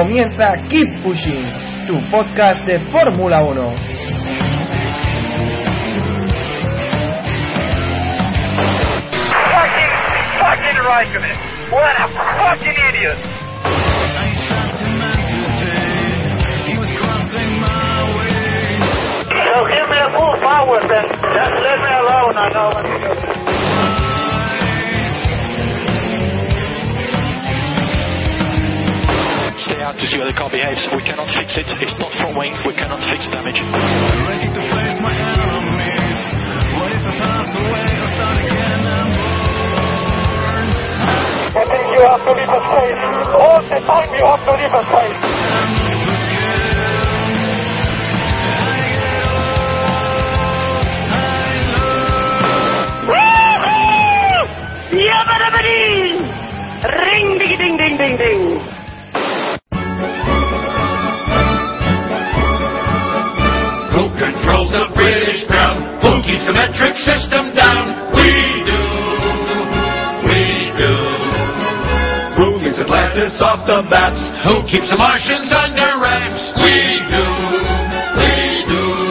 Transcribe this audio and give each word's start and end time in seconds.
Comienza 0.00 0.56
Keep 0.70 1.02
Pushing, 1.02 1.44
tu 1.86 2.00
podcast 2.10 2.64
de 2.64 2.78
Fórmula 2.90 3.42
1. 3.42 3.74
Fucking, 9.52 9.92
fucking 10.40 10.78
Raikkonen. 10.88 11.36
What 11.70 12.00
a 12.00 12.08
fucking 12.16 12.78
idiot. 12.88 13.20
So 19.36 19.54
give 19.68 19.84
me 19.84 19.98
a 20.00 20.08
full 20.16 20.34
power 20.40 20.80
then. 20.88 21.04
Just 21.28 21.54
let 21.60 21.76
me 21.76 21.92
alone, 22.00 22.36
I 22.40 22.48
know 22.54 22.68
what 22.72 22.84
to 22.88 23.34
do. 23.34 23.39
Stay 29.70 29.86
out 29.86 29.94
to 29.94 30.02
see 30.02 30.18
how 30.18 30.26
the 30.26 30.34
car 30.34 30.50
behaves. 30.50 30.82
We 30.90 30.98
cannot 31.06 31.30
fix 31.30 31.54
it. 31.54 31.70
It's 31.78 31.94
not 32.02 32.10
front 32.18 32.34
wing. 32.34 32.58
We 32.66 32.74
cannot 32.74 32.98
fix 33.06 33.30
damage. 33.30 33.62
I 33.62 33.70
think 41.70 41.86
you 41.94 42.02
have 42.02 42.18
to 42.18 42.34
leave 42.34 42.50
a 42.50 42.58
space. 42.66 42.98
All 43.38 43.62
the 43.62 43.78
time 43.86 44.10
you 44.10 44.26
have 44.26 44.42
to 44.42 44.58
leave 44.58 44.74
a 44.74 44.82
space. 44.90 45.22
Ring 56.82 57.38
ding 57.38 57.54
ding 57.58 57.76
ding 57.76 57.96
ding 57.98 58.16
ding. 58.16 58.59
The 64.70 64.86
British 64.94 65.46
crown? 65.50 65.82
Who 65.98 66.22
keeps 66.22 66.46
the 66.46 66.54
metric 66.54 66.94
system 67.02 67.50
down? 67.58 68.14
We 68.14 68.30
do. 68.62 68.82
We 70.30 70.42
do. 70.78 70.94
Who 72.38 72.48
gets 72.62 72.78
Atlantis 72.78 73.34
off 73.42 73.66
the 73.66 73.82
maps? 73.90 74.22
Who 74.46 74.62
keeps 74.70 74.88
the 74.88 74.96
Martians 74.96 75.50
under 75.50 75.98
wraps? 75.98 76.54
We 76.62 76.78
do. 77.10 77.26
We 78.14 78.34
do. 78.70 79.10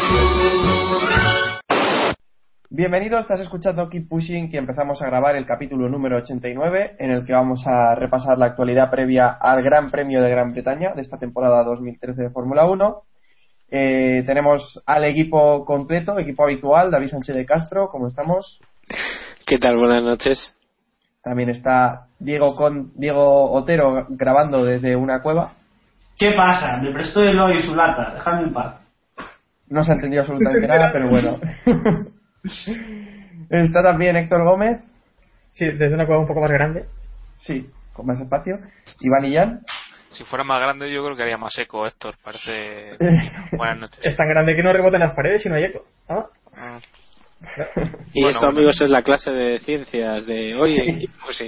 Bienvenido, 2.71 3.19
estás 3.19 3.41
escuchando 3.41 3.89
Keep 3.89 4.07
Pushing, 4.07 4.49
que 4.49 4.57
empezamos 4.57 5.01
a 5.01 5.07
grabar 5.07 5.35
el 5.35 5.45
capítulo 5.45 5.89
número 5.89 6.17
89, 6.17 6.95
en 6.99 7.11
el 7.11 7.25
que 7.25 7.33
vamos 7.33 7.67
a 7.67 7.93
repasar 7.95 8.37
la 8.37 8.45
actualidad 8.45 8.89
previa 8.89 9.27
al 9.27 9.61
Gran 9.61 9.91
Premio 9.91 10.21
de 10.21 10.29
Gran 10.29 10.53
Bretaña 10.53 10.93
de 10.95 11.01
esta 11.01 11.17
temporada 11.17 11.63
2013 11.65 12.21
de 12.21 12.29
Fórmula 12.29 12.65
1. 12.65 13.03
Eh, 13.71 14.23
tenemos 14.25 14.81
al 14.85 15.05
equipo 15.05 15.63
completo, 15.65 16.17
equipo 16.17 16.43
habitual, 16.43 16.89
David 16.89 17.09
Sánchez 17.09 17.35
de 17.35 17.45
Castro, 17.45 17.89
¿cómo 17.89 18.07
estamos? 18.07 18.59
¿Qué 19.45 19.57
tal? 19.59 19.77
Buenas 19.77 20.01
noches. 20.01 20.55
También 21.23 21.49
está 21.49 22.07
Diego 22.19 22.55
con 22.55 22.91
Diego 22.95 23.51
Otero 23.51 24.07
grabando 24.09 24.63
desde 24.65 24.95
una 24.95 25.21
cueva. 25.21 25.53
¿Qué 26.17 26.31
pasa? 26.35 26.81
Me 26.81 26.91
prestó 26.91 27.21
Eloy 27.21 27.61
su 27.61 27.75
lata, 27.75 28.13
dejadme 28.15 28.47
en 28.47 28.53
paz. 28.53 28.75
No 29.67 29.83
se 29.83 29.91
ha 29.91 29.95
entendido 29.95 30.21
absolutamente 30.21 30.67
nada, 30.67 30.89
pero 30.91 31.09
bueno. 31.09 31.37
está 33.49 33.83
también 33.83 34.15
Héctor 34.15 34.43
Gómez, 34.43 34.81
Sí, 35.51 35.65
desde 35.65 35.93
una 35.93 36.05
cueva 36.05 36.21
un 36.21 36.27
poco 36.27 36.41
más 36.41 36.51
grande. 36.51 36.85
sí, 37.35 37.69
con 37.93 38.05
más 38.05 38.19
espacio. 38.19 38.59
Iván 39.01 39.25
Illán. 39.25 39.61
Si 40.11 40.23
fuera 40.25 40.43
más 40.43 40.59
grande, 40.59 40.91
yo 40.91 41.03
creo 41.03 41.15
que 41.15 41.23
haría 41.23 41.37
más 41.37 41.57
eco, 41.59 41.85
Héctor. 41.85 42.15
Parece. 42.23 42.97
Buenas 43.51 43.79
noches. 43.79 43.99
Es 44.03 44.15
tan 44.17 44.27
grande 44.29 44.55
que 44.55 44.63
no 44.63 44.73
rebota 44.73 44.97
en 44.97 45.03
las 45.03 45.15
paredes 45.15 45.45
y 45.45 45.49
no 45.49 45.55
hay 45.55 45.65
eco. 45.65 45.85
Ah, 46.07 46.25
Ah, 46.57 46.79
Y 48.13 48.21
Bueno, 48.21 48.29
esto, 48.29 48.45
bueno. 48.47 48.57
amigos, 48.57 48.81
es 48.81 48.89
la 48.89 49.01
clase 49.03 49.31
de 49.31 49.59
ciencias 49.59 50.25
de 50.25 50.55
hoy. 50.55 51.07
Pues. 51.23 51.41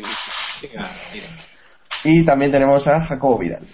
Y 2.03 2.23
también 2.25 2.51
tenemos 2.51 2.87
a 2.87 3.01
Jacobo 3.01 3.37
Vidal. 3.39 3.65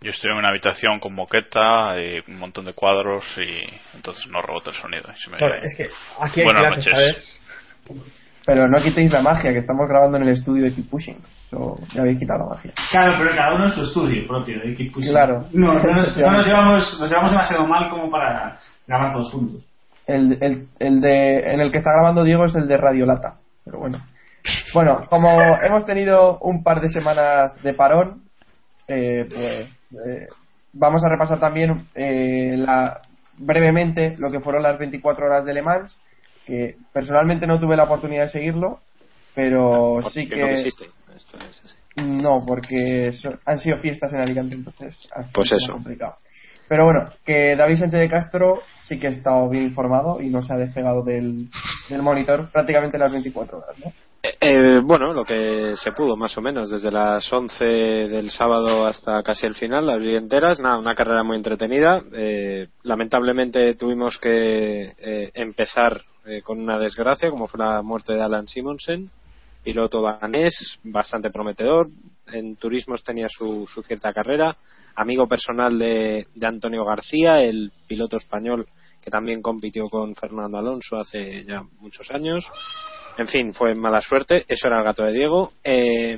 Yo 0.00 0.10
estoy 0.10 0.30
en 0.32 0.36
una 0.38 0.48
habitación 0.48 0.98
con 1.00 1.14
moqueta, 1.14 1.94
y 2.00 2.18
un 2.28 2.38
montón 2.38 2.64
de 2.64 2.74
cuadros 2.74 3.24
y 3.38 3.60
entonces 3.94 4.26
no 4.26 4.42
rebota 4.42 4.70
el 4.70 4.76
sonido. 4.76 5.08
y 5.16 5.20
se 5.22 5.30
me 5.30 5.36
claro, 5.38 5.54
oye. 5.54 5.66
es 5.66 5.76
que 5.76 5.88
aquí 6.20 6.40
hay 6.40 6.44
Buenas 6.46 6.74
clases, 6.74 6.86
noches. 6.86 7.40
¿sabes? 7.86 8.12
Pero 8.44 8.68
no 8.68 8.82
quitéis 8.82 9.12
la 9.12 9.22
magia, 9.22 9.52
que 9.52 9.58
estamos 9.58 9.88
grabando 9.88 10.16
en 10.16 10.24
el 10.24 10.30
estudio 10.30 10.64
de 10.64 10.74
Keep 10.74 10.90
Pushing. 10.90 11.18
Eso, 11.46 11.78
ya 11.94 12.00
habéis 12.00 12.18
quitado 12.18 12.40
la 12.40 12.54
magia. 12.56 12.72
Claro, 12.90 13.14
pero 13.18 13.30
cada 13.36 13.54
uno 13.54 13.64
en 13.66 13.70
su 13.70 13.82
estudio 13.82 14.26
propio. 14.26 14.60
de 14.60 14.74
Keep 14.74 14.92
Pushing. 14.92 15.10
Claro. 15.10 15.46
No, 15.52 15.74
no 15.74 15.92
nos, 15.92 16.16
no 16.16 16.30
nos 16.32 16.46
llevamos, 16.46 16.98
nos 17.00 17.08
llevamos 17.08 17.30
demasiado 17.30 17.66
mal 17.66 17.88
como 17.90 18.10
para 18.10 18.58
grabar 18.86 19.12
todos 19.12 19.32
juntos. 19.32 19.66
El, 20.06 20.38
el, 20.40 20.66
el 20.80 21.00
de, 21.00 21.52
en 21.52 21.60
el 21.60 21.70
que 21.70 21.78
está 21.78 21.92
grabando 21.92 22.24
Diego 22.24 22.44
es 22.44 22.54
el 22.56 22.66
de 22.66 22.76
Radio 22.76 23.06
Lata. 23.06 23.34
Pero 23.64 23.78
bueno. 23.78 23.98
Bueno, 24.74 25.04
como 25.08 25.40
hemos 25.62 25.86
tenido 25.86 26.38
un 26.40 26.62
par 26.62 26.80
de 26.80 26.88
semanas 26.88 27.54
de 27.62 27.74
parón, 27.74 28.22
eh, 28.88 29.26
pues 29.28 29.78
eh, 30.06 30.26
vamos 30.72 31.04
a 31.04 31.08
repasar 31.08 31.38
también 31.38 31.86
eh, 31.94 32.56
la, 32.56 33.00
brevemente 33.38 34.16
lo 34.18 34.30
que 34.30 34.40
fueron 34.40 34.62
las 34.62 34.78
24 34.78 35.26
horas 35.26 35.44
de 35.44 35.54
Le 35.54 35.62
Mans, 35.62 35.98
que 36.46 36.76
personalmente 36.92 37.46
no 37.46 37.58
tuve 37.60 37.76
la 37.76 37.84
oportunidad 37.84 38.22
de 38.24 38.28
seguirlo, 38.30 38.80
pero 39.34 39.98
sí 40.10 40.22
Porque 40.24 40.34
que... 40.36 40.40
no 40.40 40.48
existe. 40.48 40.86
Esto 41.16 41.36
es 41.38 41.62
así. 41.64 41.76
No, 41.96 42.44
porque 42.46 43.12
so- 43.12 43.38
han 43.44 43.58
sido 43.58 43.78
fiestas 43.78 44.12
en 44.14 44.20
Alicante, 44.20 44.54
entonces 44.54 45.08
Pues 45.34 45.52
eso. 45.52 45.72
complicado. 45.74 46.14
Pero 46.68 46.84
bueno, 46.86 47.10
que 47.26 47.54
David 47.54 47.76
Sánchez 47.76 48.00
de 48.00 48.08
Castro 48.08 48.62
sí 48.84 48.98
que 48.98 49.08
ha 49.08 49.10
estado 49.10 49.48
bien 49.50 49.64
informado 49.64 50.22
y 50.22 50.30
no 50.30 50.42
se 50.42 50.54
ha 50.54 50.56
despegado 50.56 51.02
del, 51.02 51.48
del 51.90 52.02
monitor 52.02 52.50
prácticamente 52.50 52.96
las 52.96 53.12
24 53.12 53.58
horas, 53.58 53.78
¿no? 53.84 53.92
Eh, 54.22 54.36
eh, 54.40 54.80
bueno, 54.82 55.12
lo 55.12 55.24
que 55.24 55.74
se 55.76 55.92
pudo, 55.92 56.16
más 56.16 56.38
o 56.38 56.40
menos, 56.40 56.70
desde 56.70 56.90
las 56.90 57.30
11 57.30 57.64
del 57.64 58.30
sábado 58.30 58.86
hasta 58.86 59.22
casi 59.22 59.46
el 59.46 59.54
final, 59.54 59.86
las 59.86 59.98
vi 60.00 60.14
enteras. 60.16 60.60
Nada, 60.60 60.78
una 60.78 60.94
carrera 60.94 61.22
muy 61.24 61.36
entretenida. 61.36 62.00
Eh, 62.14 62.68
lamentablemente 62.84 63.74
tuvimos 63.74 64.16
que 64.18 64.92
eh, 64.96 65.30
empezar 65.34 66.00
eh, 66.26 66.42
con 66.42 66.60
una 66.60 66.78
desgracia, 66.78 67.30
como 67.30 67.46
fue 67.48 67.58
la 67.64 67.82
muerte 67.82 68.12
de 68.14 68.22
Alan 68.22 68.46
Simonsen, 68.48 69.10
piloto 69.64 70.02
danés, 70.02 70.78
bastante 70.84 71.30
prometedor. 71.30 71.88
En 72.32 72.56
turismos 72.56 73.02
tenía 73.04 73.26
su, 73.28 73.66
su 73.72 73.82
cierta 73.82 74.12
carrera. 74.12 74.56
Amigo 74.96 75.26
personal 75.26 75.78
de, 75.78 76.26
de 76.34 76.46
Antonio 76.46 76.84
García, 76.84 77.42
el 77.42 77.72
piloto 77.86 78.16
español 78.16 78.66
que 79.02 79.10
también 79.10 79.42
compitió 79.42 79.88
con 79.88 80.14
Fernando 80.14 80.58
Alonso 80.58 80.96
hace 80.98 81.44
ya 81.44 81.62
muchos 81.80 82.08
años. 82.12 82.46
En 83.18 83.26
fin, 83.26 83.52
fue 83.52 83.74
mala 83.74 84.00
suerte. 84.00 84.44
Eso 84.48 84.68
era 84.68 84.78
el 84.78 84.84
gato 84.84 85.02
de 85.04 85.12
Diego. 85.12 85.52
Eh, 85.64 86.16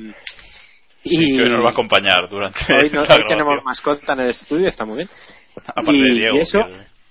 y 1.03 1.41
hoy 1.41 1.51
nos 1.51 1.63
va 1.65 1.69
a 1.69 1.73
acompañar 1.73 2.29
durante 2.31 2.61
hoy, 2.83 2.91
no- 2.91 3.03
hoy 3.03 3.25
tenemos 3.27 3.63
mascota 3.65 4.13
en 4.15 4.21
el 4.21 4.31
estudio, 4.31 4.69
está 4.69 4.85
muy 4.85 4.97
bien. 4.99 5.09
Aparte 5.67 5.93
y- 5.93 6.03
de 6.03 6.15
Diego. 6.15 6.37
y 6.37 6.41
eso, 6.41 6.59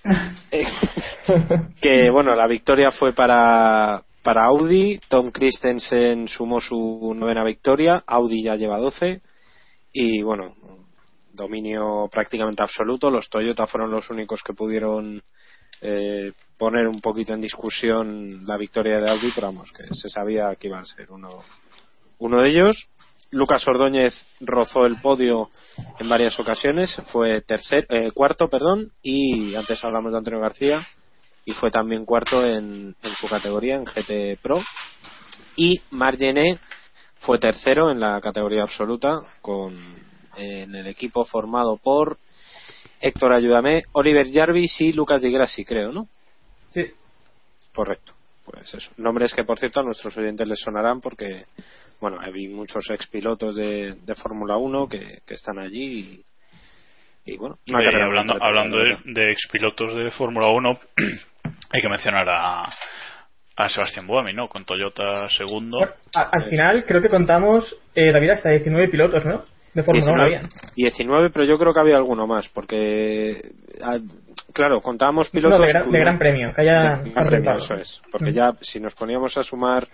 que 1.80 2.10
bueno, 2.10 2.34
la 2.34 2.46
victoria 2.46 2.90
fue 2.90 3.12
para, 3.12 4.02
para 4.22 4.44
Audi. 4.46 5.00
Tom 5.08 5.30
Christensen 5.30 6.28
sumó 6.28 6.60
su 6.60 7.14
novena 7.16 7.44
victoria. 7.44 8.04
Audi 8.06 8.42
ya 8.42 8.56
lleva 8.56 8.78
12. 8.78 9.22
Y 9.92 10.22
bueno, 10.22 10.54
dominio 11.32 12.08
prácticamente 12.10 12.62
absoluto. 12.62 13.10
Los 13.10 13.28
Toyota 13.28 13.66
fueron 13.66 13.90
los 13.90 14.10
únicos 14.10 14.42
que 14.42 14.54
pudieron 14.54 15.22
eh, 15.80 16.32
poner 16.56 16.86
un 16.86 17.00
poquito 17.00 17.32
en 17.34 17.40
discusión 17.40 18.46
la 18.46 18.56
victoria 18.56 19.00
de 19.00 19.10
Audi, 19.10 19.32
pero 19.34 19.48
vamos, 19.48 19.70
que 19.72 19.94
se 19.94 20.08
sabía 20.08 20.54
que 20.56 20.68
iba 20.68 20.78
a 20.78 20.84
ser 20.84 21.10
uno, 21.10 21.42
uno 22.18 22.42
de 22.42 22.50
ellos. 22.50 22.88
Lucas 23.34 23.66
Ordóñez 23.66 24.14
rozó 24.40 24.86
el 24.86 25.00
podio 25.00 25.48
en 25.98 26.08
varias 26.08 26.38
ocasiones, 26.38 26.96
fue 27.12 27.40
tercer, 27.40 27.84
eh, 27.88 28.12
cuarto, 28.14 28.48
perdón, 28.48 28.92
y 29.02 29.54
antes 29.56 29.84
hablamos 29.84 30.12
de 30.12 30.18
Antonio 30.18 30.40
García, 30.40 30.86
y 31.44 31.52
fue 31.52 31.70
también 31.70 32.04
cuarto 32.04 32.44
en, 32.44 32.94
en 33.02 33.14
su 33.16 33.26
categoría, 33.26 33.74
en 33.74 33.84
GT 33.84 34.40
Pro. 34.40 34.62
Y 35.56 35.82
Margené 35.90 36.58
fue 37.18 37.38
tercero 37.38 37.90
en 37.90 37.98
la 37.98 38.20
categoría 38.20 38.62
absoluta 38.62 39.20
con, 39.42 39.76
en 40.36 40.74
el 40.74 40.86
equipo 40.86 41.24
formado 41.24 41.76
por 41.76 42.18
Héctor, 43.00 43.32
ayúdame, 43.32 43.82
Oliver 43.92 44.26
Jarvis 44.32 44.80
y 44.80 44.92
Lucas 44.92 45.22
Di 45.22 45.30
Grassi, 45.30 45.64
creo, 45.64 45.92
¿no? 45.92 46.06
Sí. 46.70 46.86
Correcto. 47.74 48.14
Pues 48.44 48.74
eso. 48.74 48.90
Nombres 48.98 49.34
que, 49.34 49.44
por 49.44 49.58
cierto, 49.58 49.80
a 49.80 49.82
nuestros 49.82 50.16
oyentes 50.16 50.46
les 50.46 50.60
sonarán 50.60 51.00
porque, 51.00 51.46
bueno, 52.04 52.18
hay 52.20 52.48
muchos 52.48 52.84
expilotos 52.90 53.56
de, 53.56 53.94
de 53.94 54.14
Fórmula 54.14 54.58
1 54.58 54.88
que, 54.88 55.20
que 55.26 55.34
están 55.34 55.58
allí 55.58 56.22
y, 57.24 57.32
y, 57.32 57.36
bueno, 57.38 57.56
carrera 57.66 58.04
hablando, 58.04 58.36
hablando 58.42 58.76
de, 58.76 58.98
de 59.06 59.32
expilotos 59.32 59.96
de 59.96 60.10
Fórmula 60.10 60.48
1, 60.48 60.78
hay 61.72 61.80
que 61.80 61.88
mencionar 61.88 62.28
a, 62.28 62.64
a 63.56 63.68
Sebastián 63.70 64.06
Buemi, 64.06 64.34
¿no? 64.34 64.48
Con 64.48 64.66
Toyota 64.66 65.26
segundo. 65.30 65.78
A- 66.14 66.28
al 66.30 66.50
final 66.50 66.84
creo 66.84 67.00
que 67.00 67.08
contamos, 67.08 67.74
eh, 67.94 68.12
David, 68.12 68.30
hasta 68.30 68.50
19 68.50 68.88
pilotos, 68.88 69.24
¿no? 69.24 69.40
De 69.72 69.82
Fórmula 69.82 70.12
1 70.12 70.22
había. 70.22 70.40
19, 70.76 71.30
pero 71.30 71.46
yo 71.46 71.58
creo 71.58 71.72
que 71.72 71.80
había 71.80 71.96
alguno 71.96 72.26
más, 72.26 72.50
porque, 72.50 73.40
ah, 73.82 73.96
claro, 74.52 74.82
contábamos 74.82 75.30
pilotos. 75.30 75.58
No, 75.58 75.64
de 75.66 75.72
gran- 75.72 75.90
de 75.90 75.98
gran 75.98 76.18
premio, 76.18 76.52
que 76.54 76.60
haya 76.60 77.00
gran 77.02 77.26
premio, 77.26 77.54
eso 77.54 77.74
es. 77.76 78.02
Porque 78.12 78.30
Mm. 78.30 78.34
ya, 78.34 78.52
si 78.60 78.78
nos 78.78 78.94
poníamos 78.94 79.36
a 79.38 79.42
sumar 79.42 79.84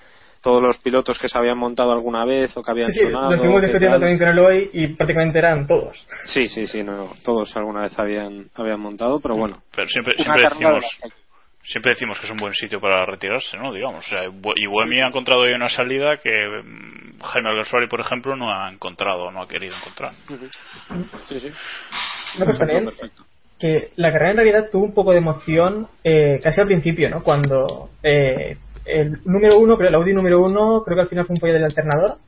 todos 0.42 0.62
los 0.62 0.78
pilotos 0.78 1.18
que 1.18 1.28
se 1.28 1.38
habían 1.38 1.58
montado 1.58 1.92
alguna 1.92 2.24
vez 2.24 2.56
o 2.56 2.62
que 2.62 2.70
habían 2.70 2.90
Sí, 2.92 3.00
sí, 3.00 3.06
sonado. 3.06 3.28
lo 3.30 3.34
estuvimos 3.34 3.60
que 3.60 3.66
discutiendo 3.66 3.98
también 3.98 4.18
con 4.18 4.28
el 4.28 4.38
hoy 4.38 4.70
y 4.72 4.86
prácticamente 4.88 5.38
eran 5.38 5.66
todos. 5.66 6.06
Sí, 6.24 6.48
sí, 6.48 6.66
sí, 6.66 6.82
no, 6.82 7.12
todos 7.24 7.54
alguna 7.56 7.82
vez 7.82 7.98
habían, 7.98 8.46
habían 8.54 8.80
montado, 8.80 9.20
pero 9.20 9.36
bueno. 9.36 9.62
Pero 9.74 9.86
siempre, 9.88 10.16
siempre 10.16 10.42
decimos 10.42 10.84
siempre 11.62 11.90
decimos 11.92 12.18
que 12.18 12.26
es 12.26 12.32
un 12.32 12.38
buen 12.38 12.54
sitio 12.54 12.80
para 12.80 13.04
retirarse, 13.06 13.56
¿no? 13.56 13.72
Digamos. 13.72 14.04
O 14.04 14.08
sea, 14.08 14.24
y 14.24 14.66
Buemi 14.66 15.00
ha 15.00 15.06
encontrado 15.06 15.42
hoy 15.42 15.52
una 15.52 15.68
salida 15.68 16.16
que 16.16 16.30
mm, 16.30 17.20
Jaime 17.22 17.50
Alguersuari, 17.50 17.86
por 17.86 18.00
ejemplo, 18.00 18.34
no 18.36 18.52
ha 18.52 18.70
encontrado, 18.72 19.30
no 19.30 19.42
ha 19.42 19.48
querido 19.48 19.76
encontrar. 19.76 20.12
Sí, 21.26 21.38
sí. 21.38 21.50
Una 22.36 22.46
cosa 22.46 22.58
también, 22.60 22.88
que 23.58 23.90
la 23.96 24.10
carrera 24.10 24.30
en 24.30 24.36
realidad 24.38 24.68
tuvo 24.72 24.84
un 24.86 24.94
poco 24.94 25.12
de 25.12 25.18
emoción 25.18 25.86
eh, 26.02 26.40
casi 26.42 26.60
al 26.60 26.66
principio, 26.66 27.10
¿no? 27.10 27.22
Cuando 27.22 27.90
eh, 28.02 28.56
el 28.92 29.20
número 29.24 29.58
uno, 29.58 29.76
creo, 29.76 29.88
el 29.88 29.94
Audi 29.94 30.12
número 30.12 30.42
uno, 30.42 30.82
creo 30.84 30.96
que 30.96 31.02
al 31.02 31.08
final 31.08 31.26
fue 31.26 31.34
un 31.34 31.40
pollo 31.40 31.52
del 31.54 31.64
alternador. 31.64 32.18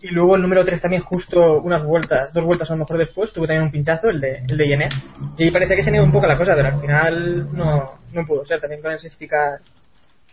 Y 0.00 0.08
luego 0.08 0.36
el 0.36 0.42
número 0.42 0.64
3 0.64 0.80
también 0.80 1.02
justo 1.02 1.60
unas 1.60 1.84
vueltas, 1.84 2.32
dos 2.32 2.44
vueltas 2.44 2.68
a 2.70 2.72
lo 2.74 2.78
mejor 2.80 2.96
después, 2.98 3.32
tuvo 3.32 3.46
también 3.46 3.64
un 3.64 3.70
pinchazo, 3.70 4.08
el 4.08 4.20
de, 4.20 4.38
el 4.48 4.56
de 4.56 4.66
Yené. 4.66 4.88
Y 5.36 5.50
parecía 5.50 5.76
que 5.76 5.82
se 5.84 5.90
negó 5.90 6.04
un 6.04 6.12
poco 6.12 6.26
la 6.26 6.36
cosa, 6.38 6.54
pero 6.54 6.68
al 6.68 6.80
final 6.80 7.48
no, 7.56 7.90
no 8.12 8.26
pudo 8.26 8.44
ser, 8.46 8.60
también 8.60 8.80
con 8.82 8.90
el 8.92 8.98
safety 8.98 9.28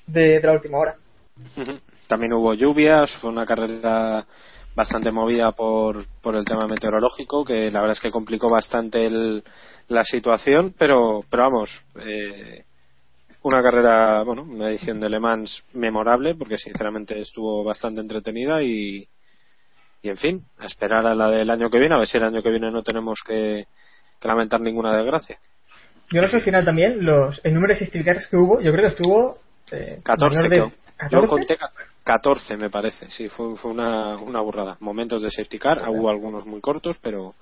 de, 0.08 0.40
de 0.40 0.42
la 0.42 0.54
última 0.54 0.78
hora. 0.78 0.96
También 2.08 2.34
hubo 2.34 2.54
lluvias, 2.54 3.12
fue 3.22 3.30
una 3.30 3.46
carrera 3.46 4.26
bastante 4.74 5.12
movida 5.12 5.52
por, 5.52 6.06
por 6.22 6.36
el 6.36 6.46
tema 6.46 6.68
meteorológico, 6.68 7.44
que 7.44 7.70
la 7.70 7.80
verdad 7.82 7.92
es 7.94 8.00
que 8.00 8.12
complicó 8.12 8.48
bastante 8.50 9.06
el- 9.06 9.44
la 9.90 10.04
situación, 10.04 10.74
pero, 10.78 11.22
pero 11.30 11.44
vamos, 11.44 11.70
eh, 12.06 12.64
una 13.48 13.62
carrera, 13.64 14.24
bueno, 14.24 14.44
una 14.44 14.70
edición 14.70 15.00
de 15.00 15.10
Le 15.10 15.20
Mans 15.20 15.64
memorable, 15.74 16.36
porque 16.36 16.58
sinceramente 16.58 17.20
estuvo 17.20 17.64
bastante 17.64 18.02
entretenida 18.02 18.62
y, 18.62 19.08
y 20.02 20.10
en 20.10 20.18
fin, 20.18 20.44
a 20.60 20.66
esperar 20.68 21.06
a 21.06 21.16
la 21.16 21.30
del 21.30 21.50
año 21.50 21.70
que 21.70 21.80
viene, 21.80 21.96
a 21.96 22.00
ver 22.00 22.08
si 22.08 22.18
el 22.18 22.24
año 22.26 22.42
que 22.42 22.50
viene 22.50 22.72
no 22.72 22.84
tenemos 22.84 23.20
que, 23.26 23.66
que 24.20 24.28
lamentar 24.28 24.62
ninguna 24.62 24.96
desgracia. 24.96 25.38
Yo 26.12 26.22
no 26.22 26.28
sé 26.28 26.38
al 26.38 26.42
final 26.44 26.64
también, 26.66 27.04
los, 27.04 27.42
el 27.44 27.54
número 27.54 27.74
de 27.74 27.80
safety 27.80 28.04
cars 28.04 28.28
que 28.28 28.38
hubo, 28.38 28.60
yo 28.62 28.72
creo 28.72 28.84
que 28.84 28.96
estuvo... 28.96 29.38
Eh, 29.72 30.00
14, 30.04 30.36
menor 30.36 30.50
de- 30.50 30.56
creo. 30.56 30.72
Yo 31.12 31.22
14. 31.22 31.28
conté 31.28 31.58
ca- 31.58 31.72
14, 32.04 32.58
me 32.58 32.70
parece. 32.70 33.10
Sí, 33.12 33.28
fue, 33.30 33.56
fue 33.58 33.70
una, 33.72 34.16
una 34.18 34.40
burrada. 34.42 34.78
Momentos 34.80 35.22
de 35.22 35.30
safety 35.30 35.60
car, 35.60 35.88
hubo 35.90 36.10
algunos 36.10 36.46
muy 36.48 36.62
cortos, 36.62 36.98
pero 37.04 37.36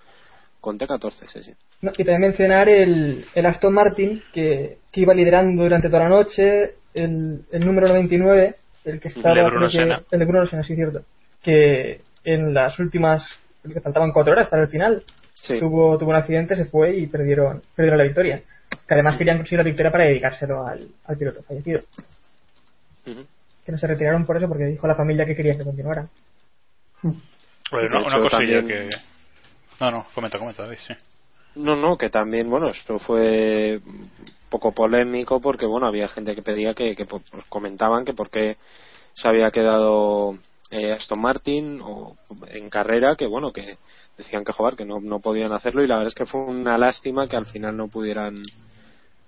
conté 0.66 0.88
14, 0.88 1.28
sí, 1.28 1.44
sí. 1.44 1.54
No, 1.82 1.92
y 1.92 2.04
también 2.04 2.22
mencionar 2.22 2.68
el, 2.68 3.26
el 3.34 3.46
Aston 3.46 3.74
Martin 3.74 4.22
que, 4.34 4.80
que 4.92 5.02
iba 5.02 5.14
liderando 5.14 5.64
durante 5.64 5.88
toda 5.90 6.04
la 6.04 6.10
noche, 6.10 6.74
el, 6.94 7.42
el 7.52 7.66
número 7.66 7.88
99, 7.88 8.56
el 8.86 9.00
que 9.00 9.08
estaba. 9.10 9.30
El 9.30 9.36
de 9.36 9.44
Bruno 9.50 9.70
Senna. 9.70 10.02
el 10.12 10.20
de 10.20 10.26
Bruno 10.26 10.46
Senna, 10.46 10.64
sí, 10.64 10.76
cierto. 10.76 11.02
Que 11.44 12.02
en 12.24 12.54
las 12.54 12.80
últimas. 12.80 13.24
que 13.64 13.80
faltaban 13.80 14.12
cuatro 14.12 14.34
horas 14.34 14.48
para 14.50 14.64
el 14.64 14.70
final. 14.70 15.04
Sí. 15.34 15.60
Tuvo, 15.60 15.98
tuvo 15.98 16.10
un 16.10 16.16
accidente, 16.16 16.56
se 16.56 16.66
fue 16.66 16.96
y 16.98 17.08
perdieron, 17.08 17.62
perdieron 17.76 17.98
la 18.00 18.06
victoria. 18.06 18.42
Que 18.88 18.94
además 18.94 19.18
querían 19.18 19.38
conseguir 19.38 19.60
la 19.60 19.66
victoria 19.66 19.92
para 19.92 20.06
dedicárselo 20.06 20.66
al, 20.66 20.88
al 21.06 21.18
piloto 21.18 21.44
fallecido. 21.44 21.82
Que 23.04 23.72
no 23.72 23.78
se 23.78 23.88
retiraron 23.88 24.26
por 24.26 24.38
eso, 24.38 24.48
porque 24.48 24.66
dijo 24.66 24.88
la 24.88 24.96
familia 24.96 25.26
que 25.26 25.36
quería 25.36 25.58
que 25.58 25.64
continuara. 25.64 26.08
Sí, 27.02 27.10
una, 27.72 28.00
una 28.06 28.18
cosilla 28.18 28.60
también- 28.62 28.90
que. 28.90 29.15
No, 29.80 29.92
no, 29.92 30.08
comenta, 30.14 30.40
comenta, 30.40 30.64
David, 30.64 30.78
sí. 30.88 30.94
No, 31.56 31.76
no, 31.76 31.98
que 31.98 32.10
también, 32.10 32.50
bueno, 32.50 32.70
esto 32.70 33.00
fue 33.00 33.80
poco 34.50 34.74
polémico 34.74 35.40
porque, 35.40 35.66
bueno, 35.66 35.88
había 35.88 36.08
gente 36.10 36.36
que 36.36 36.42
pedía 36.42 36.74
que, 36.74 36.96
que 36.96 37.06
pues, 37.06 37.24
comentaban 37.50 38.04
que 38.04 38.14
por 38.14 38.30
qué 38.30 38.58
se 39.14 39.28
había 39.28 39.52
quedado 39.52 40.38
eh, 40.70 40.92
Aston 40.92 41.22
Martin 41.22 41.80
o 41.82 42.18
en 42.50 42.70
carrera, 42.70 43.16
que 43.16 43.28
bueno, 43.28 43.54
que 43.54 43.78
decían 44.18 44.44
que 44.44 44.52
jugar, 44.52 44.76
que 44.76 44.86
no, 44.86 45.00
no 45.00 45.20
podían 45.20 45.54
hacerlo 45.54 45.84
y 45.84 45.88
la 45.88 45.96
verdad 45.96 46.10
es 46.10 46.16
que 46.16 46.26
fue 46.26 46.42
una 46.42 46.78
lástima 46.78 47.28
que 47.28 47.38
al 47.38 47.46
final 47.46 47.76
no 47.78 47.88
pudieran 47.88 48.36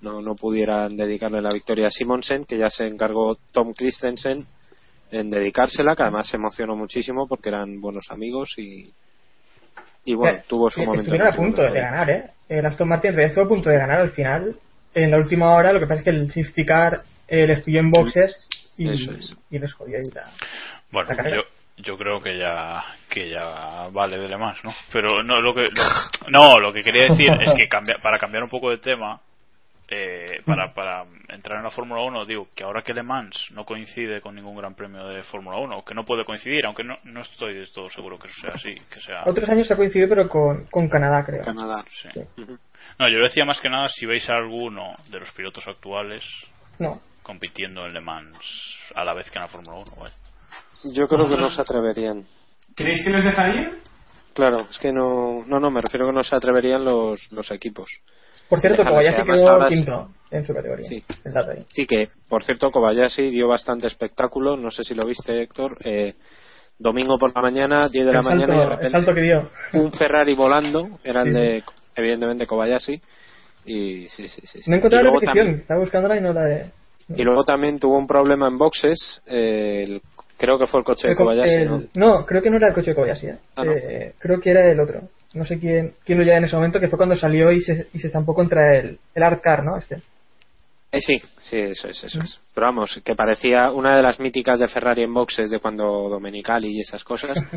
no, 0.01 0.21
no 0.21 0.35
pudieran 0.35 0.95
dedicarle 0.95 1.41
la 1.41 1.53
victoria 1.53 1.87
a 1.87 1.89
Simonsen, 1.91 2.45
que 2.45 2.57
ya 2.57 2.69
se 2.69 2.85
encargó 2.85 3.37
Tom 3.51 3.73
Christensen 3.73 4.45
en 5.11 5.29
dedicársela, 5.29 5.95
que 5.95 6.03
además 6.03 6.27
se 6.27 6.37
emocionó 6.37 6.75
muchísimo 6.75 7.27
porque 7.27 7.49
eran 7.49 7.79
buenos 7.79 8.11
amigos 8.11 8.53
y, 8.57 8.93
y 10.07 10.15
bueno, 10.15 10.37
Eh, 10.39 10.43
tuvo 10.47 10.69
su 10.69 10.81
momento. 10.81 11.01
Estuvieron 11.03 11.27
a 11.27 11.35
punto 11.35 11.61
de 11.61 11.79
ganar, 11.79 12.09
¿eh? 12.09 12.23
El 12.49 12.65
Aston 12.65 12.87
Martin 12.87 13.11
realidad 13.11 13.27
estuvo 13.29 13.45
a 13.45 13.49
punto 13.49 13.69
de 13.69 13.77
ganar 13.77 13.99
al 14.01 14.11
final. 14.11 14.55
En 14.93 15.11
la 15.11 15.17
última 15.17 15.53
hora, 15.53 15.71
lo 15.73 15.79
que 15.79 15.85
pasa 15.85 15.99
es 15.99 16.03
que 16.05 16.09
el 16.11 16.31
safety 16.31 16.65
car 16.65 17.01
eh, 17.27 17.45
les 17.45 17.63
pilló 17.63 17.79
en 17.79 17.91
boxes 17.91 18.47
y, 18.77 18.89
Eso 18.89 19.11
es. 19.11 19.35
y 19.51 19.59
les 19.59 19.73
jodió. 19.73 19.99
Y 19.99 20.09
la... 20.11 20.31
Bueno, 20.91 21.13
La 21.13 21.29
yo, 21.29 21.41
yo 21.77 21.97
creo 21.97 22.19
que 22.21 22.37
ya 22.39 22.81
que 23.09 23.29
ya 23.29 23.89
vale 23.91 24.17
de 24.17 24.37
Mans, 24.37 24.63
¿no? 24.63 24.71
Pero 24.93 25.21
no 25.23 25.41
lo 25.41 25.53
que 25.53 25.61
lo- 25.63 26.29
no 26.31 26.59
lo 26.59 26.71
que 26.73 26.83
quería 26.83 27.09
decir 27.09 27.29
es 27.41 27.53
que 27.53 27.67
cambia- 27.67 27.97
para 28.01 28.17
cambiar 28.17 28.43
un 28.43 28.49
poco 28.49 28.69
de 28.71 28.77
tema 28.77 29.19
eh, 29.89 30.41
para, 30.45 30.73
para 30.73 31.05
entrar 31.29 31.57
en 31.59 31.63
la 31.63 31.69
Fórmula 31.71 32.01
1 32.01 32.25
digo 32.25 32.47
que 32.55 32.63
ahora 32.63 32.81
que 32.81 32.93
Le 32.93 33.03
Mans 33.03 33.37
no 33.51 33.63
coincide 33.65 34.19
con 34.21 34.35
ningún 34.35 34.57
gran 34.57 34.75
premio 34.75 35.07
de 35.07 35.23
Fórmula 35.23 35.57
1 35.59 35.83
que 35.85 35.93
no 35.95 36.03
puede 36.03 36.25
coincidir 36.25 36.65
aunque 36.65 36.83
no, 36.83 36.97
no 37.05 37.21
estoy 37.21 37.53
de 37.53 37.67
todo 37.67 37.89
seguro 37.89 38.19
que 38.19 38.27
sea 38.41 38.51
así 38.53 38.73
que 38.93 38.99
sea 38.99 39.23
Otros 39.25 39.47
años 39.49 39.71
ha 39.71 39.75
coincidido, 39.77 40.09
pero 40.09 40.27
con, 40.27 40.65
con 40.65 40.89
Canadá, 40.89 41.23
creo. 41.25 41.43
Canadá. 41.43 41.85
sí. 42.01 42.09
Sí. 42.35 42.43
no 42.99 43.09
yo 43.09 43.19
decía 43.19 43.45
más 43.45 43.61
que 43.61 43.69
nada 43.69 43.87
si 43.89 44.05
veis 44.05 44.29
a 44.29 44.35
alguno 44.35 44.93
de 45.09 45.19
los 45.19 45.31
pilotos 45.31 45.65
actuales 45.67 46.23
No. 46.79 46.99
compitiendo 47.23 47.85
en 47.85 47.93
Le 47.93 48.01
Mans 48.01 48.37
a 48.93 49.05
la 49.05 49.13
vez 49.13 49.31
que 49.31 49.37
en 49.39 49.43
la 49.43 49.47
Fórmula 49.49 49.77
1 49.77 50.01
vaya. 50.01 50.15
Yo 50.93 51.07
creo 51.07 51.27
que 51.29 51.37
no 51.37 51.49
se 51.49 51.61
atreverían. 51.61 52.25
¿Creéis 52.75 53.03
que 53.03 53.09
les 53.09 53.23
dejarían? 53.23 53.79
Claro, 54.33 54.67
es 54.69 54.77
que 54.77 54.91
no, 54.93 55.43
no, 55.47 55.59
no, 55.59 55.71
me 55.71 55.81
refiero 55.81 56.05
que 56.07 56.13
no 56.13 56.21
se 56.23 56.35
atreverían 56.35 56.85
los, 56.85 57.31
los 57.31 57.49
equipos. 57.51 57.87
Por 58.49 58.61
cierto, 58.61 58.83
Kobayashi 58.85 59.23
quedó 59.23 59.65
quinto 59.67 60.09
en 60.31 60.45
su 60.45 60.53
categoría. 60.53 60.87
Sí. 60.87 61.03
Sí 61.69 61.85
que, 61.85 62.07
por 62.29 62.43
cierto, 62.43 62.71
Kobayashi 62.71 63.29
dio 63.29 63.47
bastante 63.47 63.87
espectáculo, 63.87 64.55
no 64.57 64.71
sé 64.71 64.83
si 64.83 64.93
lo 64.95 65.05
viste, 65.05 65.41
Héctor. 65.41 65.77
Eh, 65.83 66.13
domingo 66.79 67.17
por 67.17 67.33
la 67.35 67.41
mañana, 67.41 67.89
10 67.89 68.05
de 68.07 68.13
la 68.13 68.21
salto, 68.23 68.29
mañana, 68.47 68.55
y 68.55 68.77
de 68.77 68.83
el 68.85 68.89
salto 68.91 69.13
que 69.13 69.21
dio. 69.21 69.49
un 69.73 69.91
Ferrari 69.91 70.35
volando, 70.35 70.99
era 71.03 71.21
el 71.21 71.27
Sí, 71.27 71.33
de, 71.33 71.63
evidentemente, 71.95 72.45
Kobayashi. 72.45 73.01
Y 73.65 74.07
sí, 74.07 74.27
sí, 74.29 74.41
sí. 74.45 74.61
sí. 74.61 74.69
No 74.69 74.77
encontré 74.77 75.03
la 75.03 75.09
repetición, 75.11 75.47
estaba 75.59 75.79
buscándola 75.81 76.17
y 76.17 76.21
no 76.21 76.31
la 76.33 76.49
he... 76.49 76.71
Y 77.09 77.23
luego 77.23 77.43
también 77.43 77.79
tuvo 77.79 77.97
un 77.97 78.07
problema 78.07 78.47
en 78.47 78.57
boxes, 78.57 79.21
eh, 79.27 79.85
el- 79.87 80.01
creo 80.37 80.59
que 80.59 80.67
fue 80.67 80.81
el 80.81 80.85
coche 80.85 81.07
de 81.07 81.13
El 81.13 81.17
Kobayashi, 81.17 81.53
el- 81.55 81.65
¿no? 81.69 81.83
no, 81.95 82.25
creo 82.25 82.41
que 82.41 82.49
no 82.49 82.57
era 82.57 82.67
el 82.67 82.73
coche 82.73 82.91
de 82.91 82.95
Kobayashi. 82.95 83.27
¿eh? 83.27 83.37
Ah, 83.55 83.63
¿no? 83.63 83.71
Eh, 83.73 84.13
creo 84.19 84.39
que 84.39 84.51
era 84.51 84.69
el 84.69 84.79
otro. 84.79 85.01
No 85.37 85.45
sé 85.45 85.59
quién, 85.59 85.93
quién 86.03 86.17
lo 86.17 86.23
lleva 86.23 86.37
en 86.37 86.45
ese 86.45 86.55
momento, 86.55 86.79
que 86.79 86.87
fue 86.87 86.97
cuando 86.97 87.15
salió 87.15 87.51
y 87.51 87.61
se, 87.61 87.87
y 87.93 87.99
se 87.99 88.07
estampó 88.07 88.33
contra 88.33 88.77
el, 88.77 88.99
el 89.13 89.23
Art 89.23 89.41
Car, 89.41 89.63
¿no? 89.63 89.77
Este. 89.77 90.01
Eh, 90.91 91.01
sí, 91.01 91.17
sí, 91.41 91.57
eso 91.57 91.87
es, 91.87 92.03
eso 92.03 92.21
es. 92.21 92.39
Pero 92.53 92.67
vamos, 92.67 92.99
que 93.03 93.15
parecía 93.15 93.71
una 93.71 93.95
de 93.95 94.01
las 94.01 94.19
míticas 94.19 94.59
de 94.59 94.67
Ferrari 94.67 95.03
en 95.03 95.13
boxes 95.13 95.49
de 95.49 95.59
cuando 95.59 96.09
Domenicali 96.09 96.77
y 96.77 96.81
esas 96.81 97.03
cosas. 97.03 97.37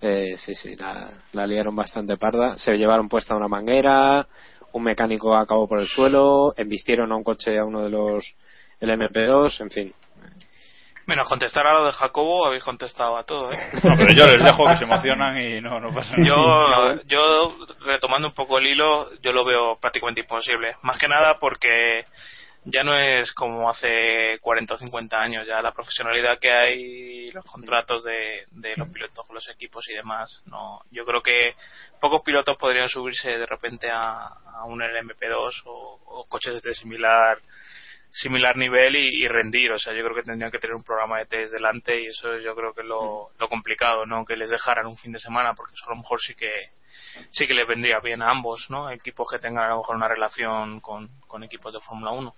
Eh, 0.00 0.36
sí, 0.36 0.54
sí, 0.54 0.76
la, 0.76 1.10
la 1.32 1.44
liaron 1.44 1.74
bastante 1.74 2.16
parda. 2.16 2.56
Se 2.56 2.72
llevaron 2.74 3.08
puesta 3.08 3.34
una 3.34 3.48
manguera, 3.48 4.28
un 4.70 4.84
mecánico 4.84 5.34
acabó 5.34 5.66
por 5.66 5.80
el 5.80 5.88
suelo, 5.88 6.54
embistieron 6.56 7.10
a 7.10 7.16
un 7.16 7.24
coche 7.24 7.58
a 7.58 7.64
uno 7.64 7.82
de 7.82 7.90
los 7.90 8.32
el 8.78 8.90
MP2, 8.90 9.60
en 9.60 9.70
fin. 9.70 9.94
Menos 11.08 11.26
contestar 11.26 11.66
a 11.66 11.72
lo 11.72 11.86
de 11.86 11.92
Jacobo, 11.92 12.46
habéis 12.46 12.62
contestado 12.62 13.16
a 13.16 13.24
todo, 13.24 13.50
¿eh? 13.50 13.56
No, 13.82 13.96
pero 13.96 14.12
yo 14.12 14.26
les 14.26 14.44
dejo 14.44 14.68
que 14.68 14.76
se 14.76 14.84
emocionan 14.84 15.40
y 15.40 15.58
no, 15.58 15.80
no 15.80 15.90
pasa 15.90 16.14
nada. 16.18 16.96
Yo, 17.02 17.02
yo, 17.06 17.56
retomando 17.86 18.28
un 18.28 18.34
poco 18.34 18.58
el 18.58 18.66
hilo, 18.66 19.08
yo 19.22 19.32
lo 19.32 19.42
veo 19.42 19.78
prácticamente 19.80 20.20
imposible. 20.20 20.76
Más 20.82 20.98
que 20.98 21.08
nada 21.08 21.36
porque 21.40 22.04
ya 22.64 22.82
no 22.82 22.94
es 22.94 23.32
como 23.32 23.70
hace 23.70 24.38
40 24.42 24.74
o 24.74 24.76
50 24.76 25.16
años, 25.16 25.46
ya 25.46 25.62
la 25.62 25.72
profesionalidad 25.72 26.38
que 26.38 26.50
hay, 26.50 27.30
los 27.30 27.46
contratos 27.46 28.04
de, 28.04 28.44
de 28.50 28.76
los 28.76 28.90
pilotos 28.90 29.26
con 29.26 29.34
los 29.34 29.48
equipos 29.48 29.88
y 29.88 29.94
demás, 29.94 30.42
no, 30.44 30.82
yo 30.90 31.06
creo 31.06 31.22
que 31.22 31.54
pocos 32.02 32.20
pilotos 32.20 32.58
podrían 32.58 32.88
subirse 32.88 33.30
de 33.30 33.46
repente 33.46 33.88
a, 33.90 34.26
a 34.26 34.64
un 34.66 34.80
LMP2 34.80 35.62
o, 35.64 36.00
o 36.04 36.24
coches 36.28 36.60
de 36.60 36.74
similar 36.74 37.38
similar 38.10 38.56
nivel 38.56 38.96
y, 38.96 39.22
y 39.24 39.28
rendir, 39.28 39.70
o 39.72 39.78
sea, 39.78 39.92
yo 39.92 40.02
creo 40.02 40.14
que 40.16 40.22
tendrían 40.22 40.50
que 40.50 40.58
tener 40.58 40.74
un 40.74 40.82
programa 40.82 41.18
de 41.18 41.26
test 41.26 41.52
delante 41.52 42.00
y 42.02 42.06
eso 42.06 42.38
yo 42.38 42.54
creo 42.54 42.72
que 42.72 42.80
es 42.80 42.86
lo, 42.86 43.28
lo 43.38 43.48
complicado, 43.48 44.06
¿no? 44.06 44.24
Que 44.24 44.36
les 44.36 44.50
dejaran 44.50 44.86
un 44.86 44.96
fin 44.96 45.12
de 45.12 45.18
semana 45.18 45.52
porque 45.54 45.74
eso 45.74 45.86
a 45.86 45.90
lo 45.94 45.96
mejor 46.00 46.18
sí 46.20 46.34
que 46.34 46.50
sí 47.30 47.46
que 47.46 47.54
les 47.54 47.68
vendría 47.68 48.00
bien 48.00 48.22
a 48.22 48.30
ambos, 48.30 48.66
¿no? 48.70 48.90
Equipos 48.90 49.28
que 49.30 49.38
tengan 49.38 49.64
a 49.64 49.68
lo 49.70 49.78
mejor 49.78 49.96
una 49.96 50.08
relación 50.08 50.80
con, 50.80 51.08
con 51.26 51.42
equipos 51.44 51.72
de 51.72 51.80
Fórmula 51.80 52.12
1. 52.12 52.34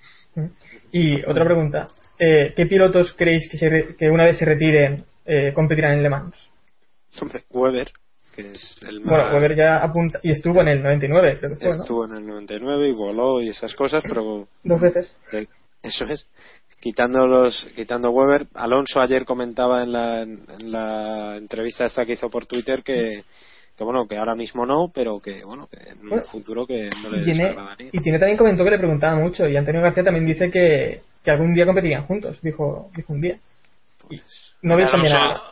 Y 0.93 1.23
otra 1.25 1.45
pregunta. 1.45 1.87
Eh, 2.19 2.53
¿Qué 2.55 2.67
pilotos 2.67 3.15
creéis 3.15 3.49
que, 3.51 3.57
se 3.57 3.69
re- 3.71 3.97
que 3.97 4.11
una 4.11 4.25
vez 4.25 4.37
se 4.39 4.45
retiren 4.45 5.05
eh, 5.25 5.53
competirán 5.55 5.93
en 5.93 6.03
Le 6.03 6.11
Mans? 6.11 6.35
Hombre, 7.21 7.45
Weber, 7.51 7.91
que 8.35 8.51
es 8.51 8.79
el 8.87 9.01
más... 9.01 9.11
Bueno, 9.31 9.35
Weber 9.37 9.57
ya 9.57 9.77
apunta 9.79 10.21
y 10.23 10.33
estuvo 10.33 10.61
en 10.61 10.69
el 10.69 10.83
99, 10.83 11.39
creo 11.39 11.51
que 11.51 11.65
fue, 11.65 11.77
¿no? 11.77 11.83
Estuvo 11.83 12.05
en 12.07 12.17
el 12.19 12.27
99 12.27 12.89
y 12.89 12.93
voló 12.93 13.41
y 13.41 13.49
esas 13.49 13.75
cosas, 13.75 14.03
pero 14.07 14.47
Dos 14.63 14.81
veces. 14.81 15.15
Eso 15.83 16.05
es. 16.07 16.29
Quitando 16.81 17.27
los, 17.27 17.69
quitando 17.77 18.11
Weber, 18.11 18.47
Alonso 18.55 19.01
ayer 19.01 19.25
comentaba 19.27 19.83
en 19.83 19.93
la, 19.93 20.23
en 20.23 20.73
la 20.73 21.37
entrevista 21.37 21.85
esta 21.85 22.07
que 22.07 22.13
hizo 22.13 22.31
por 22.31 22.47
Twitter 22.47 22.83
que, 22.83 23.25
que 23.77 23.85
bueno, 23.85 24.07
que 24.07 24.17
ahora 24.17 24.35
mismo 24.35 24.65
no, 24.65 24.91
pero 24.93 25.21
que 25.21 25.43
bueno, 25.45 25.67
que 25.67 25.91
en 25.91 26.09
Bueno, 26.09 26.25
futuro 26.25 26.67
que 26.67 26.89
no 27.03 27.11
le 27.11 27.21
Y 27.21 27.25
tiene, 27.25 27.55
y 27.93 28.01
tiene 28.01 28.19
también 28.19 28.39
comentó 28.39 28.65
que 28.65 28.71
le 28.71 28.79
preguntaba 28.79 29.17
mucho 29.17 29.47
y 29.47 29.57
Antonio 29.57 29.83
García 29.83 30.05
también 30.05 30.27
dice 30.27 30.51
que, 30.51 31.03
que 31.23 31.31
algún 31.31 31.53
día 31.53 31.67
competirían 31.67 32.07
juntos, 32.07 32.41
dijo, 32.41 32.91
dijo 32.97 33.13
un 33.13 33.21
día. 33.21 33.39
Y 34.09 34.21
no 34.63 34.77
veis 34.77 34.89
Alonso. 34.93 35.43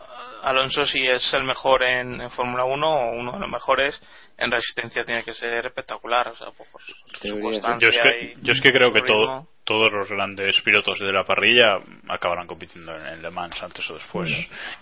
Alonso 0.43 0.85
si 0.85 1.07
es 1.07 1.33
el 1.35 1.45
mejor 1.45 1.83
en, 1.83 2.21
en 2.21 2.31
Fórmula 2.31 2.65
1 2.65 2.87
o 2.89 3.11
uno 3.13 3.33
de 3.33 3.39
los 3.41 3.51
mejores 3.51 4.01
en 4.39 4.51
resistencia 4.51 5.05
tiene 5.05 5.25
que 5.25 5.33
ser 5.33 5.67
espectacular, 5.67 6.29
o 6.29 6.35
sea, 6.37 6.49
por, 6.53 6.67
por 6.71 6.81
su 6.81 6.93
Yo 7.23 7.89
es 7.89 7.97
que, 8.03 8.25
y 8.25 8.35
yo 8.43 8.53
es 8.53 8.61
que 8.61 8.73
creo 8.73 8.93
que 8.93 9.03
todo- 9.03 9.47
todos 9.65 9.93
los 9.93 10.09
grandes 10.09 10.59
pilotos 10.63 10.99
de 10.99 11.13
la 11.13 11.25
parrilla 11.25 11.79
acabarán 12.09 12.47
compitiendo 12.47 12.95
en, 12.97 13.07
en 13.07 13.23
Le 13.23 13.31
Mans 13.31 13.63
antes 13.63 13.89
o 13.91 13.95
después. 13.95 14.31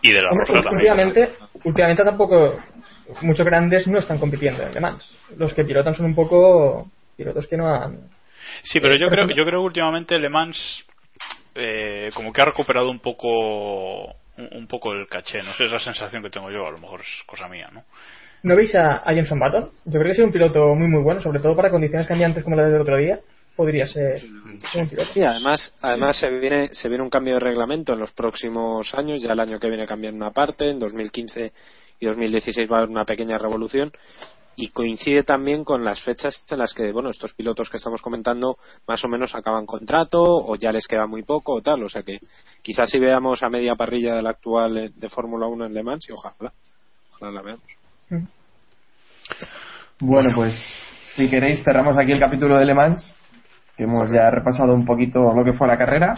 Y 0.02 0.12
de 0.12 0.20
la 0.22 0.30
Hombre, 0.30 0.44
Rosa 0.46 0.62
también. 0.68 0.92
últimamente, 0.92 1.34
últimamente 1.64 2.04
tampoco 2.04 2.58
muchos 3.22 3.44
grandes 3.44 3.86
no 3.88 3.98
están 3.98 4.18
compitiendo 4.18 4.62
en 4.62 4.74
Le 4.74 4.80
Mans. 4.80 5.12
Los 5.36 5.52
que 5.54 5.64
pilotan 5.64 5.94
son 5.94 6.06
un 6.06 6.14
poco 6.14 6.86
pilotos 7.16 7.48
que 7.48 7.56
no 7.56 7.66
han... 7.74 8.10
Sí, 8.62 8.78
pero 8.78 8.94
Eh, 8.94 8.98
yo 9.00 9.08
creo, 9.08 9.24
ejemplo- 9.24 9.36
yo 9.36 9.44
creo 9.44 9.60
que 9.60 9.66
últimamente 9.66 10.18
Le 10.20 10.28
Mans 10.28 10.84
eh, 11.56 12.10
como 12.14 12.32
que 12.32 12.42
ha 12.42 12.44
recuperado 12.44 12.88
un 12.90 13.00
poco 13.00 14.14
un, 14.38 14.48
un 14.52 14.66
poco 14.66 14.92
el 14.92 15.06
caché. 15.08 15.38
No 15.38 15.52
sé, 15.54 15.64
es 15.64 15.72
la 15.72 15.78
sensación 15.78 16.22
que 16.22 16.30
tengo 16.30 16.50
yo. 16.50 16.66
A 16.66 16.70
lo 16.70 16.78
mejor 16.78 17.00
es 17.00 17.06
cosa 17.26 17.48
mía, 17.48 17.68
¿no? 17.72 17.84
¿No 18.42 18.54
veis 18.54 18.74
a, 18.74 18.98
a 18.98 19.14
Jenson 19.14 19.38
Button? 19.38 19.68
Yo 19.86 19.92
creo 19.92 20.04
que 20.04 20.10
es 20.12 20.18
un 20.18 20.32
piloto 20.32 20.74
muy 20.74 20.88
muy 20.88 21.02
bueno, 21.02 21.20
sobre 21.20 21.40
todo 21.40 21.56
para 21.56 21.70
condiciones 21.70 22.06
cambiantes 22.06 22.44
como 22.44 22.56
las 22.56 22.70
del 22.70 22.80
otro 22.80 22.96
día. 22.96 23.18
Podría 23.56 23.86
ser, 23.86 24.20
ser 24.20 24.82
un 24.82 24.88
piloto. 24.88 25.12
Sí, 25.14 25.22
además, 25.22 25.74
además 25.80 26.18
se 26.18 26.28
viene, 26.28 26.68
se 26.72 26.88
viene 26.88 27.02
un 27.02 27.08
cambio 27.08 27.34
de 27.34 27.40
reglamento 27.40 27.94
en 27.94 28.00
los 28.00 28.12
próximos 28.12 28.94
años. 28.94 29.22
Ya 29.22 29.32
el 29.32 29.40
año 29.40 29.58
que 29.58 29.68
viene 29.68 29.86
cambian 29.86 30.14
una 30.14 30.30
parte, 30.30 30.70
en 30.70 30.78
2015 30.78 31.52
y 31.98 32.06
2016 32.06 32.70
va 32.70 32.76
a 32.76 32.78
haber 32.80 32.90
una 32.90 33.04
pequeña 33.06 33.38
revolución. 33.38 33.90
Y 34.56 34.70
coincide 34.70 35.22
también 35.22 35.64
con 35.64 35.84
las 35.84 36.02
fechas 36.02 36.42
en 36.50 36.58
las 36.58 36.72
que, 36.72 36.90
bueno, 36.90 37.10
estos 37.10 37.34
pilotos 37.34 37.68
que 37.68 37.76
estamos 37.76 38.00
comentando 38.00 38.56
más 38.88 39.04
o 39.04 39.08
menos 39.08 39.34
acaban 39.34 39.66
contrato 39.66 40.22
o 40.22 40.56
ya 40.56 40.70
les 40.70 40.86
queda 40.86 41.06
muy 41.06 41.22
poco 41.22 41.54
o 41.54 41.60
tal. 41.60 41.82
O 41.84 41.88
sea 41.88 42.02
que 42.02 42.18
quizás 42.62 42.90
si 42.90 42.98
veamos 42.98 43.42
a 43.42 43.50
media 43.50 43.74
parrilla 43.74 44.14
de 44.14 44.22
la 44.22 44.30
actual 44.30 44.78
eh, 44.78 44.90
de 44.94 45.08
Fórmula 45.10 45.46
1 45.46 45.66
en 45.66 45.74
Le 45.74 45.82
Mans 45.82 46.08
y 46.08 46.12
ojalá, 46.12 46.52
ojalá 47.12 47.32
la 47.32 47.42
veamos. 47.42 47.76
Bueno, 50.00 50.30
pues 50.34 50.54
si 51.14 51.28
queréis 51.28 51.62
cerramos 51.62 51.98
aquí 51.98 52.12
el 52.12 52.20
capítulo 52.20 52.56
de 52.58 52.64
Le 52.64 52.74
Mans, 52.74 53.14
que 53.76 53.84
hemos 53.84 54.10
ya 54.10 54.30
repasado 54.30 54.72
un 54.72 54.86
poquito 54.86 55.20
lo 55.34 55.44
que 55.44 55.52
fue 55.52 55.68
la 55.68 55.76
carrera 55.76 56.14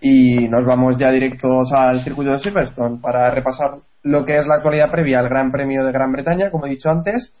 y 0.00 0.48
nos 0.48 0.64
vamos 0.66 0.98
ya 0.98 1.10
directos 1.10 1.72
al 1.72 2.04
circuito 2.04 2.32
de 2.32 2.38
Silverstone 2.38 3.00
para 3.00 3.30
repasar 3.30 3.78
lo 4.02 4.24
que 4.24 4.36
es 4.36 4.46
la 4.46 4.56
actualidad 4.56 4.90
previa 4.90 5.18
al 5.18 5.28
Gran 5.28 5.50
Premio 5.50 5.84
de 5.84 5.92
Gran 5.92 6.12
Bretaña, 6.12 6.50
como 6.50 6.66
he 6.66 6.70
dicho 6.70 6.90
antes. 6.90 7.38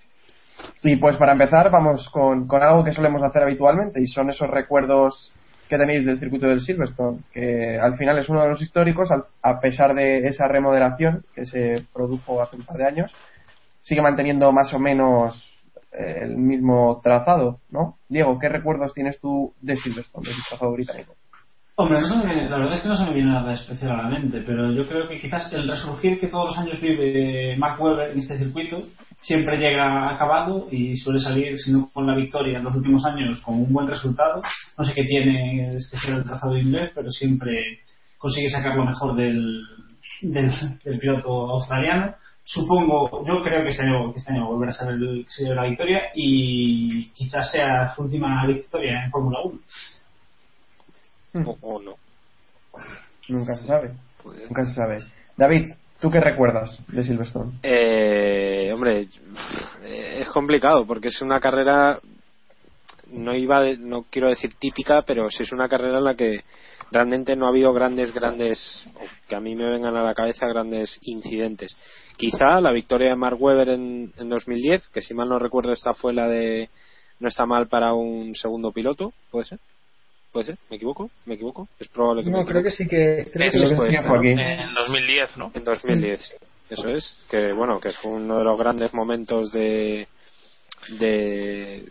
Y 0.82 0.96
pues 0.96 1.16
para 1.16 1.32
empezar 1.32 1.70
vamos 1.70 2.08
con, 2.10 2.46
con 2.46 2.62
algo 2.62 2.84
que 2.84 2.92
solemos 2.92 3.22
hacer 3.22 3.42
habitualmente 3.42 4.00
y 4.02 4.06
son 4.06 4.30
esos 4.30 4.48
recuerdos 4.50 5.32
que 5.68 5.78
tenéis 5.78 6.04
del 6.04 6.18
circuito 6.18 6.46
del 6.46 6.60
Silverstone, 6.60 7.20
que 7.32 7.78
al 7.80 7.96
final 7.96 8.18
es 8.18 8.28
uno 8.28 8.42
de 8.42 8.48
los 8.50 8.60
históricos, 8.60 9.10
al- 9.10 9.24
a 9.42 9.60
pesar 9.60 9.94
de 9.94 10.26
esa 10.28 10.46
remodelación 10.46 11.24
que 11.34 11.46
se 11.46 11.86
produjo 11.92 12.42
hace 12.42 12.56
un 12.56 12.64
par 12.64 12.76
de 12.76 12.86
años, 12.86 13.14
sigue 13.80 14.02
manteniendo 14.02 14.52
más 14.52 14.72
o 14.74 14.78
menos 14.78 15.50
eh, 15.92 16.18
el 16.22 16.36
mismo 16.36 17.00
trazado, 17.02 17.60
¿no? 17.70 17.96
Diego, 18.08 18.38
¿qué 18.38 18.48
recuerdos 18.50 18.92
tienes 18.92 19.18
tú 19.20 19.54
de 19.62 19.76
Silverstone, 19.76 20.28
del 20.28 20.36
trazado 20.48 20.72
británico? 20.72 21.14
Hombre, 21.76 22.00
no 22.00 22.06
se 22.06 22.16
me- 22.16 22.48
la 22.48 22.58
verdad 22.58 22.74
es 22.74 22.82
que 22.82 22.88
no 22.88 22.96
se 22.96 23.04
me 23.04 23.14
viene 23.14 23.32
nada 23.32 23.52
especial 23.52 23.92
a 23.98 24.02
la 24.04 24.08
mente, 24.08 24.42
pero 24.46 24.70
yo 24.72 24.86
creo 24.86 25.08
que 25.08 25.18
quizás 25.18 25.52
el 25.52 25.66
resurgir 25.66 26.20
que 26.20 26.28
todos 26.28 26.50
los 26.50 26.58
años 26.58 26.80
vive 26.80 27.56
Mark 27.58 27.82
Webber 27.82 28.12
en 28.12 28.18
este 28.20 28.38
circuito 28.38 28.84
siempre 29.20 29.58
llega 29.58 30.08
acabado 30.08 30.68
y 30.70 30.96
suele 30.96 31.18
salir, 31.18 31.58
si 31.58 31.72
no 31.72 31.88
con 31.92 32.06
la 32.06 32.14
victoria 32.14 32.58
en 32.58 32.64
los 32.64 32.76
últimos 32.76 33.04
años, 33.04 33.40
con 33.40 33.56
un 33.56 33.72
buen 33.72 33.88
resultado. 33.88 34.40
No 34.78 34.84
sé 34.84 34.94
qué 34.94 35.02
tiene 35.02 35.74
especial 35.74 36.18
el 36.18 36.24
trazado 36.24 36.56
inglés, 36.56 36.92
pero 36.94 37.10
siempre 37.10 37.80
consigue 38.18 38.50
sacar 38.50 38.76
lo 38.76 38.84
mejor 38.84 39.16
del, 39.16 39.60
del, 40.22 40.52
piloto 41.00 41.50
australiano. 41.50 42.14
Supongo, 42.44 43.24
yo 43.26 43.42
creo 43.42 43.64
que 43.64 43.70
este 43.70 43.82
año, 43.82 44.12
que 44.12 44.18
este 44.18 44.32
año 44.32 44.46
volverá 44.46 44.70
a 44.70 44.74
ser 44.74 44.90
el 44.90 45.24
que 45.24 45.30
se 45.44 45.52
la 45.52 45.64
victoria 45.64 46.02
y 46.14 47.06
quizás 47.14 47.50
sea 47.50 47.92
su 47.96 48.02
última 48.02 48.46
victoria 48.46 49.04
en 49.06 49.10
Fórmula 49.10 49.38
1. 49.44 49.58
O, 51.34 51.56
o 51.62 51.80
no. 51.82 51.94
Nunca 53.28 53.54
se 53.56 53.64
sabe. 53.66 53.90
Nunca 54.24 54.64
se 54.64 54.72
sabe. 54.74 54.98
David, 55.36 55.72
¿tú 56.00 56.10
qué 56.10 56.20
recuerdas 56.20 56.80
de 56.88 57.04
Silverstone? 57.04 57.52
Eh, 57.62 58.70
hombre, 58.72 59.08
eh, 59.82 60.18
es 60.20 60.28
complicado 60.28 60.86
porque 60.86 61.08
es 61.08 61.20
una 61.22 61.40
carrera, 61.40 61.98
no 63.10 63.34
iba, 63.34 63.62
de- 63.62 63.76
no 63.78 64.04
quiero 64.10 64.28
decir 64.28 64.54
típica, 64.54 65.02
pero 65.02 65.28
sí 65.30 65.42
es 65.42 65.52
una 65.52 65.68
carrera 65.68 65.98
en 65.98 66.04
la 66.04 66.14
que 66.14 66.40
realmente 66.90 67.34
no 67.34 67.46
ha 67.46 67.50
habido 67.50 67.72
grandes, 67.72 68.12
grandes, 68.12 68.86
que 69.28 69.34
a 69.36 69.40
mí 69.40 69.56
me 69.56 69.68
vengan 69.68 69.96
a 69.96 70.02
la 70.02 70.14
cabeza 70.14 70.46
grandes 70.46 70.98
incidentes. 71.02 71.76
Quizá 72.16 72.60
la 72.60 72.72
victoria 72.72 73.10
de 73.10 73.16
Mark 73.16 73.40
Webber 73.40 73.70
en, 73.70 74.12
en 74.16 74.28
2010, 74.28 74.88
que 74.90 75.00
si 75.02 75.14
mal 75.14 75.28
no 75.28 75.38
recuerdo 75.38 75.72
esta 75.72 75.94
fue 75.94 76.12
la 76.14 76.28
de 76.28 76.68
no 77.20 77.28
está 77.28 77.46
mal 77.46 77.68
para 77.68 77.94
un 77.94 78.34
segundo 78.34 78.70
piloto, 78.72 79.12
puede 79.30 79.46
ser. 79.46 79.58
¿Puede 80.34 80.46
ser? 80.46 80.58
¿Me 80.68 80.76
equivoco? 80.76 81.08
¿Me 81.26 81.34
equivoco? 81.36 81.68
Es 81.78 81.86
probable 81.86 82.24
que 82.24 82.30
me 82.30 82.38
No, 82.40 82.44
creo 82.44 82.60
que 82.60 82.72
sí 82.72 82.88
que... 82.88 83.24
Creo 83.32 83.50
que 83.52 83.86
aquí. 83.86 84.28
En 84.30 84.74
2010, 84.74 85.36
¿no? 85.36 85.52
En 85.54 85.62
2010, 85.62 86.20
sí. 86.20 86.34
eso 86.70 86.88
es. 86.88 87.24
Que 87.30 87.52
bueno, 87.52 87.78
que 87.78 87.92
fue 87.92 88.10
uno 88.10 88.38
de 88.38 88.44
los 88.44 88.58
grandes 88.58 88.92
momentos 88.92 89.52
de 89.52 90.08
de, 90.98 91.84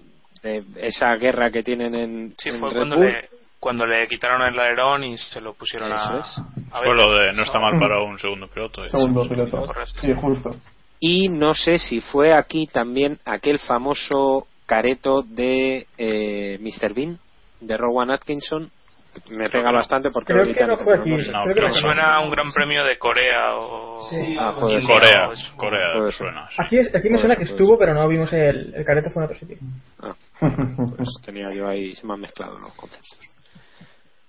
de 0.43 0.63
esa 0.75 1.15
guerra 1.15 1.50
que 1.51 1.63
tienen 1.63 1.95
en, 1.95 2.33
Sí, 2.38 2.50
en 2.50 2.59
fue 2.59 2.67
Red 2.69 2.75
cuando 2.79 2.97
Bull. 2.97 3.05
le, 3.05 3.29
cuando 3.62 3.85
le 3.85 4.07
quitaron 4.09 4.41
el 4.41 4.59
alerón 4.59 5.05
y 5.05 5.17
se 5.17 5.39
lo 5.39 5.53
pusieron 5.53 5.93
Eso 5.93 6.13
a, 6.13 6.19
es. 6.19 6.38
a 6.69 6.79
ver. 6.81 6.89
Fue 6.89 6.95
lo 6.97 7.13
de 7.13 7.31
no 7.31 7.43
está 7.43 7.59
mal 7.59 7.79
para 7.79 8.03
un 8.03 8.19
segundo 8.19 8.50
piloto. 8.50 8.85
Segundo 8.89 9.25
piloto. 9.29 9.65
Correcto. 9.65 10.01
Sí, 10.01 10.13
justo. 10.19 10.53
Y 11.00 11.29
no 11.29 11.53
sé 11.53 11.79
si 11.79 12.01
fue 12.01 12.38
aquí 12.38 12.67
también 12.67 13.19
aquel 13.23 13.57
famoso 13.59 14.47
careto 14.65 15.21
de 15.21 15.88
eh, 15.97 16.57
Mr. 16.59 16.93
Bean, 16.93 17.17
de 17.67 17.77
Rowan 17.77 18.12
Atkinson. 18.12 18.70
Me 19.38 19.48
pega 19.48 19.72
bastante 19.72 20.10
porque 20.10 20.34
Creo 20.34 20.39
ahorita 20.43 20.60
que 20.65 20.72
no 20.72 20.77
fue 20.79 20.98
aquí. 20.98 21.10
no 21.12 21.17
sé. 21.20 21.32
No, 21.32 21.43
creo 21.43 21.53
que 21.53 21.53
creo 21.53 21.67
no 21.67 21.74
que 21.75 21.82
fue. 21.82 21.82
Suena 21.82 22.15
a 22.15 22.20
un 22.22 22.32
gran 22.32 22.51
premio 22.51 22.84
de 22.84 22.98
Corea 22.98 23.55
o... 23.58 24.01
Sí. 24.10 24.36
Ah, 24.39 24.55
puede 24.60 24.82
ser. 24.82 24.88
Corea. 24.89 25.29
Corea 25.55 25.93
Puede 25.98 26.12
ser. 26.12 26.17
suena. 26.17 26.48
sí. 26.50 26.55
Aquí, 26.58 26.77
es- 26.79 26.96
aquí 26.96 27.10
me 27.12 27.20
suena 27.20 27.36
ser, 27.36 27.46
que 27.46 27.51
estuvo, 27.51 27.77
pero 27.77 27.93
no 27.93 28.08
vimos 28.08 28.34
el, 28.34 28.74
el 28.74 28.84
careto 28.84 29.12
fue 29.12 29.22
en 29.22 29.25
otro 29.25 29.38
sitio. 29.38 29.58
Ah, 30.01 30.15
pues 30.39 31.10
tenía 31.24 31.53
yo 31.53 31.67
ahí, 31.67 31.93
se 31.93 32.08
me 32.08 32.13
han 32.13 32.22
mezclado 32.22 32.58
los 32.58 32.74
conceptos. 32.74 33.20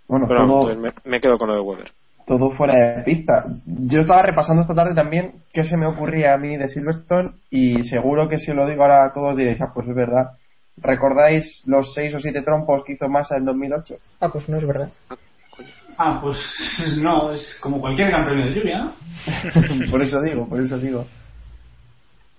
Bueno, 0.07 0.26
Pero 0.29 0.47
todo, 0.47 0.62
pues 0.64 0.76
me, 0.76 0.93
me 1.05 1.19
quedo 1.21 1.38
con 1.38 1.49
lo 1.49 1.55
de 1.55 1.61
Weber. 1.62 1.91
todo 2.26 2.50
fuera 2.50 2.75
de 2.75 3.03
pista. 3.05 3.47
Yo 3.64 4.00
estaba 4.00 4.21
repasando 4.23 4.61
esta 4.61 4.75
tarde 4.75 4.95
también 4.95 5.37
qué 5.50 5.64
se 5.64 5.79
me 5.79 5.87
ocurría 5.87 6.35
a 6.35 6.37
mí 6.37 6.59
de 6.59 6.69
Silverstone 6.69 7.31
y 7.49 7.83
seguro 7.85 8.29
que 8.29 8.38
si 8.38 8.53
lo 8.53 8.67
digo 8.67 8.83
ahora 8.83 9.07
a 9.07 9.12
todos 9.14 9.35
diréis, 9.35 9.62
ah, 9.62 9.73
pues 9.75 9.88
es 9.88 9.95
verdad. 9.95 10.33
¿Recordáis 10.76 11.62
los 11.66 11.95
seis 11.95 12.14
o 12.14 12.21
siete 12.21 12.43
trompos 12.43 12.83
que 12.85 12.95
hizo 12.95 13.09
Massa 13.09 13.37
en 13.37 13.45
2008? 13.45 13.95
Ah, 14.21 14.28
pues 14.28 14.49
no 14.49 14.59
es 14.59 14.66
verdad. 14.66 14.90
Ah, 15.97 16.19
pues 16.21 16.38
no, 17.00 17.33
es 17.33 17.59
como 17.62 17.81
cualquier 17.81 18.09
gran 18.09 18.25
premio 18.25 18.47
de 18.47 18.54
lluvia, 18.54 18.78
¿no? 18.78 18.95
por 19.90 20.02
eso 20.02 20.21
digo, 20.23 20.49
por 20.49 20.61
eso 20.61 20.76
digo. 20.78 21.07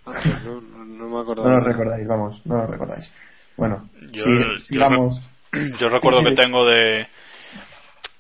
Ah, 0.06 0.12
pues 0.22 0.44
no, 0.44 0.62
no, 0.62 0.86
no 0.86 1.10
me 1.10 1.22
acuerdo. 1.22 1.44
No 1.46 1.52
lo 1.52 1.60
recordáis, 1.62 2.08
vamos, 2.08 2.42
no 2.46 2.58
lo 2.58 2.68
recordáis. 2.68 3.10
Bueno, 3.58 3.90
Yo- 4.12 4.24
sí, 4.24 4.30
yo 4.40 4.58
sigamos. 4.60 5.30
Yo 5.80 5.88
recuerdo 5.88 6.20
Sí, 6.20 6.26
sí. 6.30 6.36
que 6.36 6.42
tengo 6.42 6.66
de 6.66 7.08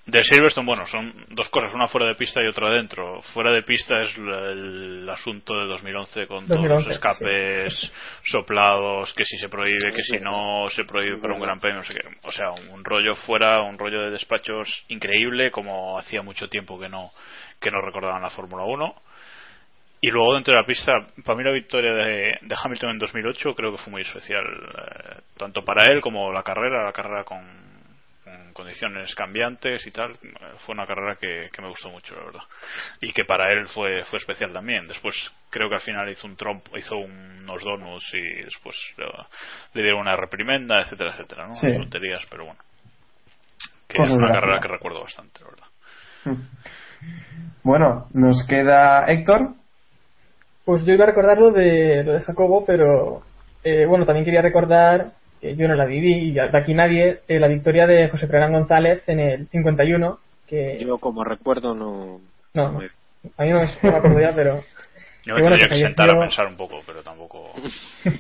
de 0.06 0.24
Silverstone, 0.24 0.68
bueno, 0.68 0.86
son 0.86 1.12
dos 1.30 1.50
cosas, 1.50 1.74
una 1.74 1.88
fuera 1.88 2.06
de 2.06 2.14
pista 2.16 2.40
y 2.44 2.48
otra 2.48 2.72
dentro. 2.72 3.22
Fuera 3.34 3.52
de 3.52 3.64
pista 3.64 4.02
es 4.02 4.16
la- 4.20 4.52
el, 4.52 5.10
asunto 5.10 5.56
de 5.56 5.66
2011 5.68 6.28
con 6.28 6.46
todos 6.46 6.62
2011, 6.62 6.84
los 6.88 6.94
escapes 6.94 7.94
soplados, 8.24 9.14
que 9.16 9.26
si 9.26 9.38
se 9.38 9.50
prohíbe, 9.50 9.92
que 9.96 10.04
si 10.04 10.18
no 10.20 10.68
se 10.70 10.84
prohíbe 10.84 11.18
para 11.18 11.34
un 11.34 11.42
gran 11.42 11.60
premio, 11.60 11.78
no 11.80 11.84
sé 11.84 11.96
qué. 11.96 12.08
O 12.22 12.32
sea, 12.32 12.52
un 12.52 12.84
rollo 12.84 13.16
fuera, 13.16 13.62
un 13.62 13.80
rollo 13.80 14.02
de 14.02 14.12
despachos 14.12 14.86
increíble, 14.90 15.50
como 15.50 15.98
hacía 15.98 16.22
mucho 16.22 16.48
tiempo 16.50 16.80
que 16.80 16.88
no 16.90 17.12
que 17.60 17.72
no 17.72 17.82
recordaban 17.82 18.22
la 18.22 18.30
Fórmula 18.30 18.64
1. 18.64 18.96
Y 20.02 20.12
luego 20.12 20.36
dentro 20.36 20.54
de 20.54 20.60
la 20.60 20.68
pista, 20.68 20.92
para 21.24 21.36
mí 21.38 21.44
la 21.44 21.52
victoria 21.52 21.92
de, 21.94 22.38
de 22.42 22.56
Hamilton 22.64 22.92
en 22.92 23.00
2008 23.00 23.56
creo 23.56 23.72
que 23.72 23.80
fue 23.80 23.92
muy 23.92 24.02
especial, 24.02 24.44
eh, 24.46 25.22
tanto 25.38 25.64
para 25.64 25.92
él 25.92 26.00
como 26.02 26.32
la 26.32 26.44
carrera, 26.44 26.84
la 26.84 26.92
carrera 26.92 27.24
con 27.24 27.65
condiciones 28.56 29.14
cambiantes 29.16 29.86
y 29.86 29.92
tal, 29.92 30.18
fue 30.66 30.74
una 30.74 30.88
carrera 30.88 31.18
que, 31.20 31.50
que 31.52 31.62
me 31.62 31.68
gustó 31.68 31.90
mucho, 31.90 32.16
la 32.16 32.24
verdad. 32.24 32.44
Y 33.02 33.12
que 33.12 33.26
para 33.26 33.52
él 33.52 33.68
fue, 33.68 34.06
fue 34.06 34.18
especial 34.18 34.54
también. 34.54 34.88
Después 34.88 35.14
creo 35.50 35.68
que 35.68 35.76
al 35.76 35.82
final 35.82 36.10
hizo 36.10 36.26
un 36.26 36.38
trompo, 36.38 36.78
hizo 36.78 36.96
unos 36.96 37.62
donuts 37.64 38.14
y 38.14 38.44
después 38.44 38.78
le, 38.98 39.06
le 39.74 39.82
dieron 39.82 40.00
una 40.00 40.16
reprimenda, 40.16 40.80
etcétera, 40.80 41.12
etcétera, 41.12 41.48
¿no? 41.48 41.54
Sí. 41.54 41.68
Tonterías, 41.68 42.26
pero 42.30 42.46
bueno. 42.46 42.60
Que 43.90 44.02
es 44.02 44.10
una 44.10 44.32
carrera 44.32 44.62
que 44.62 44.68
recuerdo 44.70 45.02
bastante, 45.02 45.42
la 45.42 45.50
verdad. 45.50 46.46
Bueno, 47.64 48.08
nos 48.14 48.46
queda 48.48 49.06
Héctor. 49.08 49.50
Pues 50.64 50.86
yo 50.86 50.94
iba 50.94 51.04
a 51.04 51.08
recordar 51.08 51.38
lo 51.38 51.52
de, 51.52 52.04
lo 52.04 52.14
de 52.14 52.22
Jacobo, 52.22 52.64
pero 52.66 53.22
eh, 53.64 53.86
bueno, 53.86 54.06
también 54.06 54.24
quería 54.24 54.42
recordar, 54.42 55.12
que 55.46 55.56
yo 55.56 55.68
no 55.68 55.76
la 55.76 55.86
viví, 55.86 56.30
y 56.30 56.32
de 56.32 56.58
aquí 56.58 56.74
nadie, 56.74 57.20
eh, 57.28 57.40
la 57.40 57.48
victoria 57.48 57.86
de 57.86 58.10
José 58.10 58.28
Ferran 58.28 58.52
González 58.52 59.08
en 59.08 59.20
el 59.20 59.48
51, 59.48 60.18
que 60.48 60.78
Yo 60.80 60.98
como 60.98 61.24
recuerdo 61.24 61.76
no... 61.76 62.20
no, 62.54 62.72
no, 62.72 62.80
a 63.38 63.44
mí 63.44 63.50
no 63.50 63.60
me, 63.60 63.90
acuerdo 63.90 64.20
ya, 64.20 64.34
pero 64.36 64.56
Yo 65.24 65.36
que 65.36 65.42
me 65.42 65.42
bueno, 65.42 65.58
tendría 65.58 65.68
que 65.68 65.88
sentar 65.88 66.10
a 66.10 66.20
pensar 66.20 66.48
un 66.48 66.58
poco, 66.58 66.82
pero 66.86 67.04
tampoco. 67.04 67.52
que, 68.04 68.12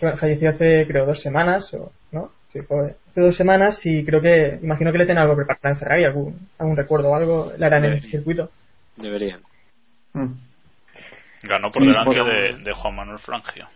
bueno, 0.00 0.16
falleció 0.16 0.50
hace 0.50 0.86
creo 0.86 1.06
dos 1.06 1.20
semanas, 1.20 1.72
o 1.74 1.90
no, 2.12 2.30
sí, 2.52 2.60
hace 2.60 3.20
dos 3.20 3.36
semanas 3.36 3.80
y 3.84 4.04
creo 4.04 4.20
que, 4.20 4.58
imagino 4.62 4.92
que 4.92 4.98
le 4.98 5.06
tienen 5.06 5.22
algo 5.22 5.36
preparado 5.36 5.74
en 5.74 5.78
Ferrari, 5.78 6.04
algún, 6.04 6.48
algún 6.58 6.76
recuerdo 6.76 7.10
o 7.10 7.16
algo, 7.16 7.52
le 7.56 7.66
harán 7.66 7.84
en 7.84 7.92
el 7.94 8.02
circuito. 8.02 8.50
Deberían. 8.96 9.40
Ganó 11.42 11.70
por 11.70 11.82
Sí, 11.82 11.88
delante 11.88 12.22
de, 12.22 12.58
de 12.58 12.72
Juan 12.72 12.94
Manuel 12.94 13.18
Frangio. 13.18 13.66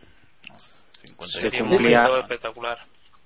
50 1.06 1.40
Se 1.40 1.58
cumplía, 1.58 2.06
espectacular. 2.20 2.78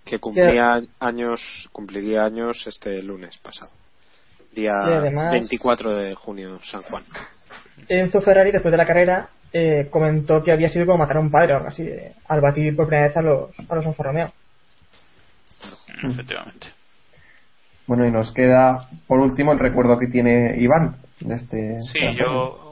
que 0.04 0.18
cumplía 0.18 0.80
años, 1.00 1.68
cumpliría 1.72 2.24
años 2.24 2.66
este 2.66 3.02
lunes 3.02 3.36
pasado. 3.38 3.70
Día 4.52 4.72
además- 4.72 5.32
24 5.32 5.94
de 5.94 6.14
junio, 6.14 6.58
San 6.64 6.82
Juan. 6.82 7.04
Enzo 7.88 8.20
Ferrari, 8.20 8.50
después 8.50 8.72
de 8.72 8.78
la 8.78 8.86
carrera, 8.86 9.28
eh, 9.52 9.88
comentó 9.90 10.42
que 10.42 10.52
había 10.52 10.68
sido 10.68 10.86
como 10.86 10.98
matar 10.98 11.18
a 11.18 11.20
un 11.20 11.30
padre 11.30 11.52
o 11.52 11.56
algo 11.56 11.68
así, 11.68 11.82
eh, 11.82 12.12
al 12.28 12.40
batir 12.40 12.74
por 12.74 12.86
primera 12.86 13.06
vez 13.08 13.16
a 13.16 13.22
los, 13.22 13.50
a 13.68 13.74
los 13.74 13.86
Alfa 13.86 14.02
Romeo. 14.02 14.32
Efectivamente. 16.02 16.68
Bueno, 17.86 18.06
y 18.06 18.10
nos 18.10 18.32
queda 18.32 18.88
por 19.06 19.18
último 19.20 19.52
el 19.52 19.58
recuerdo 19.58 19.98
que 19.98 20.06
tiene 20.08 20.56
Iván 20.58 20.96
de 21.20 21.34
este. 21.34 21.78
Sí, 21.92 22.00
yo 22.18 22.67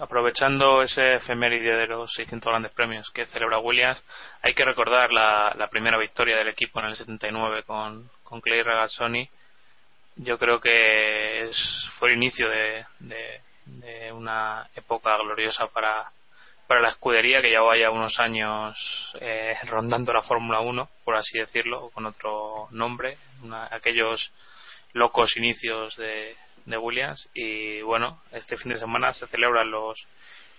aprovechando 0.00 0.82
ese 0.82 1.14
efeméride 1.14 1.76
de 1.76 1.86
los 1.86 2.12
600 2.14 2.50
grandes 2.50 2.72
premios 2.72 3.10
que 3.10 3.26
celebra 3.26 3.58
Williams, 3.58 4.02
hay 4.42 4.54
que 4.54 4.64
recordar 4.64 5.10
la, 5.12 5.54
la 5.58 5.68
primera 5.68 5.98
victoria 5.98 6.36
del 6.36 6.48
equipo 6.48 6.80
en 6.80 6.86
el 6.86 6.96
79 6.96 7.62
con, 7.64 8.10
con 8.22 8.40
Clay 8.40 8.62
Regazzoni. 8.62 9.28
Yo 10.16 10.38
creo 10.38 10.60
que 10.60 11.42
es, 11.44 11.90
fue 11.98 12.10
el 12.10 12.16
inicio 12.16 12.48
de, 12.48 12.84
de- 13.00 13.40
de 13.66 14.12
una 14.12 14.68
época 14.74 15.16
gloriosa 15.18 15.68
para, 15.68 16.10
para 16.66 16.80
la 16.80 16.88
escudería 16.88 17.40
que 17.40 17.50
llevaba 17.50 17.76
ya 17.76 17.90
unos 17.90 18.18
años 18.18 19.12
eh, 19.20 19.54
rondando 19.66 20.12
la 20.12 20.22
Fórmula 20.22 20.60
1, 20.60 20.88
por 21.04 21.14
así 21.16 21.38
decirlo, 21.38 21.84
o 21.84 21.90
con 21.90 22.04
otro 22.06 22.66
nombre, 22.72 23.18
una- 23.42 23.68
aquellos 23.70 24.32
locos 24.92 25.36
inicios 25.36 25.94
de, 25.96 26.34
de 26.66 26.78
Williams 26.78 27.28
y 27.34 27.80
bueno, 27.82 28.20
este 28.32 28.56
fin 28.56 28.72
de 28.72 28.78
semana 28.78 29.12
se 29.12 29.26
celebran 29.26 29.70
los 29.70 29.98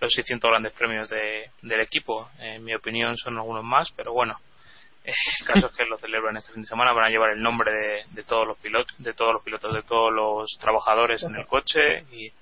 los 0.02 0.14
600 0.14 0.50
grandes 0.50 0.74
premios 0.74 1.08
de, 1.10 1.52
del 1.62 1.82
equipo. 1.82 2.30
En 2.40 2.64
mi 2.64 2.74
opinión 2.74 3.16
son 3.16 3.38
algunos 3.38 3.64
más, 3.64 3.92
pero 3.96 4.12
bueno, 4.12 4.36
el 5.04 5.14
caso 5.46 5.68
es 5.68 5.74
que 5.74 5.86
lo 5.86 5.98
celebran 5.98 6.36
este 6.38 6.52
fin 6.52 6.64
de 6.64 6.68
semana, 6.68 6.92
van 6.92 7.06
a 7.06 7.10
llevar 7.10 7.30
el 7.30 7.42
nombre 7.42 7.72
de, 7.72 8.02
de 8.16 8.24
todos 8.24 8.48
los 8.48 8.58
pilotos, 8.58 8.96
de 8.98 9.14
todos 9.14 9.34
los 9.34 9.44
pilotos, 9.44 9.74
de 9.74 9.84
todos 9.84 10.12
los 10.12 10.58
trabajadores 10.60 11.24
en 11.24 11.36
el 11.36 11.46
coche 11.46 12.04
y, 12.12 12.34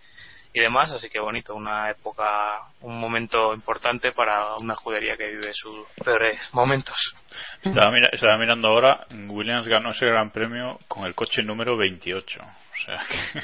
y 0.53 0.61
demás, 0.61 0.91
así 0.91 1.09
que 1.09 1.19
bonito, 1.19 1.53
una 1.55 1.91
época, 1.91 2.61
un 2.81 2.99
momento 2.99 3.53
importante 3.53 4.11
para 4.13 4.55
una 4.55 4.73
escudería 4.73 5.15
que 5.15 5.27
vive 5.27 5.51
sus 5.53 5.87
peores 6.03 6.39
momentos. 6.53 6.95
Estaba, 7.63 7.91
mira- 7.91 8.09
estaba 8.11 8.37
mirando 8.37 8.67
ahora, 8.67 9.05
Williams 9.11 9.67
ganó 9.67 9.91
ese 9.91 10.07
gran 10.07 10.31
premio 10.31 10.79
con 10.87 11.05
el 11.05 11.13
coche 11.13 11.43
número 11.43 11.77
28. 11.77 12.39
O 12.41 12.85
sea 12.85 12.99
que. 13.09 13.41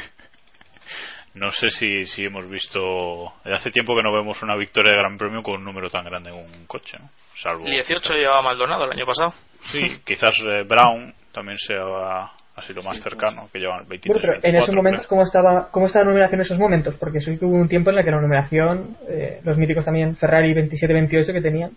No 1.36 1.52
sé 1.52 1.70
si, 1.70 2.06
si 2.06 2.24
hemos 2.26 2.50
visto. 2.50 3.34
Hace 3.44 3.70
tiempo 3.70 3.94
que 3.96 4.02
no 4.04 4.14
vemos 4.14 4.42
una 4.42 4.56
victoria 4.56 4.94
de 4.94 4.98
gran 5.00 5.18
premio 5.18 5.44
con 5.44 5.56
un 5.56 5.66
número 5.66 5.90
tan 5.90 6.06
grande 6.06 6.30
en 6.30 6.36
un 6.38 6.66
coche, 6.66 6.98
¿no? 6.98 7.10
Salvo. 7.42 7.66
El 7.66 7.74
18 7.74 8.14
llevaba 8.14 8.42
Maldonado 8.42 8.86
el 8.86 8.92
año 8.94 9.06
pasado. 9.06 9.34
Sí, 9.72 10.02
quizás 10.06 10.34
eh, 10.40 10.64
Brown 10.64 11.14
también 11.34 11.58
sea 11.58 12.32
así 12.56 12.74
lo 12.74 12.84
más 12.84 13.02
cercano, 13.02 13.50
que 13.52 13.60
llevan 13.60 13.88
23. 13.88 14.08
Bueno, 14.08 14.22
pero 14.22 14.34
en 14.36 14.42
24, 14.42 14.64
esos 14.64 14.76
momentos, 14.76 15.08
¿cómo 15.08 15.24
estaba, 15.24 15.70
¿cómo 15.72 15.88
estaba 15.88 16.06
la 16.06 16.12
numeración 16.12 16.40
en 16.40 16.46
esos 16.46 16.60
momentos? 16.60 16.96
Porque 16.96 17.20
sí 17.20 17.38
que 17.38 17.46
hubo 17.46 17.56
un 17.56 17.68
tiempo 17.68 17.90
en 17.90 17.98
el 17.98 18.06
que 18.06 18.12
la 18.12 18.22
numeración, 18.22 18.98
eh, 19.10 19.42
los 19.44 19.58
míticos 19.58 19.84
también, 19.84 20.16
Ferrari 20.16 20.54
27-28 20.54 21.34
que 21.34 21.42
tenían, 21.42 21.72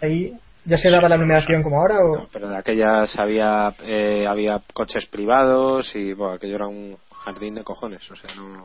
ahí 0.00 0.32
ya 0.64 0.76
se 0.76 0.90
daba 0.90 1.08
la 1.08 1.16
numeración 1.16 1.62
como 1.62 1.80
ahora 1.80 1.96
o... 2.04 2.28
Pero 2.32 2.48
de 2.48 2.56
aquellas 2.56 3.18
había, 3.18 3.72
eh, 3.84 4.26
había 4.26 4.60
coches 4.72 5.06
privados 5.06 5.94
y 5.94 6.12
bueno, 6.12 6.34
aquello 6.34 6.56
era 6.56 6.66
un 6.66 6.96
jardín 7.12 7.54
de 7.54 7.64
cojones. 7.64 8.08
O 8.10 8.16
sea, 8.16 8.34
no. 8.34 8.64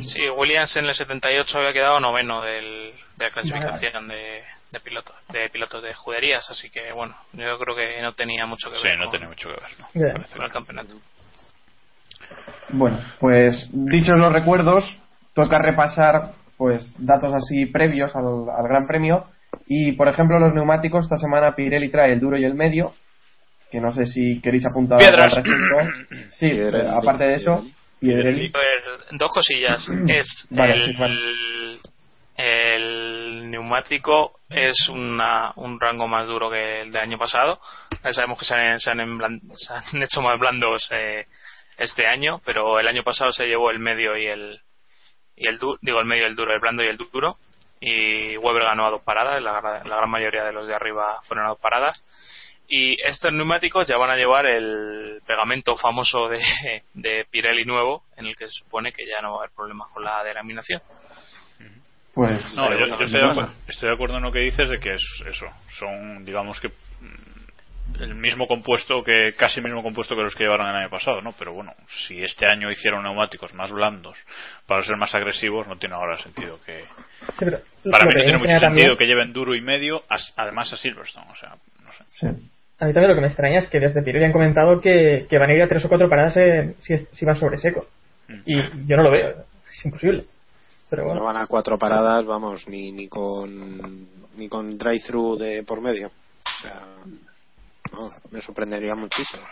Sí, 0.00 0.28
Williams 0.30 0.76
en 0.76 0.86
el 0.86 0.94
78 0.94 1.58
había 1.58 1.72
quedado 1.72 2.00
noveno 2.00 2.40
del, 2.40 2.90
de 3.18 3.24
la 3.24 3.30
clasificación 3.30 4.08
de, 4.08 4.42
de 4.74 4.80
pilotos, 4.80 5.14
de 5.32 5.48
pilotos 5.48 5.82
de 5.82 5.88
escuderías, 5.88 6.44
así 6.50 6.68
que 6.68 6.92
bueno, 6.92 7.14
yo 7.32 7.58
creo 7.58 7.74
que 7.74 8.02
no 8.02 8.12
tenía 8.12 8.44
mucho 8.44 8.70
que 8.70 8.76
Sí, 8.76 8.84
ver 8.84 8.98
no 8.98 9.04
con, 9.04 9.10
tiene 9.12 9.28
mucho 9.28 9.48
que 9.48 9.54
ver, 9.54 10.14
¿no? 10.18 10.24
Con 10.34 10.42
el 10.44 10.50
campeonato. 10.52 10.94
Bueno, 12.70 12.98
pues 13.20 13.68
dichos 13.72 14.18
los 14.18 14.32
recuerdos, 14.32 14.84
toca 15.34 15.58
repasar 15.58 16.32
pues 16.56 16.94
datos 16.98 17.32
así 17.34 17.66
previos 17.66 18.14
al, 18.16 18.24
al 18.24 18.68
Gran 18.68 18.86
Premio. 18.86 19.26
Y 19.66 19.92
por 19.92 20.08
ejemplo, 20.08 20.38
los 20.38 20.52
neumáticos, 20.52 21.04
esta 21.04 21.16
semana 21.16 21.54
Pirelli 21.54 21.90
trae 21.90 22.12
el 22.12 22.20
duro 22.20 22.36
y 22.36 22.44
el 22.44 22.54
medio, 22.54 22.92
que 23.70 23.80
no 23.80 23.92
sé 23.92 24.04
si 24.06 24.40
queréis 24.40 24.66
apuntar 24.66 24.98
Piedras. 24.98 25.36
al 25.36 25.44
respecto. 25.44 26.28
Sí, 26.38 26.50
aparte 27.00 27.24
de 27.24 27.34
eso, 27.34 27.64
dos 29.12 29.32
cosillas. 29.32 29.86
Es 30.08 30.46
Vale, 30.50 30.74
el, 30.74 30.82
sí, 30.82 30.92
vale. 30.98 31.14
el 32.36 33.50
neumático 33.50 34.40
es 34.54 34.88
una, 34.88 35.52
un 35.56 35.78
rango 35.80 36.06
más 36.08 36.26
duro 36.26 36.50
que 36.50 36.82
el 36.82 36.92
del 36.92 37.02
año 37.02 37.18
pasado. 37.18 37.58
Ya 38.02 38.12
sabemos 38.12 38.38
que 38.38 38.44
se 38.44 38.54
han, 38.54 38.80
se 38.80 38.90
han, 38.90 38.98
emblan- 38.98 39.40
se 39.56 39.72
han 39.72 40.02
hecho 40.02 40.20
más 40.22 40.38
blandos 40.38 40.88
eh, 40.92 41.26
este 41.78 42.06
año, 42.06 42.40
pero 42.44 42.78
el 42.78 42.86
año 42.88 43.02
pasado 43.02 43.32
se 43.32 43.46
llevó 43.46 43.70
el 43.70 43.78
medio 43.78 44.16
y 44.16 44.26
el 44.26 44.60
y 45.36 45.48
el 45.48 45.58
du- 45.58 45.76
digo 45.82 45.98
el 45.98 46.06
medio 46.06 46.26
el 46.26 46.36
duro, 46.36 46.52
el 46.52 46.60
blando 46.60 46.82
y 46.84 46.86
el 46.88 46.96
duro. 46.96 47.36
Y 47.80 48.36
Weber 48.38 48.62
ganó 48.62 48.86
a 48.86 48.90
dos 48.90 49.02
paradas, 49.02 49.42
la, 49.42 49.60
gra- 49.60 49.84
la 49.84 49.96
gran 49.96 50.10
mayoría 50.10 50.44
de 50.44 50.52
los 50.52 50.66
de 50.66 50.74
arriba 50.74 51.20
fueron 51.24 51.44
a 51.46 51.48
dos 51.50 51.58
paradas. 51.58 52.02
Y 52.66 52.98
estos 53.02 53.30
neumáticos 53.32 53.86
ya 53.86 53.98
van 53.98 54.10
a 54.10 54.16
llevar 54.16 54.46
el 54.46 55.20
pegamento 55.26 55.76
famoso 55.76 56.28
de, 56.28 56.40
de 56.94 57.26
Pirelli 57.30 57.64
nuevo, 57.66 58.04
en 58.16 58.26
el 58.26 58.36
que 58.36 58.46
se 58.46 58.52
supone 58.60 58.92
que 58.92 59.06
ya 59.06 59.20
no 59.20 59.32
va 59.32 59.36
a 59.36 59.38
haber 59.40 59.50
problemas 59.54 59.88
con 59.92 60.02
la 60.04 60.22
delaminación. 60.24 60.80
Pues. 62.14 62.54
No, 62.56 62.64
yo, 62.72 62.78
bueno, 62.78 62.84
estoy, 63.04 63.20
de 63.20 63.26
acuerdo, 63.30 63.52
estoy 63.68 63.88
de 63.88 63.94
acuerdo 63.94 64.16
en 64.18 64.22
lo 64.22 64.32
que 64.32 64.38
dices 64.40 64.68
de 64.70 64.78
que 64.78 64.94
es 64.94 65.02
eso. 65.28 65.46
Son, 65.78 66.24
digamos 66.24 66.60
que 66.60 66.68
mm, 66.68 68.02
el 68.02 68.14
mismo 68.14 68.46
compuesto 68.46 69.02
que 69.04 69.34
casi 69.36 69.60
el 69.60 69.64
mismo 69.66 69.82
compuesto 69.82 70.14
que 70.16 70.22
los 70.22 70.34
que 70.34 70.44
llevaron 70.44 70.66
el 70.68 70.76
año 70.76 70.90
pasado, 70.90 71.20
¿no? 71.22 71.32
Pero 71.38 71.52
bueno, 71.54 71.72
si 72.06 72.22
este 72.22 72.46
año 72.46 72.70
hicieron 72.70 73.02
neumáticos 73.02 73.52
más 73.54 73.70
blandos 73.70 74.16
para 74.66 74.82
ser 74.82 74.96
más 74.96 75.14
agresivos, 75.14 75.66
no 75.68 75.76
tiene 75.76 75.94
ahora 75.94 76.16
sentido 76.18 76.58
que 76.64 76.80
Sí, 77.38 77.44
pero 77.44 77.58
para 77.90 78.04
mí 78.06 78.10
que 78.12 78.16
no 78.18 78.22
tiene 78.24 78.38
mucho 78.38 78.50
sentido 78.50 78.60
también- 78.60 78.96
que 78.98 79.06
lleven 79.06 79.32
duro 79.32 79.54
y 79.54 79.60
medio, 79.60 80.02
as- 80.08 80.32
además 80.36 80.72
a 80.72 80.76
Silverstone, 80.76 81.30
o 81.30 81.36
sea, 81.36 81.50
no 81.84 81.92
sé. 81.92 82.04
Sí. 82.08 82.26
A 82.80 82.86
mí 82.86 82.92
también 82.92 83.08
lo 83.10 83.14
que 83.14 83.20
me 83.20 83.26
extraña 83.28 83.58
es 83.60 83.68
que 83.68 83.78
desde 83.80 84.02
Pirelli 84.02 84.24
han 84.26 84.32
comentado 84.32 84.80
que, 84.80 85.26
que 85.30 85.38
van 85.38 85.50
a 85.50 85.54
ir 85.54 85.62
a 85.62 85.68
tres 85.68 85.84
o 85.84 85.88
cuatro 85.88 86.08
paradas 86.08 86.36
en- 86.36 86.74
si, 86.74 86.94
es- 86.94 87.08
si 87.12 87.24
van 87.24 87.36
sobre 87.36 87.58
seco. 87.58 87.86
Y 88.46 88.56
yo 88.86 88.96
no 88.96 89.02
lo 89.04 89.10
veo, 89.10 89.44
es 89.70 89.84
imposible. 89.84 90.24
Pero 90.90 91.04
bueno. 91.04 91.20
No 91.20 91.26
van 91.26 91.36
a 91.36 91.46
cuatro 91.46 91.78
paradas, 91.78 92.24
vamos, 92.26 92.68
ni, 92.68 92.92
ni 92.92 93.08
con 93.08 94.08
ni 94.36 94.48
con 94.48 94.76
drive-thru 94.76 95.36
de 95.36 95.62
por 95.62 95.80
medio. 95.80 96.08
O 96.08 96.62
sea, 96.62 96.82
no, 97.92 98.08
me 98.30 98.40
sorprendería 98.40 98.94
muchísimo. 98.94 99.42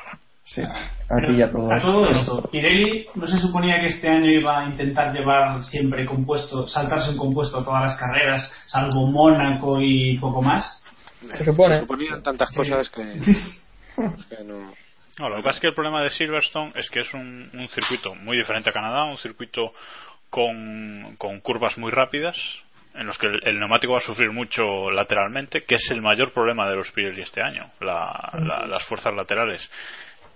Sí, 0.44 0.60
aquí 0.60 1.36
ya 1.38 1.50
todos. 1.50 1.70
A 1.70 1.80
todo 1.80 2.08
esto, 2.10 2.42
Pirelli 2.50 3.06
no 3.14 3.26
se 3.26 3.38
suponía 3.38 3.78
que 3.78 3.86
este 3.86 4.08
año 4.08 4.28
iba 4.28 4.60
a 4.60 4.64
intentar 4.66 5.14
llevar 5.14 5.62
siempre 5.62 6.04
compuesto, 6.04 6.66
saltarse 6.66 7.10
un 7.10 7.16
compuesto 7.16 7.58
a 7.58 7.64
todas 7.64 7.82
las 7.82 7.96
carreras, 7.98 8.52
salvo 8.66 9.06
Mónaco 9.06 9.80
y 9.80 10.18
poco 10.18 10.42
más. 10.42 10.84
Se 11.38 11.44
supone. 11.44 11.76
Se 11.76 11.80
suponían 11.82 12.22
tantas 12.22 12.50
cosas 12.50 12.90
que, 12.90 13.02
que 14.28 14.44
no. 14.44 14.72
No, 15.18 15.28
lo 15.28 15.36
que 15.36 15.42
pasa 15.42 15.56
es 15.56 15.60
que 15.60 15.68
el 15.68 15.74
problema 15.74 16.02
de 16.02 16.10
Silverstone 16.10 16.72
es 16.74 16.90
que 16.90 17.00
es 17.00 17.14
un, 17.14 17.50
un 17.52 17.68
circuito 17.68 18.14
muy 18.14 18.36
diferente 18.36 18.70
a 18.70 18.72
Canadá, 18.72 19.04
un 19.04 19.18
circuito 19.18 19.72
con, 20.32 21.14
con 21.18 21.40
curvas 21.40 21.76
muy 21.76 21.90
rápidas, 21.90 22.34
en 22.94 23.06
los 23.06 23.18
que 23.18 23.26
el, 23.26 23.38
el 23.46 23.58
neumático 23.58 23.92
va 23.92 23.98
a 23.98 24.02
sufrir 24.02 24.30
mucho 24.32 24.90
lateralmente, 24.90 25.64
que 25.64 25.74
es 25.74 25.90
el 25.90 26.00
mayor 26.00 26.32
problema 26.32 26.66
de 26.70 26.76
los 26.76 26.90
Pirelli 26.92 27.20
este 27.20 27.42
año, 27.42 27.70
la- 27.80 28.30
la- 28.40 28.66
las 28.66 28.82
fuerzas 28.86 29.12
laterales. 29.14 29.70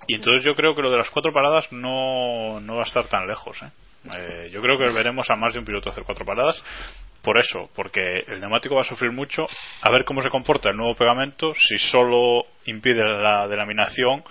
Y 0.06 0.16
entonces 0.16 0.44
yo 0.44 0.54
creo 0.54 0.74
que 0.76 0.82
lo 0.82 0.90
de 0.90 0.98
las 0.98 1.08
cuatro 1.08 1.32
paradas 1.32 1.72
no, 1.72 2.60
no 2.60 2.74
va 2.76 2.82
a 2.82 2.86
estar 2.86 3.06
tan 3.08 3.26
lejos. 3.26 3.56
¿eh? 3.62 3.70
Eh, 4.20 4.50
yo 4.52 4.60
creo 4.60 4.76
que 4.76 4.84
veremos 4.92 5.30
a 5.30 5.36
más 5.36 5.54
de 5.54 5.60
un 5.60 5.64
piloto 5.64 5.88
hacer 5.88 6.04
cuatro 6.04 6.26
paradas 6.26 6.62
por 7.22 7.38
eso, 7.38 7.70
porque 7.74 8.18
el 8.28 8.38
neumático 8.40 8.74
va 8.74 8.82
a 8.82 8.84
sufrir 8.84 9.12
mucho. 9.12 9.46
A 9.80 9.90
ver 9.90 10.04
cómo 10.04 10.20
se 10.20 10.28
comporta 10.28 10.68
el 10.68 10.76
nuevo 10.76 10.94
pegamento, 10.94 11.54
si 11.54 11.78
solo 11.78 12.44
impide 12.66 13.02
la 13.02 13.48
delaminación 13.48 14.22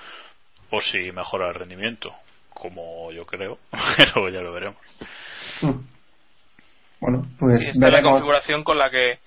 o 0.70 0.80
si 0.80 1.12
mejora 1.12 1.48
el 1.50 1.56
rendimiento, 1.56 2.14
como 2.54 3.12
yo 3.12 3.26
creo, 3.26 3.58
pero 3.98 4.30
ya 4.30 4.42
lo 4.42 4.54
veremos. 4.54 4.78
Bueno, 7.00 7.26
pues 7.40 7.62
Y 7.62 7.66
esta 7.72 7.88
es 7.88 7.94
la 7.94 8.02
configuración 8.02 8.64
con 8.64 8.78
la 8.78 8.90
que 8.90 9.20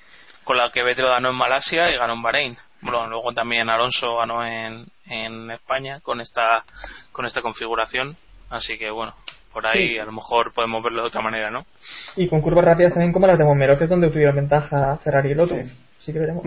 con 0.44 0.56
la 0.56 0.70
que 0.70 0.82
Vettel 0.82 1.06
ganó 1.06 1.28
en 1.30 1.34
Malasia 1.36 1.90
y 1.90 1.96
ganó 1.98 2.14
en 2.14 2.22
Bahrein. 2.22 2.56
Bueno, 2.80 3.06
luego 3.08 3.32
también 3.34 3.68
Alonso 3.68 4.16
ganó 4.16 4.44
en, 4.44 4.86
en 5.06 5.50
España 5.50 6.00
con 6.00 6.20
esta 6.20 6.64
con 7.12 7.26
esta 7.26 7.42
configuración. 7.42 8.16
Así 8.50 8.78
que 8.78 8.90
bueno, 8.90 9.14
por 9.52 9.66
ahí 9.66 9.88
Sí. 9.94 9.98
a 9.98 10.04
lo 10.06 10.12
mejor 10.12 10.52
podemos 10.54 10.82
verlo 10.82 11.02
de 11.02 11.08
otra 11.08 11.20
manera, 11.20 11.50
¿no? 11.50 11.66
Y 12.16 12.28
con 12.28 12.40
curvas 12.40 12.64
rápidas 12.64 12.94
también 12.94 13.12
como 13.12 13.26
las 13.26 13.38
de 13.38 13.44
Montmelo, 13.44 13.76
que 13.76 13.84
es 13.84 13.90
donde 13.90 14.10
tuvieron 14.10 14.36
ventaja 14.36 14.96
Ferrari 15.04 15.30
y 15.32 15.34
Lotus. 15.34 15.58
Así 16.00 16.12
que 16.12 16.18
veremos. 16.18 16.44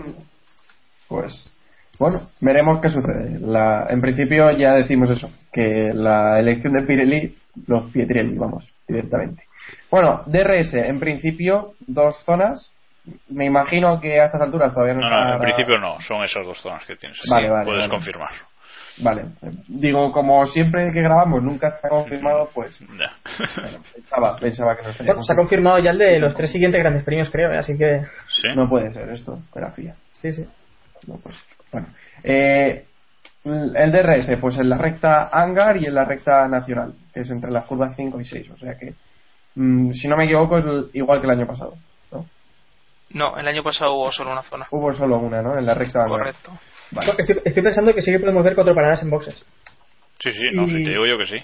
Pues 1.08 1.52
bueno, 1.98 2.30
veremos 2.40 2.80
qué 2.80 2.88
sucede. 2.88 3.38
La, 3.40 3.86
en 3.88 4.00
principio 4.00 4.50
ya 4.52 4.74
decimos 4.74 5.10
eso, 5.10 5.30
que 5.52 5.90
la 5.94 6.40
elección 6.40 6.72
de 6.72 6.82
Pirelli, 6.82 7.36
los 7.66 7.84
Pietrelli, 7.92 8.36
vamos, 8.36 8.66
directamente. 8.88 9.44
Bueno, 9.90 10.22
DRS, 10.26 10.74
en 10.74 10.98
principio, 11.00 11.72
dos 11.86 12.22
zonas. 12.24 12.72
Me 13.28 13.44
imagino 13.46 14.00
que 14.00 14.20
a 14.20 14.26
estas 14.26 14.40
alturas 14.42 14.72
todavía 14.72 14.94
no, 14.94 15.00
No, 15.00 15.06
está... 15.06 15.24
no, 15.24 15.34
en 15.34 15.40
principio 15.40 15.78
no, 15.78 16.00
son 16.00 16.22
esas 16.22 16.46
dos 16.46 16.60
zonas 16.60 16.84
que 16.86 16.94
tienes. 16.96 17.18
Vale, 17.30 17.46
Sí, 17.46 17.50
vale, 17.52 17.64
puedes 17.64 17.80
vale. 17.82 17.90
confirmar. 17.90 18.30
Vale, 18.98 19.24
digo, 19.68 20.12
como 20.12 20.44
siempre 20.46 20.90
que 20.92 21.00
grabamos 21.00 21.42
nunca 21.42 21.68
está 21.68 21.88
confirmado, 21.88 22.48
pues 22.54 22.78
Ya. 22.78 23.10
bueno, 23.62 23.78
pensaba, 23.94 24.36
pensaba 24.38 24.76
que 24.76 24.82
no 24.82 24.88
estaría 24.90 25.12
Bueno, 25.14 25.22
se 25.24 25.32
ha 25.32 25.36
confirmado 25.36 25.78
ya 25.78 25.90
el 25.92 25.98
de 25.98 26.18
los 26.20 26.36
tres 26.36 26.52
siguientes 26.52 26.78
grandes 26.80 27.02
premios, 27.02 27.30
creo, 27.30 27.50
¿eh? 27.52 27.56
así 27.58 27.76
que 27.76 28.02
¿Sí? 28.28 28.48
No 28.54 28.68
puede 28.68 28.92
ser 28.92 29.08
esto, 29.10 29.38
grafía. 29.54 29.94
sí, 30.12 30.32
sí. 30.32 30.46
No, 31.08 31.16
pues, 31.22 31.34
bueno. 31.72 31.88
Eh, 32.22 32.84
el 33.44 33.90
DRS, 33.92 34.38
pues 34.40 34.56
en 34.58 34.68
la 34.68 34.76
recta 34.78 35.28
hangar 35.32 35.76
y 35.78 35.86
en 35.86 35.94
la 35.94 36.04
recta 36.04 36.46
nacional, 36.46 36.92
que 37.12 37.20
es 37.20 37.30
entre 37.30 37.50
las 37.50 37.64
curvas 37.64 37.96
5 37.96 38.20
y 38.20 38.24
6. 38.26 38.50
O 38.50 38.56
sea 38.58 38.74
que, 38.78 38.92
mm, 39.54 39.90
si 39.92 40.08
no 40.08 40.16
me 40.16 40.24
equivoco, 40.24 40.58
es 40.58 40.64
igual 40.94 41.20
que 41.20 41.26
el 41.26 41.32
año 41.32 41.46
pasado. 41.46 41.74
¿no? 42.12 42.26
No, 43.10 43.36
el 43.38 43.46
año 43.46 43.62
pasado 43.62 43.94
hubo 43.94 44.10
solo 44.12 44.32
una 44.32 44.42
zona. 44.42 44.66
Hubo 44.70 44.92
solo 44.92 45.18
una, 45.18 45.42
¿no? 45.42 45.56
En 45.58 45.66
la 45.66 45.74
recta. 45.74 46.04
Correcto. 46.06 46.52
Vale. 46.92 47.06
No, 47.12 47.18
estoy, 47.18 47.36
estoy 47.44 47.62
pensando 47.62 47.94
que 47.94 48.02
sí 48.02 48.10
que 48.12 48.18
podemos 48.20 48.44
ver 48.44 48.54
cuatro 48.54 48.74
paradas 48.74 49.02
en 49.02 49.10
boxes. 49.10 49.44
Sí, 50.18 50.30
sí, 50.30 50.42
no, 50.54 50.62
Y- 50.64 50.68
si 50.68 50.84
te 50.84 50.90
digo 50.90 51.04
yo 51.06 51.18
que 51.18 51.26
sí. 51.26 51.38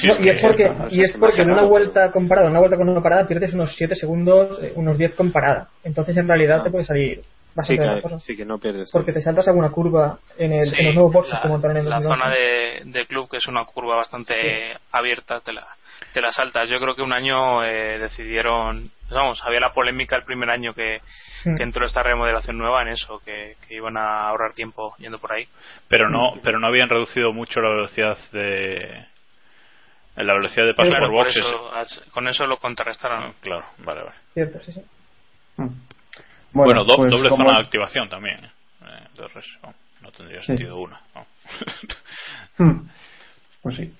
Sí, 0.00 0.06
No, 0.06 0.12
es 0.14 0.20
y 0.20 0.28
es 0.30 0.36
que- 0.40 0.46
porque, 0.48 0.64
no, 0.68 0.86
y 0.90 1.00
es 1.00 1.16
porque 1.18 1.42
en 1.42 1.50
una 1.52 1.62
vuelta 1.64 2.10
comparada, 2.10 2.48
una 2.50 2.58
vuelta 2.60 2.76
con 2.76 2.88
una 2.88 3.02
parada, 3.02 3.26
pierdes 3.26 3.52
unos 3.54 3.74
7 3.76 3.94
segundos, 3.94 4.60
eh, 4.62 4.72
unos 4.74 4.98
10 4.98 5.14
con 5.14 5.30
parada. 5.32 5.68
Entonces 5.84 6.16
en 6.16 6.26
realidad 6.26 6.58
Ah. 6.60 6.62
te 6.64 6.70
puede 6.70 6.84
salir 6.84 7.20
Sí 7.22 7.28
bastante 7.54 7.82
que, 7.82 7.88
ventajoso. 7.88 8.20
sí 8.20 8.36
que 8.36 8.44
no 8.44 8.58
pierdes. 8.58 8.90
Porque 8.92 9.12
te 9.12 9.20
saltas 9.20 9.46
alguna 9.48 9.70
curva 9.70 10.18
en, 10.38 10.52
el, 10.52 10.66
Sí, 10.70 10.76
en 10.78 10.86
los 10.86 10.94
nuevos 10.94 11.12
boxes 11.12 11.34
la, 11.34 11.42
que 11.42 11.48
montaron 11.48 11.76
en 11.78 11.84
el 11.84 11.90
la 11.90 12.00
2011. 12.00 12.22
zona 12.24 12.34
de, 12.34 12.82
de 12.98 13.06
club, 13.06 13.30
que 13.30 13.36
es 13.38 13.46
una 13.48 13.64
curva 13.64 13.96
bastante 13.96 14.34
abierta, 14.92 15.40
te 15.40 15.52
la, 15.52 15.66
te 16.16 16.22
la 16.22 16.32
saltas. 16.32 16.66
Yo 16.70 16.78
creo 16.78 16.94
que 16.94 17.02
un 17.02 17.12
año 17.12 17.62
eh, 17.62 17.98
decidieron, 17.98 18.90
vamos, 19.10 19.42
había 19.44 19.60
la 19.60 19.74
polémica 19.74 20.16
el 20.16 20.24
primer 20.24 20.48
año 20.48 20.72
que, 20.72 21.02
Mm. 21.44 21.56
que 21.56 21.62
entró 21.62 21.84
esta 21.84 22.02
remodelación 22.02 22.56
nueva 22.56 22.80
en 22.80 22.88
eso, 22.88 23.20
que, 23.22 23.56
que 23.68 23.74
iban 23.74 23.96
a 23.98 24.26
ahorrar 24.28 24.54
tiempo 24.54 24.94
yendo 24.98 25.18
por 25.18 25.32
ahí. 25.32 25.46
Pero 25.88 26.08
no, 26.08 26.40
pero 26.42 26.58
no 26.58 26.66
habían 26.68 26.88
reducido 26.88 27.32
mucho 27.34 27.60
la 27.60 27.68
velocidad 27.68 28.16
de 28.32 29.04
la 30.16 30.32
velocidad 30.32 30.64
de 30.64 30.72
paso 30.74 30.88
Claro, 30.88 31.08
por 31.08 31.14
por 31.14 31.24
boxes. 31.26 31.44
eso, 31.44 32.10
con 32.12 32.26
eso 32.28 32.46
lo 32.46 32.56
contrarrestaron. 32.56 33.22
Ah, 33.24 33.32
Claro, 33.42 33.66
vale, 33.78 34.00
vale. 34.04 34.16
Cierto, 34.32 34.58
sí, 34.60 34.72
sí. 34.72 34.82
Mm. 35.58 35.68
Bueno, 36.52 36.84
do- 36.84 36.96
pues 36.96 37.10
doble 37.12 37.28
zona 37.28 37.52
de 37.58 37.60
activación 37.60 38.08
también. 38.08 38.42
¿eh? 38.42 38.50
Eh, 38.86 39.06
entonces, 39.10 39.44
no, 39.62 39.74
no 40.00 40.10
tendría 40.12 40.40
Sí. 40.40 40.46
sentido 40.46 40.78
una. 40.78 40.98
Hmm. 42.58 42.88
Pues 43.62 43.76
sí. 43.76 43.94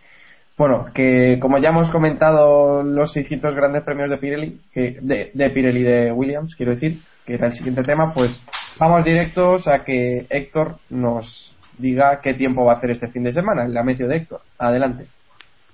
Bueno, 0.56 0.86
que 0.94 1.38
como 1.40 1.58
ya 1.58 1.68
hemos 1.68 1.90
comentado 1.90 2.82
los 2.82 3.12
600 3.12 3.54
grandes 3.54 3.82
premios 3.84 4.08
de 4.08 4.16
Pirelli, 4.16 4.60
que, 4.72 4.96
de, 5.02 5.30
de 5.34 5.50
Pirelli 5.50 5.82
de 5.82 6.12
Williams, 6.12 6.54
quiero 6.56 6.72
decir, 6.72 6.98
que 7.26 7.34
era 7.34 7.48
el 7.48 7.52
siguiente 7.52 7.82
tema, 7.82 8.14
pues 8.14 8.40
vamos 8.78 9.04
directos 9.04 9.68
a 9.68 9.84
que 9.84 10.26
Héctor 10.30 10.78
nos 10.88 11.54
diga 11.76 12.20
qué 12.22 12.32
tiempo 12.34 12.64
va 12.64 12.72
a 12.72 12.76
hacer 12.76 12.90
este 12.90 13.08
fin 13.08 13.24
de 13.24 13.32
semana, 13.32 13.64
en 13.64 13.74
la 13.74 13.82
meteo 13.82 14.08
de 14.08 14.16
Héctor. 14.16 14.40
Adelante. 14.58 15.06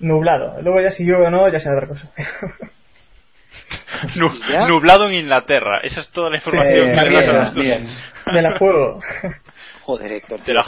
Nublado. 0.00 0.60
Luego 0.62 0.80
ya 0.80 0.90
si 0.90 1.04
llueve 1.04 1.28
o 1.28 1.30
no, 1.30 1.48
ya 1.48 1.60
sea 1.60 1.74
otra 1.74 1.86
cosa. 1.86 2.10
Nublado 4.68 5.08
en 5.08 5.14
Inglaterra. 5.14 5.78
Esa 5.82 6.00
es 6.00 6.10
toda 6.10 6.30
la 6.30 6.36
información 6.36 6.88
Eh, 6.88 6.96
que 7.02 7.08
bien, 7.08 7.54
bien. 7.54 7.84
Me 8.32 8.42
la 8.42 8.58
juego. 8.58 9.00
Joder, 9.82 10.12
Héctor, 10.12 10.40
Te 10.42 10.52
la 10.52 10.62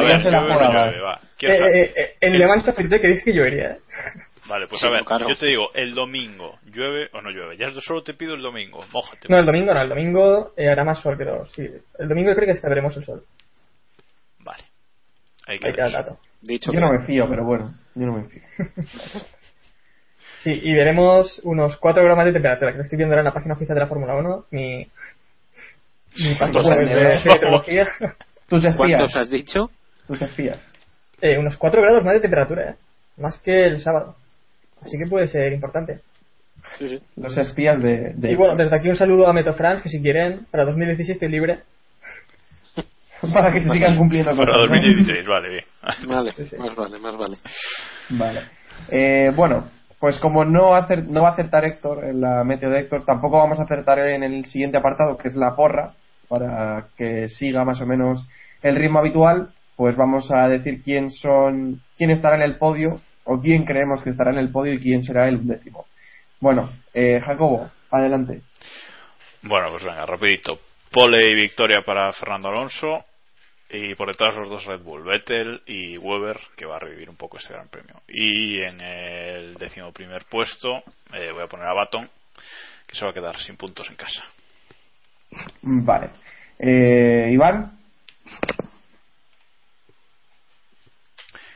ver, 0.00 0.22
se 0.22 0.30
la 0.30 0.40
llueve 0.40 1.27
Eh, 1.40 1.46
¿Quieres 1.46 1.60
eh, 1.60 1.92
eh, 1.96 2.14
en 2.20 2.38
Le 2.38 2.46
Mans 2.46 2.68
afirmé 2.68 3.00
que 3.00 3.08
dije 3.08 3.24
que 3.24 3.32
llovería. 3.32 3.78
Vale, 4.48 4.66
pues 4.66 4.80
Sí, 4.80 4.86
a 4.86 4.90
ver, 4.90 5.04
claro. 5.04 5.28
yo 5.28 5.36
te 5.36 5.46
digo, 5.46 5.68
el 5.74 5.94
domingo, 5.94 6.58
¿llueve 6.72 7.10
o 7.12 7.20
no 7.20 7.30
llueve? 7.30 7.56
Ya 7.58 7.70
solo 7.80 8.02
te 8.02 8.14
pido 8.14 8.34
el 8.34 8.42
domingo, 8.42 8.84
mójate. 8.92 9.28
No, 9.28 9.38
el 9.38 9.46
domingo 9.46 9.74
no. 9.74 9.82
El 9.82 9.88
domingo 9.90 10.52
eh, 10.56 10.68
hará 10.68 10.84
más 10.84 11.00
sol 11.02 11.18
que 11.18 11.24
los... 11.24 11.52
Sí, 11.52 11.68
el 11.98 12.08
domingo 12.08 12.34
creo 12.34 12.54
que 12.54 12.68
veremos 12.68 12.96
el 12.96 13.04
sol. 13.04 13.24
Vale. 14.40 14.64
Hay 15.46 15.58
que 15.58 15.68
el 15.68 15.76
ver. 15.76 15.92
dato. 15.92 16.18
Dicho 16.40 16.72
Yo 16.72 16.78
que 16.78 16.80
no 16.80 16.92
me 16.92 17.04
fío, 17.04 17.28
pero 17.28 17.44
bueno, 17.44 17.74
yo 17.94 18.06
no 18.06 18.12
me 18.18 18.24
fío. 18.28 18.42
Sí, 20.40 20.52
y 20.52 20.72
veremos 20.72 21.40
unos 21.42 21.76
4 21.78 22.00
grados 22.04 22.24
de 22.26 22.32
temperatura, 22.32 22.70
que 22.70 22.76
lo 22.78 22.84
estoy 22.84 22.96
viendo 22.96 23.12
ahora 23.12 23.22
en 23.22 23.24
la 23.26 23.34
página 23.34 23.54
oficial 23.54 23.74
de 23.74 23.80
la 23.80 23.88
Fórmula 23.88 24.14
1. 24.14 24.44
Mi, 24.52 24.76
mi 24.78 26.34
página 26.36 26.38
¿Cuántos 26.38 26.68
web 26.68 26.86
de, 26.86 26.94
años? 26.94 27.24
de 27.24 27.30
meteorología. 27.30 27.88
Tus 28.48 28.64
espías. 28.64 28.76
¿Cuántos 28.76 29.16
has 29.16 29.30
dicho? 29.30 29.68
Tus 30.06 30.22
espías. 30.22 30.72
Eh, 31.20 31.38
unos 31.38 31.56
4 31.56 31.82
grados 31.82 32.04
más 32.04 32.14
de 32.14 32.20
temperatura, 32.20 32.70
¿eh? 32.70 32.74
Más 33.16 33.38
que 33.38 33.64
el 33.64 33.80
sábado. 33.80 34.14
Así 34.82 34.96
que 34.96 35.06
puede 35.10 35.26
ser 35.26 35.52
importante. 35.52 36.00
Sí, 36.78 36.88
sí. 36.88 37.00
Los 37.16 37.36
espías 37.38 37.82
de... 37.82 38.12
de- 38.14 38.32
Y 38.32 38.36
bueno, 38.36 38.54
desde 38.54 38.76
aquí 38.76 38.88
un 38.88 38.96
saludo 38.96 39.26
a 39.28 39.32
Metofrance, 39.32 39.82
que 39.82 39.88
si 39.88 40.00
quieren, 40.00 40.46
para 40.50 40.64
2016 40.64 41.16
estoy 41.16 41.28
libre. 41.28 41.60
para 43.32 43.52
que 43.52 43.60
se 43.60 43.68
sigan 43.70 43.96
cumpliendo 43.96 44.30
cosas. 44.36 44.46
Para 44.54 44.66
¿no? 44.66 44.68
2016, 44.74 45.26
vale, 45.26 45.48
bien. 45.48 45.64
Vale, 46.06 46.32
Sí, 46.34 46.44
sí. 46.44 46.56
más 46.56 46.76
vale, 46.76 46.98
más 46.98 47.16
vale. 47.16 47.36
Vale. 48.10 48.40
Eh, 48.90 49.32
bueno, 49.34 49.68
pues 49.98 50.18
como 50.20 50.44
no, 50.44 50.74
acer- 50.76 51.04
no 51.06 51.22
va 51.22 51.30
a 51.30 51.32
acertar 51.32 51.64
Héctor 51.64 52.04
en 52.04 52.20
la 52.20 52.44
meteo 52.44 52.70
de 52.70 52.80
Héctor, 52.80 53.04
tampoco 53.04 53.38
vamos 53.38 53.58
a 53.58 53.64
acertar 53.64 53.98
en 53.98 54.22
el 54.22 54.44
siguiente 54.46 54.76
apartado, 54.78 55.16
que 55.16 55.28
es 55.28 55.34
la 55.34 55.56
porra, 55.56 55.94
para 56.28 56.86
que 56.96 57.28
siga 57.28 57.64
más 57.64 57.80
o 57.80 57.86
menos 57.86 58.24
el 58.62 58.76
ritmo 58.76 59.00
habitual. 59.00 59.48
Pues 59.78 59.94
vamos 59.94 60.28
a 60.32 60.48
decir 60.48 60.82
quién 60.82 61.08
son, 61.08 61.80
quién 61.96 62.10
estará 62.10 62.34
en 62.34 62.42
el 62.42 62.58
podio, 62.58 63.00
o 63.22 63.40
quién 63.40 63.64
creemos 63.64 64.02
que 64.02 64.10
estará 64.10 64.32
en 64.32 64.38
el 64.38 64.50
podio 64.50 64.72
y 64.72 64.80
quién 64.80 65.04
será 65.04 65.28
el 65.28 65.36
undécimo. 65.36 65.86
Bueno, 66.40 66.68
eh, 66.92 67.20
Jacobo, 67.20 67.70
adelante. 67.88 68.42
Bueno, 69.42 69.70
pues 69.70 69.84
venga, 69.84 70.04
rapidito. 70.04 70.58
Pole 70.90 71.30
y 71.30 71.34
victoria 71.36 71.82
para 71.86 72.12
Fernando 72.12 72.48
Alonso. 72.48 73.04
Y 73.70 73.94
por 73.94 74.08
detrás 74.08 74.34
los 74.34 74.50
dos 74.50 74.64
Red 74.64 74.80
Bull, 74.80 75.04
Vettel 75.04 75.62
y 75.66 75.96
Weber, 75.96 76.40
que 76.56 76.66
va 76.66 76.74
a 76.74 76.80
revivir 76.80 77.08
un 77.08 77.16
poco 77.16 77.36
este 77.36 77.54
gran 77.54 77.68
premio. 77.68 78.00
Y 78.08 78.60
en 78.60 78.80
el 78.80 79.54
décimo 79.54 79.92
primer 79.92 80.24
puesto 80.24 80.78
eh, 81.12 81.30
voy 81.32 81.44
a 81.44 81.48
poner 81.48 81.66
a 81.66 81.74
Baton, 81.74 82.10
que 82.84 82.96
se 82.96 83.04
va 83.04 83.12
a 83.12 83.14
quedar 83.14 83.36
sin 83.36 83.56
puntos 83.56 83.88
en 83.88 83.94
casa. 83.94 84.24
Vale. 85.62 86.10
Eh, 86.58 87.28
Iván, 87.30 87.78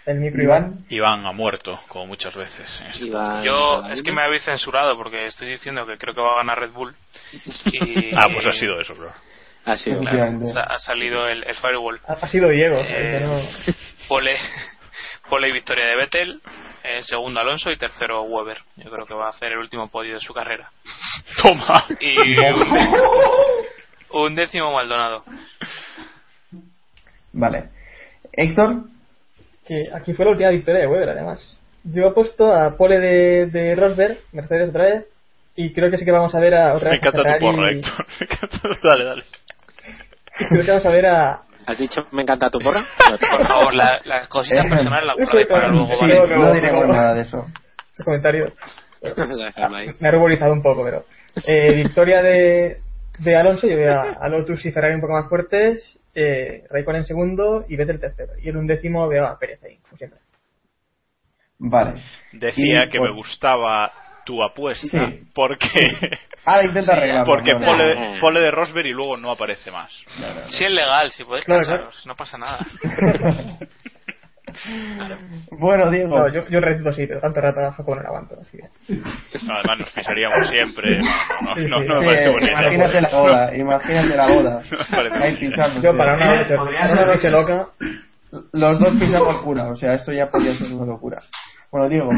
El 0.07 0.19
micro 0.19 0.43
Iván. 0.43 0.85
Iván. 0.89 1.25
Ha 1.27 1.33
muerto, 1.33 1.79
como 1.89 2.07
muchas 2.07 2.35
veces. 2.35 2.69
en 2.81 2.87
este 2.89 3.05
Iván- 3.07 3.45
Yo 3.45 3.79
Iván- 3.83 3.93
es 3.93 4.03
que 4.03 4.13
me 4.13 4.23
habéis 4.23 4.45
censurado 4.45 4.97
porque 4.97 5.27
estoy 5.27 5.49
diciendo 5.49 5.87
que 5.87 5.97
creo 5.97 6.15
que 6.15 6.21
va 6.21 6.33
a 6.35 6.37
ganar 6.39 6.59
Red 6.59 6.73
Bull. 6.73 6.95
Y, 7.67 8.11
Ah, 8.19 8.29
pues 8.33 8.45
ha 8.47 8.53
sido 8.53 8.81
eso, 8.81 8.95
claro. 8.95 9.15
Ha 9.65 9.77
sido. 9.77 10.03
Sa- 10.53 10.65
ha 10.65 10.79
salido 10.79 11.29
el, 11.29 11.45
el 11.45 11.55
firewall. 11.55 12.01
Ha, 12.09 12.15
ha 12.15 12.29
sido 12.29 12.49
Diego. 12.49 12.81
Eh, 12.85 13.25
Pole, 14.09 14.37
pole 15.31 15.49
y 15.49 15.53
victoria 15.53 15.87
de 15.87 15.97
Vettel, 15.97 16.41
eh, 16.83 17.03
segundo 17.05 17.39
Alonso 17.39 17.71
y 17.71 17.77
tercero 17.79 18.23
Weber. 18.23 18.59
Yo 18.77 18.91
creo 18.91 19.07
que 19.07 19.15
va 19.15 19.27
a 19.27 19.31
hacer 19.31 19.53
el 19.53 19.59
último 19.59 19.89
podio 19.89 20.15
de 20.15 20.21
su 20.21 20.35
carrera. 20.35 20.69
Toma. 21.41 21.85
Y 22.01 22.19
un, 24.11 24.21
un 24.27 24.35
décimo 24.35 24.73
Maldonado. 24.73 25.25
Vale. 27.33 27.71
Héctor, 28.33 28.83
que 29.73 29.95
aquí 29.95 30.13
fue 30.15 30.25
la 30.25 30.33
última 30.33 30.51
victoria 30.51 30.81
de 30.83 30.87
Weber, 30.87 31.09
además. 31.11 31.59
Yo 31.85 32.07
he 32.07 32.13
puesto 32.13 32.53
a 32.55 32.77
Pole 32.77 32.99
de, 33.01 33.47
de 33.47 33.75
Rosberg, 33.75 34.19
Mercedes 34.33 34.69
otra 34.71 34.85
vez, 34.85 35.07
y 35.57 35.73
creo 35.73 35.91
que 35.91 35.97
sí 35.97 36.05
que 36.05 36.13
vamos 36.13 36.35
a 36.35 36.41
ver 36.41 36.55
a 36.55 36.75
otra 36.75 36.91
Me 36.91 36.97
vez 36.97 37.05
a 37.05 37.09
encanta 37.09 37.39
tu 37.39 37.45
porra, 37.47 37.71
Héctor. 37.71 38.07
Me 38.21 38.27
encanta. 38.27 38.69
Dale, 38.91 39.05
dale. 39.05 39.23
Creo 40.49 40.65
que 40.65 40.71
vamos 40.71 40.87
a 40.87 40.91
ver 40.91 41.07
a. 41.07 41.41
¿Has 41.67 41.79
dicho 41.79 42.01
me 42.11 42.23
encanta 42.23 42.51
tu 42.51 42.59
porra? 42.59 42.85
Por 43.31 43.47
favor, 43.47 43.75
la- 43.75 44.01
las 44.05 44.27
cositas 44.29 44.67
Eh, 44.67 44.69
personales 44.69 45.07
las 45.07 45.17
guardáis 45.17 45.47
para 45.47 45.69
luego, 45.69 45.87
sí, 45.95 46.09
¿vale? 46.11 46.37
no 46.37 46.53
diremos 46.53 46.89
nada 46.89 47.15
de 47.15 47.21
eso. 47.23 47.45
Ese 47.93 48.05
comentario 48.05 48.53
me 50.01 50.09
ha 50.09 50.11
ruborizado 50.13 50.53
un 50.53 50.63
poco, 50.63 50.85
pero. 50.85 51.05
Eh, 51.47 51.75
victoria 51.85 52.21
de, 52.23 52.79
de 53.21 53.37
Alonso, 53.37 53.67
yo 53.67 53.77
veo 53.77 53.95
a, 53.95 54.11
a 54.21 54.29
Lotus 54.29 54.65
y 54.67 54.73
Ferrari 54.73 54.95
un 54.97 55.01
poco 55.01 55.15
más 55.15 55.29
fuertes, 55.29 55.99
eh, 56.15 56.63
Raikkonen 56.71 57.01
en 57.03 57.07
segundo 57.07 57.65
y 57.69 57.77
Vettel 57.77 58.01
tercero. 58.01 58.33
Y 58.43 58.49
el 58.49 58.57
undécimo 58.57 59.09
veo 59.09 59.27
a 59.27 59.39
Pérez 59.39 59.63
ahí, 59.65 59.79
como 59.79 59.97
siempre. 59.97 60.21
Vale. 61.59 62.03
Decía 62.33 62.85
Y 62.85 62.89
que 62.91 62.99
por- 62.99 63.09
me 63.11 63.15
gustaba 63.17 63.93
tu 64.25 64.43
apuesta 64.43 65.09
Sí. 65.09 65.25
porque 65.35 65.69
Ahora 66.45 66.65
intenta 66.67 66.93
arreglarlo. 66.93 67.25
porque 67.33 67.53
no, 67.53 67.61
no. 67.61 67.67
pole, 67.67 68.19
pole 68.21 68.41
de 68.41 68.51
Rosberg 68.51 68.87
y 68.87 68.93
luego 68.93 69.17
no 69.17 69.31
aparece 69.31 69.71
más. 69.71 69.93
Si 70.49 70.65
es 70.65 70.71
legal, 70.71 71.11
si 71.11 71.25
podéis 71.25 71.45
Claro, 71.45 71.61
casaros, 71.61 72.07
no 72.07 72.15
pasa 72.17 72.39
nada. 72.39 72.59
Bueno, 75.59 75.91
Diego. 75.91 76.19
No, 76.19 76.29
yo, 76.29 76.49
yo 76.49 76.61
repito 76.61 76.93
sí, 76.93 77.07
pero 77.07 77.21
tanto 77.21 77.41
rato 77.41 77.61
a 77.61 77.73
Jacobo 77.73 77.97
no 77.97 78.03
aguanto. 78.03 78.37
Así 78.41 78.59
además 79.33 79.79
nos 79.81 79.91
pisaríamos 79.93 80.49
siempre. 80.51 80.99
No, 80.99 81.55
Sí, 81.55 81.63
no, 81.69 81.79
sí, 81.81 81.87
no 81.89 81.95
Sí, 82.01 82.01
me 82.01 82.07
parece 82.07 82.29
bonito. 82.31 82.53
imagínate 82.53 83.01
la 83.01 83.09
boda, 83.11 83.57
imagínate 83.57 84.17
la 84.17 84.27
boda. 84.27 84.63
Ahí 85.23 85.37
pisando. 85.37 85.81
Yo 85.83 85.97
para 85.97 86.15
una 86.17 86.37
noche, 86.37 86.55
una 86.57 87.05
noche 87.07 87.31
loca. 87.31 87.69
Los 88.53 88.81
dos 88.81 88.95
pisando 88.95 89.33
locura, 89.33 89.69
o 89.69 89.75
sea, 89.75 89.95
esto 89.95 90.13
ya 90.13 90.27
podría 90.31 90.55
ser 90.55 90.73
una 90.73 90.87
locura. 90.87 91.21
Bueno, 91.71 91.89
Diego, 91.89 92.11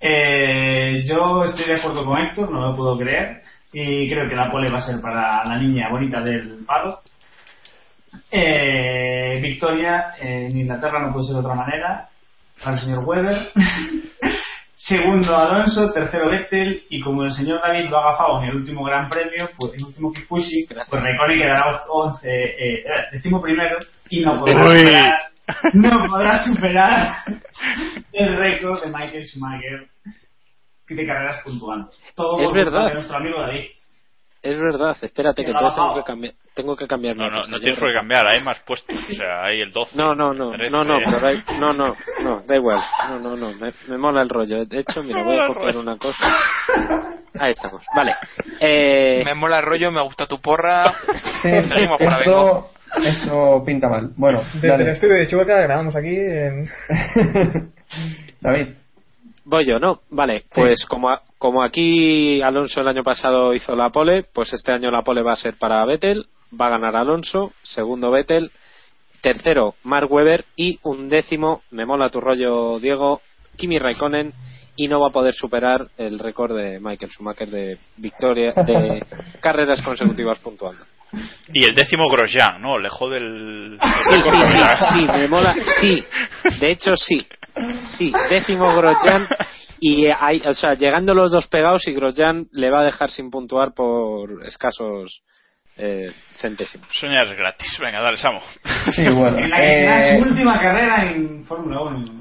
Eh, 0.00 1.04
yo 1.06 1.44
estoy 1.44 1.64
de 1.66 1.76
acuerdo 1.80 2.04
con 2.04 2.18
Héctor, 2.18 2.50
no 2.50 2.70
lo 2.70 2.76
puedo 2.76 2.98
creer. 2.98 3.42
Y 3.72 4.08
creo 4.10 4.28
que 4.28 4.36
la 4.36 4.50
pole 4.50 4.70
va 4.70 4.78
a 4.78 4.82
ser 4.82 5.00
para 5.02 5.44
la 5.44 5.58
niña 5.58 5.88
bonita 5.90 6.20
del 6.22 6.64
pado. 6.66 7.00
Eh, 8.30 9.38
victoria 9.42 10.14
eh, 10.20 10.46
en 10.50 10.56
Inglaterra 10.58 11.00
no 11.00 11.12
puede 11.12 11.26
ser 11.26 11.34
de 11.34 11.40
otra 11.40 11.54
manera. 11.54 12.08
Para 12.62 12.76
el 12.76 12.80
señor 12.82 13.04
Weber. 13.04 13.48
Segundo 14.74 15.36
Alonso, 15.36 15.92
tercero 15.92 16.30
Vettel. 16.30 16.84
Y 16.90 17.00
como 17.00 17.24
el 17.24 17.32
señor 17.32 17.60
David 17.62 17.88
lo 17.88 17.98
ha 17.98 18.08
agafado 18.08 18.42
en 18.42 18.50
el 18.50 18.56
último 18.56 18.84
gran 18.84 19.08
premio, 19.08 19.48
pues 19.58 19.72
el 19.74 19.84
último 19.84 20.12
Pushing, 20.28 20.66
pues 20.68 21.02
Raikkonen 21.02 21.38
quedará 21.38 21.82
11, 21.88 22.28
eh, 22.32 22.84
decimo 23.12 23.40
primero 23.40 23.78
y 24.10 24.20
no 24.24 24.38
podrá 24.38 24.64
Uy. 24.64 24.78
superar, 24.78 25.18
no 25.72 26.06
podrá 26.08 26.44
superar 26.44 27.16
el 28.12 28.36
récord 28.36 28.82
de 28.82 28.86
Michael 28.88 29.24
Schumacher 29.24 29.88
de 30.88 31.06
carreras 31.06 31.42
puntuando. 31.42 31.90
Todo 32.14 32.38
Es 32.38 32.44
por 32.50 32.54
verdad. 32.58 32.92
nuestro 32.92 33.16
amigo 33.16 33.40
David. 33.40 33.64
Es 34.46 34.60
verdad, 34.60 34.96
espérate, 35.02 35.42
que 35.44 35.50
entonces 35.50 35.74
tengo 35.76 35.94
que 35.96 36.02
cambiar, 36.04 36.34
tengo 36.54 36.76
que 36.76 36.86
cambiar 36.86 37.16
No, 37.16 37.28
no, 37.28 37.42
no 37.50 37.58
tienes 37.60 37.78
por 37.78 37.88
qué 37.88 37.94
cambiar, 37.94 38.26
hay 38.28 38.40
más 38.42 38.60
puestos. 38.60 38.94
O 38.96 39.12
sea, 39.14 39.44
hay 39.44 39.60
el 39.60 39.72
12. 39.72 39.96
No, 39.96 40.14
no, 40.14 40.32
no, 40.32 40.50
13. 40.52 40.70
no, 40.70 40.84
no, 40.84 40.98
pero 41.04 41.20
no, 41.58 41.72
no, 41.72 41.96
no, 42.22 42.42
da 42.46 42.56
igual. 42.56 42.80
No, 43.08 43.18
no, 43.18 43.36
no, 43.36 43.52
me, 43.54 43.72
me 43.88 43.98
mola 43.98 44.22
el 44.22 44.28
rollo. 44.28 44.64
De 44.64 44.78
hecho, 44.78 45.02
mira, 45.02 45.22
voy 45.24 45.36
a 45.38 45.48
copiar 45.48 45.76
una 45.76 45.96
cosa. 45.98 46.24
Ahí 47.38 47.52
estamos. 47.52 47.84
Vale. 47.94 48.14
Eh, 48.60 49.22
Me 49.24 49.34
mola 49.34 49.58
el 49.58 49.64
rollo, 49.66 49.90
me 49.90 50.02
gusta 50.02 50.26
tu 50.26 50.40
porra. 50.40 50.92
sí, 51.42 51.48
esto, 51.98 52.70
esto 53.04 53.62
pinta 53.66 53.88
mal. 53.88 54.10
Bueno, 54.16 54.40
Desde 54.54 54.68
el 54.68 54.78
dale. 54.78 54.92
estudio 54.92 55.14
de 55.14 55.26
Chueca 55.26 55.60
grabamos 55.60 55.96
aquí 55.96 56.14
en. 56.16 56.70
David, 58.40 58.68
Voy 59.48 59.64
yo, 59.64 59.78
¿no? 59.78 60.00
Vale, 60.10 60.44
pues 60.52 60.84
como, 60.86 61.08
a- 61.08 61.22
como 61.38 61.62
aquí 61.62 62.42
Alonso 62.42 62.80
el 62.80 62.88
año 62.88 63.02
pasado 63.04 63.54
hizo 63.54 63.74
la 63.76 63.90
pole, 63.90 64.24
pues 64.32 64.52
este 64.52 64.72
año 64.72 64.90
la 64.90 65.02
pole 65.02 65.22
va 65.22 65.32
a 65.34 65.36
ser 65.36 65.56
para 65.56 65.84
Vettel, 65.84 66.26
va 66.60 66.66
a 66.66 66.70
ganar 66.70 66.96
Alonso, 66.96 67.52
segundo 67.62 68.10
Vettel, 68.10 68.50
tercero 69.20 69.74
Mark 69.84 70.10
Webber 70.10 70.44
y 70.56 70.78
un 70.82 71.08
décimo, 71.08 71.62
me 71.70 71.86
mola 71.86 72.10
tu 72.10 72.20
rollo 72.20 72.78
Diego, 72.80 73.20
Kimi 73.56 73.78
Raikkonen 73.78 74.32
y 74.74 74.88
no 74.88 75.00
va 75.00 75.08
a 75.08 75.12
poder 75.12 75.32
superar 75.32 75.86
el 75.96 76.18
récord 76.18 76.56
de 76.56 76.80
Michael 76.80 77.10
Schumacher 77.12 77.48
de 77.48 77.78
victoria 77.96 78.50
de 78.52 79.04
carreras 79.40 79.80
consecutivas 79.82 80.38
puntuando. 80.40 80.82
Y 81.54 81.64
el 81.64 81.74
décimo 81.74 82.10
Grosjean, 82.10 82.60
¿no? 82.60 82.78
Le 82.78 82.88
jode 82.88 83.18
el. 83.18 83.78
Sí, 83.80 84.20
sí, 84.20 84.38
sí, 84.42 84.60
sí, 84.92 85.06
me 85.06 85.28
mola, 85.28 85.54
sí, 85.80 86.04
de 86.60 86.70
hecho 86.72 86.94
sí, 86.96 87.24
sí, 87.96 88.12
décimo 88.30 88.74
Grosjean 88.76 89.26
y 89.80 90.06
hay, 90.18 90.42
o 90.46 90.54
sea, 90.54 90.74
llegando 90.74 91.14
los 91.14 91.30
dos 91.30 91.46
pegados 91.48 91.86
y 91.86 91.92
Grosjean 91.94 92.46
le 92.52 92.70
va 92.70 92.80
a 92.80 92.84
dejar 92.84 93.10
sin 93.10 93.30
puntuar 93.30 93.72
por 93.74 94.44
escasos 94.46 95.22
eh, 95.76 96.10
centésimos. 96.36 96.88
Soñar 96.90 97.26
es 97.26 97.36
gratis. 97.36 97.68
Venga, 97.80 98.00
dale, 98.00 98.16
Samo. 98.16 98.40
sí, 98.94 99.08
bueno. 99.10 99.38
En 99.38 99.50
la 99.50 99.56
que 99.58 99.70
será 99.70 100.08
eh, 100.08 100.22
su 100.22 100.28
última 100.30 100.58
carrera 100.58 101.10
en 101.12 101.44
Fórmula 101.44 101.82
1. 101.82 102.20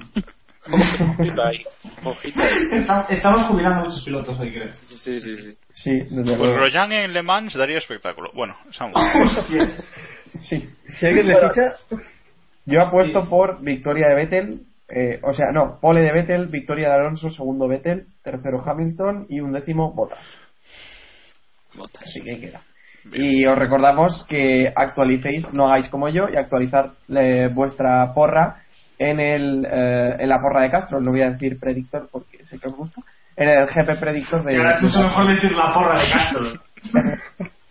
Ojito 0.67 1.43
ahí, 1.43 1.63
ojito 2.03 2.41
ahí. 2.41 2.53
Está- 2.79 3.05
Estamos 3.09 3.47
jubilando 3.47 3.85
muchos 3.85 4.03
pilotos 4.03 4.39
hoy, 4.39 4.51
creo. 4.51 4.73
Sí, 4.73 5.21
sí, 5.21 5.37
sí. 5.37 5.57
sí, 5.73 5.91
desde 6.09 6.35
Pues. 6.37 6.51
Grosjean 6.51 6.91
en 6.91 7.13
Le 7.13 7.21
Mans 7.21 7.53
daría 7.53 7.77
espectáculo. 7.77 8.31
Bueno, 8.33 8.55
Samo. 8.71 8.93
Sí. 10.49 10.67
Si 10.99 11.05
alguien 11.05 11.27
le 11.27 11.35
ficha, 11.35 11.75
Yo 12.65 12.81
apuesto 12.81 13.29
por 13.29 13.61
victoria 13.61 14.07
de 14.09 14.15
Vettel, 14.15 14.59
eh, 14.87 15.19
o 15.23 15.33
sea, 15.33 15.47
no, 15.51 15.79
pole 15.79 16.01
de 16.01 16.11
Vettel, 16.11 16.47
victoria 16.47 16.89
de 16.89 16.95
Alonso, 16.95 17.29
segundo 17.29 17.67
Vettel, 17.67 18.07
tercero 18.23 18.61
Hamilton 18.63 19.25
y 19.29 19.39
un 19.39 19.53
décimo 19.53 19.93
Bottas. 19.93 20.25
Botas. 21.75 22.03
Así 22.03 22.21
que 22.21 22.31
ahí 22.31 22.41
queda. 22.41 22.61
Y 23.11 23.45
os 23.45 23.57
recordamos 23.57 24.25
que 24.27 24.71
actualicéis, 24.75 25.45
no 25.53 25.67
hagáis 25.67 25.89
como 25.89 26.09
yo 26.09 26.27
y 26.31 26.37
actualizar 26.37 26.91
eh, 27.09 27.49
vuestra 27.53 28.13
porra 28.13 28.63
en 28.97 29.19
el 29.19 29.65
eh, 29.69 30.15
en 30.19 30.29
la 30.29 30.39
porra 30.39 30.61
de 30.61 30.71
Castro. 30.71 30.99
No 30.99 31.11
voy 31.11 31.21
a 31.21 31.31
decir 31.31 31.59
predictor 31.59 32.07
porque 32.11 32.43
sé 32.45 32.57
que 32.57 32.67
os 32.67 32.75
gusta. 32.75 33.01
En 33.35 33.49
el 33.49 33.67
GP 33.67 33.99
predictor 33.99 34.43
de. 34.43 34.53
Y 34.53 34.57
ahora 34.57 34.75
es 34.75 34.81
mucho 34.81 34.99
mejor 35.01 35.27
decir 35.27 35.51
la 35.51 35.73
porra 35.73 35.99
de 35.99 36.11
Castro. 36.11 36.43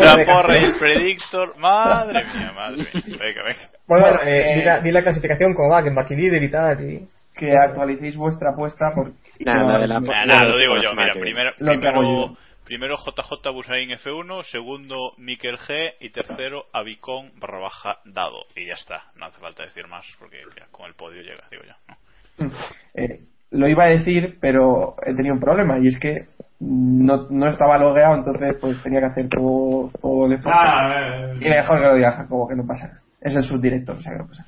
la 0.00 0.16
porra 0.24 0.58
y 0.58 0.64
el 0.64 0.74
predictor. 0.78 1.56
Madre 1.58 2.24
mía, 2.34 2.52
madre 2.54 2.76
mía. 2.78 3.16
Venga, 3.20 3.42
venga. 3.44 3.60
bueno, 3.86 4.06
Bueno, 4.06 4.22
eh, 4.22 4.52
eh, 4.52 4.58
di, 4.58 4.64
la, 4.64 4.80
di 4.80 4.90
la 4.92 5.02
clasificación 5.02 5.54
como 5.54 5.70
va, 5.70 5.82
que 5.82 5.88
en 5.88 6.20
Líder 6.20 6.42
y 6.42 6.50
tal. 6.50 6.80
Y... 6.90 7.08
que 7.34 7.52
actualicéis 7.56 8.16
vuestra 8.16 8.50
apuesta 8.50 8.92
porque 8.94 9.12
Nada, 9.40 9.78
de 9.80 9.88
la- 9.88 10.00
Nada, 10.00 10.44
lo 10.44 10.58
digo 10.58 10.74
yo. 10.82 10.92
Mira, 10.94 11.12
primero, 11.14 11.52
primero, 11.56 12.02
yo. 12.02 12.36
primero 12.64 12.96
JJ 12.96 13.50
Busain 13.52 13.90
F1, 13.90 14.42
segundo 14.44 15.14
Mikel 15.16 15.56
G 15.56 15.92
y 16.00 16.10
tercero 16.10 16.66
Avicon 16.72 17.32
barra 17.40 17.58
baja 17.60 17.98
dado. 18.04 18.44
Y 18.54 18.66
ya 18.66 18.74
está, 18.74 19.04
no 19.16 19.26
hace 19.26 19.40
falta 19.40 19.64
decir 19.64 19.86
más 19.86 20.04
porque 20.18 20.38
ya 20.58 20.66
con 20.70 20.86
el 20.86 20.94
podio 20.94 21.22
llega, 21.22 21.44
digo 21.50 21.62
yo. 21.64 21.74
¿no? 21.88 22.50
Eh, 22.94 23.20
lo 23.52 23.68
iba 23.68 23.84
a 23.84 23.88
decir, 23.88 24.36
pero 24.40 24.94
he 25.04 25.14
tenido 25.14 25.34
un 25.34 25.40
problema 25.40 25.78
y 25.80 25.86
es 25.88 25.98
que 25.98 26.26
no, 26.60 27.26
no 27.30 27.48
estaba 27.48 27.78
logueado, 27.78 28.16
entonces 28.16 28.56
pues 28.60 28.82
tenía 28.82 29.00
que 29.00 29.06
hacer 29.06 29.28
todo, 29.28 29.90
todo 30.00 30.26
el 30.26 30.34
esfuerzo. 30.34 30.60
Ah, 30.62 31.32
Y 31.40 31.48
mejor 31.48 31.78
que 31.78 31.86
lo 31.86 31.94
diga 31.94 32.12
Jacobo, 32.12 32.48
que 32.48 32.56
no 32.56 32.66
pasa 32.66 32.88
nada. 32.88 33.00
Es 33.20 33.34
el 33.34 33.44
subdirector, 33.44 33.96
o 33.96 34.02
sea 34.02 34.12
que 34.12 34.18
no 34.18 34.26
pasa. 34.26 34.44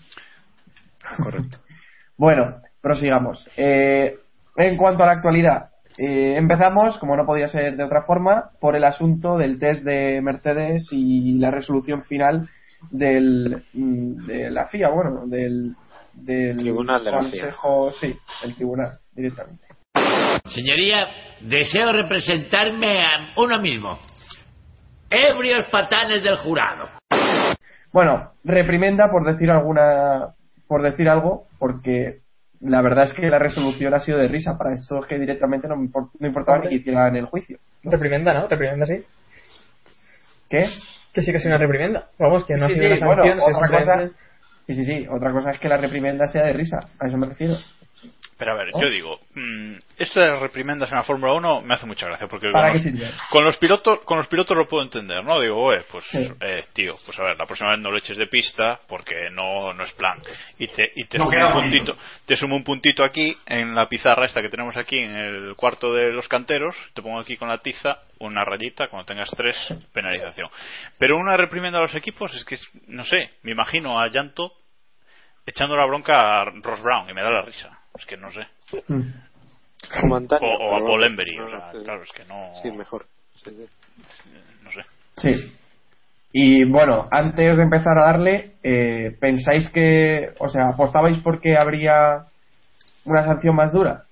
Correcto. 1.22 1.58
Bueno, 2.14 2.58
prosigamos. 2.80 3.48
Eh, 3.56 4.16
en 4.56 4.76
cuanto 4.76 5.02
a 5.02 5.06
la 5.06 5.12
actualidad, 5.12 5.70
eh, 5.98 6.36
empezamos, 6.36 6.98
como 6.98 7.16
no 7.16 7.26
podía 7.26 7.48
ser 7.48 7.76
de 7.76 7.82
otra 7.82 8.02
forma, 8.02 8.50
por 8.60 8.76
el 8.76 8.84
asunto 8.84 9.38
del 9.38 9.58
test 9.58 9.82
de 9.82 10.20
Mercedes 10.22 10.88
y 10.92 11.38
la 11.38 11.50
resolución 11.50 12.02
final 12.04 12.48
del, 12.90 13.64
mm, 13.72 14.26
de 14.26 14.50
la 14.50 14.66
FIA, 14.66 14.90
bueno, 14.90 15.26
del, 15.26 15.74
del 16.12 16.58
Tribunal 16.58 17.02
de 17.02 17.10
la 17.10 17.22
FIA. 17.22 17.30
Consejo, 17.30 17.90
sí, 17.92 18.16
el 18.44 18.54
tribunal, 18.54 18.98
directamente. 19.16 19.64
Señoría, 20.46 21.08
deseo 21.40 21.92
representarme 21.92 23.04
a 23.04 23.32
uno 23.36 23.60
mismo. 23.60 23.98
Ebrios 25.10 25.64
patanes 25.66 26.22
del 26.22 26.36
jurado. 26.36 26.88
Bueno, 27.92 28.32
reprimenda 28.44 29.10
por 29.10 29.24
decir 29.24 29.50
alguna, 29.50 30.28
por 30.66 30.82
decir 30.82 31.08
algo, 31.08 31.46
porque 31.58 32.20
la 32.60 32.80
verdad 32.80 33.04
es 33.04 33.12
que 33.12 33.28
la 33.28 33.38
resolución 33.38 33.92
ha 33.94 34.00
sido 34.00 34.18
de 34.18 34.28
risa 34.28 34.56
para 34.56 34.74
estos 34.74 35.06
que 35.06 35.18
directamente 35.18 35.68
no, 35.68 35.76
me 35.76 35.88
import- 35.88 36.10
no 36.18 36.26
importaba 36.26 36.58
ni 36.60 36.68
que 36.68 36.74
hicieran 36.76 37.14
el 37.16 37.26
juicio. 37.26 37.58
Reprimenda, 37.84 38.32
¿no? 38.32 38.48
Reprimenda, 38.48 38.86
sí. 38.86 39.04
¿Qué? 40.48 40.68
Que 41.12 41.22
sí 41.22 41.30
que 41.32 41.38
es 41.38 41.44
una 41.44 41.58
reprimenda. 41.58 42.08
Vamos, 42.18 42.44
que 42.46 42.54
no 42.54 42.68
Sí, 42.68 42.74
ha 42.74 42.76
sido 42.76 42.96
sí, 42.96 43.02
una 43.02 43.06
bueno, 43.06 43.22
sanción. 43.22 43.54
otra 43.54 43.78
cosa, 43.78 44.08
sí, 44.66 44.74
sí, 44.74 44.84
sí, 44.84 45.06
otra 45.10 45.32
cosa 45.32 45.50
es 45.50 45.58
que 45.58 45.68
la 45.68 45.76
reprimenda 45.76 46.26
sea 46.28 46.44
de 46.44 46.52
risa, 46.54 46.78
a 47.00 47.06
eso 47.08 47.18
me 47.18 47.26
refiero. 47.26 47.54
Pero 48.44 48.54
a 48.54 48.56
ver, 48.64 48.70
¿Oh? 48.72 48.82
yo 48.82 48.90
digo, 48.90 49.20
mm, 49.34 49.74
esto 49.98 50.18
de 50.18 50.26
las 50.28 50.40
reprimendas 50.40 50.90
en 50.90 50.96
la 50.96 51.04
Fórmula 51.04 51.32
1 51.34 51.62
me 51.62 51.74
hace 51.74 51.86
mucha 51.86 52.06
gracia 52.06 52.26
porque 52.26 52.50
¿Para 52.50 52.68
con 52.70 52.74
los, 52.74 52.82
sirve? 52.82 53.10
con 53.30 53.44
los 53.44 53.56
pilotos 53.56 54.00
con 54.04 54.18
los 54.18 54.26
pilotos 54.26 54.56
lo 54.56 54.66
puedo 54.66 54.82
entender, 54.82 55.22
¿no? 55.22 55.40
Digo, 55.40 55.56
oye, 55.62 55.84
pues 55.88 56.04
Sí. 56.06 56.28
eh, 56.40 56.64
tío, 56.72 56.96
pues 57.06 57.16
a 57.20 57.22
ver, 57.22 57.38
la 57.38 57.46
próxima 57.46 57.70
vez 57.70 57.78
no 57.78 57.92
lo 57.92 57.98
eches 57.98 58.16
de 58.16 58.26
pista 58.26 58.80
porque 58.88 59.30
no 59.30 59.72
no 59.72 59.84
es 59.84 59.92
plan 59.92 60.18
y 60.58 60.66
te 60.66 60.90
y 60.96 61.04
te 61.04 61.18
No 61.18 61.26
sumo 61.30 61.46
un 61.46 61.52
puntito, 61.52 61.96
te 62.26 62.36
sumo 62.36 62.56
un 62.56 62.64
puntito 62.64 63.04
aquí 63.04 63.32
en 63.46 63.76
la 63.76 63.88
pizarra 63.88 64.26
esta 64.26 64.42
que 64.42 64.48
tenemos 64.48 64.76
aquí 64.76 64.98
en 64.98 65.14
el 65.16 65.54
cuarto 65.54 65.92
de 65.94 66.10
los 66.12 66.26
canteros, 66.26 66.74
te 66.94 67.00
pongo 67.02 67.20
aquí 67.20 67.36
con 67.36 67.48
la 67.48 67.58
tiza 67.58 67.98
una 68.18 68.44
rayita, 68.44 68.88
cuando 68.88 69.06
tengas 69.06 69.30
tres 69.36 69.56
penalización. 69.92 70.48
Pero 70.98 71.16
una 71.16 71.36
reprimenda 71.36 71.78
a 71.78 71.82
los 71.82 71.94
equipos 71.94 72.34
es 72.34 72.44
que 72.44 72.56
no 72.88 73.04
sé, 73.04 73.30
me 73.42 73.52
imagino 73.52 74.00
a 74.00 74.08
Llanto 74.08 74.52
echando 75.46 75.76
la 75.76 75.86
bronca 75.86 76.40
a 76.40 76.44
Ross 76.44 76.80
Brown 76.82 77.08
y 77.08 77.14
me 77.14 77.22
da 77.22 77.30
la 77.30 77.42
risa. 77.42 77.78
Es 77.98 78.06
que 78.06 78.16
no 78.16 78.30
sé. 78.30 78.46
Como 80.00 80.16
antaño, 80.16 80.46
O, 80.46 80.70
o 80.70 80.76
a 80.76 80.78
Paul 80.84 81.00
no, 81.00 81.46
o 81.46 81.50
sea, 81.50 81.72
no, 81.72 81.82
claro, 81.82 82.02
es 82.02 82.12
que 82.12 82.24
no. 82.24 82.54
Sí, 82.62 82.70
mejor. 82.70 83.06
Sí, 83.34 83.50
sí. 83.50 83.66
No 84.62 84.70
sé. 84.70 84.80
Sí. 85.16 85.52
Y 86.32 86.64
bueno, 86.64 87.08
antes 87.10 87.56
de 87.56 87.62
empezar 87.62 87.98
a 87.98 88.06
darle, 88.06 88.54
eh, 88.62 89.16
¿pensáis 89.20 89.68
que, 89.70 90.30
o 90.38 90.48
sea, 90.48 90.68
apostabais 90.68 91.18
porque 91.18 91.56
habría 91.56 92.24
una 93.04 93.22
sanción 93.24 93.54
más 93.54 93.72
dura? 93.72 94.04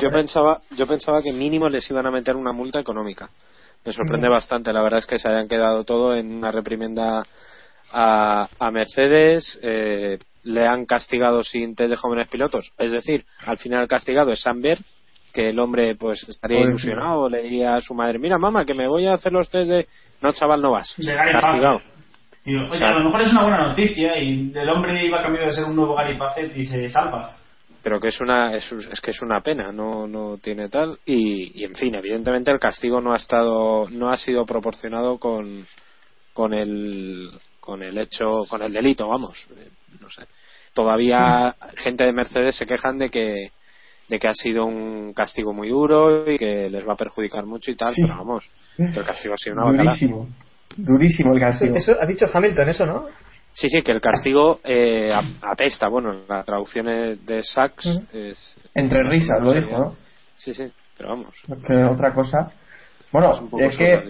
yo 0.00 0.10
pensaba 0.10 0.62
yo 0.70 0.86
pensaba 0.86 1.20
que 1.20 1.30
mínimo 1.30 1.68
les 1.68 1.88
iban 1.90 2.06
a 2.06 2.10
meter 2.10 2.36
una 2.36 2.52
multa 2.52 2.80
económica 2.80 3.28
me 3.84 3.92
sorprende 3.92 4.28
Mm. 4.28 4.32
bastante 4.32 4.72
la 4.72 4.80
verdad 4.82 5.00
es 5.00 5.06
que 5.06 5.18
se 5.18 5.28
hayan 5.28 5.46
quedado 5.46 5.84
todo 5.84 6.16
en 6.16 6.32
una 6.32 6.50
reprimenda 6.50 7.22
a, 7.92 8.48
a 8.58 8.70
Mercedes 8.70 9.58
eh, 9.62 10.18
le 10.44 10.66
han 10.66 10.86
castigado 10.86 11.42
sin 11.42 11.74
test 11.74 11.90
de 11.90 11.96
jóvenes 11.96 12.28
pilotos. 12.28 12.72
Es 12.78 12.90
decir 12.92 13.24
al 13.46 13.58
final 13.58 13.82
el 13.82 13.88
castigado 13.88 14.30
es 14.30 14.40
Samber 14.40 14.78
que 15.32 15.48
el 15.48 15.58
hombre 15.58 15.96
pues 15.96 16.24
estaría 16.28 16.60
ilusionado 16.60 17.28
le 17.28 17.42
diría 17.42 17.74
a 17.74 17.80
su 17.80 17.92
madre 17.92 18.18
mira 18.20 18.38
mamá 18.38 18.64
que 18.64 18.72
me 18.74 18.86
voy 18.86 19.06
a 19.06 19.14
hacer 19.14 19.32
los 19.32 19.50
test 19.50 19.68
de 19.68 19.86
no 20.22 20.32
chaval 20.32 20.62
no 20.62 20.72
vas. 20.72 20.94
Castigado. 20.96 21.80
Digo, 22.44 22.60
oye, 22.64 22.70
O 22.70 22.74
sea, 22.74 22.88
a 22.90 22.98
lo 22.98 23.04
mejor 23.06 23.22
es 23.22 23.32
una 23.32 23.42
buena 23.42 23.68
noticia 23.68 24.18
y 24.18 24.52
el 24.54 24.68
hombre 24.68 25.04
iba 25.06 25.18
a 25.18 25.22
cambiar 25.22 25.46
de 25.46 25.52
ser 25.52 25.64
un 25.64 25.76
nuevo 25.76 25.94
Gary 25.96 26.18
Paget 26.18 26.54
y 26.56 26.64
se 26.64 26.88
salva. 26.90 27.30
pero 27.82 27.98
que 27.98 28.08
es 28.08 28.20
una 28.20 28.54
es, 28.54 28.70
es 28.70 29.00
que 29.00 29.10
es 29.12 29.22
una 29.22 29.40
pena 29.40 29.72
no 29.72 30.06
no 30.06 30.36
tiene 30.38 30.68
tal. 30.68 30.98
Y, 31.06 31.58
y 31.60 31.64
en 31.64 31.74
fin 31.74 31.94
evidentemente 31.94 32.50
el 32.52 32.58
castigo 32.58 33.00
no 33.00 33.12
ha 33.12 33.16
estado 33.16 33.88
no 33.90 34.10
ha 34.10 34.16
sido 34.16 34.44
proporcionado 34.44 35.18
con 35.18 35.66
con 36.34 36.52
el 36.52 37.30
con 37.60 37.82
el 37.82 37.96
hecho 37.96 38.44
con 38.48 38.60
el 38.62 38.72
delito 38.72 39.08
vamos 39.08 39.46
no 40.00 40.10
sé 40.10 40.22
todavía 40.74 41.54
gente 41.76 42.04
de 42.04 42.12
Mercedes 42.12 42.56
se 42.56 42.66
quejan 42.66 42.98
de 42.98 43.10
que 43.10 43.50
de 44.08 44.18
que 44.18 44.28
ha 44.28 44.34
sido 44.34 44.66
un 44.66 45.14
castigo 45.14 45.52
muy 45.54 45.68
duro 45.70 46.30
y 46.30 46.36
que 46.36 46.68
les 46.68 46.86
va 46.86 46.92
a 46.92 46.96
perjudicar 46.96 47.46
mucho 47.46 47.70
y 47.70 47.76
tal 47.76 47.94
Sí. 47.94 48.02
pero 48.02 48.16
vamos 48.18 48.50
el 48.78 49.04
castigo 49.04 49.34
ha 49.34 49.38
sido 49.38 49.56
una 49.56 49.64
bacala. 49.64 49.90
Durísimo. 49.92 50.28
Durísimo 50.76 51.32
el 51.34 51.40
castigo. 51.40 51.76
eso 51.76 51.92
ha 52.00 52.06
dicho 52.06 52.26
Hamilton, 52.32 52.68
eso, 52.68 52.86
¿no? 52.86 53.06
sí 53.52 53.68
sí 53.68 53.82
que 53.82 53.92
el 53.92 54.00
castigo 54.00 54.60
eh, 54.64 55.12
a- 55.12 55.50
atesta 55.52 55.88
bueno 55.88 56.24
la 56.28 56.42
traducción 56.42 56.88
es 56.88 57.24
de 57.24 57.42
Sachs 57.42 57.86
es 58.12 58.56
Entre 58.74 59.02
risas, 59.04 59.40
lo 59.42 59.52
dijo, 59.52 59.70
¿no? 59.78 59.96
sí 60.36 60.52
sí 60.52 60.64
pero 60.96 61.10
vamos 61.10 61.34
Que 61.66 61.84
otra 61.84 62.12
cosa. 62.12 62.52
Bueno, 63.10 63.32
es 63.32 63.40
un 63.40 63.48
poco 63.50 63.62
es 63.64 63.76
que. 63.76 64.02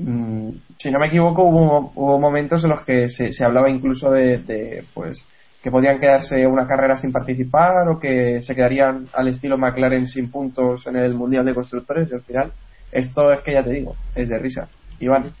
Mm, 0.00 0.50
si 0.78 0.90
no 0.90 0.98
me 0.98 1.06
equivoco, 1.06 1.42
hubo, 1.42 1.92
hubo 1.94 2.18
momentos 2.18 2.64
en 2.64 2.70
los 2.70 2.84
que 2.84 3.08
se, 3.08 3.44
hablaba 3.44 3.70
incluso 3.70 4.10
de, 4.10 4.84
pues, 4.94 5.24
que 5.62 5.70
podían 5.70 6.00
quedarse 6.00 6.46
una 6.46 6.66
carrera 6.66 6.96
sin 6.96 7.12
participar 7.12 7.88
o 7.88 8.00
que 8.00 8.40
se 8.42 8.54
quedarían 8.54 9.08
al 9.12 9.28
estilo 9.28 9.58
McLaren 9.58 10.06
sin 10.06 10.30
puntos 10.30 10.86
en 10.86 10.96
el 10.96 11.14
Mundial 11.14 11.44
de 11.44 11.54
Constructores 11.54 12.08
y 12.10 12.14
al 12.14 12.22
final, 12.22 12.52
esto 12.92 13.32
es 13.32 13.42
que 13.42 13.52
ya 13.52 13.62
te 13.62 13.70
digo, 13.70 13.96
es 14.14 14.28
de 14.28 14.38
risa. 14.38 14.68
Iván. 15.00 15.32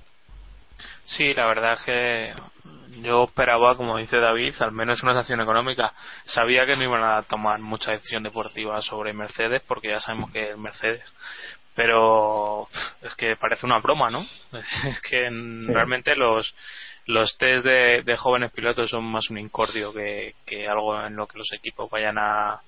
Sí, 1.04 1.34
la 1.34 1.46
verdad 1.46 1.74
es 1.74 1.82
que 1.82 2.30
yo 3.02 3.24
esperaba, 3.24 3.76
como 3.76 3.96
dice 3.96 4.18
David, 4.18 4.54
al 4.60 4.72
menos 4.72 5.02
una 5.02 5.14
sanción 5.14 5.40
económica. 5.40 5.92
Sabía 6.24 6.66
que 6.66 6.76
no 6.76 6.84
iban 6.84 7.02
a 7.02 7.22
tomar 7.22 7.58
mucha 7.60 7.92
decisión 7.92 8.22
deportiva 8.22 8.80
sobre 8.82 9.12
Mercedes, 9.12 9.62
porque 9.66 9.88
ya 9.88 10.00
sabemos 10.00 10.30
que 10.30 10.50
es 10.50 10.58
Mercedes. 10.58 11.12
Pero 11.74 12.68
es 13.02 13.14
que 13.14 13.36
parece 13.36 13.66
una 13.66 13.78
broma, 13.78 14.10
¿no? 14.10 14.26
Es 14.86 15.00
que 15.02 15.26
en- 15.26 15.60
Sí. 15.66 15.72
realmente 15.72 16.16
los 16.16 16.54
los 17.06 17.36
test 17.38 17.64
de, 17.64 18.02
de 18.02 18.16
jóvenes 18.16 18.52
pilotos 18.52 18.90
son 18.90 19.04
más 19.04 19.30
un 19.30 19.38
incordio 19.38 19.92
que, 19.92 20.34
que 20.46 20.68
algo 20.68 21.00
en 21.04 21.16
lo 21.16 21.26
que 21.26 21.38
los 21.38 21.50
equipos 21.52 21.90
vayan 21.90 22.18
a 22.18 22.60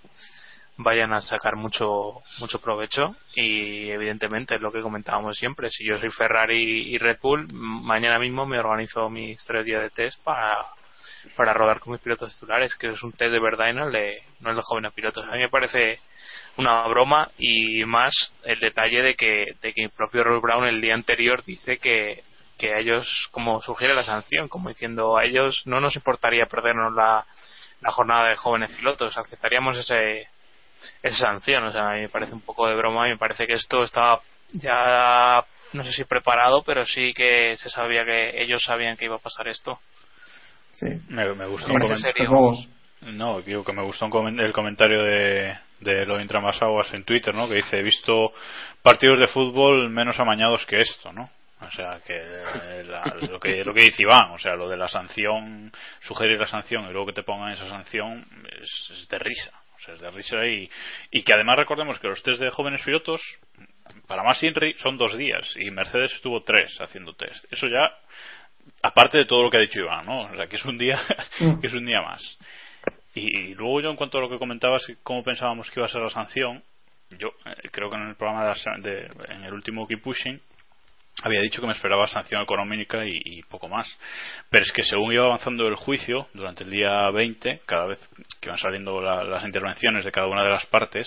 vayan 0.78 1.12
a 1.12 1.20
sacar 1.20 1.54
mucho 1.54 2.22
mucho 2.40 2.58
provecho 2.60 3.14
y 3.36 3.90
evidentemente 3.90 4.54
es 4.56 4.60
lo 4.60 4.72
que 4.72 4.80
comentábamos 4.80 5.36
siempre 5.36 5.68
si 5.70 5.84
yo 5.86 5.98
soy 5.98 6.10
Ferrari 6.10 6.94
y 6.94 6.98
Red 6.98 7.18
Bull 7.22 7.46
mañana 7.52 8.18
mismo 8.18 8.46
me 8.46 8.58
organizo 8.58 9.08
mis 9.10 9.44
tres 9.44 9.64
días 9.66 9.82
de 9.82 9.90
test 9.90 10.20
para 10.24 10.64
para 11.36 11.52
rodar 11.52 11.78
con 11.78 11.92
mis 11.92 12.00
pilotos 12.02 12.32
titulares 12.34 12.74
que 12.74 12.88
es 12.88 13.02
un 13.02 13.12
test 13.12 13.32
de 13.32 13.38
verdad 13.38 13.68
y 13.68 13.74
no 13.74 13.86
el 13.86 13.92
de, 13.92 14.22
no 14.40 14.50
el 14.50 14.56
de 14.56 14.62
jóvenes 14.64 14.92
pilotos 14.94 15.24
a 15.28 15.32
mí 15.32 15.38
me 15.40 15.50
parece 15.50 16.00
una 16.56 16.86
broma 16.88 17.30
y 17.38 17.84
más 17.84 18.34
el 18.44 18.60
detalle 18.60 19.02
de 19.02 19.14
que 19.14 19.54
de 19.60 19.72
que 19.72 19.84
el 19.84 19.90
propio 19.90 20.24
Ross 20.24 20.42
Brown 20.42 20.66
el 20.66 20.80
día 20.80 20.94
anterior 20.94 21.42
dice 21.44 21.78
que 21.78 22.22
que 22.58 22.74
a 22.74 22.78
ellos 22.78 23.28
como 23.30 23.60
sugiere 23.62 23.94
la 23.94 24.04
sanción 24.04 24.48
como 24.48 24.68
diciendo 24.68 25.16
a 25.16 25.24
ellos 25.24 25.62
no 25.64 25.80
nos 25.80 25.96
importaría 25.96 26.46
perdernos 26.46 26.92
la 26.94 27.24
la 27.80 27.90
jornada 27.90 28.28
de 28.28 28.36
jóvenes 28.36 28.70
pilotos 28.70 29.16
aceptaríamos 29.16 29.78
ese 29.78 30.28
esa 31.02 31.16
sanción. 31.16 31.64
O 31.64 31.72
sea, 31.72 31.90
a 31.90 31.94
mí 31.94 32.00
me 32.02 32.08
parece 32.08 32.34
un 32.34 32.40
poco 32.40 32.66
de 32.66 32.76
broma 32.76 33.08
y 33.08 33.12
me 33.12 33.18
parece 33.18 33.46
que 33.46 33.54
esto 33.54 33.82
estaba 33.82 34.20
ya, 34.52 35.44
no 35.72 35.82
sé 35.82 35.92
si 35.92 36.04
preparado, 36.04 36.62
pero 36.64 36.84
sí 36.84 37.12
que 37.14 37.56
se 37.56 37.70
sabía 37.70 38.04
que 38.04 38.42
ellos 38.42 38.62
sabían 38.64 38.96
que 38.96 39.06
iba 39.06 39.16
a 39.16 39.20
pasar 39.20 39.48
esto. 39.48 39.78
Sí. 40.72 40.86
Me, 41.08 41.32
me 41.34 41.46
gustó 41.46 41.72
un. 41.72 43.16
No, 43.16 43.40
digo 43.40 43.64
que 43.64 43.72
me 43.72 43.82
gustó 43.82 44.06
el 44.06 44.52
comentario 44.52 45.02
de, 45.02 45.58
de 45.82 46.06
lo 46.06 46.20
Intramasaguas 46.20 46.92
en 46.94 47.04
Twitter, 47.04 47.34
¿no? 47.34 47.48
Que 47.48 47.56
dice, 47.56 47.78
he 47.78 47.82
visto 47.82 48.32
partidos 48.82 49.18
de 49.20 49.26
fútbol 49.28 49.90
menos 49.90 50.18
amañados 50.18 50.64
que 50.66 50.80
esto, 50.80 51.12
¿no? 51.12 51.30
O 51.60 51.70
sea, 51.70 52.00
que 52.04 52.16
eh, 52.16 52.84
la- 52.84 53.04
lo 53.30 53.38
que 53.38 53.62
lo 53.64 53.72
que 53.72 53.84
dice 53.84 54.02
Iván, 54.02 54.30
o 54.32 54.38
sea, 54.38 54.56
lo 54.56 54.68
de 54.68 54.76
la 54.76 54.88
sanción, 54.88 55.70
sugerir 56.00 56.38
la 56.40 56.46
sanción 56.46 56.84
y 56.88 56.92
luego 56.92 57.06
que 57.06 57.12
te 57.12 57.22
pongan 57.22 57.52
esa 57.52 57.68
sanción 57.68 58.26
es, 58.60 58.90
es 58.92 59.08
de 59.08 59.18
risa. 59.18 59.50
O 59.76 59.84
sea, 59.84 59.94
es 59.94 60.00
de 60.00 60.10
risa 60.10 60.44
y, 60.46 60.68
y 61.10 61.22
que 61.22 61.32
además 61.34 61.56
recordemos 61.58 61.98
que 62.00 62.08
los 62.08 62.22
test 62.22 62.40
de 62.40 62.50
jóvenes 62.50 62.82
pilotos, 62.82 63.20
para 64.06 64.22
más 64.22 64.42
Inri, 64.42 64.74
son 64.78 64.96
dos 64.96 65.16
días 65.16 65.54
y 65.56 65.70
Mercedes 65.70 66.12
estuvo 66.14 66.42
tres 66.42 66.76
haciendo 66.80 67.14
test. 67.14 67.44
Eso 67.52 67.66
ya, 67.68 67.92
aparte 68.82 69.18
de 69.18 69.24
todo 69.24 69.42
lo 69.42 69.50
que 69.50 69.58
ha 69.58 69.60
dicho 69.60 69.80
Iván, 69.80 70.06
¿no? 70.06 70.22
O 70.30 70.36
sea, 70.36 70.46
que 70.46 70.56
es 70.56 70.64
un 70.64 70.78
día, 70.78 71.00
que 71.60 71.66
es 71.66 71.74
un 71.74 71.84
día 71.86 72.00
más. 72.02 72.38
Y, 73.14 73.54
luego 73.54 73.80
yo 73.80 73.90
en 73.90 73.96
cuanto 73.96 74.18
a 74.18 74.20
lo 74.22 74.28
que 74.30 74.38
comentabas, 74.38 74.86
cómo 75.02 75.22
pensábamos 75.22 75.70
que 75.70 75.80
iba 75.80 75.86
a 75.86 75.90
ser 75.90 76.00
la 76.00 76.08
sanción, 76.10 76.62
yo 77.18 77.28
eh, 77.44 77.68
creo 77.70 77.90
que 77.90 77.96
en 77.96 78.08
el 78.08 78.16
programa 78.16 78.42
de, 78.48 78.54
la 78.64 78.78
de- 78.78 79.10
en 79.34 79.44
el 79.44 79.52
último 79.52 79.86
Keep 79.86 80.02
Pushing 80.02 80.40
había 81.24 81.40
dicho 81.42 81.60
que 81.60 81.66
me 81.66 81.74
esperaba 81.74 82.06
sanción 82.06 82.40
económica 82.42 83.04
y, 83.04 83.10
y 83.24 83.42
poco 83.42 83.68
más. 83.68 83.86
Pero 84.48 84.62
es 84.64 84.72
que 84.72 84.82
según 84.82 85.12
iba 85.12 85.24
avanzando 85.26 85.68
el 85.68 85.76
juicio, 85.76 86.26
durante 86.32 86.64
el 86.64 86.70
día 86.70 87.10
20, 87.10 87.60
cada 87.66 87.86
vez 87.86 87.98
que 88.40 88.48
iban 88.48 88.58
saliendo 88.58 89.00
la- 89.02 89.22
las 89.24 89.44
intervenciones 89.44 90.04
de 90.06 90.10
cada 90.12 90.26
una 90.26 90.42
de 90.42 90.50
las 90.50 90.64
partes, 90.66 91.06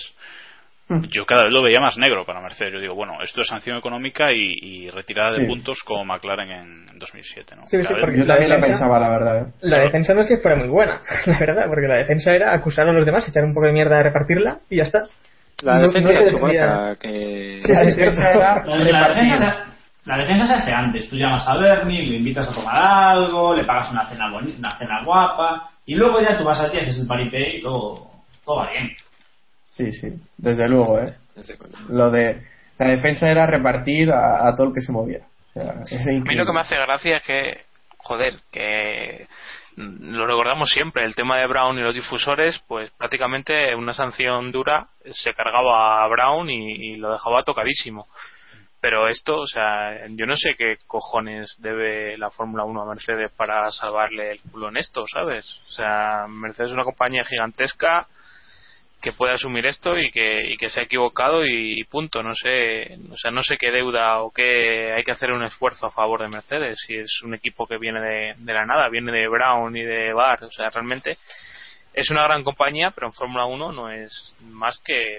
yo 1.10 1.24
cada 1.26 1.44
vez 1.44 1.52
lo 1.52 1.62
veía 1.62 1.80
más 1.80 1.96
negro 1.98 2.24
para 2.24 2.40
Mercedes. 2.40 2.74
Yo 2.74 2.80
digo, 2.80 2.94
bueno, 2.94 3.14
esto 3.22 3.40
es 3.40 3.48
sanción 3.48 3.76
económica 3.76 4.32
y, 4.32 4.52
y 4.60 4.90
retirada 4.90 5.32
de 5.32 5.40
Sí. 5.40 5.46
puntos 5.46 5.82
como 5.84 6.04
McLaren 6.04 6.50
en 6.50 6.98
2007, 6.98 7.56
¿no? 7.56 7.66
Sí, 7.66 7.82
sí, 7.82 7.94
porque 8.00 8.18
Yo 8.18 8.24
la 8.24 8.34
también 8.34 8.50
lo 8.50 8.56
defensa- 8.56 8.66
pensaba, 8.84 8.98
la 9.00 9.08
verdad. 9.10 9.38
¿eh? 9.48 9.52
La 9.62 9.78
defensa 9.78 10.14
no 10.14 10.20
es 10.20 10.28
que 10.28 10.36
fuera 10.38 10.56
muy 10.56 10.68
buena, 10.68 11.00
la 11.26 11.38
verdad, 11.38 11.64
porque 11.66 11.88
la 11.88 11.96
defensa 11.96 12.32
era 12.32 12.54
acusar 12.54 12.88
a 12.88 12.92
los 12.92 13.04
demás, 13.04 13.28
echar 13.28 13.44
un 13.44 13.52
poco 13.54 13.66
de 13.66 13.72
mierda 13.72 13.98
a 13.98 14.02
repartirla 14.04 14.58
y 14.70 14.76
ya 14.76 14.84
está. 14.84 15.06
La 15.62 15.74
No- 15.76 15.86
defensa 15.88 16.08
no 16.08 16.12
se 16.12 16.18
de 16.18 16.24
decía- 16.24 16.96
que... 17.00 17.60
Sí. 17.62 17.72
La, 17.72 17.82
la 17.84 19.08
defensa 19.08 19.36
se, 19.38 20.08
la 20.08 20.16
defensa 20.18 20.46
se 20.46 20.52
hace 20.54 20.72
antes. 20.72 21.10
Tú 21.10 21.16
llamas 21.16 21.48
a 21.48 21.56
Bernie, 21.56 22.04
le 22.06 22.16
invitas 22.18 22.48
a 22.48 22.54
tomar 22.54 22.76
algo, 22.76 23.54
le 23.54 23.64
pagas 23.64 23.90
una 23.90 24.06
cena 24.08 24.28
boni- 24.30 24.56
una 24.58 24.76
cena 24.78 25.02
guapa, 25.04 25.68
y 25.84 25.94
luego 25.94 26.20
ya 26.20 26.36
tú 26.36 26.44
vas 26.44 26.60
allí, 26.60 26.78
haces 26.78 27.00
el 27.00 27.06
paripé 27.08 27.56
y 27.56 27.60
todo, 27.60 28.06
todo 28.44 28.56
va 28.58 28.70
bien. 28.70 28.90
Sí, 29.76 29.92
sí, 29.92 30.08
desde 30.38 30.68
luego, 30.68 30.98
¿eh? 31.00 31.14
Lo 31.90 32.10
de 32.10 32.42
la 32.78 32.88
defensa 32.88 33.28
era 33.28 33.46
repartir 33.46 34.10
a, 34.10 34.48
a 34.48 34.54
todo 34.54 34.68
el 34.68 34.74
que 34.74 34.80
se 34.80 34.90
movía. 34.92 35.20
O 35.50 35.52
sea, 35.52 35.72
A 35.72 36.24
mí 36.24 36.34
lo 36.34 36.46
que 36.46 36.52
me 36.52 36.60
hace 36.60 36.76
gracia 36.76 37.18
es 37.18 37.22
que, 37.22 37.60
joder, 37.98 38.34
que 38.50 39.26
lo 39.76 40.26
recordamos 40.26 40.70
siempre, 40.70 41.04
el 41.04 41.14
tema 41.14 41.38
de 41.38 41.46
Brown 41.46 41.76
y 41.76 41.82
los 41.82 41.94
difusores, 41.94 42.58
pues 42.66 42.90
prácticamente 42.96 43.74
una 43.74 43.92
sanción 43.92 44.50
dura 44.50 44.86
se 45.12 45.34
cargaba 45.34 46.02
a 46.02 46.08
Brown 46.08 46.48
y, 46.48 46.92
y 46.92 46.96
lo 46.96 47.12
dejaba 47.12 47.42
tocadísimo. 47.42 48.06
Pero 48.80 49.08
esto, 49.08 49.40
o 49.40 49.46
sea, 49.46 50.06
yo 50.08 50.24
no 50.24 50.36
sé 50.36 50.54
qué 50.56 50.78
cojones 50.86 51.56
debe 51.58 52.16
la 52.16 52.30
Fórmula 52.30 52.64
1 52.64 52.82
a 52.82 52.86
Mercedes 52.86 53.30
para 53.36 53.70
salvarle 53.70 54.32
el 54.32 54.40
culo 54.40 54.68
en 54.68 54.78
esto, 54.78 55.04
¿sabes? 55.06 55.60
O 55.68 55.72
sea, 55.72 56.26
Mercedes 56.28 56.70
es 56.70 56.74
una 56.74 56.84
compañía 56.84 57.24
gigantesca 57.24 58.06
que 59.00 59.12
puede 59.12 59.34
asumir 59.34 59.66
esto 59.66 59.96
y 59.98 60.10
que, 60.10 60.52
y 60.52 60.56
que 60.56 60.70
se 60.70 60.80
ha 60.80 60.84
equivocado 60.84 61.44
y, 61.44 61.80
y 61.80 61.84
punto. 61.84 62.22
No 62.22 62.34
sé, 62.34 62.98
o 63.10 63.16
sea, 63.16 63.30
no 63.30 63.42
sé 63.42 63.56
qué 63.58 63.70
deuda 63.70 64.20
o 64.20 64.30
qué 64.30 64.92
hay 64.96 65.04
que 65.04 65.12
hacer 65.12 65.32
un 65.32 65.44
esfuerzo 65.44 65.86
a 65.86 65.90
favor 65.92 66.22
de 66.22 66.28
Mercedes. 66.28 66.78
Si 66.86 66.94
es 66.94 67.22
un 67.22 67.34
equipo 67.34 67.66
que 67.66 67.78
viene 67.78 68.00
de, 68.00 68.34
de 68.36 68.54
la 68.54 68.66
nada, 68.66 68.88
viene 68.88 69.12
de 69.12 69.28
Brown 69.28 69.76
y 69.76 69.82
de 69.82 70.12
Bar, 70.12 70.44
o 70.44 70.50
sea, 70.50 70.70
realmente 70.70 71.18
es 71.96 72.10
una 72.10 72.24
gran 72.24 72.44
compañía, 72.44 72.90
pero 72.94 73.06
en 73.06 73.12
Fórmula 73.14 73.46
1 73.46 73.72
no 73.72 73.90
es 73.90 74.34
más 74.42 74.78
que 74.84 75.18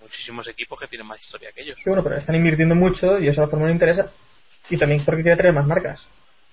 muchísimos 0.00 0.48
equipos 0.48 0.80
que 0.80 0.86
tienen 0.86 1.06
más 1.06 1.20
historia 1.20 1.50
que 1.54 1.62
ellos. 1.62 1.76
Sí, 1.76 1.90
bueno, 1.90 2.02
pero 2.02 2.16
están 2.16 2.34
invirtiendo 2.34 2.74
mucho 2.74 3.18
y 3.18 3.28
eso 3.28 3.42
a 3.42 3.44
la 3.44 3.50
Fórmula 3.50 3.70
1 3.70 3.74
interesa. 3.74 4.10
Y 4.70 4.78
también 4.78 5.04
porque 5.04 5.22
quiere 5.22 5.36
tener 5.36 5.52
más 5.52 5.66
marcas. 5.66 6.06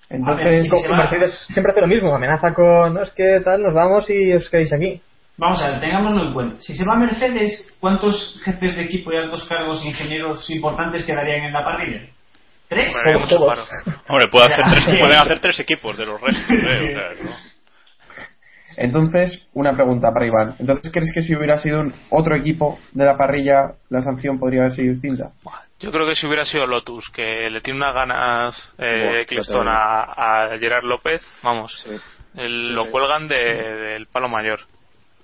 Entonces. 0.09 0.69
Mercedes 0.89 1.45
siempre 1.49 1.71
hace 1.71 1.81
lo 1.81 1.87
mismo, 1.87 2.13
amenaza 2.13 2.53
con, 2.53 2.93
no, 2.93 3.01
es 3.01 3.11
que 3.11 3.39
tal, 3.39 3.63
nos 3.63 3.73
vamos 3.73 4.09
y 4.09 4.33
os 4.33 4.49
quedéis 4.49 4.73
aquí. 4.73 5.01
Vamos 5.37 5.61
a 5.63 5.71
ver, 5.71 5.79
tengámoslo 5.79 6.23
en 6.27 6.33
cuenta. 6.33 6.55
Si 6.61 6.75
se 6.75 6.85
va 6.85 6.93
a 6.93 6.97
Mercedes, 6.99 7.75
¿cuántos 7.79 8.39
jefes 8.43 8.75
de 8.75 8.83
equipo 8.83 9.11
y 9.11 9.17
altos 9.17 9.47
cargos 9.47 9.83
e 9.83 9.87
ingenieros 9.87 10.47
importantes 10.49 11.03
quedarían 11.05 11.45
en 11.45 11.53
la 11.53 11.63
parrilla? 11.65 12.01
¿Tres? 12.67 12.93
Bueno. 13.39 13.63
Hombre, 14.07 14.27
puede 14.29 14.45
hacer 14.45 14.59
tres, 14.63 14.99
pueden 15.01 15.17
hacer 15.19 15.39
tres 15.39 15.59
equipos 15.59 15.97
de 15.97 16.05
los 16.05 16.21
restos, 16.21 16.49
¿eh? 16.49 16.55
O 16.57 16.93
sea, 16.93 17.23
¿no? 17.23 17.31
entonces, 18.77 19.45
una 19.53 19.73
pregunta 19.73 20.11
para 20.13 20.25
Iván. 20.25 20.55
Entonces, 20.59 20.91
¿crees 20.93 21.11
que 21.13 21.21
si 21.21 21.35
hubiera 21.35 21.57
sido 21.57 21.81
un 21.81 21.93
otro 22.09 22.35
equipo 22.35 22.79
de 22.93 23.05
la 23.05 23.17
parrilla, 23.17 23.73
la 23.89 24.01
sanción 24.01 24.39
podría 24.39 24.61
haber 24.61 24.71
sido 24.73 24.93
distinta? 24.93 25.31
Yo 25.79 25.91
creo 25.91 26.07
que 26.07 26.15
si 26.15 26.25
hubiera 26.27 26.45
sido 26.45 26.65
Lotus, 26.67 27.09
que 27.09 27.49
le 27.49 27.59
tiene 27.61 27.79
unas 27.79 27.93
ganas 27.95 28.73
eh, 28.77 29.25
total. 29.27 29.67
a, 29.67 30.43
a 30.53 30.57
Gerard 30.59 30.83
López, 30.83 31.21
vamos, 31.43 31.73
Sí. 31.83 31.89
el- 32.35 32.67
Sí, 32.67 32.73
lo 32.73 32.85
sí. 32.85 32.91
cuelgan 32.91 33.27
de- 33.27 33.75
del 33.75 34.07
palo 34.07 34.29
mayor. 34.29 34.61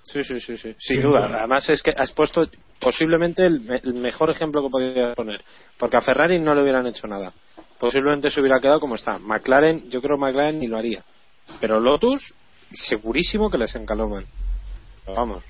Sí, 0.08 0.24
sí, 0.24 0.40
sí, 0.40 0.58
sí. 0.58 0.74
Sin 0.80 1.02
duda. 1.02 1.26
Además 1.40 1.70
es 1.70 1.84
que 1.84 1.92
has 1.96 2.12
puesto 2.14 2.48
posiblemente 2.80 3.46
el, 3.46 3.60
me- 3.62 3.82
el 3.84 3.94
mejor 3.96 4.30
ejemplo 4.30 4.62
que 4.64 4.70
podías 4.70 5.16
poner. 5.16 5.44
Porque 5.78 5.98
a 5.98 6.02
Ferrari 6.02 6.40
no 6.40 6.56
le 6.56 6.62
hubieran 6.62 6.88
hecho 6.88 7.08
nada. 7.08 7.34
Posiblemente 7.80 8.30
se 8.32 8.40
hubiera 8.40 8.60
quedado 8.60 8.80
como 8.80 8.96
está. 8.96 9.20
McLaren, 9.20 9.90
yo 9.90 10.02
creo 10.02 10.18
que 10.18 10.22
McLaren 10.26 10.60
ni 10.60 10.68
lo 10.68 10.78
haría. 10.78 11.04
Pero 11.60 11.80
Lotus, 11.80 12.34
segurísimo 12.74 13.50
que 13.50 13.58
les 13.58 13.76
encaloman. 13.76 14.26
Vamos. 15.06 15.44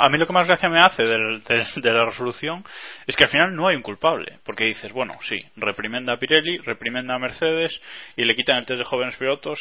A 0.00 0.08
mí 0.08 0.16
lo 0.18 0.26
que 0.26 0.32
más 0.32 0.46
gracia 0.46 0.68
me 0.70 0.80
hace 0.80 1.02
del- 1.02 1.42
de, 1.44 1.66
de 1.82 1.92
la 1.92 2.06
resolución 2.06 2.64
es 3.06 3.14
que 3.16 3.24
al 3.24 3.30
final 3.30 3.54
no 3.54 3.66
hay 3.68 3.76
un 3.76 3.82
culpable. 3.82 4.38
Porque 4.44 4.64
dices, 4.64 4.92
bueno, 4.92 5.14
sí, 5.28 5.38
reprimenda 5.56 6.14
a 6.14 6.18
Pirelli, 6.18 6.58
reprimenda 6.58 7.14
a 7.14 7.18
Mercedes 7.18 7.78
y 8.16 8.24
le 8.24 8.34
quitan 8.34 8.56
el 8.58 8.66
test 8.66 8.78
de 8.78 8.84
jóvenes 8.84 9.16
pilotos. 9.16 9.58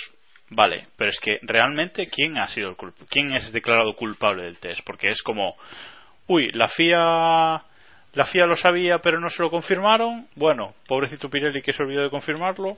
Vale, 0.50 0.88
pero 0.96 1.10
es 1.10 1.20
que 1.20 1.40
realmente, 1.42 2.08
¿quién 2.08 2.38
ha 2.38 2.48
sido 2.48 2.70
el 2.70 2.76
culp 2.76 2.96
¿Quién 3.10 3.34
es 3.34 3.52
declarado 3.52 3.94
culpable 3.96 4.44
del 4.44 4.60
test? 4.60 4.82
Porque 4.86 5.10
es 5.10 5.22
como, 5.22 5.56
uy, 6.28 6.52
la 6.54 6.68
FIA. 6.68 7.64
La 8.14 8.26
FIA 8.26 8.48
lo 8.48 8.56
sabía, 8.56 9.00
pero 9.00 9.20
no 9.20 9.30
se 9.30 9.44
lo 9.44 9.52
confirmaron. 9.52 10.28
Bueno, 10.36 10.74
pobrecito 10.88 11.30
Pirelli 11.30 11.62
que 11.62 11.74
se 11.74 11.84
olvidó 11.84 12.02
de 12.02 12.10
confirmarlo. 12.10 12.78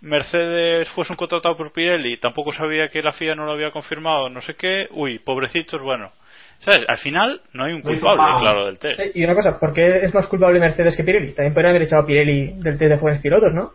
Mercedes 0.00 0.88
fue 0.90 1.04
contratado 1.16 1.56
por 1.56 1.72
Pirelli, 1.72 2.18
tampoco 2.18 2.52
sabía 2.52 2.88
que 2.88 3.02
la 3.02 3.12
FIA 3.12 3.34
no 3.34 3.44
lo 3.44 3.52
había 3.52 3.72
confirmado, 3.72 4.30
no 4.30 4.40
sé 4.40 4.54
qué. 4.54 4.86
Uy, 4.92 5.18
pobrecitos, 5.18 5.82
bueno. 5.82 6.12
¿Sabes? 6.60 6.82
Al 6.88 6.98
final 6.98 7.40
no 7.52 7.64
hay 7.64 7.72
un 7.72 7.82
culpable, 7.82 8.22
Pau. 8.22 8.40
claro, 8.40 8.66
del 8.66 8.78
test. 8.78 9.16
Y 9.16 9.24
una 9.24 9.34
cosa, 9.34 9.58
¿por 9.58 9.72
qué 9.72 10.00
es 10.02 10.14
más 10.14 10.26
culpable 10.28 10.58
Mercedes 10.60 10.96
que 10.96 11.04
Pirelli? 11.04 11.32
También 11.32 11.52
podrían 11.52 11.70
haber 11.70 11.82
echado 11.82 12.02
a 12.02 12.06
Pirelli 12.06 12.52
del 12.54 12.78
test 12.78 12.90
de 12.90 12.98
jóvenes 12.98 13.20
pilotos, 13.20 13.52
¿no? 13.52 13.72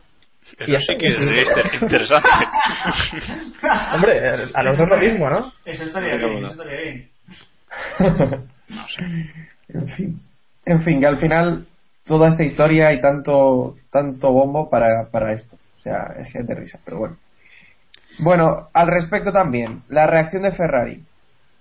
Eso 0.59 0.77
sí 0.79 0.97
que 0.97 1.07
es 1.07 1.19
inter- 1.47 1.71
interesante. 1.81 2.27
Hombre, 3.95 4.29
a 4.53 4.63
los 4.63 4.77
dos 4.77 4.89
lo 4.89 4.97
mismo, 4.97 5.29
¿no? 5.29 5.51
Eso 5.65 5.83
estaría 5.83 6.15
bien, 6.15 6.31
bueno. 6.33 6.47
eso 6.47 6.61
estaría 6.61 6.81
bien. 6.81 7.09
No 8.69 8.87
sé. 8.87 9.03
En 9.69 9.87
fin. 9.89 10.19
En 10.65 10.81
fin, 10.83 10.99
que 11.01 11.05
al 11.07 11.17
final 11.19 11.65
toda 12.05 12.29
esta 12.29 12.43
historia 12.43 12.93
y 12.93 13.01
tanto 13.01 13.75
tanto 13.91 14.31
bombo 14.31 14.69
para, 14.69 15.09
para 15.11 15.33
esto. 15.33 15.55
O 15.79 15.81
sea, 15.81 16.15
es 16.19 16.31
que 16.31 16.39
es 16.39 16.47
de 16.47 16.55
risa, 16.55 16.79
pero 16.85 16.97
bueno. 16.99 17.17
Bueno, 18.19 18.69
al 18.73 18.87
respecto 18.87 19.31
también, 19.31 19.81
la 19.89 20.07
reacción 20.07 20.43
de 20.43 20.51
Ferrari, 20.53 21.03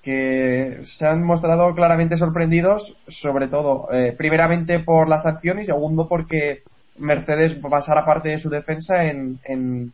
que 0.02 0.80
se 0.84 1.06
han 1.06 1.22
mostrado 1.24 1.74
claramente 1.74 2.16
sorprendidos, 2.16 2.96
sobre 3.08 3.48
todo, 3.48 3.88
eh, 3.92 4.14
primeramente 4.16 4.78
por 4.80 5.08
la 5.08 5.20
sanción 5.20 5.58
y 5.60 5.64
segundo 5.64 6.08
porque 6.08 6.62
Mercedes 6.98 7.60
basara 7.60 8.04
parte 8.04 8.30
de 8.30 8.38
su 8.38 8.48
defensa 8.50 9.04
en, 9.04 9.38
en 9.44 9.92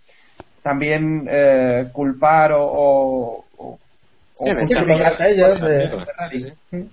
también 0.63 1.27
eh, 1.31 1.89
culpar 1.93 2.53
o, 2.53 3.45
o, 3.57 3.79
Sí, 4.41 4.51
a 4.51 5.29
ellos 5.29 5.49
cosas 5.59 5.69
de- 5.69 5.79
de 5.79 5.89
Ferrari. 6.05 6.39
Sí, 6.41 6.53
sí. 6.71 6.91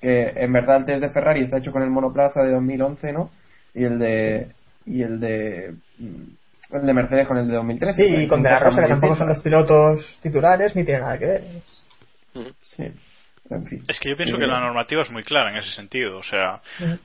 que 0.00 0.32
en 0.36 0.52
verdad 0.52 0.76
el 0.76 0.84
test 0.84 1.02
de 1.02 1.08
Ferrari 1.10 1.42
está 1.42 1.56
hecho 1.58 1.72
con 1.72 1.82
el 1.82 1.90
monoplaza 1.90 2.42
de 2.42 2.52
2011, 2.52 3.12
¿no? 3.12 3.30
Y 3.74 3.84
el 3.84 3.98
de 3.98 4.48
y 4.86 5.02
el 5.02 5.20
de 5.20 5.74
mm, 5.98 6.74
el 6.76 6.86
de 6.86 6.92
Mercedes 6.92 7.26
con 7.26 7.38
el 7.38 7.48
de 7.48 7.54
2013. 7.54 7.94
Sí, 7.94 8.14
y 8.14 8.26
con 8.28 8.42
De 8.42 8.50
La 8.50 8.58
Rosa, 8.58 8.82
que 8.82 8.88
tampoco 8.88 9.14
son 9.16 9.28
los 9.28 9.42
pilotos 9.42 10.18
titulares, 10.22 10.74
ni 10.76 10.84
tiene 10.84 11.00
nada 11.00 11.18
que 11.18 11.26
ver. 11.26 11.42
Sí. 12.60 12.84
En 13.50 13.66
fin. 13.66 13.82
Es 13.88 14.00
que 14.00 14.08
yo 14.10 14.16
pienso 14.16 14.38
que 14.38 14.46
la 14.46 14.60
normativa 14.60 15.02
es 15.02 15.10
muy 15.10 15.22
clara 15.22 15.50
en 15.50 15.56
ese 15.58 15.70
sentido. 15.72 16.16
O 16.18 16.22
sea, 16.22 16.60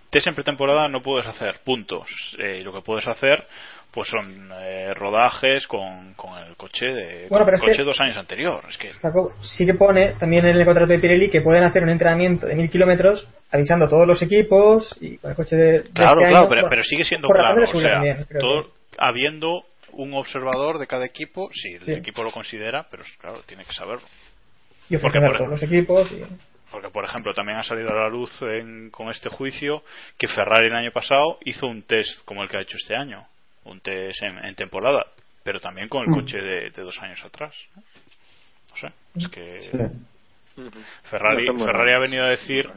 test 0.10 0.28
en 0.28 0.36
pretemporada 0.36 0.88
no 0.88 1.02
puedes 1.02 1.28
hacer 1.28 1.60
puntos. 1.66 2.10
Eh, 2.40 2.60
y 2.62 2.64
lo 2.64 2.72
que 2.74 2.82
puedes 2.82 3.08
hacer 3.08 3.46
pues 3.92 4.08
son 4.08 4.52
eh, 4.54 4.94
rodajes 4.94 5.66
con, 5.66 6.14
con 6.14 6.38
el 6.38 6.56
coche 6.56 6.86
de 6.86 7.28
Bueno, 7.28 7.44
pero 7.44 7.46
con 7.46 7.54
es 7.56 7.62
el 7.62 7.68
coche 7.70 7.78
que- 7.78 7.84
dos 7.84 8.00
años 8.00 8.18
anterior. 8.18 8.64
Es 8.70 8.78
que 8.78 8.92
Jacob, 8.94 9.34
sí 9.42 9.66
que 9.66 9.74
pone 9.74 10.14
también 10.20 10.46
en 10.46 10.56
el 10.56 10.64
contrato 10.66 10.92
de 10.94 11.00
Pirelli 11.00 11.30
que 11.30 11.42
pueden 11.42 11.64
hacer 11.64 11.82
un 11.84 11.90
entrenamiento 11.90 12.46
de 12.46 12.54
mil 12.56 12.70
kilómetros 12.70 13.28
avisando 13.52 13.86
a 13.86 13.90
todos 13.90 14.06
los 14.08 14.22
equipos 14.22 14.96
y 15.02 15.18
con 15.18 15.32
el 15.32 15.36
coche 15.36 15.56
de. 15.56 15.72
de 15.72 15.90
Claro, 15.92 16.22
este 16.22 16.30
claro, 16.30 16.38
año, 16.46 16.50
pero, 16.50 16.70
pero 16.70 16.84
sigue 16.84 17.04
siendo 17.04 17.28
por 17.28 17.38
claro. 17.38 17.64
O 17.64 17.68
sea, 17.80 17.94
también, 17.94 18.28
todo, 18.40 18.64
que- 18.66 18.70
habiendo 19.00 19.64
un 19.94 20.14
observador 20.14 20.78
de 20.78 20.86
cada 20.86 21.06
equipo, 21.06 21.50
sí, 21.52 21.74
el 21.74 21.82
Sí. 21.82 21.92
equipo 21.94 22.24
lo 22.24 22.32
considera, 22.32 22.86
pero 22.92 23.02
claro, 23.20 23.42
tiene 23.48 23.66
que 23.66 23.74
saberlo. 23.74 24.06
Y 24.90 24.96
ofrecer 24.96 25.22
por 25.22 25.38
todos 25.38 25.50
los 25.52 25.64
equipos. 25.64 26.12
Y... 26.12 26.24
Porque, 26.72 26.90
por 26.90 27.04
ejemplo, 27.04 27.34
también 27.34 27.58
ha 27.58 27.64
salido 27.64 27.90
a 27.90 27.96
la 27.96 28.10
luz 28.10 28.32
en- 28.42 28.90
con 28.92 29.10
este 29.10 29.30
juicio 29.30 29.84
que 30.18 30.28
Ferrari 30.28 30.68
el 30.68 30.76
año 30.76 30.92
pasado 30.92 31.38
hizo 31.46 31.68
un 31.68 31.82
test 31.84 32.24
como 32.26 32.44
el 32.44 32.50
que 32.50 32.58
ha 32.58 32.62
hecho 32.62 32.78
este 32.78 32.96
año, 32.96 33.26
un 33.66 33.80
test 33.82 34.22
en, 34.24 34.38
en 34.46 34.56
temporada, 34.56 35.06
pero 35.44 35.60
también 35.60 35.88
con 35.90 36.04
el 36.04 36.10
Mm. 36.10 36.14
coche 36.14 36.38
de, 36.38 36.70
de 36.70 36.82
dos 36.84 36.98
años 37.02 37.24
atrás. 37.26 37.54
¿no? 37.76 37.82
No 38.70 38.76
sé, 38.76 38.88
es 39.16 39.28
que 39.30 39.60
Sí. 39.60 39.70
Ferrari, 41.04 41.48
ha 41.94 42.00
venido 42.00 42.26
a 42.26 42.30
decir 42.30 42.70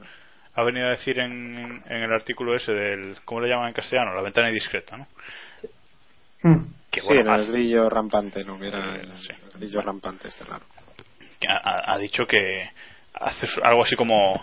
ha 0.54 0.62
venido 0.62 0.86
a 0.86 0.90
decir 0.90 1.18
en, 1.18 1.80
en 1.86 2.02
el 2.02 2.12
artículo 2.12 2.54
ese 2.54 2.72
del 2.72 3.16
¿cómo 3.24 3.40
le 3.40 3.48
llaman 3.48 3.68
en 3.68 3.74
castellano? 3.74 4.14
la 4.14 4.22
ventana 4.22 4.48
indiscreta, 4.48 4.96
¿no? 4.96 5.06
Mm. 6.42 6.64
Que 6.90 7.00
sí, 7.00 7.06
bueno, 7.08 7.34
el 7.34 7.50
grillo 7.50 7.88
rampante, 7.88 8.44
¿no? 8.44 8.58
Que 8.58 8.68
era 8.68 8.96
el, 8.96 9.12
Sí. 9.14 9.28
el 9.30 9.58
grillo 9.60 9.80
rampante 9.80 10.28
este 10.28 10.44
raro. 10.44 10.64
Ha, 11.48 11.98
dicho 11.98 12.26
que 12.26 12.68
haces 13.14 13.50
algo 13.62 13.82
así 13.82 13.94
como 13.96 14.42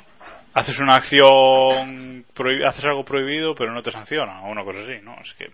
haces 0.54 0.80
una 0.80 0.95
acción 0.95 2.26
haces 2.66 2.84
algo 2.86 3.04
prohibido 3.06 3.56
pero 3.56 3.72
no 3.74 3.82
te 3.84 3.91
sanciona 3.91 4.41
o 4.41 4.52
una 4.52 4.64
cosa 4.64 4.80
así 4.80 5.00
no 5.04 5.16
es 5.22 5.34
que 5.34 5.47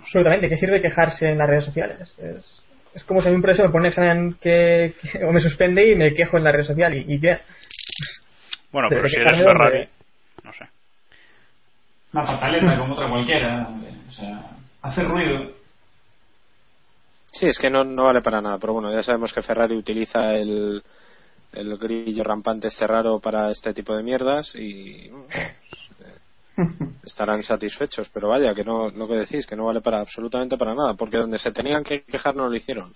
Absolutamente, 0.00 0.48
¿qué 0.48 0.56
sirve 0.56 0.80
quejarse 0.80 1.28
en 1.28 1.38
las 1.38 1.48
redes 1.48 1.64
sociales? 1.66 2.18
Es, 2.18 2.62
es 2.94 3.04
como 3.04 3.20
si 3.20 3.28
a 3.28 3.30
mí 3.30 3.36
un 3.36 3.42
profesor 3.42 3.66
me 3.66 3.72
pone 3.72 3.82
un 3.82 3.88
examen 3.88 4.36
que, 4.40 4.94
que- 5.02 5.22
o 5.24 5.32
me 5.32 5.40
suspende 5.40 5.86
y 5.86 5.94
me 5.96 6.14
quejo 6.14 6.38
en 6.38 6.44
la 6.44 6.52
red 6.52 6.64
social 6.64 6.94
y, 6.94 7.04
y 7.06 7.20
ya. 7.20 7.40
bueno 8.72 8.88
pero 8.88 9.06
si 9.08 9.16
eres 9.16 9.36
Ferrari 9.38 9.88
no 10.44 10.52
sé 10.52 10.64
Una 12.12 12.24
pataleta 12.24 12.74
como 12.78 12.94
otra 12.94 13.08
cualquiera. 13.08 13.68
O 14.08 14.12
sea, 14.12 14.40
hace 14.82 15.02
ruido. 15.02 15.52
Sí, 17.32 17.46
es 17.46 17.58
que 17.58 17.70
no, 17.70 17.84
no 17.84 18.04
vale 18.04 18.22
para 18.22 18.40
nada, 18.40 18.58
pero 18.58 18.72
bueno, 18.72 18.92
ya 18.92 19.02
sabemos 19.02 19.32
que 19.32 19.42
Ferrari 19.42 19.76
utiliza 19.76 20.34
el, 20.34 20.82
el 21.52 21.76
grillo 21.76 22.24
rampante 22.24 22.68
este 22.68 22.86
raro 22.86 23.20
para 23.20 23.50
este 23.50 23.74
tipo 23.74 23.94
de 23.94 24.02
mierdas 24.02 24.54
y 24.54 25.08
bueno, 25.08 25.26
estarán 27.04 27.42
satisfechos, 27.42 28.08
pero 28.12 28.28
vaya, 28.28 28.54
que 28.54 28.64
no, 28.64 28.90
lo 28.90 29.06
que 29.06 29.14
decís, 29.14 29.46
que 29.46 29.56
no 29.56 29.66
vale 29.66 29.80
para 29.80 30.00
absolutamente 30.00 30.56
para 30.56 30.74
nada, 30.74 30.94
porque 30.94 31.18
donde 31.18 31.38
se 31.38 31.52
tenían 31.52 31.84
que 31.84 32.02
quejar 32.02 32.34
no 32.34 32.48
lo 32.48 32.56
hicieron, 32.56 32.94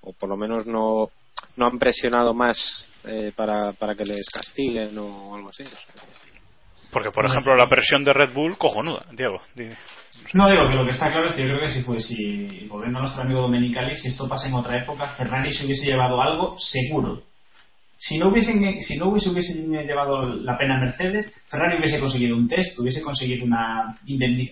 o 0.00 0.12
por 0.12 0.28
lo 0.28 0.36
menos 0.36 0.66
no, 0.66 1.10
no 1.56 1.66
han 1.66 1.78
presionado 1.78 2.34
más 2.34 2.88
eh, 3.04 3.32
para, 3.34 3.72
para 3.72 3.94
que 3.94 4.04
les 4.04 4.26
castiguen 4.28 4.96
o 4.98 5.34
algo 5.34 5.50
así. 5.50 5.64
o 5.64 5.68
sea. 5.68 6.25
Porque 6.96 7.10
por 7.10 7.26
ejemplo 7.26 7.54
la 7.54 7.68
presión 7.68 8.02
de 8.04 8.14
Red 8.14 8.32
Bull 8.32 8.56
cojonuda 8.56 9.04
Diego 9.12 9.38
di- 9.54 9.68
No 10.32 10.48
digo 10.48 10.66
que 10.66 10.74
lo 10.76 10.84
que 10.86 10.92
está 10.92 11.12
claro 11.12 11.26
es 11.28 11.34
que 11.34 11.42
yo 11.42 11.48
creo 11.48 11.60
que 11.60 11.68
si 11.68 11.82
fue, 11.82 12.00
si, 12.00 12.66
volviendo 12.68 13.00
a 13.00 13.02
nuestro 13.02 13.20
amigo 13.22 13.42
Domenicali, 13.42 13.94
si 13.96 14.08
esto 14.08 14.26
pasa 14.26 14.48
en 14.48 14.54
otra 14.54 14.78
época, 14.82 15.08
Ferrari 15.10 15.52
se 15.52 15.66
hubiese 15.66 15.88
llevado 15.90 16.22
algo 16.22 16.56
seguro. 16.58 17.20
si 17.98 18.16
no 18.18 18.28
hubiesen 18.28 18.80
si 18.80 18.96
no 18.96 19.08
hubiese, 19.08 19.28
hubiesen 19.28 19.70
llevado 19.86 20.22
la 20.22 20.56
pena 20.56 20.76
a 20.76 20.80
Mercedes, 20.80 21.34
Ferrari 21.50 21.76
hubiese 21.78 22.00
conseguido 22.00 22.34
un 22.34 22.48
test, 22.48 22.78
hubiese 22.78 23.02
conseguido 23.02 23.44
una 23.44 23.98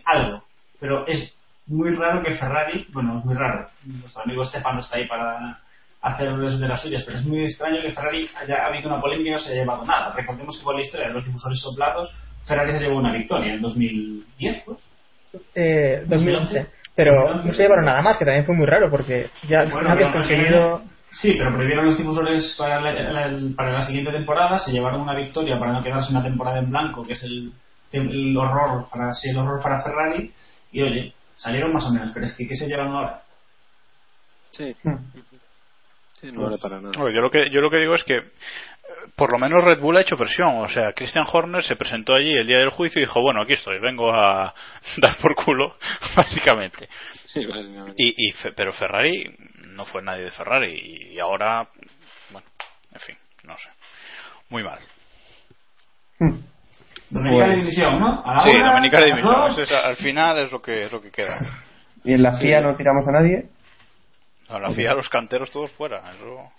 algo. 0.05 0.45
Pero 0.79 1.07
es 1.07 1.35
muy 1.67 1.95
raro 1.95 2.23
que 2.23 2.35
Ferrari, 2.35 2.87
bueno, 2.93 3.17
es 3.17 3.25
muy 3.25 3.35
raro. 3.35 3.71
Nuestro 3.85 4.23
amigo 4.23 4.45
Stefano 4.45 4.81
está 4.81 4.99
ahí 4.99 5.09
para 5.09 5.61
hacer 6.03 6.37
de 6.37 6.69
las 6.69 6.83
suyas, 6.83 7.03
pero 7.05 7.17
es 7.17 7.25
muy 7.25 7.41
extraño 7.45 7.81
que 7.81 7.91
Ferrari 7.93 8.29
haya 8.37 8.67
habido 8.67 8.91
una 8.91 9.01
polémica 9.01 9.31
y 9.31 9.33
no 9.33 9.39
se 9.39 9.51
haya 9.53 9.63
llevado 9.63 9.87
nada. 9.87 10.13
Recordemos 10.15 10.59
que 10.59 10.63
con 10.65 10.77
la 10.77 10.83
historia 10.83 11.09
de 11.09 11.15
los 11.15 11.25
difusores 11.25 11.59
soplados, 11.59 12.13
Ferrari 12.47 12.73
se 12.73 12.81
llevó 12.81 12.97
una 12.99 13.13
victoria 13.13 13.55
en 13.55 13.61
2010, 13.63 14.63
pues. 14.65 14.79
Eh, 15.55 16.05
2011. 16.07 16.67
Pero 16.97 17.35
no 17.35 17.43
se 17.43 17.63
llevaron 17.63 17.85
nada 17.87 18.03
más, 18.03 18.17
que 18.19 18.25
también 18.25 18.47
fue 18.47 18.55
muy 18.55 18.67
raro 18.67 18.89
porque 18.91 19.27
ya 19.49 19.65
Bueno, 19.65 19.89
nadie 19.89 20.05
ha 20.05 20.13
pero 20.13 20.23
conseguido. 20.23 20.83
Sí, 21.11 21.35
pero 21.39 21.53
prohibieron 21.55 21.87
los 21.87 21.97
difusores 21.99 22.55
para 22.59 22.81
la, 22.81 22.93
la- 22.93 23.55
para 23.57 23.73
la 23.73 23.83
siguiente 23.87 24.11
temporada, 24.13 24.59
se 24.59 24.73
llevaron 24.73 25.01
una 25.01 25.15
victoria 25.15 25.59
para 25.59 25.73
no 25.73 25.83
quedarse 25.83 26.11
una 26.11 26.23
temporada 26.25 26.59
en 26.59 26.71
blanco, 26.71 27.07
que 27.07 27.13
es 27.13 27.23
el, 27.23 27.53
el 27.93 28.37
horror 28.37 28.89
para 28.91 29.13
sí, 29.13 29.29
el 29.31 29.39
horror 29.39 29.63
para 29.63 29.81
Ferrari, 29.83 30.33
y 30.73 30.83
oye, 30.83 31.15
salieron 31.37 31.73
más 31.73 31.85
o 31.87 31.93
menos, 31.93 32.11
pero 32.13 32.27
es 32.27 32.37
que 32.37 32.49
¿qué 32.49 32.57
se 32.57 32.67
llevan 32.67 32.89
ahora? 32.89 33.23
Sí. 34.51 34.75
Hmm. 34.83 34.97
Sí, 36.21 36.33
no 36.33 36.43
vale 36.43 36.59
para 36.61 36.81
nada. 36.81 36.95
Bueno, 36.97 37.11
yo 37.15 37.21
lo 37.21 37.31
que 37.31 37.51
yo 37.51 37.61
lo 37.61 37.71
que 37.71 37.79
digo 37.79 37.95
es 37.95 38.05
que 38.05 38.23
por 39.17 39.31
lo 39.33 39.39
menos 39.39 39.65
Red 39.65 39.81
Bull 39.81 39.97
ha 39.97 40.01
hecho 40.03 40.17
presión, 40.17 40.59
o 40.59 40.69
sea, 40.69 40.93
Christian 40.93 41.25
Horner 41.31 41.63
se 41.63 41.77
presentó 41.77 42.15
allí 42.15 42.33
el 42.33 42.47
día 42.47 42.59
del 42.59 42.71
juicio 42.71 43.01
y 43.01 43.05
dijo, 43.05 43.21
bueno, 43.21 43.43
aquí 43.43 43.55
estoy, 43.55 43.79
vengo 43.79 44.13
a 44.13 44.55
dar 44.99 45.17
por 45.19 45.35
culo, 45.35 45.77
básicamente. 46.17 46.89
Sí, 47.27 47.45
básicamente. 47.47 47.95
Y, 48.03 48.15
y 48.29 48.33
Fe- 48.33 48.53
pero 48.53 48.73
Ferrari 48.73 49.35
no 49.69 49.85
fue 49.85 50.03
nadie 50.03 50.25
de 50.25 50.31
Ferrari 50.31 51.13
y 51.15 51.19
ahora, 51.19 51.69
bueno, 52.31 52.47
en 52.93 53.01
fin, 53.01 53.17
no 53.45 53.57
sé, 53.59 53.69
muy 54.51 54.63
mal. 54.63 54.79
Dominicana 57.11 57.47
Pues- 57.53 57.61
división, 57.63 58.01
¿no? 58.01 58.23
A 58.25 58.35
la 58.37 58.43
Sí, 58.51 58.59
Dominicana 58.59 59.05
División, 59.07 59.53
es- 59.59 59.73
al 59.73 59.97
final 59.97 60.39
es 60.39 60.53
lo 60.53 60.61
que 60.63 60.85
es 60.87 60.93
lo 60.93 61.01
que 61.01 61.11
queda. 61.11 61.39
Y 62.05 62.13
en 62.13 62.23
la 62.23 62.33
FIA 62.39 62.61
no 62.61 62.77
tiramos 62.77 63.07
a 63.09 63.13
nadie. 63.13 63.49
A 64.49 64.59
la 64.59 64.71
FIA 64.71 64.95
los 64.95 65.09
canteros 65.09 65.51
todos 65.51 65.71
fuera, 65.73 66.03
eso. 66.13 66.51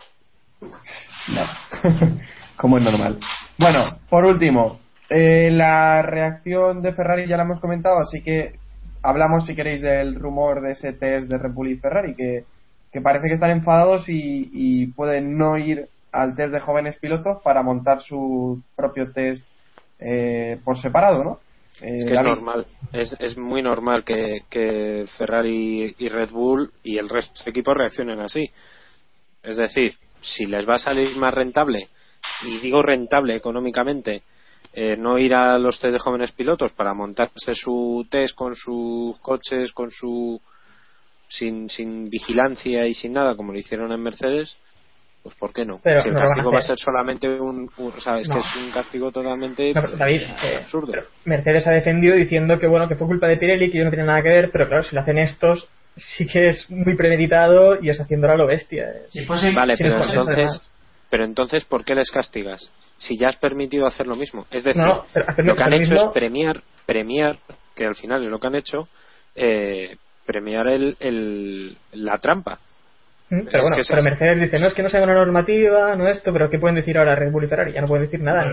No. 0.62 1.46
Como 2.58 2.78
es 2.78 2.84
normal. 2.84 3.20
Bueno, 3.58 4.00
por 4.10 4.26
último, 4.26 4.80
eh, 5.10 5.50
la 5.52 6.02
reacción 6.02 6.82
de 6.82 6.94
Ferrari 6.94 7.28
ya 7.28 7.38
la 7.38 7.44
hemos 7.44 7.60
comentado, 7.60 8.00
así 8.00 8.22
que 8.22 8.56
hablamos, 9.04 9.46
si 9.46 9.56
queréis, 9.56 9.82
del 9.82 10.16
rumor 10.16 10.62
de 10.62 10.72
ese 10.72 10.94
test 10.94 11.28
de 11.30 11.38
Red 11.38 11.52
Bull 11.54 11.70
y 11.70 11.78
Ferrari, 11.78 12.16
que, 12.16 12.46
que 12.92 13.02
parece 13.02 13.28
que 13.28 13.36
están 13.36 13.52
enfadados 13.52 14.08
y, 14.10 14.50
y 14.52 14.88
pueden 14.88 15.38
no 15.38 15.58
ir 15.58 15.88
al 16.12 16.36
test 16.36 16.54
de 16.54 16.62
jóvenes 16.62 16.98
pilotos 16.98 17.42
para 17.44 17.62
montar 17.62 18.02
su 18.02 18.62
propio 18.76 19.12
test 19.12 19.46
eh, 20.00 20.60
por 20.64 20.78
separado, 20.78 21.24
¿no? 21.24 21.40
Eh, 21.82 21.98
Es 21.98 22.06
que 22.06 22.14
es 22.14 22.22
normal, 22.22 22.66
es, 22.94 23.16
es 23.20 23.38
muy 23.38 23.62
normal 23.62 24.06
que, 24.06 24.40
que 24.50 25.06
Ferrari 25.18 25.94
y 25.98 26.08
Red 26.08 26.32
Bull 26.32 26.72
y 26.84 26.98
el 26.98 27.10
resto 27.10 27.44
de 27.44 27.52
equipos 27.52 27.76
reaccionen 27.76 28.20
así. 28.22 28.50
Es 29.44 29.58
decir, 29.58 29.94
si 30.26 30.46
les 30.46 30.68
va 30.68 30.76
a 30.76 30.80
salir 30.80 31.16
más 31.18 31.34
rentable, 31.34 31.88
y 32.44 32.58
digo 32.58 32.82
rentable 32.82 33.36
económicamente, 33.36 34.24
eh, 34.74 34.98
no 34.98 35.18
ir 35.18 35.34
a 35.36 35.58
los 35.58 35.80
test 35.80 35.94
de 35.94 36.00
jóvenes 36.00 36.32
pilotos 36.34 36.74
para 36.74 36.94
montarse 36.94 37.54
su 37.54 38.06
test 38.10 38.36
con 38.36 38.56
sus 38.56 39.18
coches, 39.20 39.72
con 39.72 39.90
su 39.92 40.42
sin, 41.28 41.70
sin 41.70 42.06
vigilancia 42.06 42.86
y 42.88 42.94
sin 42.94 43.14
nada, 43.14 43.36
como 43.36 43.52
lo 43.52 43.60
hicieron 43.60 43.92
en 43.92 44.02
Mercedes, 44.02 44.58
pues 45.24 45.36
¿por 45.36 45.54
qué 45.54 45.66
no? 45.66 45.80
Pero 45.84 46.02
si 46.02 46.10
el 46.10 46.14
no 46.16 46.20
castigo 46.22 46.52
va 46.52 46.60
a 46.60 46.62
ser 46.62 46.78
solamente 46.78 47.28
un, 47.28 47.70
un- 47.78 47.94
o 47.94 48.00
sea, 48.00 48.20
es 48.20 48.28
No. 48.30 48.36
que 48.36 48.40
es 48.42 48.56
un 48.56 48.72
castigo 48.72 49.12
totalmente 49.12 49.74
No, 49.74 49.82
pero, 49.82 49.98
David, 49.98 50.22
eh, 50.22 50.58
absurdo. 50.58 50.94
Mercedes 51.26 51.66
ha 51.68 51.72
defendido 51.72 52.16
diciendo 52.16 52.60
que 52.60 52.68
bueno 52.68 52.88
que 52.88 52.96
fue 52.96 53.08
culpa 53.08 53.28
de 53.28 53.38
Pirelli, 53.38 53.72
que 53.72 53.78
ellos 53.78 53.86
no 53.86 53.92
tienen 53.92 54.08
nada 54.08 54.22
que 54.22 54.30
ver, 54.30 54.52
pero 54.52 54.68
claro, 54.68 54.84
si 54.84 54.94
lo 54.96 55.02
hacen 55.02 55.18
estos, 55.18 55.68
sí 55.96 56.26
que 56.28 56.50
es 56.50 56.70
muy 56.70 56.96
premeditado 56.96 57.82
y 57.82 57.90
es 57.90 58.00
haciéndolo 58.00 58.34
a 58.34 58.38
lo 58.38 58.48
bestia. 58.48 58.84
eh. 58.90 59.02
Si 59.08 59.26
fuese- 59.26 59.54
Vale, 59.54 59.76
si 59.78 59.84
pero 59.84 60.04
entonces, 60.04 60.62
pero 61.10 61.24
entonces, 61.24 61.66
¿por 61.66 61.84
qué 61.86 61.96
les 61.96 62.12
castigas? 62.12 62.72
Si 62.98 63.18
ya 63.18 63.28
has 63.30 63.38
permitido 63.38 63.86
hacer 63.86 64.08
lo 64.08 64.16
mismo. 64.16 64.46
Es 64.52 64.64
decir, 64.64 64.82
No, 64.84 65.06
pero 65.14 65.26
hacer 65.30 65.46
lo 65.46 65.56
que 65.56 65.64
han 65.64 65.74
hecho 65.74 65.92
mismo- 65.92 66.08
es 66.08 66.14
premiar, 66.14 66.62
premiar, 66.86 67.38
que 67.76 67.86
al 67.86 67.96
final 67.96 68.24
es 68.24 68.30
lo 68.30 68.40
que 68.40 68.48
han 68.48 68.56
hecho, 68.56 68.88
eh, 69.36 69.96
premiar 70.26 70.68
el, 70.68 70.96
el- 71.00 71.78
la 71.94 72.18
trampa. 72.18 72.58
Mm, 73.30 73.40
Es 73.40 73.46
Pero 73.52 73.62
bueno, 73.64 73.76
pero. 73.90 74.04
Mercedes 74.04 74.42
dice, 74.42 74.60
no 74.60 74.68
es 74.68 74.74
que 74.76 74.84
no 74.84 74.90
sea 74.90 75.04
una 75.04 75.14
normativa, 75.16 75.96
no 75.96 76.08
esto, 76.08 76.32
pero 76.32 76.50
¿qué 76.50 76.60
pueden 76.60 76.76
decir 76.76 76.98
ahora 76.98 77.16
Red 77.16 77.32
Bull 77.32 77.44
y 77.46 77.48
Ferrari? 77.48 77.74
Ya 77.74 77.82
no 77.82 77.88
pueden 77.88 78.06
decir 78.06 78.22
nada, 78.22 78.44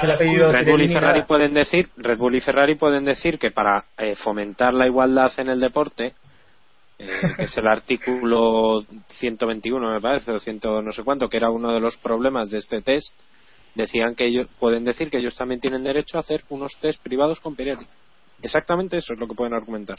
se 0.00 0.06
le 0.06 0.12
ha 0.14 0.18
pedido 0.18 0.50
Red 0.52 0.66
Bull 0.66 0.82
y 0.82 0.88
Ferrari 0.88 1.22
pueden 1.22 1.54
decir, 1.54 1.88
Red 1.96 2.18
Bull 2.18 2.34
y 2.34 2.40
Ferrari 2.40 2.74
pueden 2.74 3.04
decir 3.04 3.38
que 3.38 3.50
para 3.52 3.84
eh, 3.98 4.14
fomentar 4.16 4.74
la 4.74 4.86
igualdad 4.86 5.30
en 5.38 5.48
el 5.48 5.60
deporte, 5.60 6.14
eh, 7.00 7.20
que 7.36 7.44
es 7.44 7.56
el 7.56 7.66
artículo 7.66 8.82
121 9.08 9.90
me 9.90 10.00
parece, 10.00 10.32
o 10.32 10.38
100 10.38 10.60
no 10.84 10.92
sé 10.92 11.02
cuánto, 11.02 11.28
que 11.28 11.38
era 11.38 11.50
uno 11.50 11.72
de 11.72 11.80
los 11.80 11.96
problemas 11.96 12.50
de 12.50 12.58
este 12.58 12.82
test, 12.82 13.18
decían 13.74 14.14
que 14.14 14.26
ellos 14.26 14.48
pueden 14.58 14.84
decir 14.84 15.10
que 15.10 15.18
ellos 15.18 15.36
también 15.36 15.60
tienen 15.60 15.82
derecho 15.82 16.18
a 16.18 16.20
hacer 16.20 16.42
unos 16.50 16.76
test 16.80 17.02
privados 17.02 17.40
con 17.40 17.56
Pirelli. 17.56 17.86
Exactamente 18.42 18.98
eso 18.98 19.14
es 19.14 19.20
lo 19.20 19.26
que 19.26 19.34
pueden 19.34 19.54
argumentar. 19.54 19.98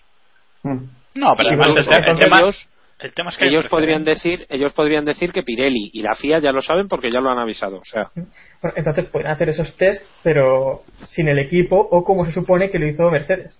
Mm. 0.63 0.83
No, 1.15 1.35
pero 1.35 1.49
Y 1.49 1.53
además 1.53 1.87
el, 1.87 2.17
tema, 2.17 2.39
ellos, 2.39 2.69
el 2.99 3.13
tema 3.13 3.29
es 3.31 3.37
que 3.37 3.47
ellos 3.47 3.67
podrían 3.67 4.03
decir, 4.03 4.45
ellos 4.49 4.73
podrían 4.73 5.05
decir 5.05 5.31
que 5.31 5.41
Pirelli 5.41 5.89
y 5.93 6.03
la 6.03 6.13
FIA 6.15 6.39
ya 6.39 6.51
lo 6.51 6.61
saben 6.61 6.87
porque 6.87 7.09
ya 7.09 7.19
lo 7.19 7.31
han 7.31 7.39
avisado. 7.39 7.77
O 7.77 7.85
sea, 7.85 8.11
Bueno, 8.13 8.75
entonces 8.75 9.05
pueden 9.05 9.31
hacer 9.31 9.49
esos 9.49 9.75
test, 9.75 10.05
pero 10.21 10.83
sin 11.03 11.27
el 11.29 11.39
equipo 11.39 11.75
o 11.75 12.03
como 12.03 12.25
se 12.25 12.31
supone 12.31 12.69
que 12.69 12.77
lo 12.77 12.87
hizo 12.87 13.09
Mercedes. 13.09 13.59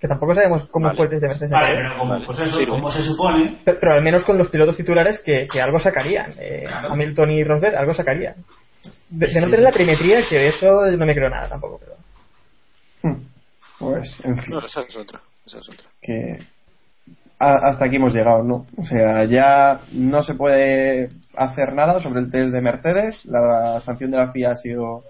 Que 0.00 0.08
tampoco 0.08 0.34
sabemos 0.34 0.66
cómo 0.70 0.86
Vale. 0.86 0.96
fue 0.96 1.04
el 1.06 1.10
test 1.10 1.22
de 1.22 1.28
Mercedes. 1.28 1.50
Vale, 1.52 1.74
pero 1.76 1.98
como, 1.98 2.24
pues 2.24 2.38
eso, 2.38 2.56
Sirve. 2.56 2.70
como 2.70 2.90
se 2.90 3.02
supone, 3.02 3.60
Pero, 3.64 3.78
pero 3.80 3.92
al 3.94 4.02
menos 4.02 4.24
con 4.24 4.38
los 4.38 4.48
pilotos 4.48 4.76
titulares 4.76 5.20
que, 5.24 5.46
que 5.46 5.60
algo 5.60 5.78
sacarían. 5.78 6.30
Eh, 6.40 6.64
Claro. 6.66 6.92
Hamilton 6.94 7.30
y 7.32 7.44
Rosberg 7.44 7.76
algo 7.76 7.92
sacarían. 7.92 8.34
De, 9.10 9.26
de 9.26 9.40
no 9.40 9.46
tener 9.46 9.60
la 9.60 9.72
perimetría, 9.72 10.22
que 10.26 10.38
de 10.38 10.48
eso 10.48 10.86
no 10.96 11.04
me 11.06 11.14
creo 11.14 11.28
nada 11.28 11.48
tampoco. 11.50 11.78
Pero... 11.80 11.92
Mm. 13.14 13.22
Pues, 13.78 14.20
en 14.24 14.38
fin. 14.38 14.54
no, 14.54 14.64
esa 14.64 14.80
es 14.80 14.96
otra. 14.96 15.20
Esa 15.46 15.58
es 15.58 15.68
otra. 15.68 15.86
que 16.00 16.38
a- 17.38 17.68
hasta 17.68 17.84
aquí 17.86 17.96
hemos 17.96 18.14
llegado, 18.14 18.42
¿no? 18.42 18.66
O 18.78 18.84
sea, 18.84 19.24
ya 19.24 19.80
no 19.92 20.22
se 20.22 20.34
puede 20.34 21.10
hacer 21.36 21.72
nada 21.74 22.00
sobre 22.00 22.20
el 22.20 22.30
test 22.30 22.52
de 22.52 22.60
Mercedes, 22.60 23.24
la 23.26 23.80
sanción 23.80 24.10
de 24.10 24.16
la 24.18 24.32
FIA 24.32 24.50
ha 24.52 24.54
sido 24.54 25.02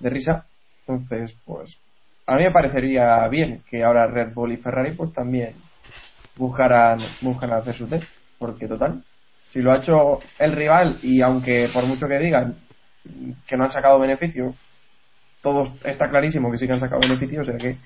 de 0.00 0.10
risa, 0.10 0.44
entonces, 0.86 1.34
pues, 1.44 1.78
a 2.28 2.36
mí 2.36 2.42
me 2.44 2.50
parecería 2.52 3.26
bien 3.28 3.62
que 3.68 3.82
ahora 3.82 4.06
Red 4.06 4.32
Bull 4.34 4.52
y 4.52 4.56
Ferrari, 4.58 4.92
pues 4.92 5.12
también 5.12 5.54
buscaran, 6.36 7.00
buscan 7.22 7.52
hacer 7.52 7.74
su 7.74 7.86
test, 7.88 8.04
porque 8.38 8.68
total, 8.68 9.02
si 9.48 9.60
lo 9.60 9.72
ha 9.72 9.78
hecho 9.78 10.20
el 10.38 10.52
rival 10.52 10.98
y 11.02 11.20
aunque 11.22 11.68
por 11.72 11.84
mucho 11.86 12.06
que 12.06 12.18
digan 12.18 12.56
que 13.46 13.56
no 13.56 13.64
han 13.64 13.70
sacado 13.72 13.98
beneficio, 13.98 14.54
todo 15.42 15.64
está 15.84 16.08
clarísimo 16.10 16.50
que 16.50 16.58
sí 16.58 16.66
que 16.66 16.74
han 16.74 16.80
sacado 16.80 17.00
beneficio, 17.00 17.40
o 17.40 17.44
sea 17.44 17.56
que 17.56 17.76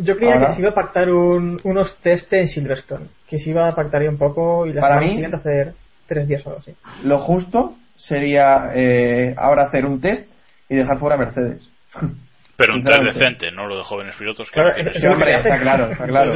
Yo 0.00 0.16
creía 0.16 0.34
Ahora- 0.36 0.46
que 0.48 0.54
se 0.54 0.60
iba 0.62 0.70
a 0.70 0.74
pactar 0.74 1.10
un- 1.10 1.60
unos 1.64 1.98
test 2.00 2.32
en 2.32 2.48
Silverstone. 2.48 3.06
Que 3.28 3.38
se 3.38 3.50
iba 3.50 3.68
a 3.68 3.74
pactar 3.74 4.00
un 4.08 4.16
poco 4.16 4.66
y 4.66 4.72
la 4.72 4.80
Para 4.80 4.94
semana 4.94 5.06
mí- 5.06 5.12
siguiente 5.12 5.36
hacer 5.36 5.74
tres 6.08 6.26
días 6.26 6.46
o 6.46 6.48
algo 6.50 6.60
así. 6.60 6.74
lo 7.04 7.18
justo 7.18 7.74
sería 7.94 8.70
eh, 8.74 9.34
ahora 9.36 9.64
hacer 9.64 9.84
un 9.84 10.00
test 10.00 10.26
y 10.70 10.76
dejar 10.76 10.98
fuera 10.98 11.16
a 11.16 11.18
Mercedes. 11.18 11.68
Pero 12.56 12.74
un 12.74 12.84
test 12.84 13.02
decente, 13.02 13.50
no 13.50 13.66
lo 13.66 13.76
de 13.78 13.82
jóvenes 13.84 14.14
pilotos. 14.16 14.48
Que 14.48 14.54
Claro, 14.54 14.68
no 14.70 14.74
tiene 14.74 14.90
es- 14.98 15.04
hombre, 15.06 15.36
está 15.38 15.60
claro, 15.60 15.90
está 15.90 16.06
claro. 16.06 16.32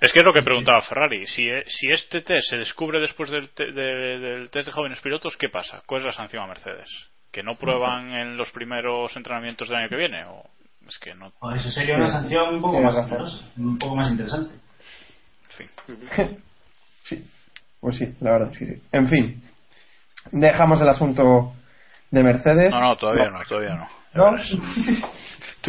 es 0.00 0.12
que 0.12 0.18
es 0.18 0.24
lo 0.24 0.32
que 0.32 0.42
preguntaba 0.42 0.80
Ferrari. 0.82 1.24
Si, 1.26 1.48
eh, 1.48 1.64
si 1.66 1.90
este 1.90 2.20
test 2.22 2.50
se 2.50 2.56
descubre 2.56 3.00
después 3.00 3.30
del, 3.30 3.50
te- 3.50 3.70
de- 3.72 4.18
del 4.18 4.50
test 4.50 4.66
de 4.66 4.72
jóvenes 4.72 5.00
pilotos, 5.00 5.36
¿qué 5.36 5.48
pasa? 5.48 5.82
¿Cuál 5.86 6.00
es 6.02 6.06
la 6.06 6.12
sanción 6.12 6.42
a 6.42 6.46
Mercedes? 6.48 6.88
¿Que 7.30 7.42
no 7.42 7.56
prueban 7.56 8.10
en 8.12 8.36
los 8.36 8.50
primeros 8.50 9.14
entrenamientos 9.16 9.68
del 9.68 9.78
año 9.78 9.88
que 9.88 9.96
viene? 9.96 10.24
¿O 10.24 10.42
es 10.88 10.98
que 10.98 11.14
no? 11.14 11.32
Eso 11.54 11.70
sería 11.70 11.96
una 11.96 12.08
sanción 12.08 12.54
un 12.56 12.60
poco 12.62 12.80
más 12.80 12.96
un 13.56 13.78
poco 13.78 13.96
más 13.96 14.10
interesante. 14.10 14.54
En 15.58 15.68
fin. 15.96 16.40
Sí, 17.02 17.24
pues 17.80 17.96
sí, 17.98 18.12
la 18.20 18.32
verdad, 18.32 18.52
sí, 18.52 18.66
sí. 18.66 18.82
En 18.90 19.08
fin, 19.08 19.40
dejamos 20.32 20.80
el 20.80 20.88
asunto 20.88 21.52
de 22.10 22.22
Mercedes. 22.24 22.72
No, 22.74 22.80
no, 22.80 22.96
todavía 22.96 23.30
no, 23.30 23.44
todavía 23.44 23.88
¿No? 24.12 24.36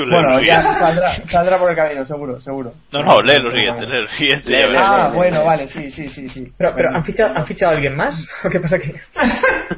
Bueno, 0.06 0.30
lo 0.38 0.42
ya 0.42 0.62
saldrá, 0.80 1.16
saldrá 1.28 1.58
por 1.58 1.70
el 1.72 1.76
camino, 1.76 2.06
seguro, 2.06 2.40
seguro. 2.40 2.72
No, 2.92 3.00
no, 3.04 3.16
lee 3.22 3.40
lo 3.42 3.52
siguiente, 3.52 3.86
lee 3.86 4.02
lo 4.02 4.08
siguiente. 4.10 4.50
Ah, 4.80 5.12
bueno, 5.16 5.46
vale, 5.46 5.68
sí, 5.68 5.90
sí, 5.92 6.08
sí, 6.10 6.28
sí. 6.30 6.52
Pero, 6.58 6.74
pero 6.76 6.90
¿han, 6.96 7.04
fichado, 7.06 7.36
¿han 7.36 7.46
fichado 7.46 7.72
a 7.72 7.76
alguien 7.76 7.96
más? 7.96 8.16
¿O 8.44 8.50
qué 8.50 8.60
pasa 8.60 8.76
aquí? 8.78 8.92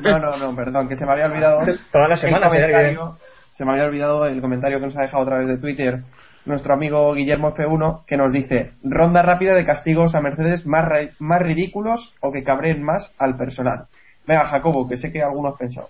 No, 0.03 0.19
no, 0.19 0.37
no, 0.37 0.55
perdón, 0.55 0.87
que 0.87 0.95
se 0.95 1.05
me 1.05 1.11
había 1.13 1.25
olvidado. 1.25 1.59
Semanas, 2.21 2.53
¿eh? 2.53 2.57
comentario- 2.71 3.17
Se 3.53 3.65
me 3.65 3.71
había 3.71 3.85
olvidado 3.85 4.25
el 4.25 4.41
comentario 4.41 4.79
que 4.79 4.85
nos 4.85 4.97
ha 4.97 5.01
dejado 5.01 5.23
a 5.23 5.25
través 5.27 5.47
de 5.47 5.57
Twitter 5.57 5.99
nuestro 6.45 6.73
amigo 6.73 7.13
Guillermo 7.13 7.53
F1, 7.53 8.05
que 8.07 8.15
nos 8.17 8.31
dice: 8.31 8.71
ronda 8.83 9.21
rápida 9.21 9.53
de 9.53 9.65
castigos 9.65 10.15
a 10.15 10.21
Mercedes 10.21 10.65
más, 10.65 10.85
ra- 10.87 11.09
más 11.19 11.41
ridículos 11.41 12.13
o 12.21 12.31
que 12.31 12.43
cabreen 12.43 12.81
más 12.81 13.13
al 13.19 13.35
personal. 13.37 13.85
Venga, 14.25 14.45
Jacobo, 14.45 14.87
que 14.87 14.95
sé 14.97 15.11
que 15.11 15.21
alguno 15.21 15.49
has 15.49 15.57
pensado. 15.59 15.87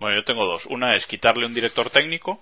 Bueno, 0.00 0.16
yo 0.16 0.24
tengo 0.24 0.44
dos. 0.46 0.66
Una 0.66 0.96
es 0.96 1.06
quitarle 1.06 1.46
un 1.46 1.54
director 1.54 1.90
técnico. 1.90 2.40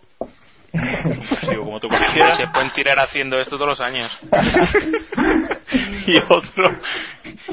Un 0.73 1.27
castigo 1.29 1.64
como 1.64 1.81
tú 1.81 1.89
quisieras. 2.07 2.37
Se 2.37 2.47
pueden 2.49 2.71
tirar 2.73 2.99
haciendo 3.01 3.39
esto 3.41 3.57
todos 3.57 3.71
los 3.71 3.81
años. 3.81 4.11
y 6.07 6.16
otro 6.18 6.77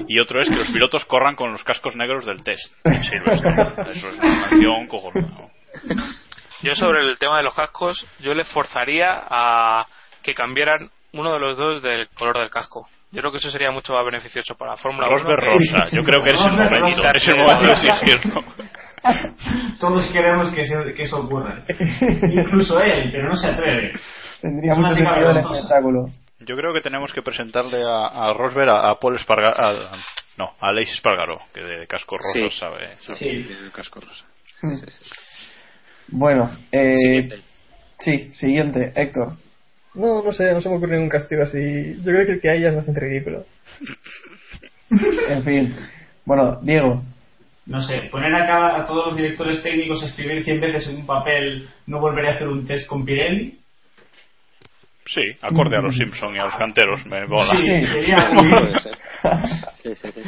y 0.07 0.20
otro 0.20 0.41
es 0.41 0.49
que 0.49 0.55
los 0.55 0.68
pilotos 0.68 1.05
corran 1.05 1.36
con 1.36 1.51
los 1.51 1.63
cascos 1.63 1.95
negros 1.95 2.26
del 2.26 2.43
test 2.43 2.74
Silverstone. 2.84 3.91
eso 3.91 4.09
es 4.09 4.18
una 4.18 4.45
acción 4.45 4.88
cojonuda 4.88 5.49
Yo 6.61 6.76
sobre 6.76 7.01
el 7.01 7.18
tema 7.20 7.38
de 7.38 7.43
los 7.43 7.53
cascos, 7.53 8.07
yo 8.20 8.34
le 8.34 8.43
forzaría 8.43 9.22
a 9.30 9.86
que 10.24 10.34
cambiaran 10.34 10.89
uno 11.13 11.34
de 11.34 11.39
los 11.39 11.57
dos 11.57 11.82
del 11.82 12.07
color 12.09 12.39
del 12.39 12.49
casco. 12.49 12.88
Yo 13.11 13.22
creo 13.22 13.32
que 13.32 13.38
eso 13.38 13.49
sería 13.49 13.72
mucho 13.72 13.93
más 13.93 14.03
beneficioso 14.03 14.55
para 14.55 14.72
la 14.72 14.78
Fórmula 14.78 15.07
1. 15.07 15.18
Rosberg 15.18 15.43
rosa 15.45 15.95
yo 15.95 16.03
creo 16.03 16.22
que 16.22 16.30
eres 16.30 16.41
el 16.41 16.51
momento 16.51 17.11
es 17.13 17.28
el 17.28 17.38
momento 17.38 17.65
de 17.65 17.72
exigirlo 17.72 18.43
Todos 19.80 20.12
queremos 20.12 20.51
que, 20.51 20.66
se- 20.66 20.93
que 20.93 21.03
eso 21.03 21.22
ocurra. 21.22 21.64
Incluso 22.32 22.82
él, 22.82 23.10
pero 23.12 23.30
no 23.30 23.36
se 23.36 23.47
atreve. 23.47 23.91
Tendría 24.41 24.76
mucho 24.76 24.95
sentido 24.95 25.32
el 25.32 25.38
espectáculo. 25.38 26.05
yo 26.39 26.55
creo 26.55 26.74
que 26.74 26.82
tenemos 26.82 27.12
que 27.14 27.22
presentarle 27.22 27.82
a, 27.84 28.08
a 28.08 28.34
Rosberg 28.34 28.70
a, 28.70 28.89
a 28.89 28.99
Paul 28.99 29.16
Espargaro 29.16 29.89
no 30.38 30.53
a 30.60 30.68
Aleix 30.68 30.91
Espargaro 30.93 31.39
que 31.53 31.62
de 31.64 31.88
casco 31.88 32.16
rosa 32.18 32.32
Sí. 32.34 32.60
sabe, 32.60 32.95
sabe. 32.97 33.18
Sí, 33.18 33.47
el 33.49 33.72
casco 33.72 33.99
rosa. 33.99 34.26
Hmm. 34.62 34.74
Bueno, 36.10 36.51
eh, 36.72 36.95
Siguiente. 36.95 37.39
sí, 37.99 38.30
siguiente, 38.34 38.91
Héctor. 38.95 39.34
No, 39.95 40.22
no 40.22 40.32
sé, 40.32 40.53
no 40.53 40.62
se 40.62 40.70
me 40.70 40.76
ocurre 40.78 40.93
ningún 40.93 41.10
castigo 41.10 41.41
así. 41.41 41.95
Yo 41.97 42.03
creo 42.03 42.26
que 42.28 42.32
el 42.34 42.39
que 42.41 42.49
hay 42.51 42.62
ya 42.62 42.70
es 42.70 42.76
bastante 42.76 42.99
ridículo. 42.99 43.45
En 45.30 45.43
fin. 45.43 45.76
Bueno, 46.24 46.60
Diego. 46.62 47.01
No 47.68 47.82
sé, 47.82 48.07
poner 48.09 48.34
a, 48.34 48.47
cada, 48.47 48.82
a 48.82 48.86
todos 48.86 49.07
los 49.07 49.15
directores 49.18 49.61
técnicos 49.61 50.01
a 50.01 50.07
escribir 50.07 50.43
100 50.43 50.61
veces 50.61 50.88
en 50.89 51.01
un 51.01 51.05
papel, 51.05 51.68
no 51.86 51.99
volveré 51.99 52.30
a 52.30 52.36
hacer 52.36 52.47
un 52.47 52.65
test 52.65 52.88
con 52.88 53.03
Pirelli. 53.03 53.59
sí 55.05 55.22
acorde 55.41 55.76
a 55.76 55.82
los 55.82 55.95
Simpson 55.95 56.34
y 56.36 56.39
a 56.39 56.45
los 56.45 56.55
canteros 56.55 57.05
me 57.05 57.28
mola 57.28 57.51
Sí, 57.51 57.86
sería. 57.86 58.30
Sí, 59.82 59.95
sí, 59.95 60.11
sí. 60.11 60.22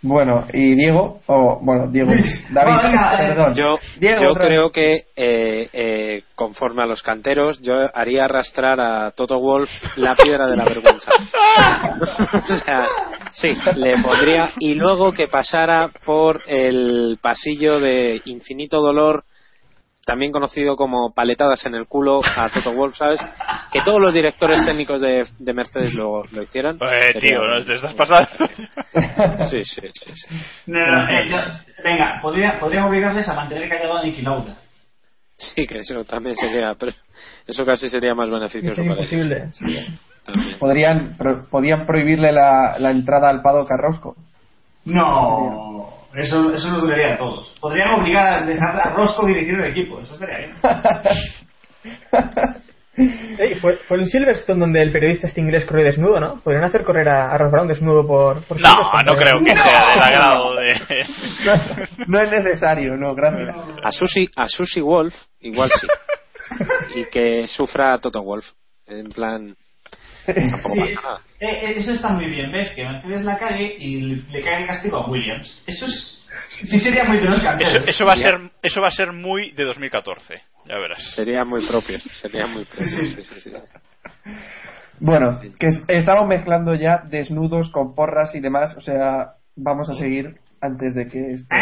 Bueno, 0.00 0.46
y 0.52 0.76
Diego, 0.76 1.20
o 1.26 1.58
bueno, 1.60 1.88
Diego, 1.88 2.12
David, 2.50 2.72
eh, 2.72 3.28
perdón. 3.34 3.54
Yo, 3.54 3.74
Diego, 3.98 4.22
yo 4.22 4.34
creo 4.34 4.70
que, 4.70 5.06
eh, 5.16 5.68
eh, 5.72 6.22
conforme 6.36 6.84
a 6.84 6.86
los 6.86 7.02
canteros, 7.02 7.60
yo 7.60 7.74
haría 7.92 8.24
arrastrar 8.24 8.80
a 8.80 9.10
Toto 9.10 9.40
Wolf 9.40 9.68
la 9.96 10.14
piedra 10.14 10.46
de 10.46 10.56
la 10.56 10.64
vergüenza. 10.64 11.10
o 12.00 12.52
sea, 12.64 12.86
sí, 13.32 13.48
le 13.76 14.02
pondría. 14.02 14.50
Y 14.58 14.74
luego 14.74 15.12
que 15.12 15.28
pasara 15.28 15.90
por 16.04 16.42
el 16.46 17.18
pasillo 17.20 17.80
de 17.80 18.20
infinito 18.26 18.80
dolor, 18.80 19.24
también 20.04 20.32
conocido 20.32 20.74
como 20.76 21.12
paletadas 21.12 21.66
en 21.66 21.74
el 21.74 21.86
culo 21.86 22.20
a 22.24 22.48
Toto 22.48 22.72
Wolf, 22.72 22.96
¿sabes? 22.96 23.20
Que 23.70 23.82
todos 23.82 24.00
los 24.00 24.14
directores 24.14 24.64
técnicos 24.64 25.02
de, 25.02 25.26
de 25.38 25.52
Mercedes 25.52 25.92
lo, 25.94 26.24
lo 26.32 26.42
hicieran. 26.42 26.78
eh, 26.80 27.12
tío 27.20 27.44
no 27.46 27.62
te 27.64 27.74
estás 27.74 27.92
pasando 27.94 28.28
Sí, 29.50 29.64
sí, 29.64 29.82
sí. 29.92 30.10
sí. 30.14 30.34
No, 30.66 30.78
no, 30.78 31.02
no, 31.02 31.08
eh, 31.10 31.28
yo- 31.28 31.82
venga, 31.84 32.20
podría, 32.22 32.58
podrían 32.58 32.84
obligarles 32.84 33.28
a 33.28 33.34
mantener 33.34 33.68
callado 33.68 33.98
a 33.98 34.02
Niki 34.02 34.22
Lauda. 34.22 34.56
Sí, 35.36 35.66
que 35.66 35.78
eso 35.78 36.02
también 36.04 36.34
sería. 36.36 36.74
Pero 36.78 36.92
eso 37.46 37.64
casi 37.66 37.88
sería 37.90 38.14
más 38.14 38.30
beneficioso 38.30 38.76
Sería 38.76 38.90
para 38.96 39.02
ellos. 39.06 39.60
Podrían, 40.58 41.16
pro- 41.16 41.44
podían 41.50 41.86
prohibirle 41.86 42.32
la, 42.32 42.76
la 42.78 42.90
entrada 42.90 43.28
al 43.30 43.40
Pado 43.42 43.64
Carrosco. 43.66 44.14
No, 44.84 45.88
eso, 46.14 46.52
eso 46.52 46.68
nos 46.70 46.82
dolería 46.82 47.14
a 47.14 47.18
todos. 47.18 47.54
Podrían 47.60 48.00
obligar 48.00 48.26
a 48.26 48.44
dejar 48.46 48.80
a 48.80 48.90
Rosco 48.94 49.26
dirigir 49.26 49.54
el 49.54 49.66
equipo, 49.70 50.00
eso 50.00 50.14
estaría 50.14 50.38
bien. 50.38 50.52
Fue, 53.60 53.76
fue 53.76 53.98
en 53.98 54.08
Silverstone 54.08 54.58
donde 54.58 54.82
el 54.82 54.90
periodista 54.90 55.28
este 55.28 55.40
inglés 55.40 55.64
corrió 55.66 55.84
desnudo, 55.84 56.18
¿no? 56.18 56.40
Podrían 56.40 56.64
hacer 56.64 56.82
correr 56.82 57.08
a, 57.08 57.30
a 57.30 57.38
Ross 57.38 57.52
Brown 57.52 57.68
desnudo 57.68 58.04
por, 58.04 58.42
por 58.42 58.60
no 58.60 58.74
no 58.74 59.14
pero- 59.16 59.38
creo 59.38 59.44
que 59.44 59.56
sea 59.56 59.90
del 59.94 60.02
agrado 60.02 60.56
de 60.56 61.06
No 62.08 62.20
es 62.20 62.30
necesario, 62.32 62.96
no, 62.96 63.14
gracias. 63.14 63.54
A 63.84 63.92
Susie, 63.92 64.28
a 64.34 64.48
Susie 64.48 64.82
Wolf, 64.82 65.14
igual 65.38 65.70
sí. 65.70 65.86
y 66.96 67.04
que 67.04 67.46
sufra 67.46 67.96
Toto 67.98 68.20
Wolf. 68.24 68.46
En 68.86 69.10
plan. 69.10 69.54
Tampoco 70.50 70.74
Sí, 70.74 70.80
pasa 70.94 71.00
nada. 71.08 71.20
eh, 71.40 71.46
eh, 71.48 71.74
eso 71.76 71.92
está 71.92 72.08
muy 72.10 72.26
bien, 72.26 72.52
¿ves? 72.52 72.70
Que 72.74 72.84
Mercedes 72.86 73.22
la 73.24 73.38
cague 73.38 73.76
y 73.78 74.00
le, 74.00 74.42
cae 74.42 74.62
el 74.62 74.66
castigo 74.66 74.98
a 74.98 75.08
Williams. 75.10 75.62
Eso 75.66 75.86
es. 75.86 76.14
Sí, 76.48 76.78
sería 76.80 77.04
muy 77.04 77.18
de 77.18 77.24
los 77.24 77.42
eso, 77.42 77.78
eso 77.86 78.04
va 78.04 78.12
a 78.12 78.16
ser 78.16 78.38
eso 78.62 78.80
va 78.82 78.88
a 78.88 78.92
ser 78.92 79.12
muy 79.12 79.50
de 79.52 79.64
2014 79.64 80.42
ya 80.66 80.76
verás 80.76 81.02
Sería 81.14 81.44
muy 81.44 81.66
propio. 81.66 81.98
Sería 82.20 82.46
muy 82.46 82.64
propio. 82.66 82.86
Sí, 82.86 83.22
sí, 83.22 83.40
sí. 83.40 83.50
Bueno, 85.00 85.40
que 85.58 85.66
es- 85.68 85.84
estamos 85.88 86.26
mezclando 86.26 86.74
ya 86.74 87.02
desnudos 87.08 87.70
con 87.70 87.94
porras 87.94 88.34
y 88.34 88.40
demás, 88.40 88.76
o 88.76 88.80
sea, 88.80 89.34
vamos 89.56 89.88
a 89.88 89.94
seguir 89.94 90.34
antes 90.60 90.94
de 90.94 91.06
que 91.08 91.32
esto 91.34 91.54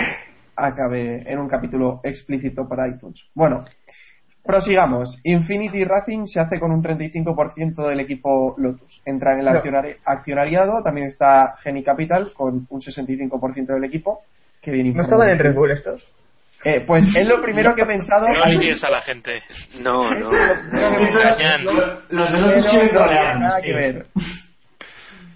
acabe 0.57 1.23
en 1.31 1.39
un 1.39 1.49
capítulo 1.49 2.01
explícito 2.03 2.67
para 2.69 2.89
iTunes. 2.89 3.21
Bueno, 3.35 3.65
prosigamos. 4.47 5.19
Infinity 5.25 5.85
Racing 5.85 6.27
se 6.27 6.41
hace 6.41 6.59
con 6.61 6.71
un 6.73 6.83
35% 6.83 7.89
del 7.89 8.01
equipo 8.01 8.55
Lotus. 8.59 9.03
Entra 9.05 9.35
en 9.35 9.41
el 9.41 9.49
accionari- 9.49 9.97
accionariado, 10.05 10.83
también 10.83 11.09
está 11.09 11.55
Geni 11.63 11.83
Capital 11.83 12.33
con 12.33 12.67
un 12.69 12.81
65% 12.81 13.75
del 13.75 13.85
equipo. 13.85 14.21
Que 14.63 14.71
bien 14.71 14.95
¿No 14.95 15.03
estaban 15.03 15.29
en 15.29 15.39
Red 15.39 15.55
Bull 15.55 15.71
estos? 15.71 16.03
Eh, 16.65 16.83
pues 16.87 17.05
es 17.15 17.27
lo 17.27 17.41
primero 17.43 17.75
que 17.75 17.83
he 17.83 17.87
pensado. 17.87 18.27
No 18.27 18.45
líes 18.47 18.83
a 18.83 18.91
la 18.91 19.01
gente. 19.03 19.43
No, 19.81 20.09
no. 20.15 20.31
Los 22.11 22.33
de 22.33 22.39
Pero 22.41 22.71
quieren 22.71 22.89
tiene 22.89 23.39
nada 23.39 23.61
que 23.63 23.73
ver. 23.75 24.07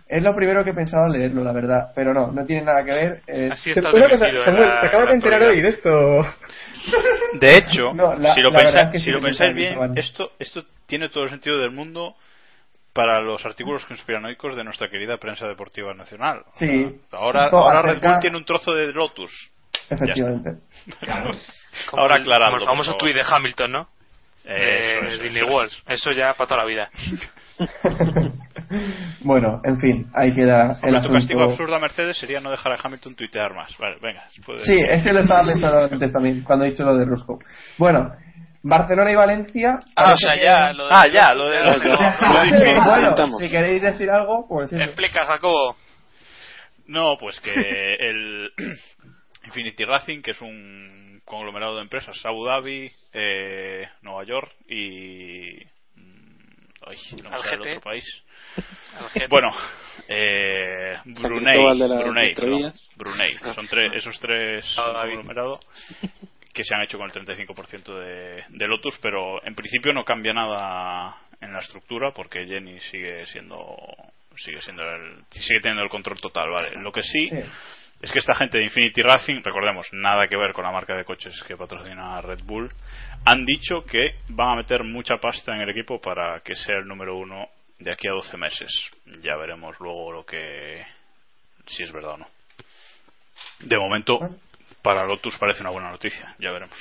Es 0.09 0.23
lo 0.25 0.35
primero 0.35 0.65
que 0.65 0.71
he 0.71 0.75
pensado 0.75 1.05
al 1.05 1.13
leerlo, 1.13 1.45
la 1.45 1.53
verdad. 1.53 1.93
Pero 1.95 2.13
no, 2.13 2.33
no 2.33 2.45
tiene 2.45 2.63
nada 2.63 2.83
que 2.85 2.91
ver. 2.93 3.21
Es- 3.29 3.53
Así 3.53 3.71
está 3.71 3.93
te 3.93 4.87
acabas 4.89 5.05
la 5.05 5.11
de 5.11 5.15
enterar 5.15 5.43
hoy 5.45 5.63
de 5.63 5.69
esto. 5.69 5.91
De 7.35 7.57
hecho, 7.57 7.93
No, 7.95 8.15
la- 8.17 8.35
si 8.35 8.41
lo, 8.41 8.51
pensáis, 8.51 8.83
es 8.87 8.91
que 8.93 8.99
si 9.01 9.11
lo 9.11 9.21
pensáis 9.21 9.55
bien, 9.55 9.79
esto, 9.97 10.33
esto 10.39 10.65
tiene 10.87 11.09
todo 11.09 11.25
el 11.25 11.31
sentido 11.31 11.59
del 11.59 11.71
mundo 11.71 12.17
para 12.93 13.21
los 13.21 13.45
artículos 13.47 13.85
conspiranoicos 13.87 14.57
de 14.57 14.65
nuestra 14.65 14.89
querida 14.91 15.17
prensa 15.17 15.47
deportiva 15.47 15.95
nacional. 15.95 16.43
Sí. 16.55 17.01
Ahora, 17.13 17.47
ahora 17.47 17.83
Red 17.83 17.91
acerca- 17.93 18.11
Bull 18.13 18.21
tiene 18.21 18.37
un 18.37 18.45
trozo 18.45 18.73
de 18.73 18.93
Lotus. 18.93 19.33
Efectivamente. 19.89 20.51
Claro. 21.01 21.31
Ahora 21.93 22.17
aclarando, 22.17 22.59
Como 22.59 22.63
el 22.63 22.69
famoso 22.85 22.97
tuit 22.97 23.15
de 23.15 23.23
Hamilton, 23.27 23.73
¿no? 23.73 23.89
Eso, 24.45 25.23
Disney 25.23 25.43
eso, 25.45 25.53
World. 25.53 25.73
Eso 25.87 26.11
ya 26.13 26.35
para 26.35 26.49
toda 26.49 26.59
la 26.63 26.65
vida. 26.67 26.91
bueno, 29.25 29.61
en 29.65 29.79
fin, 29.81 30.07
ahí 30.15 30.35
queda 30.35 30.79
el 30.83 30.95
Hombre, 30.95 31.09
tu 31.09 31.13
castigo 31.15 31.41
asunto. 31.41 31.45
absurdo 31.53 31.77
a 31.77 31.79
Mercedes 31.81 32.17
sería 32.19 32.41
no 32.41 32.51
dejar 32.51 32.73
a 32.73 32.79
Hamilton 32.83 33.15
tuitear 33.15 33.55
más. 33.55 33.77
Vale, 33.79 33.97
venga. 34.01 34.25
puede- 34.45 34.65
Sí, 34.65 34.79
ese 34.81 35.13
lo 35.13 35.21
estaba 35.21 35.45
pensando 35.47 35.79
antes 35.93 36.13
también, 36.13 36.43
cuando 36.43 36.65
he 36.65 36.71
dicho 36.71 36.85
lo 36.85 36.97
de 36.97 37.05
Rusco. 37.05 37.39
Bueno, 37.79 38.13
Barcelona 38.63 39.11
y 39.11 39.15
Valencia. 39.15 39.77
Ah, 39.97 40.13
o 40.13 40.17
sea, 40.17 40.37
ya. 40.37 40.73
Lo 40.73 40.85
de, 40.87 40.91
Ah, 40.93 41.05
ya, 41.13 41.35
lo 41.35 41.49
de- 41.49 41.61
lo 41.63 41.79
de- 41.79 42.81
bueno, 42.85 43.15
si 43.39 43.51
queréis 43.51 43.83
decir 43.83 44.11
algo, 44.11 44.47
pues 44.49 44.73
eso. 44.73 44.83
Explica, 44.83 45.25
Jacobo. 45.25 45.77
No, 46.87 47.17
pues 47.19 47.41
que 47.41 47.53
el 47.53 48.51
Infinity 49.47 49.85
Racing, 49.85 50.23
que 50.23 50.33
es 50.33 50.41
un 50.43 51.21
conglomerado 51.25 51.77
de 51.77 51.83
empresas, 51.83 52.17
Abu 52.25 52.45
Dhabi, 52.45 52.91
eh, 53.13 53.87
Nueva 54.03 54.25
York 54.25 54.51
y. 54.69 55.59
Ay, 56.87 56.97
no 57.23 57.31
Algete. 57.31 57.71
otro 57.71 57.81
país. 57.83 58.05
Bueno, 59.29 59.51
eh, 60.09 60.97
Brunei, 61.05 61.79
de 61.79 61.87
Brunei, 62.03 62.35
perdón, 62.35 62.73
Brunei. 62.97 63.37
Ah. 63.43 63.55
Son 63.55 63.67
tres, 63.69 63.93
esos 63.95 64.19
tres 64.19 64.65
Dhabi. 64.77 65.15
conglomerados 65.15 65.61
que 66.53 66.65
se 66.65 66.75
han 66.75 66.83
hecho 66.83 66.99
con 66.99 67.09
el 67.11 67.13
35% 67.27 67.95
de, 68.01 68.45
de 68.49 68.67
Lotus, 68.67 68.99
pero 69.01 69.45
en 69.45 69.55
principio 69.55 69.93
no 69.93 70.05
cambia 70.05 70.33
nada 70.33 71.17
en 71.41 71.53
la 71.53 71.61
estructura 71.61 72.13
porque 72.13 72.45
Jenny 72.47 72.81
sigue 72.81 73.25
siendo 73.27 73.77
sigue 74.37 74.61
siendo 74.63 74.83
el, 74.83 75.23
sigue 75.31 75.61
teniendo 75.61 75.83
el 75.83 75.91
control 75.91 76.19
total, 76.21 76.51
vale. 76.51 76.73
Lo 76.81 76.91
que 76.93 77.03
sí, 77.03 77.29
Sí. 77.29 77.41
Es 78.01 78.13
que 78.13 78.19
esta 78.19 78.35
gente 78.35 78.59
de 78.59 78.65
Infinity 78.65 79.03
Racing, 79.03 79.43
recordemos, 79.43 79.87
nada 79.93 80.27
que 80.27 80.37
ver 80.37 80.55
con 80.55 80.65
la 80.65 80.73
marca 80.73 80.97
de 80.97 81.05
coches 81.05 81.35
que 81.47 81.57
patrocina 81.57 82.21
Red 82.23 82.41
Bull, 82.45 82.69
han 83.27 83.45
dicho 83.45 83.85
que 83.85 84.15
van 84.29 84.51
a 84.51 84.57
meter 84.57 84.85
mucha 84.85 85.19
pasta 85.19 85.55
en 85.55 85.61
el 85.61 85.71
equipo 85.71 86.01
para 86.01 86.41
que 86.41 86.57
sea 86.57 86.79
el 86.79 86.87
número 86.87 87.19
uno 87.19 87.49
de 87.79 87.93
aquí 87.93 88.09
a 88.09 88.13
12 88.13 88.37
meses. 88.39 88.91
Ya 89.23 89.37
veremos 89.37 89.79
luego 89.81 90.13
lo 90.13 90.25
que 90.25 90.83
si 91.67 91.83
es 91.83 91.93
verdad 91.93 92.15
o 92.15 92.19
no. 92.19 92.27
De 93.61 93.79
momento, 93.79 94.19
para 94.81 95.07
Lotus 95.07 95.37
parece 95.37 95.61
una 95.61 95.71
buena 95.71 95.91
noticia, 95.91 96.35
ya 96.39 96.53
veremos. 96.53 96.77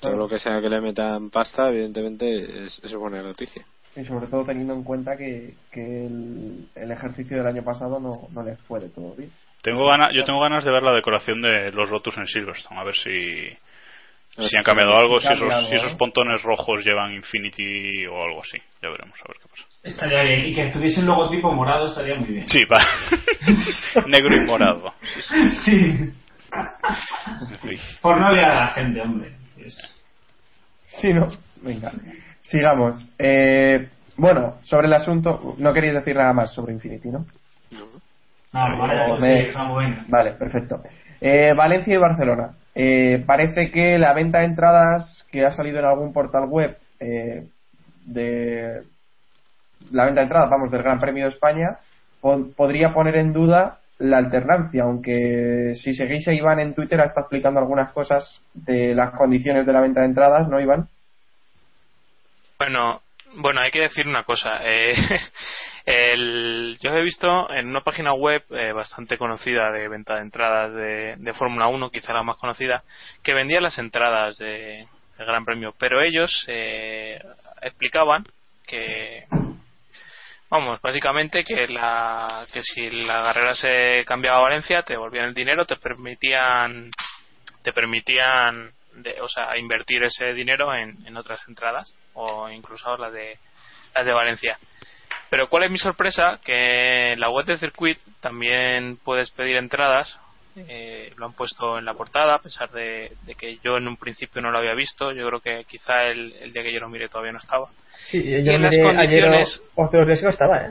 Todo 0.00 0.12
lo 0.12 0.28
que 0.28 0.38
sea 0.38 0.60
que 0.60 0.68
le 0.68 0.80
metan 0.80 1.30
pasta, 1.30 1.68
evidentemente, 1.68 2.66
es, 2.66 2.80
es 2.84 2.94
buena 2.94 3.20
noticia. 3.20 3.64
Y 3.96 4.04
sobre 4.04 4.28
todo 4.28 4.44
teniendo 4.44 4.74
en 4.74 4.84
cuenta 4.84 5.16
que, 5.16 5.54
que 5.70 6.06
el, 6.06 6.68
el 6.76 6.90
ejercicio 6.92 7.36
del 7.36 7.46
año 7.46 7.64
pasado 7.64 7.98
no, 7.98 8.28
no 8.30 8.42
les 8.44 8.58
fue 8.60 8.78
de 8.78 8.88
todo 8.88 9.14
bien. 9.16 9.30
Tengo 9.62 9.86
ganas, 9.86 10.08
yo 10.12 10.24
tengo 10.24 10.40
ganas 10.40 10.64
de 10.64 10.72
ver 10.72 10.82
la 10.82 10.92
decoración 10.92 11.40
de 11.40 11.70
los 11.70 11.88
Lotus 11.88 12.18
en 12.18 12.26
Silverstone, 12.26 12.80
a 12.80 12.84
ver 12.84 12.96
si, 12.96 13.10
ver 13.10 14.48
si 14.48 14.56
han 14.56 14.64
cambiado 14.64 14.96
algo, 14.96 15.20
si 15.20 15.28
esos, 15.28 15.68
si 15.68 15.76
esos 15.76 15.92
¿no? 15.92 15.98
pontones 15.98 16.42
rojos 16.42 16.84
llevan 16.84 17.14
Infinity 17.14 18.04
o 18.06 18.22
algo 18.22 18.40
así. 18.42 18.58
Ya 18.82 18.90
veremos, 18.90 19.16
a 19.20 19.28
ver 19.28 19.36
qué 19.40 19.48
pasa. 19.48 19.62
Estaría 19.84 20.22
bien. 20.22 20.46
Y 20.46 20.54
que 20.54 20.66
tuviese 20.66 21.00
un 21.00 21.06
logotipo 21.06 21.52
morado 21.52 21.86
estaría 21.86 22.16
muy 22.16 22.28
bien. 22.28 22.48
Sí, 22.48 22.64
va. 22.64 22.84
Negro 24.06 24.34
y 24.36 24.46
morado. 24.46 24.92
Sí. 25.64 26.12
Por 28.02 28.20
no 28.20 28.30
liar 28.30 28.50
a 28.50 28.54
la 28.54 28.66
gente, 28.68 29.00
hombre. 29.00 29.32
Sí, 30.84 31.12
¿no? 31.14 31.28
Venga. 31.62 31.90
Sigamos. 32.42 33.14
Eh, 33.18 33.88
bueno, 34.16 34.58
sobre 34.60 34.86
el 34.86 34.92
asunto, 34.92 35.54
no 35.56 35.72
queréis 35.72 35.94
decir 35.94 36.14
nada 36.14 36.34
más 36.34 36.52
sobre 36.52 36.74
Infinity, 36.74 37.08
¿no? 37.08 37.24
No, 37.70 37.86
vale, 38.52 39.46
sí, 39.46 39.52
Samu, 39.52 39.76
venga. 39.76 40.04
Vale, 40.08 40.32
perfecto. 40.32 40.82
Eh, 41.20 41.52
Valencia 41.56 41.94
y 41.94 41.98
Barcelona. 41.98 42.50
Eh, 42.74 43.22
parece 43.26 43.70
que 43.70 43.98
la 43.98 44.12
venta 44.14 44.40
de 44.40 44.46
entradas 44.46 45.26
que 45.30 45.44
ha 45.44 45.50
salido 45.52 45.78
en 45.78 45.84
algún 45.84 46.12
portal 46.12 46.46
web 46.48 46.76
eh, 47.00 47.46
de 48.06 48.82
la 49.90 50.04
venta 50.06 50.20
de 50.20 50.24
entradas, 50.24 50.50
vamos, 50.50 50.70
del 50.70 50.82
Gran 50.82 50.98
Premio 50.98 51.24
de 51.24 51.30
España, 51.30 51.76
po- 52.20 52.48
podría 52.56 52.92
poner 52.94 53.16
en 53.16 53.32
duda 53.32 53.78
la 53.98 54.18
alternancia, 54.18 54.82
aunque 54.84 55.74
si 55.74 55.92
seguís 55.94 56.26
a 56.28 56.32
Iván 56.32 56.58
en 56.60 56.74
Twitter 56.74 57.00
ha 57.00 57.04
estado 57.04 57.24
explicando 57.26 57.60
algunas 57.60 57.92
cosas 57.92 58.40
de 58.54 58.94
las 58.94 59.10
condiciones 59.12 59.64
de 59.66 59.72
la 59.72 59.80
venta 59.80 60.00
de 60.00 60.06
entradas, 60.06 60.48
¿no, 60.48 60.58
Iván? 60.60 60.88
Bueno, 62.58 63.00
bueno, 63.34 63.60
hay 63.60 63.70
que 63.70 63.80
decir 63.80 64.06
una 64.06 64.24
cosa. 64.24 64.60
Eh, 64.64 64.94
el- 65.86 66.78
yo 66.80 66.90
he 66.90 67.02
visto 67.02 67.50
en 67.50 67.68
una 67.68 67.82
página 67.82 68.12
web 68.12 68.44
eh, 68.50 68.72
bastante 68.72 69.18
conocida 69.18 69.70
de 69.72 69.88
venta 69.88 70.16
de 70.16 70.22
entradas 70.22 70.74
de, 70.74 71.16
de 71.18 71.34
Fórmula 71.34 71.66
1, 71.68 71.90
quizá 71.90 72.12
la 72.12 72.22
más 72.22 72.36
conocida, 72.36 72.82
que 73.22 73.34
vendía 73.34 73.60
las 73.60 73.78
entradas 73.78 74.36
de, 74.38 74.86
del 75.18 75.26
Gran 75.26 75.44
Premio, 75.44 75.74
pero 75.78 76.02
ellos 76.02 76.44
eh, 76.48 77.20
explicaban 77.62 78.24
que, 78.66 79.24
vamos, 80.48 80.80
básicamente 80.80 81.44
que, 81.44 81.66
la, 81.68 82.46
que 82.52 82.62
si 82.62 82.90
la 82.90 83.22
carrera 83.22 83.54
se 83.54 84.04
cambiaba 84.06 84.38
a 84.38 84.42
Valencia, 84.42 84.82
te 84.82 84.94
devolvían 84.94 85.26
el 85.26 85.34
dinero, 85.34 85.66
te 85.66 85.76
permitían, 85.76 86.90
te 87.62 87.72
permitían, 87.72 88.72
de- 88.94 89.20
o 89.20 89.28
sea, 89.28 89.56
invertir 89.58 90.02
ese 90.04 90.32
dinero 90.34 90.74
en 90.74 91.16
otras 91.16 91.46
entradas 91.48 91.92
o 92.14 92.48
incluso 92.50 92.96
las 92.96 93.12
de 93.12 93.38
las 93.94 94.06
de 94.06 94.12
Valencia. 94.12 94.58
Pero 95.30 95.48
cuál 95.48 95.64
es 95.64 95.70
mi 95.70 95.78
sorpresa 95.78 96.38
que 96.44 97.12
en 97.12 97.20
la 97.20 97.30
web 97.30 97.46
del 97.46 97.58
circuit 97.58 97.98
también 98.20 98.98
puedes 99.04 99.30
pedir 99.30 99.56
entradas. 99.56 100.18
eh, 100.54 101.10
lo 101.16 101.24
han 101.24 101.32
puesto 101.32 101.78
en 101.78 101.86
la 101.86 101.94
portada 101.94 102.34
a 102.34 102.38
pesar 102.38 102.70
de, 102.72 103.12
de 103.22 103.34
que 103.34 103.56
yo 103.64 103.78
en 103.78 103.88
un 103.88 103.96
principio 103.96 104.42
no 104.42 104.50
lo 104.50 104.58
había 104.58 104.74
visto. 104.74 105.10
Yo 105.12 105.26
creo 105.26 105.40
que 105.40 105.64
quizá 105.64 106.04
el, 106.04 106.30
el 106.34 106.52
día 106.52 106.62
que 106.62 106.72
yo 106.74 106.80
lo 106.80 106.90
miré 106.90 107.08
todavía 107.08 107.32
no 107.32 107.38
estaba. 107.38 107.68
Sí, 108.10 108.22
yo 108.22 108.38
Y 108.38 108.48
en 108.54 108.60
las 108.62 108.74
ayer 108.74 108.84
condiciones- 108.84 109.62
o, 109.74 109.82
o 109.82 109.86
hace 109.86 109.96
dos 109.96 110.06
días 110.06 110.18
que 110.18 110.24
no 110.26 110.30
estaba, 110.30 110.58
¿eh? 110.66 110.70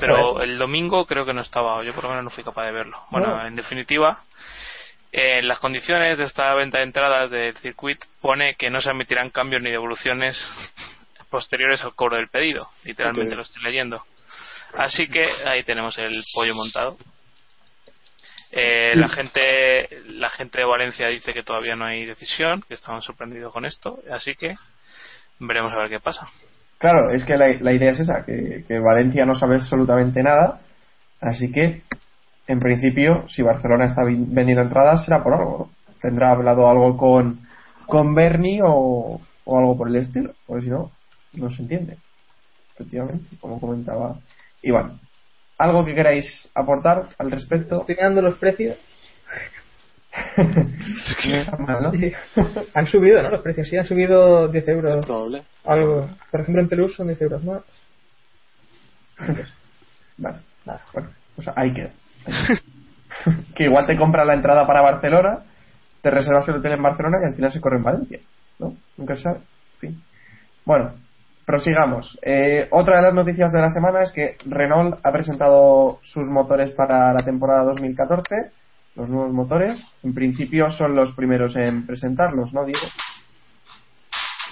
Pero 0.00 0.40
el 0.42 0.56
domingo 0.58 1.04
creo 1.06 1.26
que 1.26 1.34
no 1.34 1.42
estaba, 1.42 1.74
o 1.76 1.82
yo 1.82 1.92
por 1.92 2.04
lo 2.04 2.10
menos 2.10 2.24
no 2.24 2.30
fui 2.30 2.42
capaz 2.44 2.64
de 2.64 2.72
verlo. 2.72 2.98
Bueno, 3.10 3.36
No. 3.36 3.46
en 3.46 3.54
definitiva, 3.54 4.22
en 5.12 5.46
las 5.46 5.58
condiciones 5.60 6.18
de 6.18 6.24
esta 6.24 6.54
venta 6.54 6.78
de 6.78 6.84
entradas 6.84 7.30
del 7.30 7.56
circuit 7.58 8.02
pone 8.20 8.54
que 8.54 8.70
no 8.70 8.80
se 8.80 8.90
admitirán 8.90 9.30
cambios 9.30 9.62
ni 9.62 9.70
devoluciones 9.70 10.38
posteriores 11.30 11.82
al 11.84 11.94
cobro 11.94 12.16
del 12.16 12.28
pedido. 12.28 12.68
Literalmente 12.84 13.34
lo 13.36 13.42
estoy 13.42 13.62
leyendo. 13.62 14.02
Así 14.74 15.06
que 15.08 15.28
ahí 15.44 15.62
tenemos 15.64 15.98
el 15.98 16.24
pollo 16.34 16.54
montado. 16.54 16.96
Eh, 18.50 18.90
Sí. 18.92 18.98
La 18.98 19.08
gente 19.08 19.88
la 20.08 20.28
gente 20.30 20.58
de 20.58 20.64
Valencia 20.66 21.08
dice 21.08 21.32
que 21.32 21.42
todavía 21.42 21.74
no 21.74 21.86
hay 21.86 22.04
decisión, 22.04 22.62
que 22.68 22.74
estaban 22.74 23.00
sorprendidos 23.00 23.52
con 23.52 23.64
esto, 23.64 24.00
así 24.10 24.34
que 24.34 24.56
veremos 25.38 25.72
a 25.72 25.78
ver 25.78 25.88
qué 25.88 26.00
pasa. 26.00 26.28
Claro, 26.78 27.10
es 27.10 27.24
que 27.24 27.36
la, 27.36 27.48
la 27.60 27.72
idea 27.72 27.90
es 27.90 28.00
esa, 28.00 28.24
que, 28.26 28.64
que 28.66 28.78
Valencia 28.78 29.24
no 29.24 29.34
sabe 29.34 29.54
absolutamente 29.56 30.22
nada, 30.22 30.60
así 31.20 31.50
que, 31.50 31.82
en 32.46 32.60
principio, 32.60 33.28
si 33.28 33.42
Barcelona 33.42 33.86
está 33.86 34.02
vendiendo 34.04 34.62
entradas, 34.62 35.04
será 35.04 35.22
por 35.22 35.34
algo, 35.34 35.58
¿no? 35.58 35.70
Tendrá 36.00 36.32
hablado 36.32 36.68
algo 36.68 36.96
con, 36.96 37.46
con 37.86 38.14
Bernie 38.14 38.60
o, 38.64 39.20
o 39.44 39.58
algo 39.58 39.76
por 39.76 39.88
el 39.88 39.96
estilo, 39.96 40.34
porque 40.46 40.64
si 40.64 40.70
no, 40.70 40.90
no 41.34 41.50
se 41.50 41.62
entiende. 41.62 41.96
Efectivamente, 42.74 43.36
como 43.40 43.60
comentaba 43.60 44.16
Iván. 44.62 44.98
¿Algo 45.58 45.84
que 45.84 45.94
queráis 45.94 46.48
aportar 46.54 47.10
al 47.18 47.30
respecto? 47.30 47.86
Estoy 47.86 47.96
los 48.20 48.38
precios. 48.38 48.76
Mal, 51.58 51.82
¿no? 51.82 51.92
han 52.74 52.86
subido, 52.86 53.22
¿no? 53.22 53.30
Los 53.30 53.42
precios 53.42 53.68
sí, 53.68 53.76
han 53.76 53.86
subido 53.86 54.48
10 54.48 54.68
euros. 54.68 55.06
Probable. 55.06 55.44
Algo. 55.64 56.10
Por 56.30 56.40
ejemplo, 56.40 56.62
en 56.62 56.68
Pelús 56.68 56.94
son 56.96 57.06
10 57.06 57.22
euros 57.22 57.44
más. 57.44 57.62
Vale, 60.18 60.38
nada, 60.66 60.82
bueno, 60.92 61.10
pues 61.36 61.48
ahí 61.56 61.72
queda. 61.72 61.90
que 63.54 63.64
igual 63.64 63.86
te 63.86 63.96
compras 63.96 64.26
la 64.26 64.34
entrada 64.34 64.66
para 64.66 64.82
Barcelona, 64.82 65.40
te 66.00 66.10
reservas 66.10 66.48
el 66.48 66.56
hotel 66.56 66.72
en 66.72 66.82
Barcelona 66.82 67.18
y 67.22 67.26
al 67.26 67.34
final 67.34 67.52
se 67.52 67.60
corre 67.60 67.76
en 67.76 67.84
Valencia, 67.84 68.20
¿no? 68.58 68.74
Nunca 68.96 69.14
se 69.14 69.22
sabe. 69.22 69.38
En 69.38 69.80
fin. 69.80 70.02
Bueno, 70.64 70.92
prosigamos. 71.44 72.18
Eh, 72.22 72.68
otra 72.70 72.96
de 72.96 73.02
las 73.02 73.14
noticias 73.14 73.52
de 73.52 73.60
la 73.60 73.68
semana 73.68 74.02
es 74.02 74.12
que 74.12 74.36
Renault 74.46 74.98
ha 75.02 75.12
presentado 75.12 76.00
sus 76.02 76.28
motores 76.28 76.70
para 76.72 77.12
la 77.12 77.24
temporada 77.24 77.64
2014, 77.64 78.52
los 78.96 79.10
nuevos 79.10 79.32
motores. 79.32 79.82
En 80.02 80.14
principio 80.14 80.70
son 80.70 80.94
los 80.94 81.12
primeros 81.12 81.56
en 81.56 81.86
presentarlos, 81.86 82.52
¿no, 82.52 82.64
Diego? 82.64 82.86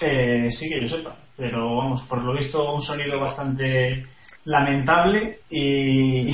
Eh, 0.00 0.48
sí 0.50 0.68
que 0.68 0.80
yo 0.80 0.88
sepa, 0.88 1.14
pero 1.36 1.76
vamos, 1.76 2.02
por 2.04 2.22
lo 2.22 2.32
visto 2.32 2.72
un 2.72 2.80
sonido 2.80 3.20
bastante 3.20 4.02
lamentable 4.44 5.40
y, 5.50 6.32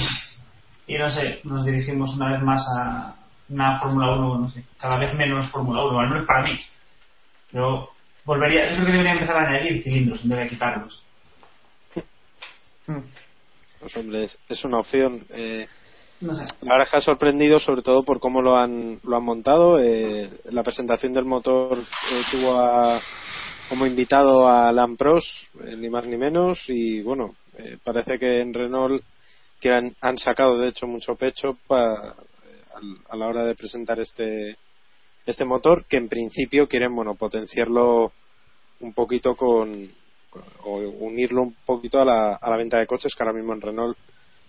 y 0.87 0.97
no 0.99 1.09
sé, 1.11 1.41
nos 1.45 1.65
dirigimos 1.65 2.15
una 2.17 2.33
vez 2.33 2.43
más 2.43 2.65
a 2.79 3.15
una 3.49 3.79
Fórmula 3.81 4.15
1, 4.17 4.39
no 4.39 4.49
sé, 4.49 4.63
cada 4.79 4.99
vez 4.99 5.15
menos 5.15 5.49
Fórmula 5.51 5.85
1, 5.85 6.01
al 6.01 6.09
menos 6.09 6.25
para 6.27 6.43
mí. 6.45 6.59
Yo 7.53 7.89
volvería, 8.25 8.69
yo 8.69 8.75
creo 8.75 8.87
que 8.87 8.93
debería 8.93 9.13
empezar 9.13 9.37
a 9.37 9.49
añadir 9.49 9.83
cilindros 9.83 10.23
en 10.23 10.29
vez 10.31 10.39
de 10.41 10.49
quitarlos. 10.49 11.05
Pues 13.81 13.97
hombre, 13.97 14.25
es, 14.49 14.65
una 14.65 14.79
opción. 14.81 15.25
Eh, 15.31 15.67
No 16.21 16.35
sé. 16.35 16.45
la 16.63 16.73
verdad 16.75 16.85
es 16.87 16.91
que 16.91 16.97
ha 16.97 17.01
sorprendido 17.01 17.59
sobre 17.61 17.83
todo 17.83 18.05
por 18.05 18.21
cómo 18.21 18.41
lo 18.43 18.57
han, 18.57 19.01
lo 19.05 19.17
han 19.17 19.25
montado. 19.25 19.79
Eh, 19.79 20.31
la 20.51 20.63
presentación 20.63 21.13
del 21.13 21.25
motor 21.25 21.79
eh, 21.79 22.23
tuvo 22.31 22.57
a- 22.57 23.01
como 23.69 23.87
invitado 23.87 24.47
a 24.49 24.69
Alan 24.69 24.97
Prost, 24.97 25.27
eh, 25.67 25.77
ni 25.77 25.89
más 25.91 26.07
ni 26.07 26.17
menos, 26.17 26.65
y 26.69 27.03
bueno, 27.03 27.35
eh, 27.59 27.79
parece 27.85 28.17
que 28.19 28.41
en 28.41 28.55
Renault 28.55 29.03
que 29.61 29.73
han, 29.73 29.95
han 30.01 30.19
sacado 30.19 30.59
de 30.59 30.69
hecho 30.69 30.87
mucho 30.87 31.17
pecho 31.17 31.57
pa- 31.67 32.15
a 33.09 33.17
la 33.17 33.27
hora 33.27 33.45
de 33.45 33.55
presentar 33.55 33.99
este 34.01 34.57
este 35.25 35.45
motor 35.45 35.87
que 35.87 35.97
en 35.97 36.09
principio 36.09 36.69
quieren 36.69 36.95
bueno 36.95 37.15
potenciarlo 37.15 38.13
un 38.81 38.93
poquito 38.93 39.35
con, 39.35 39.91
o 40.65 40.77
unirlo 40.77 41.43
un 41.43 41.57
poquito 41.65 41.99
a 42.01 42.05
la, 42.05 42.35
a 42.35 42.51
la 42.51 42.57
venta 42.59 42.79
de 42.79 42.87
coches 42.87 43.15
que 43.15 43.23
ahora 43.23 43.33
mismo 43.33 43.55
en 43.55 43.61
Renault 43.63 43.97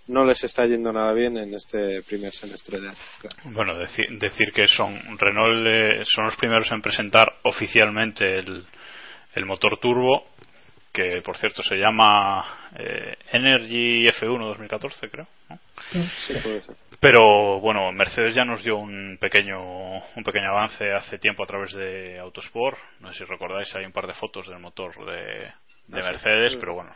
no 0.08 0.24
les 0.26 0.44
está 0.44 0.66
yendo 0.66 0.92
nada 0.94 1.14
bien 1.14 1.38
en 1.38 1.54
este 1.54 2.02
primer 2.04 2.32
semestre 2.34 2.80
de 2.80 2.90
año. 2.90 2.98
Bueno, 3.46 3.74
deci- 3.74 4.18
decir 4.20 4.52
que 4.54 4.68
son 4.68 4.98
Renault 5.18 5.66
eh, 5.68 6.04
son 6.06 6.26
los 6.26 6.36
primeros 6.36 6.70
en 6.72 6.82
presentar 6.82 7.28
oficialmente 7.44 8.40
el, 8.40 8.66
el 9.36 9.46
motor 9.46 9.80
turbo, 9.80 10.28
que 10.98 11.22
por 11.22 11.38
cierto 11.38 11.62
se 11.62 11.76
llama 11.76 12.44
eh, 12.76 13.16
Energy 13.32 14.08
F1 14.08 14.44
2014, 14.44 15.10
creo. 15.12 15.28
¿no? 15.48 15.60
Sí, 15.92 16.34
puede 16.42 16.62
ser. 16.62 16.76
Pero 17.00 17.60
bueno, 17.60 17.92
Mercedes 17.92 18.34
ya 18.34 18.44
nos 18.44 18.64
dio 18.64 18.78
un 18.78 19.20
pequeño 19.22 19.60
un 19.98 20.24
pequeño 20.26 20.50
avance 20.50 20.92
hace 20.92 21.20
tiempo 21.20 21.44
a 21.44 21.46
través 21.46 21.72
de 21.74 22.18
Autosport. 22.18 22.80
No 23.00 23.14
sé 23.14 23.20
si 23.20 23.26
recordáis, 23.26 23.74
hay 23.76 23.86
un 23.86 23.92
par 23.92 24.08
de 24.08 24.16
fotos 24.16 24.48
del 24.48 24.58
motor 24.58 24.96
de, 25.06 25.52
de 25.88 26.02
Ah. 26.02 26.10
Mercedes, 26.12 26.56
pero 26.60 26.74
bueno, 26.74 26.96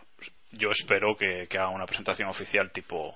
yo 0.53 0.71
espero 0.71 1.15
que, 1.15 1.45
que 1.47 1.59
haga 1.59 1.69
una 1.69 1.85
presentación 1.85 2.27
oficial 2.27 2.71
tipo 2.71 3.15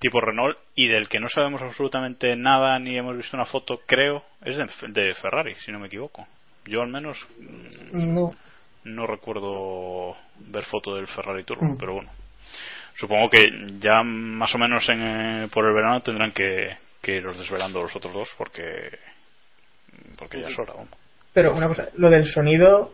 tipo 0.00 0.20
Renault 0.20 0.58
y 0.74 0.88
del 0.88 1.08
que 1.08 1.20
no 1.20 1.28
sabemos 1.28 1.62
absolutamente 1.62 2.34
nada 2.34 2.78
ni 2.80 2.96
hemos 2.98 3.16
visto 3.16 3.36
una 3.36 3.44
foto, 3.46 3.80
creo, 3.86 4.24
es 4.44 4.56
de, 4.56 4.66
de 4.88 5.14
Ferrari, 5.14 5.54
si 5.64 5.70
no 5.70 5.78
me 5.78 5.86
equivoco. 5.86 6.26
Yo 6.64 6.82
al 6.82 6.88
menos 6.88 7.16
mm, 7.38 8.12
No. 8.14 8.34
No 8.84 9.06
recuerdo 9.06 10.16
ver 10.38 10.64
foto 10.64 10.94
del 10.94 11.06
Ferrari 11.06 11.44
Turbo, 11.44 11.64
Mm. 11.66 11.76
pero 11.78 11.94
bueno. 11.94 12.10
Supongo 12.96 13.30
que 13.30 13.44
ya 13.80 14.02
más 14.02 14.54
o 14.54 14.58
menos 14.58 14.86
en, 14.90 15.00
eh, 15.44 15.48
por 15.52 15.64
el 15.66 15.72
verano 15.74 16.00
tendrán 16.02 16.32
que, 16.32 16.76
que 17.00 17.16
iros 17.16 17.38
desvelando 17.38 17.80
los 17.82 17.94
otros 17.96 18.12
dos 18.12 18.28
porque 18.36 18.90
porque 20.18 20.40
ya 20.40 20.48
es 20.48 20.58
hora. 20.58 20.72
vamos. 20.74 20.90
Pero 21.32 21.54
una 21.54 21.68
cosa, 21.68 21.88
lo 21.96 22.10
del 22.10 22.26
sonido. 22.26 22.92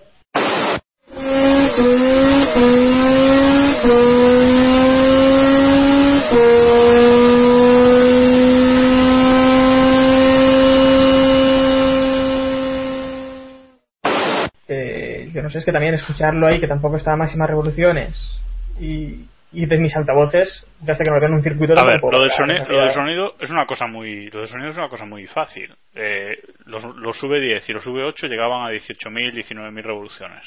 Es 15.58 15.64
que 15.64 15.72
también 15.72 15.94
escucharlo 15.94 16.46
ahí, 16.46 16.60
que 16.60 16.66
tampoco 16.68 16.96
está 16.96 17.12
a 17.12 17.16
máximas 17.16 17.48
revoluciones, 17.48 18.40
y, 18.80 19.24
y 19.52 19.66
de 19.66 19.78
mis 19.78 19.94
altavoces, 19.96 20.66
ya 20.82 20.92
hasta 20.92 21.04
que 21.04 21.10
me 21.10 21.20
ven 21.20 21.32
un 21.34 21.42
circuito 21.42 21.72
A 21.78 21.84
ver, 21.84 21.86
lo 21.86 21.92
del, 21.92 22.00
puedo 22.00 22.26
soni- 22.28 22.58
pagar, 22.58 22.70
lo 22.70 22.86
ya- 22.86 22.92
sonido 22.92 23.34
es 23.40 23.50
una 23.50 23.66
cosa 23.66 23.86
muy 23.86 24.28
lo 24.30 24.40
del 24.40 24.48
sonido 24.48 24.70
es 24.70 24.76
una 24.76 24.88
cosa 24.88 25.04
muy 25.04 25.26
fácil. 25.26 25.74
Eh, 25.94 26.38
los, 26.66 26.84
los 26.96 27.16
V10 27.22 27.62
y 27.68 27.72
los 27.72 27.86
V8 27.86 28.28
llegaban 28.28 28.66
a 28.66 28.70
18.000, 28.72 29.32
19.000 29.32 29.82
revoluciones. 29.82 30.44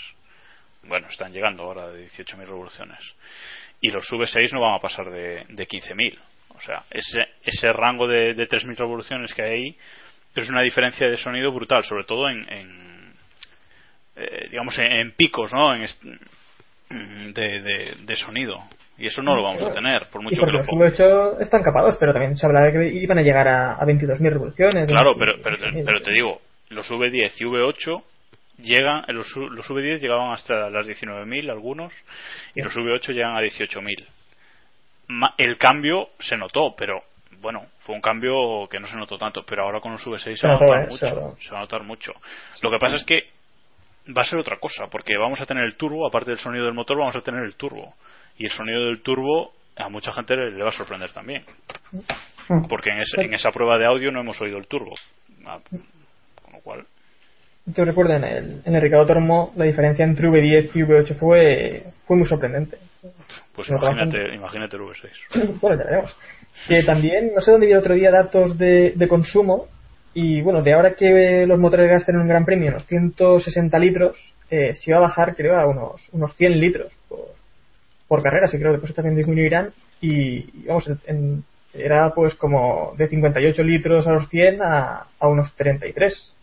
Bueno, 0.84 1.08
están 1.10 1.32
llegando 1.34 1.64
ahora 1.64 1.90
de 1.90 2.06
18.000 2.08 2.46
revoluciones. 2.46 3.00
Y 3.82 3.90
los 3.92 4.06
V6 4.12 4.52
no 4.54 4.62
van 4.62 4.76
a 4.76 4.80
pasar 4.80 5.10
de, 5.10 5.44
de 5.50 5.68
15.000. 5.68 6.18
O 6.56 6.62
sea, 6.62 6.84
ese, 6.92 7.22
ese 7.44 7.72
rango 7.74 8.08
de, 8.08 8.34
de 8.34 8.48
3.000 8.48 8.76
revoluciones 8.76 9.34
que 9.34 9.42
hay 9.44 9.52
ahí 9.52 9.78
es 10.36 10.50
una 10.50 10.62
diferencia 10.62 11.10
de 11.10 11.18
sonido 11.18 11.52
brutal, 11.52 11.84
sobre 11.84 12.04
todo 12.04 12.30
en, 12.30 12.46
en, 12.52 12.89
eh, 14.20 14.48
digamos 14.52 14.78
en, 14.80 14.92
en 14.92 15.12
picos, 15.12 15.52
¿no? 15.54 15.74
En 15.76 15.86
de, 16.90 17.62
de, 17.62 17.96
de 18.02 18.16
sonido. 18.16 18.60
Y 18.98 19.08
eso 19.08 19.22
no 19.22 19.34
lo 19.36 19.44
vamos 19.44 19.64
a 19.64 19.72
tener, 19.72 20.08
por 20.12 20.22
Y 20.22 20.26
mucho 20.26 20.36
que 20.36 20.40
porque 20.42 20.52
lo 20.54 20.58
los 20.60 20.68
pongan. 20.68 20.92
V8 20.92 21.42
están 21.42 21.64
capados, 21.64 21.96
pero 22.00 22.12
también 22.12 22.36
se 22.38 22.46
habla 22.46 22.62
de 22.66 22.74
que 22.74 22.88
iban 22.96 23.18
a 23.18 23.22
llegar 23.22 23.48
a, 23.48 23.74
a 23.76 23.86
22.000 23.86 24.30
revoluciones. 24.30 24.88
Claro, 24.88 25.16
20.000. 25.16 25.20
pero, 25.20 25.34
pero, 25.42 25.58
te- 25.58 25.84
pero 25.86 26.02
te 26.02 26.12
digo, 26.12 26.42
los 26.70 26.90
V10 26.92 27.32
y 27.40 27.44
V8 27.46 28.04
llegan, 28.58 29.06
eh, 29.08 29.14
los, 29.14 29.28
los 29.38 29.70
V10 29.70 30.00
llegaban 30.02 30.34
hasta 30.34 30.70
las 30.70 30.86
19.000 30.86 31.50
algunos 31.50 31.94
y 32.56 32.62
los 32.62 32.76
V8 32.76 33.14
llegan 33.14 33.38
a 33.38 33.42
18.000. 33.42 34.06
Ma- 35.10 35.34
El 35.38 35.58
cambio 35.58 36.10
se 36.20 36.36
notó, 36.36 36.76
pero 36.78 37.02
bueno, 37.40 37.68
fue 37.80 37.96
un 37.96 38.02
cambio 38.02 38.68
que 38.70 38.80
no 38.82 38.88
se 38.88 38.98
notó 38.98 39.18
tanto, 39.18 39.44
pero 39.46 39.64
ahora 39.64 39.80
con 39.80 39.94
los 39.94 40.06
V6 40.06 40.18
se, 40.20 40.36
Se 40.36 40.48
va 40.48 40.56
a 40.56 40.60
notó, 40.60 40.66
notar 40.76 40.84
eh, 40.84 40.88
mucho, 40.90 41.38
se 41.40 41.52
va 41.52 41.58
a 41.58 41.62
notar 41.62 41.84
mucho. 41.84 42.12
Lo 42.62 42.70
que 42.70 42.80
pasa 42.80 42.96
es 42.98 43.06
que 43.06 43.30
va 44.18 44.22
a 44.22 44.26
ser 44.26 44.40
otra 44.40 44.58
cosa, 44.60 44.88
porque 44.92 45.18
vamos 45.18 45.40
a 45.42 45.46
tener 45.46 45.64
el 45.64 45.76
turbo, 45.76 46.08
aparte 46.08 46.32
del 46.32 46.40
sonido 46.40 46.66
del 46.66 46.74
motor, 46.74 46.98
vamos 46.98 47.16
a 47.16 47.22
tener 47.22 47.44
el 47.44 47.56
turbo. 47.56 47.94
Y 48.38 48.46
el 48.46 48.52
sonido 48.52 48.86
del 48.86 49.02
turbo 49.02 49.54
a 49.76 49.90
mucha 49.90 50.12
gente 50.12 50.36
le, 50.36 50.62
va 50.64 50.70
a 50.70 50.74
sorprender 50.74 51.12
también. 51.14 51.44
Porque 52.68 52.90
en, 52.92 53.00
ese- 53.02 53.22
en 53.22 53.34
esa 53.34 53.52
prueba 53.52 53.78
de 53.78 53.86
audio 53.86 54.12
no 54.12 54.22
hemos 54.22 54.40
oído 54.42 54.58
el 54.58 54.68
turbo. 54.68 54.96
Ah, 55.46 55.60
Con 56.44 56.54
lo 56.54 56.60
cual, 56.62 56.86
Yo 57.66 57.86
recuerdo 57.86 58.14
en 58.14 58.24
el, 58.24 58.62
en 58.66 58.76
el 58.76 58.82
Ricardo 58.82 59.06
Tormo 59.06 59.54
la 59.56 59.66
diferencia 59.66 60.04
entre 60.04 60.28
V10 60.28 60.72
y 60.74 60.80
V8 60.82 61.16
fue, 61.18 61.84
fue 62.08 62.18
muy 62.18 62.28
sorprendente. 62.28 62.78
pues 63.54 63.70
imagínate, 63.70 64.34
imagínate 64.36 64.76
el 64.78 64.82
V6. 64.84 65.60
bueno, 65.62 65.78
ya 65.78 65.84
veremos. 65.90 66.16
Que 66.68 66.84
también, 66.84 67.32
no 67.36 67.42
sé 67.42 67.52
dónde 67.52 67.68
vi 67.68 67.74
el 67.74 67.80
otro 67.80 67.94
día 67.96 68.12
datos 68.12 68.58
de, 68.58 68.94
de 68.96 69.08
consumo. 69.08 69.68
Y 70.14 70.42
bueno, 70.42 70.62
de 70.62 70.74
ahora 70.74 70.94
que 70.96 71.46
los 71.48 71.60
motores 71.60 71.90
gastan 71.90 72.16
en 72.16 72.22
un 72.22 72.28
gran 72.28 72.46
premio 72.46 72.70
unos 72.70 72.86
160 72.88 73.78
litros, 73.80 74.18
eh, 74.50 74.74
se 74.76 74.92
iba 74.92 74.98
a 74.98 75.02
bajar, 75.04 75.36
creo, 75.36 75.58
a 75.60 75.68
unos, 75.68 76.10
unos 76.12 76.36
100 76.36 76.60
litros 76.60 76.92
por, 77.08 77.20
por 78.08 78.24
carrera. 78.24 78.46
Así 78.46 78.58
creo 78.58 78.72
que 78.72 78.78
después 78.78 78.96
también 78.96 79.16
disminuirán. 79.16 79.70
Y, 80.02 80.62
y 80.62 80.66
vamos, 80.68 80.88
en- 80.88 81.00
en- 81.08 81.44
era 81.74 82.12
pues 82.16 82.34
como 82.36 82.94
de 82.98 83.08
58 83.08 83.62
litros 83.62 84.08
a 84.08 84.12
los 84.14 84.28
100 84.30 84.62
a, 84.64 85.06
a 85.20 85.28
unos 85.28 85.54
33. 85.56 86.34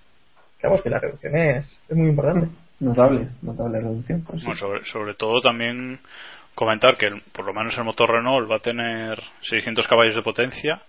Que 0.61 0.67
vamos, 0.69 0.83
que 0.83 0.89
la 0.91 1.01
reducción 1.01 1.37
es, 1.37 1.81
es 1.89 1.97
muy 1.97 2.09
importante. 2.09 2.47
Notable, 2.79 3.27
notable 3.43 3.81
reducción. 3.81 4.23
pues 4.23 4.41
sí. 4.41 4.47
Bueno, 4.47 4.59
sobre, 4.61 4.85
sobre 4.85 5.15
todo 5.15 5.41
también 5.41 5.99
comentar 6.55 6.97
que 6.97 7.07
el- 7.07 7.23
por 7.33 7.45
lo 7.45 7.53
menos 7.53 7.77
el 7.77 7.85
motor 7.85 8.11
Renault 8.11 8.49
va 8.51 8.57
a 8.57 8.61
tener 8.61 9.19
600 9.43 9.87
caballos 9.89 10.15
de 10.15 10.23
potencia 10.23 10.81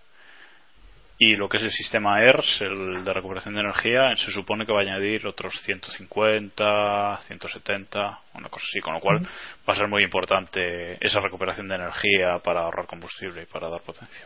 y 1.20 1.36
lo 1.36 1.50
que 1.50 1.58
es 1.58 1.64
el 1.64 1.72
sistema 1.72 2.22
ERS, 2.22 2.62
el 2.62 3.04
de 3.04 3.14
recuperación 3.14 3.56
de 3.56 3.62
energía, 3.62 4.16
se 4.16 4.32
supone 4.32 4.66
que 4.66 4.72
va 4.72 4.80
a 4.80 4.84
añadir 4.84 5.26
otros 5.26 5.54
150, 5.64 7.20
170, 7.26 8.20
una 8.36 8.50
cosa 8.50 8.66
así, 8.70 8.80
con 8.82 8.94
lo 8.94 9.00
cual 9.00 9.28
va 9.68 9.74
a 9.74 9.76
ser 9.76 9.88
muy 9.88 10.04
importante 10.04 11.04
esa 11.04 11.20
recuperación 11.20 11.68
de 11.68 11.76
energía 11.76 12.40
para 12.44 12.62
ahorrar 12.62 12.86
combustible 12.86 13.44
y 13.44 13.46
para 13.46 13.68
dar 13.68 13.82
potencia. 13.82 14.26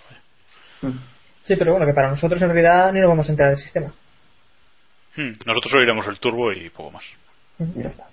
Sí, 1.43 1.55
pero 1.55 1.71
bueno, 1.71 1.85
que 1.85 1.93
para 1.93 2.09
nosotros 2.09 2.41
en 2.41 2.49
realidad 2.49 2.91
ni 2.91 2.99
nos 2.99 3.09
vamos 3.09 3.27
a 3.27 3.31
enterar 3.31 3.51
del 3.51 3.63
sistema. 3.63 3.87
Hmm, 5.15 5.31
Nosotros 5.45 5.73
oiremos 5.79 6.07
el 6.07 6.19
turbo 6.19 6.51
y 6.51 6.69
poco 6.69 6.91
más. 6.91 7.03
Y 7.59 7.83
ya 7.83 7.89
está. 7.89 8.05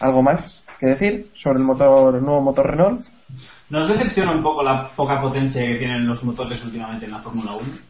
¿Algo 0.00 0.22
más 0.22 0.64
que 0.80 0.86
decir 0.86 1.26
sobre 1.34 1.58
el 1.58 1.64
motor 1.64 2.16
el 2.16 2.22
nuevo 2.22 2.40
motor 2.40 2.70
Renault? 2.70 3.02
¿Nos 3.68 3.88
decepciona 3.88 4.32
un 4.32 4.42
poco 4.42 4.62
la 4.64 4.88
poca 4.96 5.20
potencia 5.20 5.62
que 5.64 5.76
tienen 5.76 6.06
los 6.08 6.24
motores 6.24 6.64
últimamente 6.64 7.06
en 7.06 7.12
la 7.12 7.20
Fórmula 7.20 7.52
1? 7.52 7.89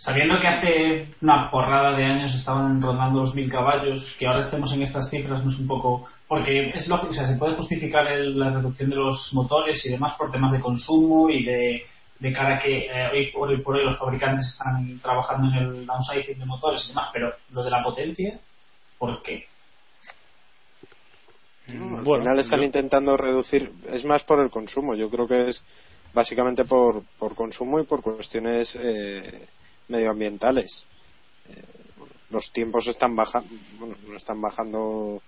Sabiendo 0.00 0.40
que 0.40 0.48
hace 0.48 1.14
una 1.20 1.50
porrada 1.50 1.94
de 1.94 2.04
años 2.06 2.34
estaban 2.34 2.80
rondando 2.80 3.20
los 3.20 3.34
1000 3.34 3.50
caballos, 3.52 4.16
que 4.18 4.26
ahora 4.26 4.40
estemos 4.40 4.72
en 4.72 4.82
estas 4.82 5.10
cifras 5.10 5.44
no 5.44 5.50
es 5.50 5.58
un 5.58 5.66
poco. 5.66 6.08
Porque 6.26 6.70
es 6.74 6.88
lógico, 6.88 7.10
o 7.10 7.14
sea, 7.14 7.28
se 7.28 7.36
puede 7.36 7.54
justificar 7.54 8.06
el- 8.06 8.38
la 8.38 8.50
reducción 8.50 8.88
de 8.88 8.96
los 8.96 9.28
motores 9.34 9.84
y 9.84 9.90
demás 9.90 10.14
por 10.16 10.32
temas 10.32 10.52
de 10.52 10.60
consumo 10.60 11.28
y 11.28 11.44
de, 11.44 11.82
de 12.18 12.32
cara 12.32 12.56
a 12.56 12.58
que 12.58 12.86
eh, 12.86 13.10
hoy, 13.12 13.30
por 13.32 13.50
hoy 13.50 13.60
por 13.62 13.76
hoy 13.76 13.84
los 13.84 13.98
fabricantes 13.98 14.46
están 14.46 14.98
trabajando 15.00 15.48
en 15.48 15.54
el 15.64 15.86
downsizing 15.86 16.38
de 16.38 16.46
motores 16.46 16.82
y 16.86 16.88
demás, 16.88 17.10
pero 17.12 17.34
lo 17.52 17.62
de 17.62 17.70
la 17.70 17.82
potencia, 17.82 18.38
¿por 18.98 19.22
qué? 19.22 19.44
Al 21.68 22.04
Bueno, 22.04 22.24
final 22.24 22.38
están 22.38 22.62
intentando 22.62 23.16
reducir, 23.18 23.70
es 23.92 24.04
más 24.06 24.24
por 24.24 24.40
el 24.40 24.50
consumo, 24.50 24.94
yo 24.94 25.10
creo 25.10 25.28
que 25.28 25.50
es 25.50 25.62
básicamente 26.14 26.64
por, 26.64 27.02
por 27.18 27.34
consumo 27.34 27.78
y 27.80 27.84
por 27.84 28.02
cuestiones 28.02 28.74
eh, 28.80 29.46
medioambientales. 29.90 30.86
Eh, 31.48 31.62
los 32.30 32.50
tiempos 32.52 32.86
están 32.86 33.14
bajando, 33.14 33.50
bueno, 33.78 33.96
no 34.06 34.16
están 34.16 34.40
bajando 34.40 35.20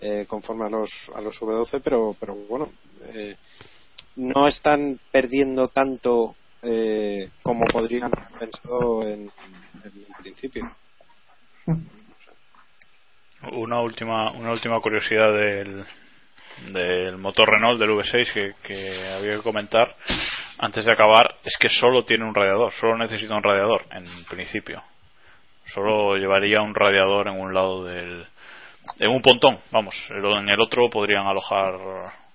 eh, 0.00 0.24
conforme 0.28 0.66
a 0.66 0.70
los, 0.70 0.90
a 1.14 1.20
los 1.20 1.40
V12, 1.40 1.80
pero, 1.82 2.16
pero 2.18 2.34
bueno, 2.34 2.70
eh, 3.12 3.36
no 4.16 4.46
están 4.46 4.98
perdiendo 5.10 5.68
tanto 5.68 6.36
eh, 6.62 7.30
como 7.42 7.64
podrían 7.66 8.04
haber 8.04 8.38
pensado 8.38 9.02
en, 9.02 9.30
en 9.84 10.22
principio. 10.22 10.70
Una 13.52 13.80
última, 13.82 14.32
una 14.32 14.52
última 14.52 14.80
curiosidad 14.80 15.34
del, 15.34 15.84
del 16.72 17.18
motor 17.18 17.48
Renault 17.50 17.78
del 17.78 17.90
V6 17.90 18.32
que, 18.32 18.54
que 18.62 19.08
había 19.08 19.36
que 19.36 19.42
comentar 19.42 19.94
antes 20.58 20.84
de 20.86 20.92
acabar 20.92 21.34
es 21.44 21.56
que 21.58 21.68
solo 21.68 22.04
tiene 22.04 22.24
un 22.24 22.34
radiador, 22.34 22.72
solo 22.72 22.96
necesita 22.98 23.34
un 23.34 23.42
radiador 23.42 23.82
en 23.90 24.04
principio. 24.30 24.82
Solo 25.66 26.16
llevaría 26.16 26.60
un 26.62 26.74
radiador 26.74 27.28
en 27.28 27.40
un 27.40 27.54
lado 27.54 27.84
del. 27.84 28.26
en 28.98 29.08
un 29.10 29.22
pontón, 29.22 29.58
vamos. 29.70 29.94
En 30.10 30.48
el 30.48 30.60
otro 30.60 30.88
podrían 30.90 31.26
alojar 31.26 31.72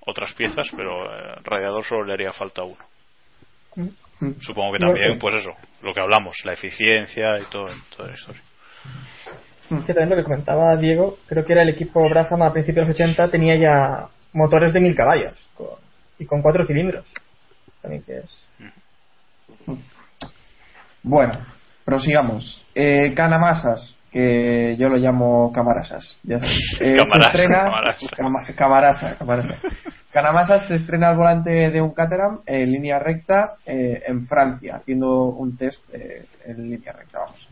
otras 0.06 0.34
piezas, 0.34 0.68
pero 0.76 1.06
eh, 1.06 1.34
el 1.38 1.44
radiador 1.44 1.84
solo 1.84 2.06
le 2.06 2.14
haría 2.14 2.34
falta 2.34 2.64
uno. 2.64 2.84
Supongo 4.42 4.74
que 4.74 4.80
también, 4.80 5.20
pues 5.20 5.36
eso, 5.36 5.52
lo 5.82 5.94
que 5.94 6.02
hablamos, 6.02 6.36
la 6.44 6.54
eficiencia 6.54 7.40
y 7.40 7.44
todo, 7.52 7.68
toda 7.96 8.10
la 8.10 8.16
historia. 8.16 8.42
Que 9.86 9.94
también 9.94 10.10
lo 10.10 10.16
que 10.16 10.24
comentaba 10.24 10.76
Diego, 10.78 11.20
creo 11.28 11.46
que 11.46 11.54
era 11.54 11.62
el 11.62 11.70
equipo 11.70 12.02
Braham 12.10 12.42
a 12.42 12.52
principios 12.52 12.88
de 12.88 12.94
los 12.94 13.00
80, 13.00 13.30
tenía 13.30 13.56
ya 13.56 14.08
motores 14.34 14.74
de 14.74 14.80
1000 14.80 14.96
caballos 14.96 15.50
con- 15.54 15.68
y 16.18 16.26
con 16.26 16.42
cuatro 16.42 16.66
cilindros. 16.66 17.06
También 17.82 18.04
que 18.04 18.18
es. 18.18 18.46
Bueno, 21.04 21.40
prosigamos. 21.86 22.64
Eh, 22.76 23.14
Canamasas, 23.16 23.96
que 24.12 24.76
yo 24.78 24.90
lo 24.90 24.98
llamo 24.98 25.52
Camarasas. 25.54 26.18
Ya. 26.24 26.40
Eh, 26.82 26.96
Camarasa, 26.98 27.32
se 27.32 27.38
estrena, 27.38 27.64
Camarasa. 27.64 28.08
Cama- 28.16 28.46
Camarasa, 28.56 29.16
Camarasa. 29.18 29.56
Canamasas 30.12 30.68
se 30.68 30.76
estrena 30.76 31.10
al 31.10 31.18
volante 31.18 31.70
de 31.72 31.82
un 31.82 31.94
Caterham 31.94 32.40
en 32.46 32.72
línea 32.72 33.00
recta 33.00 33.56
eh, 33.66 34.02
en 34.08 34.28
Francia, 34.28 34.78
haciendo 34.78 35.26
un 35.26 35.58
test 35.58 35.84
eh, 35.94 36.26
en 36.46 36.70
línea 36.70 36.94
recta, 36.94 37.20
vamos. 37.20 37.48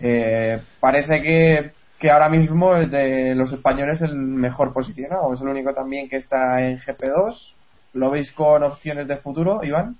Eh, 0.00 0.60
parece 0.78 1.22
que, 1.22 1.70
que 1.98 2.10
ahora 2.10 2.28
mismo 2.28 2.76
el 2.76 2.90
de 2.90 3.34
los 3.34 3.52
españoles 3.52 3.96
es 4.02 4.10
el 4.10 4.14
mejor 4.14 4.72
posicionado, 4.72 5.32
es 5.32 5.40
el 5.40 5.48
único 5.48 5.72
también 5.74 6.08
que 6.08 6.16
está 6.16 6.60
en 6.60 6.78
GP2. 6.78 7.54
¿Lo 7.96 8.10
veis 8.10 8.30
con 8.32 8.62
opciones 8.62 9.08
de 9.08 9.16
futuro, 9.16 9.60
Iván? 9.62 9.96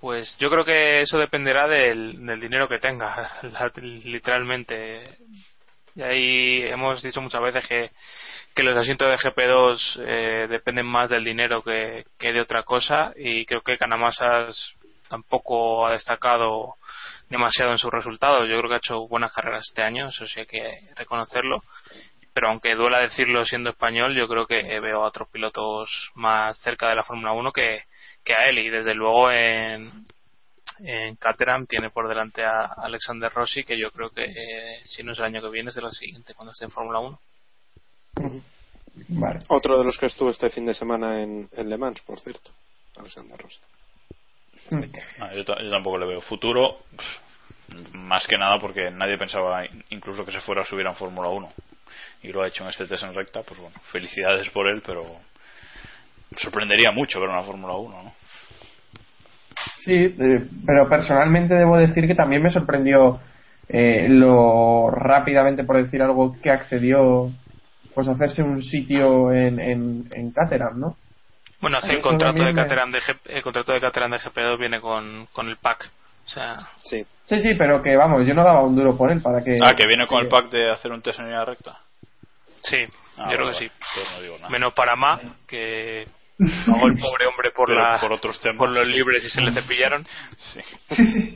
Pues 0.00 0.36
yo 0.38 0.48
creo 0.50 0.64
que 0.64 1.00
eso 1.00 1.18
dependerá 1.18 1.66
del, 1.66 2.24
del 2.24 2.40
dinero 2.40 2.68
que 2.68 2.78
tenga, 2.78 3.40
literalmente. 4.04 5.18
Y 5.96 6.02
ahí 6.02 6.62
hemos 6.62 7.02
dicho 7.02 7.20
muchas 7.20 7.42
veces 7.42 7.66
que, 7.66 7.90
que 8.54 8.62
los 8.62 8.76
asientos 8.76 9.08
de 9.08 9.16
GP2 9.16 10.02
eh, 10.06 10.46
dependen 10.48 10.86
más 10.86 11.10
del 11.10 11.24
dinero 11.24 11.62
que, 11.62 12.04
que 12.18 12.32
de 12.32 12.40
otra 12.40 12.62
cosa 12.62 13.12
y 13.16 13.44
creo 13.44 13.60
que 13.62 13.76
Canamasas 13.76 14.76
tampoco 15.08 15.86
ha 15.86 15.92
destacado 15.92 16.76
demasiado 17.28 17.72
en 17.72 17.78
sus 17.78 17.90
resultados. 17.90 18.48
Yo 18.48 18.58
creo 18.58 18.68
que 18.68 18.74
ha 18.74 18.78
hecho 18.78 19.08
buenas 19.08 19.32
carreras 19.32 19.64
este 19.68 19.82
año, 19.82 20.08
eso 20.08 20.24
sí 20.24 20.40
hay 20.40 20.46
que 20.46 20.78
reconocerlo. 20.96 21.62
Pero 22.34 22.48
aunque 22.48 22.74
duela 22.74 22.98
decirlo 23.00 23.44
siendo 23.44 23.70
español, 23.70 24.14
yo 24.14 24.26
creo 24.26 24.46
que 24.46 24.62
veo 24.80 25.02
a 25.02 25.06
otros 25.08 25.28
pilotos 25.28 26.10
más 26.14 26.56
cerca 26.58 26.88
de 26.88 26.96
la 26.96 27.02
Fórmula 27.04 27.32
1 27.32 27.52
que, 27.52 27.82
que 28.24 28.32
a 28.32 28.44
él. 28.48 28.58
Y 28.58 28.70
desde 28.70 28.94
luego 28.94 29.30
en, 29.30 29.90
en 30.78 31.16
Caterham 31.16 31.66
tiene 31.66 31.90
por 31.90 32.08
delante 32.08 32.42
a 32.44 32.72
Alexander 32.78 33.30
Rossi, 33.30 33.64
que 33.64 33.78
yo 33.78 33.90
creo 33.90 34.08
que 34.10 34.24
eh, 34.24 34.80
si 34.84 35.02
no 35.02 35.12
es 35.12 35.18
el 35.18 35.26
año 35.26 35.42
que 35.42 35.50
viene, 35.50 35.68
es 35.70 35.76
el 35.76 35.90
siguiente 35.92 36.32
cuando 36.34 36.52
esté 36.52 36.64
en 36.64 36.70
Fórmula 36.70 37.00
1. 37.00 37.18
Vale. 39.08 39.40
Otro 39.48 39.78
de 39.78 39.84
los 39.84 39.98
que 39.98 40.06
estuvo 40.06 40.30
este 40.30 40.50
fin 40.50 40.66
de 40.66 40.74
semana 40.74 41.20
en, 41.22 41.48
en 41.52 41.68
Le 41.68 41.76
Mans, 41.78 42.00
por 42.02 42.20
cierto. 42.20 42.50
Alexander 42.96 43.38
Rossi. 43.38 43.58
No, 45.18 45.34
yo, 45.34 45.44
ta- 45.44 45.62
yo 45.62 45.70
tampoco 45.70 45.98
le 45.98 46.06
veo 46.06 46.20
futuro, 46.20 46.80
más 47.92 48.26
que 48.26 48.38
nada 48.38 48.58
porque 48.58 48.90
nadie 48.90 49.18
pensaba 49.18 49.64
incluso 49.90 50.24
que 50.24 50.32
se 50.32 50.40
fuera 50.40 50.62
a 50.62 50.64
subir 50.66 50.86
a 50.86 50.94
Fórmula 50.94 51.28
1 51.28 51.52
y 52.22 52.28
lo 52.32 52.42
ha 52.42 52.48
hecho 52.48 52.62
en 52.64 52.70
este 52.70 52.86
test 52.86 53.02
en 53.04 53.14
recta, 53.14 53.42
pues 53.42 53.60
bueno, 53.60 53.74
felicidades 53.90 54.48
por 54.50 54.66
él, 54.68 54.82
pero 54.84 55.04
sorprendería 56.36 56.90
mucho 56.92 57.20
ver 57.20 57.28
una 57.28 57.42
Fórmula 57.42 57.74
1, 57.74 58.02
¿no? 58.02 58.14
Sí, 59.78 59.94
eh, 59.94 60.48
pero 60.66 60.88
personalmente 60.88 61.54
debo 61.54 61.76
decir 61.76 62.06
que 62.06 62.14
también 62.14 62.42
me 62.42 62.50
sorprendió 62.50 63.20
eh, 63.68 64.06
lo 64.08 64.90
rápidamente, 64.90 65.64
por 65.64 65.76
decir 65.82 66.02
algo, 66.02 66.36
que 66.40 66.50
accedió 66.50 67.30
pues 67.94 68.08
a 68.08 68.12
hacerse 68.12 68.42
un 68.42 68.62
sitio 68.62 69.32
en, 69.32 69.60
en, 69.60 70.08
en 70.12 70.32
Caterham, 70.32 70.80
¿no? 70.80 70.96
Bueno, 71.60 71.78
hace 71.78 71.92
el 71.92 72.00
contrato 72.00 72.42
de 72.44 72.54
Caterham 72.54 72.90
de 72.90 73.00
G- 73.00 73.20
el 73.26 73.42
contrato 73.42 73.72
de 73.72 73.80
Caterham 73.80 74.10
de 74.10 74.18
GP2 74.18 74.58
viene 74.58 74.80
con, 74.80 75.26
con 75.32 75.48
el 75.48 75.56
pack. 75.58 75.90
O 76.24 76.28
sea, 76.28 76.58
sí. 76.82 77.04
Sí, 77.26 77.40
sí, 77.40 77.54
pero 77.56 77.82
que 77.82 77.96
vamos, 77.96 78.26
yo 78.26 78.34
no 78.34 78.44
daba 78.44 78.62
un 78.62 78.74
duro 78.76 78.96
por 78.96 79.10
él 79.10 79.20
para 79.22 79.42
que. 79.42 79.58
Ah, 79.62 79.74
que 79.74 79.86
viene 79.86 80.06
con 80.06 80.18
sí. 80.18 80.24
el 80.24 80.28
pack 80.28 80.50
de 80.50 80.70
hacer 80.70 80.92
un 80.92 81.02
test 81.02 81.18
en 81.18 81.26
línea 81.26 81.44
recta. 81.44 81.78
sí, 82.62 82.78
Ah, 83.16 83.28
yo 83.30 83.36
creo 83.36 83.48
que 83.48 83.54
sí. 83.54 83.66
vale. 83.66 83.72
Entonces 83.94 84.14
no 84.16 84.22
digo 84.22 84.36
nada. 84.36 84.48
Menos 84.48 84.72
para 84.74 84.96
Ma, 84.96 85.20
que 85.46 86.06
pagó 86.66 86.86
el 86.86 86.98
pobre 86.98 87.26
hombre 87.26 87.50
por, 87.54 87.68
la, 87.70 87.98
por 88.00 88.12
otros 88.12 88.40
temas. 88.40 88.58
por 88.58 88.70
los 88.70 88.86
libres 88.86 89.24
y 89.24 89.28
se 89.28 89.40
le 89.40 89.52
cepillaron. 89.52 90.04
Sí. 90.36 90.60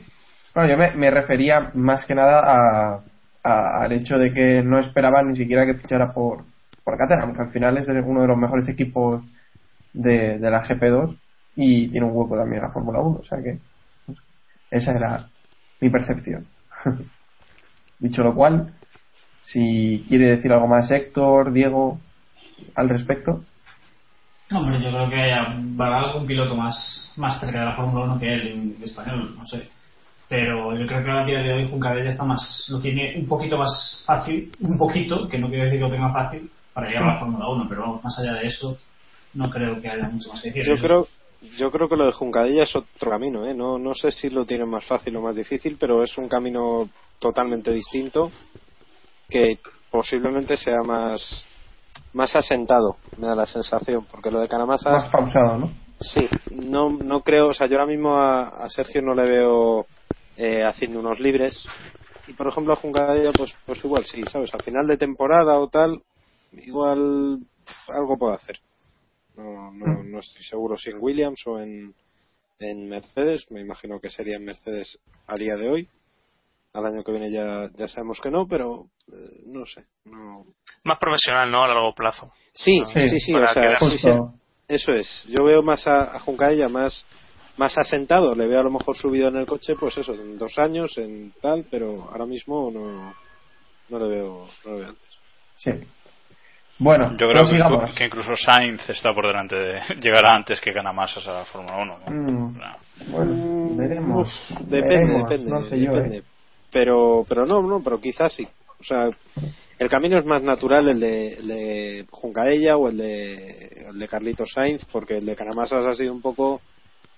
Bueno, 0.54 0.70
yo 0.70 0.78
me, 0.78 0.90
me 0.92 1.10
refería 1.10 1.70
más 1.74 2.06
que 2.06 2.14
nada 2.14 2.40
a, 2.40 3.00
a- 3.44 3.82
al 3.82 3.92
hecho 3.92 4.16
de 4.16 4.32
que 4.32 4.62
no 4.62 4.78
esperaban 4.78 5.28
ni 5.28 5.36
siquiera 5.36 5.66
que 5.66 5.74
fichara 5.74 6.14
por, 6.14 6.44
por 6.82 6.96
Caterham, 6.96 7.34
que 7.36 7.42
al 7.42 7.50
final 7.50 7.76
es 7.76 7.86
uno 7.88 8.22
de 8.22 8.26
los 8.28 8.38
mejores 8.38 8.66
equipos 8.66 9.22
de, 9.92 10.38
de 10.38 10.50
la 10.50 10.62
GP2 10.66 11.14
y 11.56 11.88
tiene 11.90 12.06
un 12.06 12.16
hueco 12.16 12.38
también 12.38 12.62
en 12.62 12.68
la 12.68 12.72
Fórmula 12.72 13.00
1, 13.00 13.18
o 13.20 13.24
sea 13.24 13.36
que 13.42 13.58
esa 14.70 14.92
era 14.92 15.30
mi 15.80 15.90
percepción. 15.90 16.46
Dicho 17.98 18.22
lo 18.22 18.34
cual, 18.34 18.72
si 19.42 20.04
quiere 20.08 20.28
decir 20.36 20.52
algo 20.52 20.66
más 20.68 20.90
Héctor, 20.90 21.52
Diego, 21.52 21.98
al 22.74 22.88
respecto. 22.88 23.44
Hombre, 24.52 24.80
yo 24.80 24.90
creo 24.90 25.10
que 25.10 25.16
haya- 25.16 25.42
habrá 25.78 25.98
algún 26.00 26.26
piloto 26.26 26.54
más, 26.54 27.12
más 27.16 27.40
cerca 27.40 27.60
de 27.60 27.66
la 27.66 27.76
Fórmula 27.76 28.04
1 28.04 28.20
que 28.20 28.32
él 28.32 28.46
en 28.76 28.82
español, 28.82 29.34
no 29.36 29.44
sé. 29.46 29.68
Pero 30.28 30.76
yo 30.76 30.86
creo 30.86 31.04
que 31.04 31.10
a 31.10 31.24
día 31.24 31.38
de 31.40 31.52
hoy 31.52 31.68
Juncadella 31.70 32.10
está 32.10 32.24
más, 32.24 32.66
lo 32.70 32.80
tiene 32.80 33.16
un 33.18 33.26
poquito 33.26 33.56
más 33.58 34.02
fácil, 34.06 34.52
un 34.60 34.76
poquito, 34.78 35.28
que 35.28 35.38
no 35.38 35.48
quiero 35.48 35.64
decir 35.64 35.78
que 35.78 35.84
lo 35.84 35.90
tenga 35.90 36.12
fácil, 36.12 36.50
para 36.72 36.88
llegar 36.88 37.04
a 37.04 37.14
la 37.14 37.20
Fórmula 37.20 37.48
1, 37.48 37.66
pero 37.68 38.00
más 38.02 38.18
allá 38.18 38.34
de 38.34 38.46
eso, 38.46 38.76
no 39.34 39.50
creo 39.50 39.80
que 39.80 39.88
haya 39.88 40.08
mucho 40.08 40.30
más 40.32 40.42
que 40.42 40.50
decir. 40.50 40.76
Yo 40.76 40.82
creo, 40.82 41.08
yo 41.56 41.70
creo 41.70 41.88
que 41.88 41.96
lo 41.96 42.06
de 42.06 42.12
Juncadilla 42.12 42.62
es 42.64 42.74
otro 42.74 43.10
camino, 43.10 43.46
¿eh? 43.46 43.54
No, 43.54 43.78
no 43.78 43.94
sé 43.94 44.10
si 44.10 44.30
lo 44.30 44.44
tienen 44.44 44.68
más 44.68 44.86
fácil 44.86 45.16
o 45.16 45.22
más 45.22 45.36
difícil, 45.36 45.76
pero 45.78 46.02
es 46.02 46.16
un 46.18 46.28
camino 46.28 46.88
totalmente 47.18 47.72
distinto 47.72 48.30
que 49.28 49.58
posiblemente 49.90 50.56
sea 50.56 50.82
más 50.84 51.46
más 52.12 52.34
asentado, 52.36 52.96
me 53.18 53.26
da 53.26 53.34
la 53.34 53.46
sensación, 53.46 54.06
porque 54.10 54.30
lo 54.30 54.40
de 54.40 54.48
Canamasa 54.48 54.90
Más 54.90 55.10
pausado, 55.10 55.58
¿no? 55.58 55.70
Sí, 56.00 56.28
no, 56.50 56.90
no 56.90 57.22
creo, 57.22 57.48
o 57.48 57.54
sea, 57.54 57.66
yo 57.66 57.78
ahora 57.78 57.90
mismo 57.90 58.16
a, 58.16 58.48
a 58.48 58.68
Sergio 58.68 59.00
no 59.00 59.14
le 59.14 59.26
veo 59.26 59.86
eh, 60.36 60.62
haciendo 60.64 61.00
unos 61.00 61.20
libres. 61.20 61.66
Y 62.26 62.34
por 62.34 62.48
ejemplo 62.48 62.72
a 62.72 62.76
Juncadella, 62.76 63.32
pues, 63.32 63.54
pues 63.64 63.84
igual 63.84 64.04
sí, 64.04 64.22
¿sabes? 64.24 64.54
A 64.54 64.58
final 64.58 64.86
de 64.86 64.96
temporada 64.96 65.58
o 65.58 65.68
tal, 65.68 66.02
igual 66.52 67.38
algo 67.88 68.18
puede 68.18 68.34
hacer. 68.34 68.58
No, 69.36 69.70
no, 69.72 70.02
no 70.02 70.18
estoy 70.18 70.42
seguro 70.42 70.76
si 70.76 70.90
en 70.90 70.98
Williams 71.00 71.42
o 71.46 71.60
en, 71.60 71.94
en 72.58 72.88
Mercedes, 72.88 73.50
me 73.50 73.60
imagino 73.60 74.00
que 74.00 74.10
sería 74.10 74.36
en 74.36 74.44
Mercedes 74.44 74.98
a 75.26 75.34
día 75.34 75.56
de 75.56 75.68
hoy. 75.70 75.88
Al 76.72 76.86
año 76.86 77.02
que 77.02 77.12
viene 77.12 77.30
ya, 77.30 77.70
ya 77.74 77.88
sabemos 77.88 78.20
que 78.20 78.30
no, 78.30 78.46
pero 78.46 78.86
eh, 79.08 79.42
no 79.46 79.64
sé. 79.64 79.84
No, 80.04 80.44
Más 80.84 80.98
profesional, 80.98 81.50
¿no? 81.50 81.62
A 81.62 81.68
largo 81.68 81.94
plazo. 81.94 82.32
Sí, 82.52 82.80
No, 82.80 82.86
sí, 82.86 83.18
sí, 83.18 83.34
o 83.34 83.46
sea, 83.46 83.62
quedarse. 83.62 83.90
sí, 83.90 83.98
sí, 83.98 84.10
eso 84.68 84.92
es. 84.92 85.24
Yo 85.28 85.44
veo 85.44 85.62
más 85.62 85.86
a, 85.86 86.16
a 86.16 86.20
Juncadella 86.20 86.68
más, 86.68 87.06
más 87.56 87.78
asentado, 87.78 88.34
le 88.34 88.46
veo 88.46 88.60
a 88.60 88.64
lo 88.64 88.70
mejor 88.70 88.96
subido 88.96 89.28
en 89.28 89.36
el 89.36 89.46
coche, 89.46 89.74
pues 89.78 89.96
eso, 89.96 90.12
en 90.12 90.36
dos 90.38 90.58
años, 90.58 90.98
en 90.98 91.32
tal, 91.40 91.66
pero 91.70 92.10
ahora 92.10 92.26
mismo 92.26 92.70
no, 92.70 93.14
no 93.88 93.98
le 93.98 94.08
veo, 94.08 94.48
no 94.64 94.72
le 94.72 94.78
veo 94.78 94.88
antes. 94.88 95.18
Sí. 95.56 95.70
Bueno, 96.78 97.12
Yo 97.12 97.28
creo 97.28 97.42
que, 97.44 97.48
prosigamos. 97.48 97.94
que 97.94 98.04
incluso 98.04 98.36
Sainz 98.36 98.88
está 98.90 99.12
por 99.12 99.26
delante 99.26 99.56
de. 99.56 99.80
llegará 100.02 100.34
antes 100.36 100.60
que 100.60 100.72
Ganamasas 100.72 101.26
a 101.26 101.32
la 101.32 101.44
Fórmula 101.46 101.76
1. 101.78 101.98
¿no? 101.98 102.10
Mm, 102.10 102.60
bueno, 103.10 103.76
veremos. 103.76 104.28
Uf, 104.50 104.58
depende, 104.68 104.94
veremos, 104.94 105.30
depende, 105.30 105.50
no 105.50 105.64
sé 105.64 105.80
yo, 105.80 105.92
depende. 105.92 106.18
¿eh? 106.18 106.22
Pero, 106.70 107.24
pero 107.28 107.46
no, 107.46 107.62
no, 107.62 107.82
pero 107.82 107.98
quizás 108.00 108.32
sí. 108.34 108.46
O 108.78 108.84
sea, 108.84 109.08
el 109.78 109.88
camino 109.88 110.18
es 110.18 110.26
más 110.26 110.42
natural 110.42 110.88
el 110.88 111.00
de, 111.00 111.34
el 111.34 111.48
de 111.48 112.06
Juncadella 112.10 112.76
o 112.76 112.88
el 112.88 112.98
de, 112.98 113.86
el 113.88 113.98
de 113.98 114.08
Carlitos 114.08 114.50
Sainz, 114.52 114.84
porque 114.86 115.18
el 115.18 115.24
de 115.26 115.36
Canamasas 115.36 115.86
ha 115.86 115.92
sido 115.94 116.12
un 116.12 116.20
poco, 116.20 116.60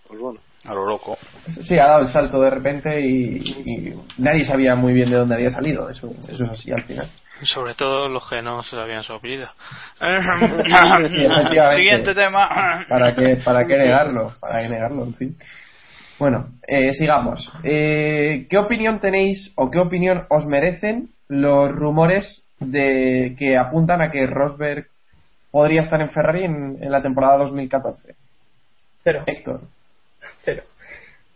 pues 0.06 0.20
bueno. 0.20 0.40
A 0.64 0.74
lo 0.74 0.84
loco. 0.86 1.16
Sí, 1.62 1.78
ha 1.78 1.86
dado 1.86 2.02
el 2.02 2.08
salto 2.08 2.40
de 2.40 2.50
repente 2.50 3.00
y, 3.00 3.38
y 3.38 3.94
nadie 4.18 4.44
sabía 4.44 4.74
muy 4.74 4.92
bien 4.92 5.10
de 5.10 5.16
dónde 5.16 5.36
había 5.36 5.50
salido. 5.50 5.88
Eso, 5.88 6.12
eso 6.20 6.32
es 6.44 6.50
así 6.50 6.70
al 6.70 6.82
final. 6.84 7.10
Sobre 7.42 7.74
todo 7.74 8.08
los 8.08 8.28
que 8.28 8.42
no 8.42 8.62
sabían 8.62 9.02
su 9.02 9.12
apellido. 9.12 9.48
Siguiente 11.76 12.14
tema. 12.14 12.84
¿Para 12.88 13.14
qué, 13.14 13.36
para 13.44 13.66
qué 13.66 13.76
negarlo? 13.78 14.32
¿Para 14.40 14.62
qué 14.62 14.68
negarlo? 14.68 15.04
En 15.04 15.14
fin. 15.14 15.36
Bueno, 16.18 16.48
eh, 16.66 16.92
sigamos. 16.94 17.52
Eh, 17.62 18.46
¿Qué 18.50 18.58
opinión 18.58 19.00
tenéis 19.00 19.52
o 19.54 19.70
qué 19.70 19.78
opinión 19.78 20.24
os 20.30 20.46
merecen 20.46 21.10
los 21.28 21.70
rumores 21.70 22.42
de 22.58 23.36
que 23.38 23.56
apuntan 23.56 24.00
a 24.02 24.10
que 24.10 24.26
Rosberg 24.26 24.86
podría 25.52 25.82
estar 25.82 26.00
en 26.00 26.10
Ferrari 26.10 26.44
en, 26.44 26.78
en 26.80 26.90
la 26.90 27.02
temporada 27.02 27.38
2014? 27.38 28.14
Cero. 29.04 29.22
Héctor. 29.26 29.60
Cero. 30.38 30.64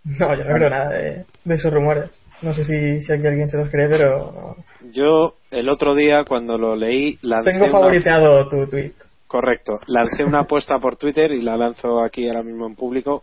No, 0.05 0.35
yo 0.37 0.45
no 0.45 0.55
creo 0.55 0.69
nada 0.69 0.91
de, 0.91 1.25
de 1.45 1.55
esos 1.55 1.73
rumores. 1.73 2.11
No 2.43 2.53
sé 2.53 2.65
si, 2.65 3.01
si 3.01 3.13
aquí 3.13 3.27
alguien 3.27 3.49
se 3.49 3.57
los 3.57 3.69
cree, 3.71 3.89
pero. 3.89 4.57
Yo 4.93 5.35
el 5.51 5.69
otro 5.69 5.95
día 5.95 6.25
cuando 6.25 6.59
lo 6.59 6.75
leí 6.77 7.19
lancé 7.23 7.53
tengo 7.53 7.65
una- 7.65 7.73
favoriteado 7.73 8.49
tu 8.49 8.67
tweet. 8.69 8.93
Correcto. 9.27 9.79
Lancé 9.87 10.25
una 10.25 10.41
apuesta 10.41 10.79
por 10.79 10.97
Twitter 10.97 11.31
y 11.33 11.41
la 11.41 11.57
lanzo 11.57 12.01
aquí 12.03 12.27
ahora 12.29 12.43
mismo 12.43 12.67
en 12.67 12.75
público. 12.75 13.23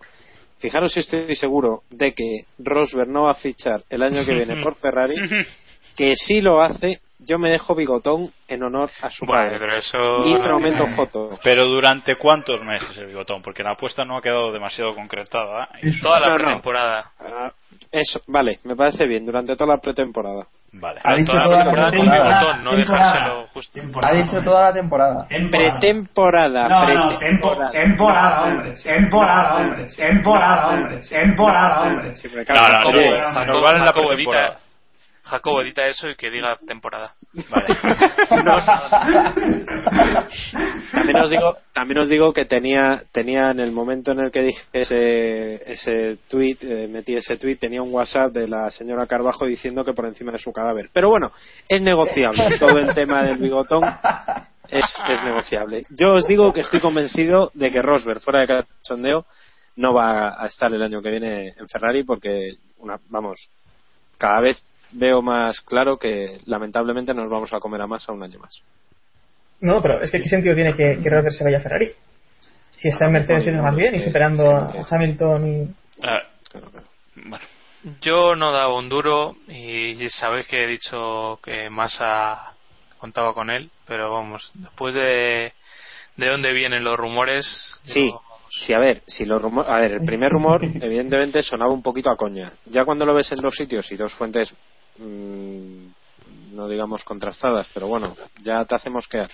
Fijaros 0.58 0.92
si 0.94 1.02
estoy 1.02 1.36
seguro 1.36 1.84
de 1.90 2.14
que 2.14 2.46
Rosberg 2.58 3.10
no 3.10 3.24
va 3.24 3.32
a 3.32 3.36
fichar 3.36 3.84
el 3.90 4.02
año 4.04 4.26
que 4.26 4.34
viene 4.34 4.62
por 4.64 4.76
Ferrari, 4.82 5.16
que 5.96 6.14
si 6.16 6.42
lo 6.42 6.62
hace, 6.62 7.00
yo 7.20 7.38
me 7.38 7.50
dejo 7.50 7.76
bigotón 7.76 8.32
en 8.48 8.64
honor 8.64 8.90
a 9.02 9.10
su 9.10 9.26
Bueno, 9.26 9.44
padre. 9.44 9.60
pero 9.60 9.76
eso- 9.78 10.20
Y 10.26 10.38
prometo 10.42 10.88
foto. 10.96 11.30
Pero 11.44 11.66
durante 11.66 12.16
cuántos 12.16 12.62
meses 12.64 12.98
el 12.98 13.08
bigotón, 13.08 13.42
porque 13.42 13.62
la 13.64 13.72
apuesta 13.72 14.06
no 14.06 14.18
ha 14.18 14.22
quedado 14.22 14.52
demasiado 14.52 14.96
concretada. 14.96 15.70
¿eh? 15.82 15.92
Toda 16.02 16.20
la 16.22 16.28
No, 16.30 16.38
no. 16.38 16.44
pretemporada. 16.46 17.06
Ah, 17.20 17.52
Eso, 17.92 18.20
vale, 18.28 18.60
me 18.66 18.76
parece 18.76 19.06
bien, 19.08 19.26
durante 19.26 19.56
toda 19.56 19.76
la 19.76 19.82
pretemporada. 19.82 20.46
Vale. 20.72 21.00
Ha 21.04 21.16
dicho 21.16 21.32
Toda 21.32 21.44
toda 21.44 21.58
la 21.58 21.66
la 21.66 21.72
pretemporada 21.72 21.90
con 21.90 22.00
temporada. 22.00 22.40
bigotón, 22.40 22.64
no 22.64 22.70
Temporada. 22.72 23.06
dejárselo 23.14 23.48
justo. 23.54 23.80
Ha 24.04 24.14
dicho 24.14 24.44
toda 24.44 24.62
la 24.66 24.74
temporada. 24.74 25.28
Pretemporada. 25.28 26.68
No, 26.70 26.80
no, 26.80 27.08
pretemporada. 27.18 27.72
temporada, 27.72 28.44
hombre. 28.44 28.74
Temporada, 28.84 29.56
hombre. 29.56 29.86
Temporada, 29.96 30.68
hombre. 30.70 31.00
Temporada, 31.10 31.82
hombre. 31.82 32.16
Sí, 32.16 32.28
pero 32.30 32.42
No, 32.42 32.46
claro, 32.46 32.74
no, 32.74 32.80
Jacobo, 32.80 33.02
no, 33.02 33.34
Jacobo- 33.34 33.46
nos 33.46 33.62
vale 33.64 33.80
la 33.80 33.94
Jacobo 35.30 35.62
edita, 35.62 35.88
eso 35.88 36.10
y 36.10 36.16
que 36.16 36.30
diga 36.32 36.58
temporada. 36.66 37.14
También 40.92 41.18
os 41.18 41.30
digo, 41.30 41.58
también 41.74 42.00
os 42.00 42.10
digo 42.10 42.34
que 42.34 42.46
tenía, 42.46 43.04
tenía 43.12 43.52
en 43.52 43.60
el 43.60 43.72
momento 43.72 44.12
en 44.12 44.22
el 44.22 44.32
que 44.32 44.42
dije 44.44 44.62
ese, 44.74 45.72
ese 45.72 46.18
tweet, 46.28 46.58
eh, 46.62 46.88
metí 46.90 47.16
ese 47.16 47.38
tweet, 47.38 47.58
tenía 47.58 47.82
un 47.82 47.94
WhatsApp 47.94 48.34
de 48.34 48.48
la 48.48 48.72
señora 48.72 49.08
Carbajo 49.08 49.46
diciendo 49.46 49.86
que 49.86 49.94
por 49.94 50.06
encima 50.06 50.32
de 50.32 50.40
su 50.40 50.52
cadáver. 50.52 50.90
Pero 50.92 51.10
bueno, 51.10 51.32
es 51.68 51.82
negociable. 51.82 52.58
Todo 52.58 52.80
el 52.80 52.94
tema 52.94 53.24
del 53.24 53.38
bigotón 53.38 53.84
es, 54.68 54.86
es 55.08 55.24
negociable. 55.24 55.84
Yo 55.90 56.14
os 56.14 56.28
digo 56.28 56.52
que 56.52 56.62
estoy 56.62 56.80
convencido 56.80 57.52
de 57.54 57.70
que 57.70 57.82
Rosberg, 57.82 58.22
fuera 58.22 58.42
de 58.42 58.48
cachondeo, 58.48 59.26
no 59.76 59.94
va 59.94 60.42
a 60.42 60.48
estar 60.48 60.74
el 60.74 60.82
año 60.82 61.02
que 61.02 61.12
viene 61.12 61.54
en 61.58 61.70
Ferrari 61.70 62.04
porque, 62.04 62.56
una, 62.80 63.00
vamos, 63.10 63.50
cada 64.18 64.42
vez 64.42 64.64
veo 64.92 65.22
más 65.22 65.62
claro 65.62 65.98
que 65.98 66.40
lamentablemente 66.46 67.14
nos 67.14 67.30
vamos 67.30 67.54
a 67.54 67.60
comer 67.60 67.82
a 67.82 67.88
más 67.88 68.08
a 68.10 68.14
un 68.14 68.24
año 68.24 68.40
más. 68.40 68.62
No, 69.62 69.82
pero 69.82 70.02
es 70.02 70.10
que 70.12 70.20
qué 70.20 70.30
sentido 70.30 70.56
tiene 70.56 70.74
que, 70.74 71.00
que 71.02 71.10
Rosberg 71.10 71.34
se 71.34 71.44
vaya 71.44 71.58
a 71.58 71.62
Ferrari. 71.62 71.92
Si 72.70 72.88
está 72.88 73.06
en 73.08 73.12
Mercedes 73.14 73.46
yendo 73.46 73.64
más 73.64 73.76
bien 73.76 73.96
y 73.96 74.02
superando 74.02 74.50
a 74.56 74.68
Hamilton 74.90 75.48
y... 75.48 75.68
Ah, 76.02 76.22
bueno, 77.16 77.46
Yo 78.02 78.36
no 78.36 78.52
daba 78.52 78.78
un 78.78 78.88
duro 78.90 79.36
y 79.48 79.96
sabéis 80.10 80.48
que 80.48 80.64
he 80.64 80.68
dicho 80.68 81.40
que 81.44 81.70
Massa 81.70 82.54
contaba 83.00 83.34
con 83.34 83.50
él, 83.50 83.70
pero 83.86 84.14
vamos, 84.14 84.52
después 84.54 84.94
de, 84.94 85.52
de 86.18 86.28
dónde 86.30 86.54
vienen 86.54 86.84
los 86.84 86.98
rumores. 86.98 87.46
Sí, 87.84 88.12
sí, 88.50 88.74
a 88.74 88.80
ver, 88.80 89.02
si 89.08 89.26
los 89.26 89.42
rumor- 89.42 89.66
a 89.68 89.80
ver, 89.80 89.94
el 89.94 90.04
primer 90.06 90.32
rumor 90.32 90.62
evidentemente 90.82 91.42
sonaba 91.42 91.74
un 91.74 91.82
poquito 91.82 92.10
a 92.12 92.16
coña. 92.18 92.54
Ya 92.66 92.86
cuando 92.86 93.06
lo 93.06 93.14
ves 93.14 93.32
en 93.32 93.42
dos 93.42 93.56
sitios 93.56 93.92
y 93.92 93.98
dos 93.98 94.14
fuentes 94.14 94.54
mm, 95.00 96.56
no 96.56 96.68
digamos 96.68 97.04
contrastadas, 97.04 97.70
pero 97.74 97.88
bueno, 97.88 98.16
ya 98.44 98.64
te 98.66 98.76
hacemos 98.76 99.08
que 99.08 99.28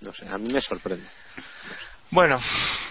no 0.00 0.12
sé, 0.12 0.26
a 0.28 0.36
mí 0.38 0.52
me 0.52 0.60
sorprende. 0.60 1.06
Bueno, 2.10 2.40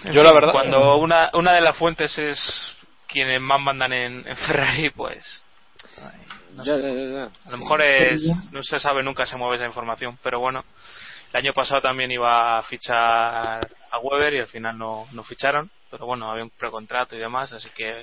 en 0.04 0.12
Yo 0.14 0.22
la 0.22 0.32
verdad- 0.32 0.52
Cuando 0.52 0.96
una, 0.96 1.30
una 1.34 1.52
de 1.52 1.60
las 1.60 1.76
fuentes 1.76 2.18
es 2.18 2.76
quienes 3.06 3.40
más 3.40 3.60
mandan 3.60 3.92
en, 3.92 4.26
en 4.26 4.36
Ferrari, 4.36 4.90
pues. 4.90 5.44
no 6.54 6.64
Ya, 6.64 6.74
sé. 6.76 6.82
ya, 6.82 6.88
ya, 6.88 7.10
ya. 7.12 7.48
A 7.48 7.50
lo 7.52 7.58
mejor 7.58 7.82
es. 7.82 8.22
No 8.50 8.62
se 8.62 8.78
sabe, 8.80 9.02
nunca 9.02 9.26
se 9.26 9.36
mueve 9.36 9.56
esa 9.56 9.66
información, 9.66 10.18
pero 10.22 10.40
bueno. 10.40 10.64
El 11.32 11.38
año 11.40 11.52
pasado 11.52 11.80
también 11.80 12.10
iba 12.10 12.58
a 12.58 12.62
fichar 12.62 13.66
a 13.90 13.98
Weber 14.02 14.34
y 14.34 14.38
al 14.40 14.48
final 14.48 14.76
no, 14.76 15.06
no 15.12 15.22
ficharon, 15.24 15.70
pero 15.92 16.06
bueno, 16.06 16.30
había 16.30 16.42
un 16.42 16.50
precontrato 16.50 17.14
y 17.14 17.18
demás, 17.18 17.52
así 17.52 17.68
que 17.76 18.00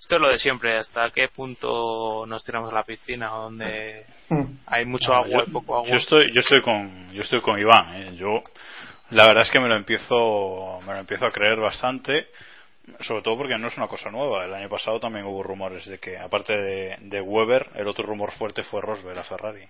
esto 0.00 0.14
es 0.14 0.20
lo 0.20 0.28
de 0.28 0.38
siempre, 0.38 0.78
hasta 0.78 1.10
qué 1.10 1.28
punto 1.28 2.24
nos 2.26 2.44
tiramos 2.44 2.70
a 2.70 2.74
la 2.74 2.84
piscina 2.84 3.34
o 3.34 3.42
donde 3.42 4.06
hay 4.66 4.86
mucho 4.86 5.10
No, 5.12 5.18
agua 5.18 5.44
yo, 5.44 5.44
y 5.48 5.50
poco 5.52 5.76
agua. 5.76 5.88
yo 5.90 5.96
estoy 5.96 6.32
yo 6.32 6.40
estoy 6.40 6.62
con 6.62 7.12
yo 7.12 7.20
estoy 7.22 7.40
con 7.42 7.58
Iván 7.58 7.94
¿eh? 7.96 8.16
yo 8.16 8.42
la 9.10 9.26
verdad 9.26 9.42
es 9.42 9.50
que 9.50 9.60
me 9.60 9.68
lo 9.68 9.76
empiezo 9.76 10.80
me 10.86 10.92
lo 10.94 11.00
empiezo 11.00 11.26
a 11.26 11.30
creer 11.32 11.58
bastante 11.58 12.28
sobre 13.00 13.22
todo 13.22 13.36
porque 13.38 13.58
no 13.58 13.66
es 13.68 13.76
una 13.76 13.88
cosa 13.88 14.10
nueva 14.10 14.44
el 14.44 14.54
año 14.54 14.68
pasado 14.68 15.00
también 15.00 15.26
hubo 15.26 15.42
rumores 15.42 15.84
de 15.86 15.98
que 15.98 16.16
aparte 16.18 16.56
de, 16.56 16.96
de 17.00 17.20
Weber 17.20 17.66
el 17.74 17.88
otro 17.88 18.04
rumor 18.04 18.30
fuerte 18.32 18.62
fue 18.62 18.80
Rosberg 18.80 19.18
a 19.18 19.24
Ferrari 19.24 19.66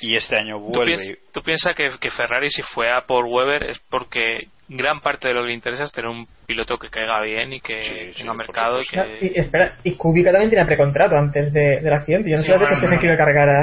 y 0.00 0.16
este 0.16 0.36
año 0.36 0.56
¿Tú, 0.56 0.72
vuelve 0.72 0.94
piensas, 0.96 1.18
tú 1.32 1.42
piensas 1.42 1.74
que, 1.76 1.90
que 2.00 2.10
Ferrari 2.10 2.50
si 2.50 2.62
fue 2.62 2.90
a 2.90 3.02
por 3.02 3.24
Weber 3.26 3.64
es 3.64 3.78
porque 3.90 4.48
gran 4.68 5.00
parte 5.00 5.28
de 5.28 5.34
lo 5.34 5.42
que 5.42 5.48
le 5.48 5.54
interesa 5.54 5.84
es 5.84 5.92
tener 5.92 6.08
un 6.10 6.26
piloto 6.46 6.78
que 6.78 6.88
caiga 6.88 7.20
bien 7.22 7.52
y 7.52 7.60
que 7.60 8.12
tenga 8.16 8.34
mercado 8.34 8.80
y 8.80 8.84
Ah, 8.96 9.04
que... 9.20 9.26
Y, 9.26 9.38
espera, 9.38 9.76
y 9.82 9.94
Kubica 9.96 10.30
también 10.30 10.50
tenía 10.50 10.64
precontrato 10.64 11.16
antes 11.16 11.52
de, 11.52 11.80
del 11.80 11.92
accidente. 11.92 12.30
Yo 12.30 12.36
no 12.36 12.42
Sí, 12.42 12.48
sé 12.50 12.56
bueno, 12.56 12.68
que 12.68 12.74
se 12.76 12.80
bueno. 12.82 13.00
quiere 13.00 13.16
cargar 13.16 13.48
a, 13.48 13.62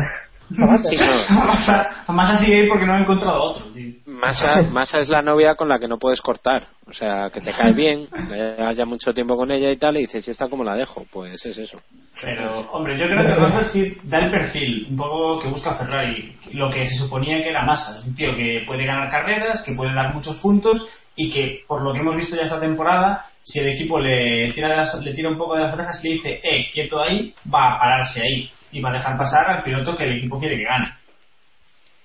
a 0.50 0.66
Massa. 0.66 1.30
Massa, 1.30 2.04
Massa 2.08 2.38
sigue 2.44 2.62
ahí 2.62 2.68
porque 2.70 2.86
no 2.86 2.94
ha 2.94 3.00
encontrado 3.00 3.42
otro. 3.44 3.66
tío. 3.74 3.94
Massa, 4.06 4.62
Massa 4.72 4.98
es 5.00 5.10
la 5.10 5.22
novia 5.22 5.56
con 5.56 5.70
la 5.70 5.78
que 5.80 5.88
no 5.88 5.98
puedes 5.98 6.22
cortar. 6.22 6.64
O 6.88 6.94
sea, 6.94 7.30
que 7.32 7.42
te 7.42 7.52
cae 7.52 7.74
bien, 7.74 8.08
que 8.30 8.56
haya 8.64 8.86
mucho 8.86 9.14
tiempo 9.14 9.36
con 9.36 9.52
ella 9.52 9.70
y 9.72 9.78
tal, 9.78 9.98
y 9.98 10.02
dices, 10.02 10.28
¿y 10.28 10.32
esta 10.32 10.48
cómo 10.48 10.64
la 10.64 10.76
dejo? 10.76 11.06
Pues 11.12 11.46
es 11.46 11.58
eso. 11.58 11.78
Pero, 12.22 12.62
hombre, 12.72 12.98
yo 12.98 13.06
creo 13.08 13.24
que 13.26 13.36
Rosberg 13.36 13.68
sí 13.68 13.98
da 14.06 14.20
el 14.20 14.32
perfil 14.32 14.88
un 14.90 14.98
poco 14.98 15.42
que 15.42 15.50
busca 15.50 15.76
Ferrari. 15.76 16.36
Lo 16.54 16.72
que 16.72 16.88
se 16.88 16.96
suponía 16.96 17.44
que 17.44 17.50
era 17.50 17.66
Massa. 17.66 18.02
Un 18.06 18.16
tío 18.16 18.36
que 18.36 18.64
puede 18.66 18.86
ganar 18.86 19.12
carreras, 19.12 19.64
que 19.66 19.74
puede 19.76 19.94
dar 19.94 20.14
muchos 20.14 20.38
puntos 20.38 20.88
y 21.16 21.30
que, 21.32 21.64
por 21.68 21.82
lo 21.84 21.94
que 21.94 22.00
hemos 22.00 22.16
visto 22.16 22.36
ya 22.36 22.44
esta 22.44 22.60
temporada, 22.60 23.26
si 23.44 23.60
el 23.60 23.70
equipo 23.70 24.00
le 24.00 24.52
tira, 24.54 24.70
de 24.70 24.78
las- 24.78 24.96
le 25.04 25.14
tira 25.14 25.30
un 25.30 25.38
poco 25.38 25.56
de 25.56 25.64
las 25.64 25.74
orejas 25.74 26.04
y 26.04 26.08
le 26.10 26.14
dice, 26.16 26.42
eh, 26.44 26.70
quieto 26.74 27.00
ahí, 27.00 27.34
va 27.54 27.76
a 27.76 27.80
pararse 27.80 28.22
ahí 28.22 28.50
y 28.72 28.82
va 28.82 28.90
a 28.90 28.94
dejar 28.94 29.18
pasar 29.18 29.50
al 29.50 29.64
piloto 29.64 29.96
que 29.96 30.04
el 30.06 30.18
equipo 30.18 30.40
quiere 30.40 30.58
que 30.58 30.64
gane. 30.64 30.94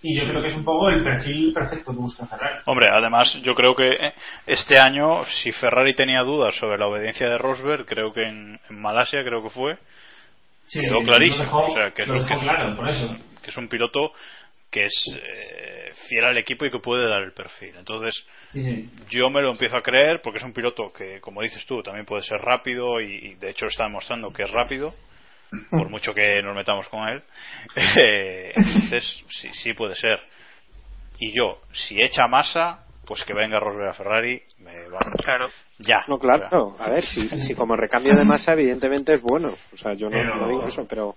Y 0.04 0.18
yo 0.18 0.26
creo 0.28 0.42
que 0.42 0.48
es 0.48 0.56
un 0.56 0.64
poco 0.64 0.88
el 0.88 1.04
perfil 1.04 1.52
perfecto 1.54 1.92
que 1.92 1.98
busca 1.98 2.26
Ferrari. 2.26 2.58
Hombre, 2.64 2.88
además 2.92 3.32
yo 3.42 3.54
creo 3.54 3.76
que 3.76 3.86
eh, 3.88 4.12
este 4.46 4.78
año, 4.78 5.24
si 5.26 5.52
Ferrari 5.52 5.94
tenía 5.94 6.22
dudas 6.22 6.56
sobre 6.56 6.76
la 6.76 6.88
obediencia 6.88 7.28
de 7.28 7.38
Rosberg, 7.38 7.86
creo 7.86 8.12
que 8.12 8.22
en, 8.28 8.58
en 8.68 8.80
Malasia 8.80 9.22
creo 9.22 9.42
que 9.44 9.50
fue, 9.50 9.78
Sí, 10.66 10.80
quedó 10.80 10.94
lo 10.94 11.04
clarísimo. 11.04 11.44
dejó- 11.44 11.70
o 11.70 11.74
sea, 11.74 11.90
que 11.92 12.02
es, 12.02 12.08
lo 12.08 12.24
que 12.24 12.34
es- 12.34 12.40
claro, 12.40 12.76
por 12.76 12.88
eso. 12.88 13.16
que 13.44 13.50
es 13.50 13.56
un 13.56 13.68
piloto 13.68 14.12
que 14.72 14.86
es 14.86 14.92
eh, 15.14 15.92
fiel 16.08 16.24
al 16.24 16.38
equipo 16.38 16.64
y 16.64 16.70
que 16.70 16.78
puede 16.80 17.08
dar 17.08 17.22
el 17.22 17.32
perfil. 17.32 17.74
Entonces, 17.78 18.24
sí. 18.50 18.90
yo 19.08 19.28
me 19.30 19.42
lo 19.42 19.50
empiezo 19.52 19.76
a 19.76 19.82
creer 19.82 20.20
porque 20.22 20.38
es 20.38 20.44
un 20.44 20.52
piloto 20.54 20.92
que, 20.92 21.20
como 21.20 21.42
dices 21.42 21.64
tú, 21.66 21.80
también 21.82 22.06
puede 22.06 22.22
ser 22.22 22.38
rápido 22.40 23.00
y, 23.00 23.12
y 23.14 23.34
de 23.34 23.50
hecho 23.50 23.66
está 23.66 23.84
demostrando 23.84 24.32
que 24.32 24.42
es 24.44 24.50
rápido, 24.50 24.94
por 25.70 25.88
mucho 25.90 26.14
que 26.14 26.42
nos 26.42 26.54
metamos 26.54 26.88
con 26.88 27.08
él. 27.08 27.22
Eh, 27.96 28.52
entonces, 28.54 29.22
sí, 29.30 29.48
sí 29.52 29.72
puede 29.74 29.94
ser. 29.94 30.18
Y 31.18 31.32
yo, 31.36 31.60
si 31.72 31.96
echa 32.00 32.26
masa, 32.26 32.84
pues 33.06 33.22
que 33.24 33.32
venga 33.34 33.60
Rosberg 33.60 33.88
a 33.90 33.94
Ferrari, 33.94 34.42
me 34.58 34.88
vamos. 34.88 35.14
Claro. 35.24 35.48
Ya. 35.78 36.04
No, 36.08 36.18
claro, 36.18 36.76
a 36.78 36.88
ver, 36.90 37.04
si, 37.04 37.28
si 37.40 37.54
como 37.54 37.76
recambio 37.76 38.14
de 38.14 38.24
masa 38.24 38.52
evidentemente 38.52 39.12
es 39.12 39.20
bueno, 39.22 39.56
o 39.72 39.76
sea, 39.76 39.94
yo 39.94 40.08
no, 40.10 40.16
Pero- 40.16 40.36
no 40.36 40.48
digo 40.48 40.66
eso, 40.68 40.86
pero 40.88 41.16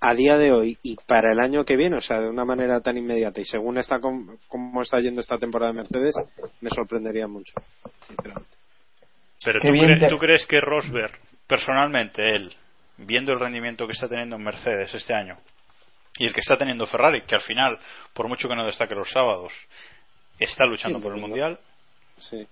a 0.00 0.14
día 0.14 0.36
de 0.36 0.50
hoy 0.52 0.76
y 0.82 0.96
para 1.06 1.30
el 1.32 1.38
año 1.40 1.64
que 1.64 1.76
viene, 1.76 1.96
o 1.96 2.00
sea, 2.00 2.20
de 2.20 2.28
una 2.28 2.44
manera 2.44 2.80
tan 2.80 2.96
inmediata 2.98 3.40
y 3.40 3.44
según 3.44 3.78
está 3.78 4.00
com- 4.00 4.36
cómo 4.48 4.82
está 4.82 4.98
yendo 5.00 5.20
esta 5.20 5.38
temporada 5.38 5.72
de 5.72 5.78
Mercedes, 5.78 6.14
me 6.60 6.70
sorprendería 6.70 7.28
mucho, 7.28 7.52
sinceramente. 8.06 8.50
Pero 9.44 9.60
¿tú, 9.60 9.70
bien 9.72 9.88
cre- 9.90 10.00
te- 10.00 10.08
tú 10.08 10.18
crees 10.18 10.44
que 10.46 10.60
Rosberg, 10.60 11.18
personalmente 11.46 12.28
él, 12.30 12.52
viendo 12.98 13.32
el 13.32 13.40
rendimiento 13.40 13.86
que 13.86 13.92
está 13.92 14.08
teniendo 14.08 14.36
en 14.36 14.42
Mercedes 14.44 14.94
este 14.94 15.14
año 15.14 15.36
y 16.18 16.26
el 16.26 16.32
que 16.32 16.40
está 16.40 16.56
teniendo 16.56 16.86
Ferrari, 16.86 17.22
que 17.22 17.34
al 17.34 17.40
final, 17.40 17.78
por 18.12 18.28
mucho 18.28 18.48
que 18.48 18.54
no 18.56 18.66
destaque 18.66 18.94
los 18.94 19.10
sábados, 19.10 19.52
está 20.38 20.66
luchando 20.66 20.98
Sí, 20.98 21.02
por 21.02 21.14
el 21.14 21.20
no. 21.20 21.26
mundial? 21.28 21.58
Sí. 22.18 22.46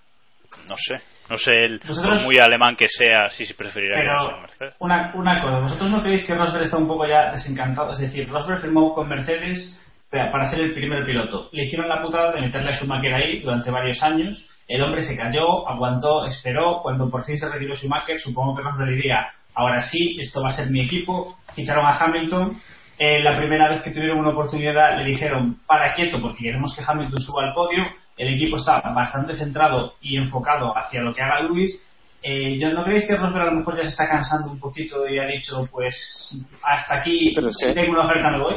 No 0.69 0.75
sé. 0.77 1.01
No 1.29 1.37
sé 1.39 1.79
por 2.03 2.21
muy 2.25 2.39
alemán 2.39 2.75
que 2.75 2.89
sea, 2.89 3.31
si 3.31 3.47
se 3.47 3.55
preferiría 3.55 3.97
Pero- 3.99 4.41
Mercedes. 4.41 4.75
Una, 4.81 5.13
una 5.15 5.41
cosa, 5.43 5.61
¿vosotros 5.61 5.91
no 5.91 6.03
creéis 6.03 6.25
que 6.27 6.35
Rosberg 6.35 6.65
está 6.65 6.77
un 6.79 6.89
poco 6.89 7.07
ya 7.07 7.31
desencantado? 7.31 7.93
Es 7.93 8.01
decir, 8.01 8.29
Rosberg 8.29 8.61
firmó 8.61 8.93
con 8.95 9.09
Mercedes 9.09 9.81
para 10.11 10.33
para 10.33 10.51
ser 10.51 10.61
el 10.61 10.75
primer 10.75 11.05
piloto. 11.07 11.49
Le 11.53 11.65
hicieron 11.67 11.89
la 11.89 12.03
putada 12.03 12.33
de 12.33 12.41
meterle 12.41 12.71
a 12.71 12.73
Schumacher 12.77 13.15
ahí 13.15 13.41
durante 13.43 13.71
varios 13.71 14.03
años. 14.03 14.45
El 14.67 14.83
hombre 14.83 15.03
se 15.05 15.17
cayó, 15.17 15.69
aguantó, 15.69 16.27
esperó. 16.27 16.81
Cuando 16.83 17.09
por 17.09 17.25
fin 17.25 17.39
se 17.39 17.49
retiró 17.49 17.77
Schumacher, 17.77 18.19
supongo 18.19 18.57
que 18.57 18.63
Rosberg 18.63 18.91
diría, 18.91 19.29
ahora 19.55 19.83
sí, 19.83 20.17
esto 20.21 20.43
va 20.43 20.49
a 20.51 20.57
ser 20.57 20.71
mi 20.71 20.81
equipo. 20.83 21.37
Ficharon 21.55 21.85
a 21.87 21.97
Hamilton. 21.99 22.61
Eh, 22.99 23.23
la 23.23 23.37
primera 23.39 23.69
vez 23.71 23.83
que 23.83 23.91
tuvieron 23.91 24.19
una 24.19 24.31
oportunidad 24.31 24.97
le 24.99 25.05
dijeron, 25.05 25.59
para 25.67 25.95
quieto, 25.95 26.21
porque 26.21 26.45
queremos 26.45 26.75
que 26.77 26.85
Hamilton 26.87 27.21
suba 27.21 27.45
al 27.45 27.55
podio. 27.55 27.83
El 28.17 28.35
equipo 28.35 28.57
está 28.59 28.81
bastante 28.81 29.37
centrado 29.37 29.95
y 30.03 30.17
enfocado 30.19 30.77
hacia 30.77 31.01
lo 31.01 31.15
que 31.15 31.23
haga 31.23 31.41
Luis. 31.41 31.83
Eh, 32.23 32.59
¿yo 32.59 32.71
¿No 32.75 32.85
creéis 32.85 33.07
que 33.07 33.17
Rosberg 33.17 33.43
a 33.49 33.51
lo 33.51 33.57
mejor 33.59 33.77
ya 33.77 33.83
se 33.85 33.89
está 33.89 34.07
cansando 34.07 34.53
un 34.53 34.61
poquito 34.61 35.09
y 35.09 35.19
ha 35.19 35.25
dicho, 35.27 35.67
pues, 35.73 36.37
hasta 36.63 36.97
aquí, 36.99 37.33
si 37.35 37.67
que- 37.67 37.73
tengo 37.73 37.93
una 37.93 38.05
oferta 38.05 38.31
me 38.33 38.39
voy? 38.41 38.57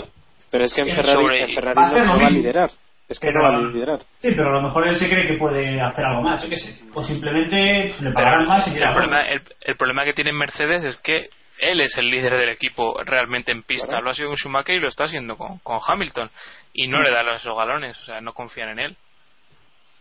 Pero 0.50 0.66
es 0.66 0.74
que 0.74 0.82
en 0.82 0.88
Es 0.90 0.96
Ferrari, 0.98 1.40
en 1.40 1.56
Ferrari 1.56 1.80
va 1.80 1.88
a 1.88 1.92
no, 1.92 1.96
va 2.10 2.14
a 2.14 2.18
mismo. 2.18 2.30
liderar, 2.40 2.72
es 3.10 3.20
que 3.20 3.28
Pero- 3.28 3.44
no 3.44 3.52
va 3.52 3.58
a 3.58 3.62
liderar. 3.72 4.00
Sí, 4.20 4.30
pero 4.36 4.50
a 4.50 4.54
lo 4.54 4.62
mejor 4.62 4.88
él 4.88 4.96
se 4.96 5.10
cree 5.10 5.28
que 5.28 5.36
puede 5.38 5.80
hacer 5.82 6.06
algo 6.06 6.22
más, 6.24 6.42
yo 6.44 6.50
qué 6.50 6.58
sé. 6.58 6.84
O 6.94 7.04
simplemente 7.04 7.94
le 8.00 8.12
pagarán 8.12 8.48
más 8.48 8.68
y 8.68 8.78
el, 8.78 8.92
problema, 8.92 9.22
el, 9.22 9.42
el 9.62 9.76
problema 9.78 10.06
que 10.06 10.14
tiene 10.14 10.32
Mercedes 10.34 10.84
es 10.84 10.98
que 11.02 11.30
él 11.60 11.80
es 11.82 11.98
el 11.98 12.10
líder 12.10 12.36
del 12.38 12.50
equipo 12.50 13.02
realmente 13.06 13.52
en 13.52 13.64
pista. 13.64 14.02
Lo 14.02 14.10
ha 14.10 14.16
sido 14.16 14.30
con 14.30 14.38
Schumacher 14.38 14.76
y 14.76 14.80
lo 14.80 14.88
está 14.88 15.06
haciendo 15.06 15.38
con, 15.38 15.60
con 15.60 15.80
Hamilton. 15.86 16.30
Y 16.74 16.88
no 16.88 17.02
le 17.02 17.12
da 17.12 17.22
esos 17.36 17.56
galones, 17.56 18.00
o 18.02 18.06
sea, 18.06 18.20
no 18.22 18.34
confían 18.34 18.70
en 18.70 18.80
él. 18.80 18.98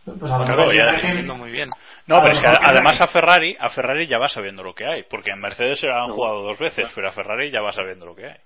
Pues 0.05 0.29
a 0.31 0.37
lo 0.39 0.45
Claro, 0.45 0.73
ya- 0.73 0.99
que- 0.99 1.13
muy 1.23 1.51
bien. 1.51 1.69
No, 2.07 2.17
A 2.17 2.21
pero 2.23 2.33
es 2.33 2.39
que 2.41 2.47
además 2.47 2.97
que- 2.97 3.03
a 3.03 3.07
Ferrari, 3.07 3.55
a 3.57 3.69
Ferrari 3.69 4.05
ya 4.07 4.17
va 4.17 4.27
sabiendo 4.27 4.61
lo 4.63 4.73
que 4.73 4.85
hay, 4.85 5.03
porque 5.09 5.31
en 5.31 5.39
Mercedes 5.39 5.79
se 5.79 5.87
han 5.87 6.09
jugado 6.09 6.41
dos 6.43 6.59
veces, 6.59 6.89
pero 6.93 7.07
a 7.07 7.13
Ferrari 7.13 7.51
ya 7.51 7.61
va 7.61 7.71
sabiendo 7.71 8.05
lo 8.05 8.13
que 8.15 8.25
hay. 8.25 8.37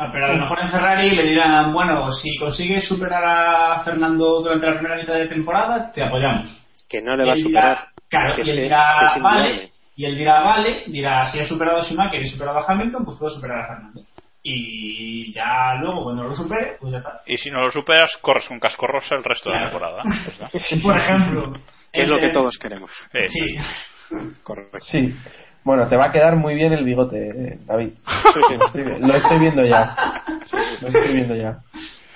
Ah, 0.00 0.08
pero 0.12 0.26
a 0.26 0.28
lo 0.28 0.38
mejor 0.42 0.60
en 0.60 0.70
Ferrari 0.70 1.10
le 1.10 1.22
dirán, 1.24 1.72
bueno, 1.72 2.10
si 2.12 2.36
consigues 2.38 2.86
superar 2.86 3.24
a 3.26 3.82
Fernando 3.84 4.40
durante 4.42 4.66
la 4.66 4.74
primera 4.74 4.96
mitad 4.96 5.14
de 5.14 5.26
temporada, 5.28 5.90
te 5.92 6.02
apoyamos. 6.04 6.64
Que 6.88 7.02
no 7.02 7.16
le 7.16 7.24
va 7.24 7.32
a 7.32 7.36
Y 7.36 7.38
él 7.40 7.44
superar. 7.46 7.76
dirá- 7.76 7.92
claro, 8.08 8.34
que 8.36 8.42
y 8.46 8.50
él 8.50 8.56
dirá, 8.60 9.10
que 9.14 9.20
vale, 9.20 9.72
y 9.96 10.04
él 10.04 10.16
dirá, 10.16 10.40
vale, 10.42 10.84
dirá, 10.86 11.26
si 11.26 11.40
he 11.40 11.46
superado 11.46 11.78
a 11.78 11.84
Schumacher 11.84 12.20
y 12.22 12.24
he 12.24 12.28
superado 12.30 12.58
a 12.58 12.64
Hamilton, 12.72 13.04
pues 13.04 13.18
puedo 13.18 13.30
superar 13.34 13.60
a 13.64 13.66
Fernando. 13.74 14.00
Y 14.42 15.32
ya 15.32 15.74
luego, 15.80 16.04
cuando 16.04 16.22
lo 16.22 16.34
supere, 16.34 16.76
pues 16.80 16.92
ya 16.92 16.98
está. 16.98 17.20
Y 17.26 17.36
si 17.36 17.50
no 17.50 17.60
lo 17.60 17.70
superas, 17.70 18.10
corres 18.22 18.46
con 18.46 18.58
casco 18.60 18.86
rosa 18.86 19.16
el 19.16 19.24
resto 19.24 19.50
de 19.50 19.56
la 19.56 19.64
temporada. 19.64 20.02
Está. 20.28 20.48
Por 20.82 20.96
ejemplo. 20.96 21.52
Que 21.92 22.02
es 22.02 22.08
lo 22.08 22.18
que 22.18 22.26
Eh, 22.28 22.32
todos 22.32 22.56
queremos. 22.58 22.90
Eh, 23.12 23.26
Sí. 23.28 23.56
Correcto. 24.42 24.78
Sí. 24.82 25.14
Bueno, 25.68 25.86
te 25.86 25.96
va 25.98 26.06
a 26.06 26.12
quedar 26.12 26.34
muy 26.34 26.54
bien 26.54 26.72
el 26.72 26.82
bigote, 26.82 27.28
eh, 27.28 27.58
David. 27.66 27.90
Lo 28.56 28.66
estoy, 28.66 28.82
vi- 28.84 29.00
lo 29.06 29.14
estoy 29.14 29.38
viendo 29.38 29.66
ya. 29.66 29.94
Lo 30.80 30.88
estoy 30.88 31.12
viendo 31.14 31.34
ya. 31.34 31.58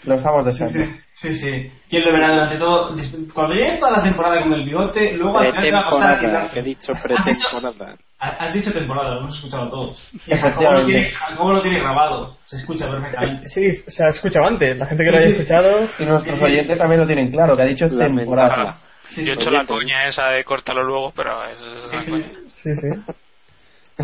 Lo 0.05 0.15
estamos 0.15 0.47
deseando. 0.47 0.79
Sí, 1.16 1.37
sí. 1.37 1.70
¿Quién 1.91 2.03
lo 2.07 2.12
verá 2.15 2.33
durante 2.33 2.57
todo? 2.57 2.95
Cuando 3.35 3.55
llegues 3.55 3.79
toda 3.79 3.99
la 3.99 4.03
temporada 4.03 4.41
con 4.43 4.55
el 4.55 4.65
bigote, 4.65 5.12
luego 5.19 5.39
al 5.39 5.51
final 5.53 5.62
te 5.65 5.70
va 5.70 6.45
a 6.47 6.51
que 6.51 6.61
he 6.61 6.62
dicho 6.62 6.95
Has 6.95 7.03
dicho- 7.03 7.51
pretemporada. 7.53 7.97
Has 8.19 8.55
dicho 8.55 8.73
temporada, 8.73 9.11
lo 9.16 9.20
hemos 9.20 9.37
escuchado 9.37 9.69
todos. 9.69 10.09
Y 10.27 10.35
Jacobo 10.35 10.73
lo, 10.73 10.87
tiene, 10.87 11.11
Jacobo 11.11 11.53
lo 11.53 11.61
tiene 11.62 11.81
grabado, 11.81 12.39
se 12.47 12.57
escucha 12.57 12.91
perfectamente. 12.91 13.49
Sí, 13.49 13.70
se 13.87 14.03
ha 14.03 14.09
escuchado 14.09 14.47
antes. 14.47 14.79
La 14.79 14.87
gente 14.87 15.05
que 15.05 15.11
lo 15.11 15.19
haya 15.19 15.27
sí. 15.27 15.33
escuchado. 15.35 15.89
Y 15.99 16.05
nuestros 16.07 16.41
oyentes 16.41 16.79
también 16.79 17.03
lo 17.03 17.07
tienen 17.07 17.31
claro, 17.31 17.55
que 17.55 17.62
ha 17.65 17.66
dicho 17.66 17.87
temporada. 17.87 18.79
Yo 19.15 19.33
he 19.33 19.35
hecho 19.35 19.51
la 19.51 19.66
coña 19.66 20.07
esa 20.07 20.31
de 20.31 20.43
córtalo 20.43 20.83
luego, 20.85 21.12
pero 21.15 21.45
eso 21.45 21.66
es 21.77 21.93
una 21.93 22.05
coña. 22.07 22.24
Sí, 22.47 22.70
sí. 22.77 22.89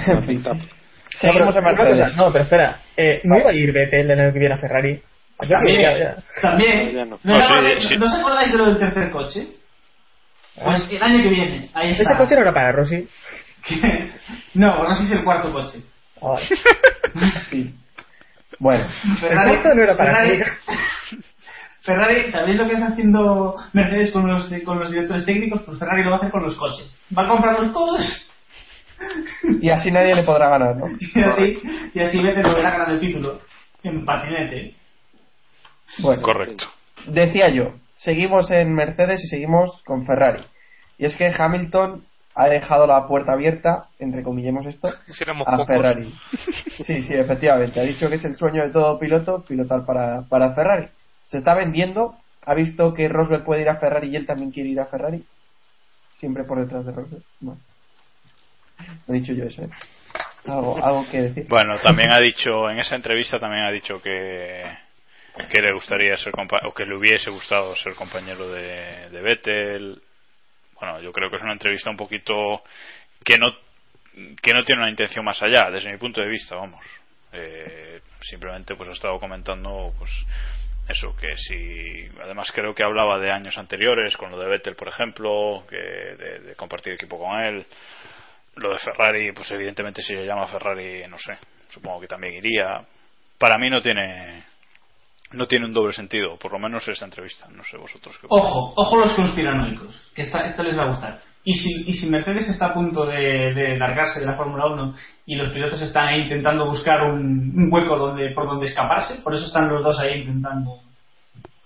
No, 0.06 1.32
pero, 1.32 1.46
Mercedes. 1.62 2.16
no, 2.16 2.30
pero 2.32 2.44
espera. 2.44 2.80
Eh, 2.96 3.20
¿No 3.24 3.38
iba 3.38 3.50
a 3.50 3.52
ir 3.54 3.72
Vettel 3.72 4.10
el 4.10 4.20
año 4.20 4.32
que 4.32 4.38
viene 4.38 4.54
a 4.54 4.58
Ferrari? 4.58 5.02
También, 5.48 5.80
Ya, 5.80 5.98
ya. 5.98 6.16
también. 6.40 6.92
Ya 6.94 7.04
¿No, 7.04 7.18
no. 7.22 7.34
os 7.34 7.38
sí, 7.38 7.52
acordáis, 7.52 7.88
sí. 7.88 7.96
¿no 7.96 8.06
os 8.06 8.14
acordáis 8.14 8.52
de 8.52 8.58
lo 8.58 8.66
del 8.66 8.78
tercer 8.78 9.10
coche? 9.10 9.46
Pues 10.62 10.88
el 10.90 11.02
año 11.02 11.22
que 11.22 11.28
viene, 11.28 11.70
ahí 11.74 11.90
está. 11.90 12.02
Ese 12.02 12.16
coche 12.16 12.34
no 12.36 12.42
era 12.42 12.52
para 12.54 12.72
Rossi. 12.72 13.08
Que- 13.68 14.12
No, 14.54 14.82
no 14.88 14.94
sé 14.94 15.06
si 15.06 15.12
es 15.12 15.18
el 15.18 15.24
cuarto 15.24 15.52
coche. 15.52 15.78
Ah. 16.22 16.36
Sí. 17.50 17.74
Bueno, 18.60 18.84
Ferrari, 19.20 19.50
cuarto 19.50 19.74
no 19.74 19.82
era 19.82 19.96
para 19.96 20.10
Ferrari. 20.16 20.42
Ferrari, 21.82 22.30
¿sabéis 22.30 22.56
lo 22.58 22.66
que 22.66 22.74
está 22.74 22.88
haciendo 22.88 23.56
Mercedes 23.72 24.10
con 24.12 24.26
los, 24.28 24.48
con 24.64 24.78
los 24.78 24.90
directores 24.90 25.24
técnicos? 25.24 25.62
Pues 25.62 25.78
Ferrari 25.78 26.02
lo 26.04 26.10
va 26.10 26.16
a 26.16 26.18
hacer 26.18 26.30
con 26.30 26.42
los 26.42 26.56
coches. 26.56 26.96
Va 27.16 27.22
a 27.24 27.28
comprarlos 27.28 27.72
todos 27.72 28.27
y 29.60 29.70
así 29.70 29.90
nadie 29.90 30.14
le 30.14 30.24
podrá 30.24 30.48
ganar, 30.50 30.76
¿no? 30.76 30.86
y 31.14 31.20
así, 31.22 31.58
y 31.94 32.00
así 32.00 32.22
Vettel 32.22 32.44
volverá 32.44 32.68
a 32.68 32.72
ganar 32.72 32.90
el 32.90 33.00
título 33.00 33.40
en 33.82 34.04
patinete. 34.04 34.74
Bueno, 36.00 36.22
Correcto. 36.22 36.64
decía 37.06 37.48
yo, 37.48 37.74
seguimos 37.96 38.50
en 38.50 38.74
Mercedes 38.74 39.24
y 39.24 39.28
seguimos 39.28 39.82
con 39.84 40.04
Ferrari. 40.06 40.42
Y 40.98 41.06
es 41.06 41.14
que 41.16 41.32
Hamilton 41.36 42.04
ha 42.34 42.48
dejado 42.48 42.86
la 42.86 43.06
puerta 43.08 43.32
abierta, 43.32 43.88
entre 43.98 44.22
comillemos 44.22 44.64
esto, 44.66 44.88
Si 45.08 45.24
a 45.24 45.34
pocos. 45.34 45.66
Ferrari. 45.66 46.14
Sí, 46.84 47.02
sí, 47.02 47.14
efectivamente. 47.14 47.80
Ha 47.80 47.84
dicho 47.84 48.08
que 48.08 48.14
es 48.14 48.24
el 48.24 48.36
sueño 48.36 48.62
de 48.62 48.70
todo 48.70 48.98
piloto 48.98 49.44
pilotar 49.46 49.84
para, 49.84 50.22
para 50.22 50.54
Ferrari. 50.54 50.88
Se 51.26 51.38
está 51.38 51.54
vendiendo. 51.54 52.14
Ha 52.46 52.54
visto 52.54 52.94
que 52.94 53.08
Rosberg 53.08 53.44
puede 53.44 53.62
ir 53.62 53.68
a 53.68 53.76
Ferrari 53.76 54.08
y 54.08 54.16
él 54.16 54.24
también 54.26 54.50
quiere 54.52 54.68
ir 54.70 54.80
a 54.80 54.86
Ferrari. 54.86 55.24
Siempre 56.18 56.44
por 56.44 56.60
detrás 56.60 56.86
de 56.86 56.92
Rosberg. 56.92 57.22
Bueno. 57.40 57.60
He 59.08 59.12
dicho 59.12 59.32
yo 59.32 59.44
eso, 59.44 59.62
¿eh? 59.62 59.68
Algo, 60.46 61.06
que 61.10 61.22
decir. 61.22 61.46
Bueno, 61.48 61.78
también 61.78 62.10
ha 62.10 62.20
dicho, 62.20 62.70
en 62.70 62.78
esa 62.78 62.96
entrevista 62.96 63.38
también 63.38 63.64
ha 63.64 63.70
dicho 63.70 64.00
que, 64.00 64.64
que 65.52 65.60
le 65.60 65.72
gustaría 65.74 66.16
ser 66.16 66.32
compa- 66.32 66.64
o 66.64 66.72
que 66.72 66.86
le 66.86 66.96
hubiese 66.96 67.30
gustado 67.30 67.76
ser 67.76 67.94
compañero 67.94 68.48
de, 68.50 69.10
de 69.10 69.20
Vettel. 69.20 70.00
Bueno, 70.80 71.00
yo 71.00 71.12
creo 71.12 71.28
que 71.28 71.36
es 71.36 71.42
una 71.42 71.52
entrevista 71.52 71.90
un 71.90 71.96
poquito 71.96 72.62
que 73.24 73.36
no 73.36 73.50
que 74.42 74.52
no 74.52 74.64
tiene 74.64 74.80
una 74.80 74.90
intención 74.90 75.24
más 75.24 75.40
allá, 75.42 75.70
desde 75.70 75.92
mi 75.92 75.98
punto 75.98 76.20
de 76.20 76.28
vista, 76.28 76.56
vamos. 76.56 76.84
Eh, 77.32 78.00
simplemente 78.22 78.74
pues 78.74 78.88
ha 78.88 78.92
estado 78.92 79.20
comentando 79.20 79.92
pues 79.98 80.10
eso 80.88 81.14
que 81.14 81.36
si 81.36 82.08
además 82.22 82.50
creo 82.52 82.74
que 82.74 82.82
hablaba 82.82 83.18
de 83.18 83.30
años 83.30 83.58
anteriores 83.58 84.16
con 84.16 84.30
lo 84.30 84.38
de 84.40 84.48
Vettel 84.48 84.74
por 84.76 84.88
ejemplo 84.88 85.64
que 85.68 85.76
de 85.76 86.54
compartir 86.56 86.94
equipo 86.94 87.18
con 87.18 87.38
él 87.38 87.66
lo 88.60 88.70
de 88.70 88.78
Ferrari, 88.78 89.32
pues 89.32 89.50
evidentemente 89.50 90.02
si 90.02 90.14
le 90.14 90.26
llama 90.26 90.46
Ferrari, 90.46 91.06
no 91.08 91.18
sé, 91.18 91.38
supongo 91.68 92.00
que 92.00 92.06
también 92.06 92.34
iría. 92.34 92.84
Para 93.38 93.58
mí 93.58 93.70
no 93.70 93.80
tiene 93.80 94.44
no 95.32 95.46
tiene 95.46 95.66
un 95.66 95.74
doble 95.74 95.92
sentido, 95.92 96.38
por 96.38 96.52
lo 96.52 96.58
menos 96.58 96.86
esta 96.88 97.04
entrevista. 97.04 97.48
No 97.50 97.62
sé 97.64 97.76
vosotros 97.76 98.16
qué. 98.18 98.26
Ojo, 98.30 98.72
ojo 98.76 98.96
los 98.96 99.14
conspiranoicos, 99.14 100.10
que 100.14 100.22
esta, 100.22 100.40
esta 100.40 100.62
les 100.62 100.78
va 100.78 100.84
a 100.84 100.88
gustar. 100.88 101.22
Y 101.44 101.54
si, 101.54 101.88
y 101.88 101.92
si 101.94 102.10
Mercedes 102.10 102.48
está 102.48 102.66
a 102.66 102.74
punto 102.74 103.06
de, 103.06 103.54
de 103.54 103.78
largarse 103.78 104.20
de 104.20 104.26
la 104.26 104.36
Fórmula 104.36 104.66
1 104.66 104.94
y 105.26 105.36
los 105.36 105.50
pilotos 105.50 105.80
están 105.80 106.08
ahí 106.08 106.22
intentando 106.22 106.66
buscar 106.66 107.02
un, 107.04 107.52
un 107.56 107.68
hueco 107.72 107.96
donde, 107.96 108.30
por 108.30 108.46
donde 108.46 108.66
escaparse, 108.66 109.22
por 109.22 109.34
eso 109.34 109.46
están 109.46 109.68
los 109.68 109.82
dos 109.82 109.98
ahí 110.00 110.20
intentando 110.20 110.80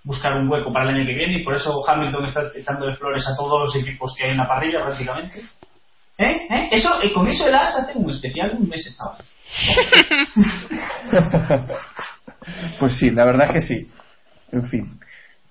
buscar 0.05 0.35
un 0.35 0.51
hueco 0.51 0.73
para 0.73 0.89
el 0.89 0.97
año 0.97 1.06
que 1.06 1.14
viene 1.14 1.39
y 1.39 1.44
por 1.44 1.55
eso 1.55 1.89
Hamilton 1.89 2.27
está 2.27 2.51
echándole 2.55 2.97
flores 2.97 3.24
a 3.27 3.36
todos 3.36 3.60
los 3.60 3.77
equipos 3.77 4.14
que 4.16 4.24
hay 4.24 4.31
en 4.32 4.39
la 4.39 4.48
parrilla 4.48 4.82
prácticamente. 4.82 5.40
¿Eh? 6.18 6.47
¿Eh? 6.51 6.68
Eso, 6.72 6.90
eh, 7.02 7.12
con 7.12 7.26
eso 7.26 7.47
el 7.47 7.55
AS 7.55 7.76
hace 7.76 7.98
un 7.98 8.10
especial 8.10 8.56
un 8.59 8.68
mes, 8.68 8.97
chavales. 8.97 9.32
Pues 12.80 12.98
sí, 12.98 13.10
la 13.10 13.24
verdad 13.24 13.47
es 13.47 13.52
que 13.52 13.60
sí. 13.60 13.90
En 14.51 14.64
fin, 14.68 14.98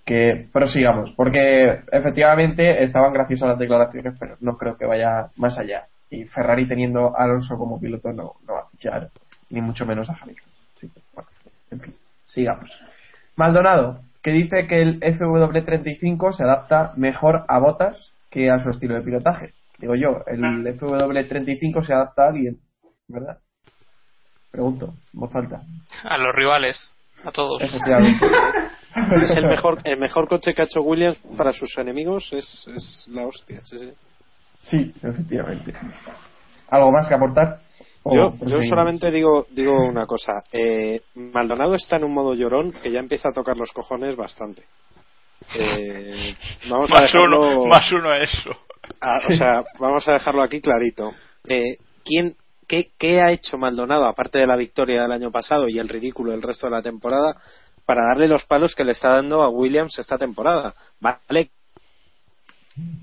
que 0.06 0.48
prosigamos, 0.52 1.14
porque 1.14 1.82
efectivamente 1.92 2.84
estaban 2.84 3.14
graciosas 3.14 3.50
las 3.50 3.60
declaraciones, 3.60 4.16
pero 4.20 4.36
no 4.42 4.58
creo 4.58 4.78
que 4.78 4.86
vaya 4.86 5.28
más 5.38 5.58
allá. 5.58 5.86
Y 6.10 6.26
Ferrari 6.26 6.68
teniendo 6.68 7.18
a 7.18 7.24
Alonso 7.24 7.56
como 7.58 7.80
piloto 7.80 8.12
no, 8.12 8.34
no 8.46 8.54
va 8.54 8.60
a 8.62 8.70
fichar, 8.70 9.10
ni 9.50 9.62
mucho 9.62 9.86
menos 9.86 10.10
a 10.10 10.18
Hamilton. 10.22 10.50
Que, 10.80 10.88
bueno, 11.14 11.30
en 11.72 11.80
fin, 11.80 11.96
sigamos. 12.26 12.70
Maldonado, 13.36 14.02
que 14.22 14.32
dice 14.32 14.68
que 14.68 14.82
el 14.82 15.00
FW35 15.00 16.34
se 16.34 16.44
adapta 16.44 16.94
mejor 16.98 17.46
a 17.48 17.60
botas 17.60 18.12
que 18.30 18.52
a 18.52 18.60
su 18.60 18.70
estilo 18.70 18.96
de 18.96 19.02
pilotaje. 19.02 19.54
Digo 19.82 19.96
yo, 19.96 20.24
el 20.28 20.40
FW35 20.40 21.84
se 21.84 21.94
adapta 21.94 22.24
a 22.24 22.28
alguien, 22.30 22.60
¿verdad? 23.08 23.40
Pregunto, 24.52 24.94
en 25.14 25.20
voz 25.20 25.36
alta. 25.36 25.62
A 26.04 26.18
los 26.18 26.36
rivales, 26.36 26.94
a 27.26 27.32
todos. 27.32 27.62
Efectivamente. 27.62 28.26
Es 28.94 29.38
el 29.38 29.48
mejor, 29.48 29.80
el 29.86 29.98
mejor 29.98 30.28
coche 30.28 30.54
que 30.54 30.64
ha 30.64 30.66
hecho 30.66 30.82
Williams 30.82 31.18
para 31.38 31.54
sus 31.54 31.78
enemigos, 31.78 32.28
es, 32.34 32.68
es 32.76 33.06
la 33.08 33.26
hostia. 33.26 33.62
Sí, 33.64 33.80
sí. 33.80 33.94
Sí, 34.58 34.94
efectivamente. 35.02 35.74
¿Algo 36.70 36.92
más 36.92 37.08
que 37.08 37.14
aportar? 37.14 37.62
¿O 38.04 38.14
Yo, 38.14 38.36
yo 38.42 38.62
solamente 38.64 39.10
digo, 39.10 39.48
digo 39.52 39.78
una 39.78 40.06
cosa. 40.06 40.44
Eh, 40.52 41.04
Maldonado 41.16 41.76
está 41.76 41.96
en 41.96 42.04
un 42.04 42.14
modo 42.14 42.34
llorón 42.34 42.74
que 42.84 42.92
ya 42.92 43.00
empieza 43.00 43.30
a 43.30 43.34
tocar 43.34 43.56
los 43.56 43.72
cojones 43.72 44.18
bastante. 44.18 44.64
Eh, 45.58 46.36
vamos 46.70 46.92
a 46.92 46.96
Más 46.96 47.04
dejarlo, 47.04 47.42
uno, 47.42 47.66
más 47.68 47.92
uno 47.94 48.10
a 48.10 48.18
eso. 48.18 48.52
A- 49.00 49.22
o 49.28 49.32
sea, 49.32 49.64
vamos 49.80 50.08
a 50.08 50.14
dejarlo 50.14 50.42
aquí 50.42 50.60
clarito. 50.62 51.14
Eh, 51.48 51.78
¿quién, 52.04 52.36
qué, 52.68 52.92
¿Qué 52.98 53.22
ha 53.22 53.32
hecho 53.32 53.58
Maldonado, 53.58 54.06
aparte 54.06 54.40
de 54.40 54.48
la 54.48 54.56
victoria 54.56 55.04
del 55.04 55.12
año 55.12 55.32
pasado 55.32 55.68
y 55.68 55.80
el 55.80 55.90
ridículo 55.90 56.34
el 56.34 56.42
resto 56.42 56.68
de 56.68 56.72
la 56.76 56.82
temporada, 56.82 57.36
para 57.86 58.04
darle 58.10 58.28
los 58.28 58.46
palos 58.46 58.76
que 58.76 58.84
le 58.84 58.92
está 58.92 59.10
dando 59.12 59.42
a 59.44 59.50
Williams 59.50 59.98
esta 60.00 60.18
temporada? 60.18 60.74
Vale, 61.00 61.50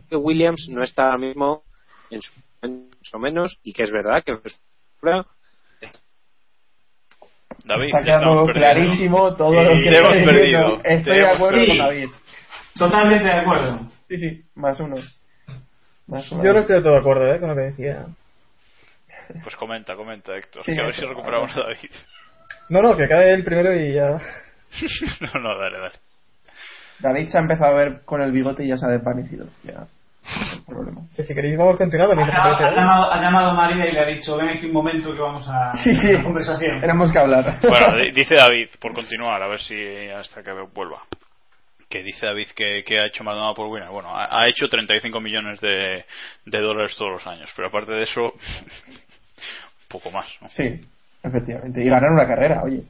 que 0.09 0.17
Williams 0.17 0.69
no 0.71 0.83
está 0.83 1.07
ahora 1.07 1.19
mismo 1.19 1.63
en 2.11 2.23
su 2.23 2.33
mucho 2.61 3.19
menos 3.19 3.59
y 3.63 3.73
que 3.73 3.85
es 3.85 3.91
verdad 3.93 4.23
que 4.25 4.33
David, 7.65 7.87
Está 7.89 8.03
quedando 8.03 8.47
clarísimo 8.47 9.35
todo 9.37 9.51
Sí, 9.51 9.57
lo 9.57 9.71
que 9.83 9.91
te 9.91 9.99
hemos 9.99 10.27
perdido. 10.27 10.81
Te 10.83 10.95
Estoy 10.95 11.19
de 11.19 11.27
acuerdo 11.27 11.59
perdido. 11.59 11.77
con 11.77 11.87
David. 11.89 12.09
Totalmente 12.79 13.25
de 13.25 13.33
acuerdo. 13.33 13.81
Sí, 14.09 14.17
sí, 14.19 14.43
más 14.55 14.81
uno. 14.81 14.97
Más. 16.09 16.29
Yo 16.31 16.53
no 16.53 16.59
estoy 16.61 16.77
de 16.77 16.83
todo 16.83 16.95
de 16.95 17.01
acuerdo 17.01 17.33
¿eh? 17.33 17.39
con 17.39 17.49
lo 17.51 17.55
que 17.55 17.61
decía. 17.63 18.07
Pues 19.43 19.57
comenta, 19.57 19.95
comenta, 19.95 20.35
Héctor. 20.37 20.63
Sí, 20.65 20.73
que 20.75 20.81
a 20.81 20.85
ver 20.85 20.95
si 20.95 21.05
recuperamos 21.05 21.55
a 21.57 21.61
David. 21.61 21.91
No, 22.71 22.83
no, 22.83 22.95
que 22.95 23.05
acabe 23.05 23.33
el 23.33 23.45
primero 23.45 23.75
y 23.75 23.95
ya. 23.95 24.09
no, 25.33 25.41
no, 25.41 25.59
dale, 25.59 25.79
dale. 25.79 25.95
David 26.99 27.29
se 27.29 27.39
ha 27.39 27.41
empezado 27.41 27.75
a 27.75 27.79
ver 27.83 28.01
con 28.05 28.21
el 28.21 28.31
bigote 28.31 28.63
y 28.63 28.69
ya 28.69 28.77
se 28.77 28.85
ha 28.85 28.91
desvanecido. 28.91 29.47
Ya. 29.65 29.87
No 30.59 30.65
problema. 30.67 31.01
Que 31.17 31.23
si 31.23 31.33
queréis 31.35 31.57
vamos 31.57 31.79
continuando. 31.79 32.21
Ha 32.23 32.27
llamado, 32.27 32.57
ha 32.57 32.71
llamado- 32.75 33.13
ha 33.13 33.23
llamado 33.23 33.55
María 33.55 33.87
y 33.89 33.93
le 33.93 34.01
ha 34.01 34.05
dicho, 34.07 34.37
ven 34.37 34.51
aquí 34.51 34.67
un 34.67 34.73
momento 34.75 35.15
que 35.15 35.19
vamos 35.21 35.49
a 35.49 35.73
Sí, 35.83 35.95
sí. 35.95 36.15
a 36.15 36.23
conversación. 36.23 36.79
Tenemos 36.81 37.11
que 37.11 37.19
hablar. 37.19 37.59
Bueno, 37.63 37.97
di- 37.97 38.13
dice 38.13 38.35
David, 38.35 38.69
por 38.79 38.93
continuar, 38.93 39.43
a 39.43 39.49
ver 39.49 39.61
si 39.61 39.75
hasta 40.11 40.43
que 40.43 40.53
vuelva. 40.75 40.99
Que 41.89 42.03
dice 42.03 42.27
David 42.27 42.49
que, 42.55 42.85
que 42.85 42.99
ha 42.99 43.07
hecho 43.07 43.25
Maldonado 43.25 43.55
por 43.55 43.69
Winner. 43.69 43.89
Bueno, 43.89 44.11
ha, 44.11 44.27
ha 44.31 44.49
hecho 44.49 44.69
35 44.69 45.21
millones 45.21 45.61
de, 45.61 46.05
de 46.45 46.61
dólares 46.61 46.95
todos 46.97 47.13
los 47.13 47.27
años, 47.27 47.51
pero 47.57 47.69
aparte 47.69 47.93
de 47.93 48.03
eso, 48.03 48.33
poco 49.89 50.11
más. 50.11 50.29
¿no? 50.41 50.49
Sí, 50.49 50.81
efectivamente. 51.23 51.83
Y 51.83 51.89
ganar 51.89 52.11
una 52.11 52.27
carrera, 52.27 52.63
oye. 52.63 52.83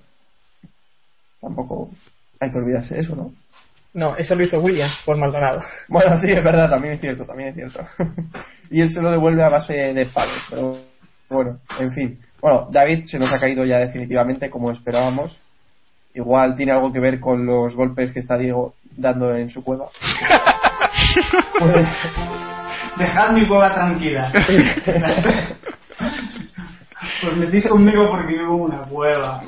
Tampoco 1.41 1.91
hay 2.41 2.51
que 2.51 2.59
olvidarse 2.59 2.95
de 2.95 3.01
eso, 3.01 3.15
¿no? 3.15 3.33
No, 3.95 4.17
eso 4.17 4.35
lo 4.35 4.45
hizo 4.45 4.61
Williams 4.61 4.97
por 5.05 5.17
Maldonado. 5.17 5.61
Bueno, 5.89 6.17
sí, 6.19 6.31
es 6.31 6.45
verdad, 6.45 6.69
también 6.69 6.95
es 6.95 7.01
cierto, 7.01 7.25
también 7.25 7.49
es 7.51 7.55
cierto. 7.55 7.81
y 8.71 8.81
él 8.81 8.91
se 8.91 9.01
lo 9.01 9.11
devuelve 9.11 9.43
a 9.43 9.49
base 9.49 9.73
de 9.73 10.07
palos, 10.07 10.43
pero 10.51 10.77
bueno, 11.29 11.59
en 11.79 11.93
fin. 11.93 12.19
Bueno, 12.41 12.69
David 12.71 13.05
se 13.05 13.19
nos 13.19 13.33
ha 13.33 13.41
caído 13.41 13.65
ya 13.65 13.79
definitivamente 13.79 14.51
como 14.51 14.71
esperábamos. 14.71 15.41
Igual 16.19 16.55
tiene 16.57 16.73
algo 16.73 16.93
que 16.93 16.99
ver 16.99 17.21
con 17.21 17.47
los 17.47 17.77
golpes 17.77 18.11
que 18.11 18.19
está 18.19 18.37
Diego 18.37 18.75
dando 18.97 19.37
en 19.37 19.49
su 19.51 19.63
cueva. 19.63 19.87
Dejad 22.99 23.31
mi 23.31 23.47
cueva 23.47 23.73
tranquila. 23.73 24.33
pues 27.23 27.37
metís 27.37 27.69
conmigo 27.69 28.11
porque 28.11 28.37
vivo 28.37 28.57
en 28.57 28.63
una 28.63 28.79
cueva. 28.89 29.45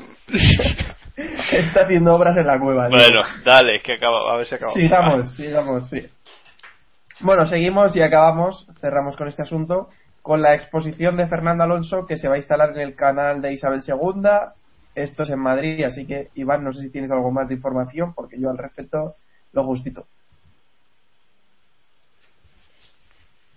está 1.51 1.81
haciendo 1.81 2.15
obras 2.15 2.37
en 2.37 2.47
la 2.47 2.57
cueva. 2.57 2.87
Bueno, 2.87 3.21
dale, 3.43 3.81
que 3.81 3.95
acaba, 3.95 4.33
a 4.33 4.37
ver 4.37 4.47
si 4.47 4.55
acaba. 4.55 4.71
Sigamos, 4.71 5.35
sigamos, 5.35 5.89
sí. 5.89 6.07
Bueno, 7.19 7.45
seguimos 7.47 7.93
y 7.97 8.01
acabamos, 8.01 8.65
cerramos 8.79 9.17
con 9.17 9.27
este 9.27 9.41
asunto, 9.41 9.89
con 10.21 10.41
la 10.41 10.53
exposición 10.53 11.17
de 11.17 11.27
Fernando 11.27 11.65
Alonso 11.65 12.05
que 12.07 12.15
se 12.15 12.29
va 12.29 12.35
a 12.35 12.37
instalar 12.37 12.69
en 12.69 12.79
el 12.79 12.95
canal 12.95 13.41
de 13.41 13.51
Isabel 13.51 13.81
II. 13.85 14.29
Esto 14.95 15.23
es 15.23 15.29
en 15.29 15.39
Madrid, 15.39 15.83
así 15.83 16.05
que 16.05 16.29
Iván, 16.35 16.63
no 16.63 16.73
sé 16.73 16.81
si 16.81 16.89
tienes 16.89 17.11
algo 17.11 17.31
más 17.31 17.47
de 17.47 17.55
información, 17.55 18.13
porque 18.13 18.39
yo 18.39 18.49
al 18.49 18.57
respecto 18.57 19.15
lo 19.53 19.63
justito. 19.63 20.05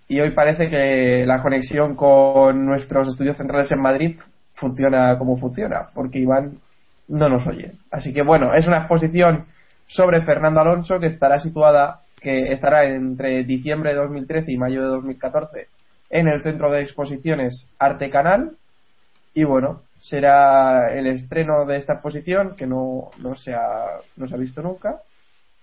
Y 0.07 0.21
hoy 0.21 0.31
parece 0.33 0.69
que 0.69 1.25
la 1.27 1.43
conexión 1.43 1.97
con 1.97 2.67
nuestros 2.67 3.09
estudios 3.09 3.37
centrales 3.37 3.73
en 3.73 3.81
Madrid 3.81 4.19
funciona 4.55 5.19
como 5.19 5.37
funciona, 5.39 5.89
porque 5.95 6.19
Iván 6.19 6.59
no 7.09 7.29
nos 7.29 7.47
oye. 7.47 7.73
Así 7.91 8.13
que 8.13 8.23
bueno, 8.23 8.55
es 8.55 8.67
una 8.67 8.79
exposición 8.79 9.47
sobre 9.87 10.23
Fernando 10.23 10.61
Alonso 10.61 11.01
que 11.01 11.07
estará 11.07 11.39
situada, 11.39 12.01
que 12.21 12.53
estará 12.53 12.85
entre 12.85 13.45
diciembre 13.45 13.91
de 13.91 13.97
2013 13.97 14.53
y 14.53 14.57
mayo 14.57 14.83
de 14.83 14.89
2014 14.89 15.69
en 16.11 16.29
el 16.29 16.43
centro 16.43 16.71
de 16.71 16.83
exposiciones 16.83 17.69
Arte 17.79 18.11
Canal. 18.11 18.57
Y 19.35 19.45
bueno, 19.45 19.83
será 19.99 20.93
el 20.93 21.07
estreno 21.07 21.65
de 21.67 21.77
esta 21.77 21.93
exposición 21.95 22.55
que 22.57 22.67
no, 22.67 23.11
no, 23.19 23.35
se 23.35 23.55
ha, 23.55 24.01
no 24.17 24.29
se 24.29 24.35
ha 24.35 24.39
visto 24.39 24.63
nunca. 24.63 25.01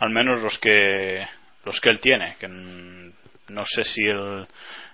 al 0.01 0.09
menos 0.11 0.43
los 0.43 0.59
que 0.59 1.27
los 1.67 1.81
que 1.81 1.91
él 1.91 2.01
tiene, 2.01 2.37
que 2.39 2.49
no 2.49 3.65
sé 3.65 3.85
si 3.85 4.05
el, 4.05 4.47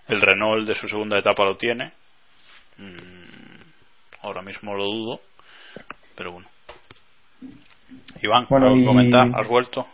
el 0.09 0.21
Renault 0.21 0.67
de 0.67 0.75
su 0.75 0.89
segunda 0.89 1.19
etapa 1.19 1.45
lo 1.45 1.57
tiene. 1.57 1.93
Mm, 2.79 3.61
ahora 4.23 4.43
mismo 4.43 4.75
lo 4.75 4.85
dudo, 4.85 5.21
pero 6.16 6.32
bueno. 6.32 6.48
Iván, 8.22 8.47
Bueno, 8.48 8.66
¿algo 8.66 8.76
que 8.76 8.82
y- 8.82 8.86
comentar? 8.86 9.28
¿Has 9.34 9.48
vuelto? 9.48 9.86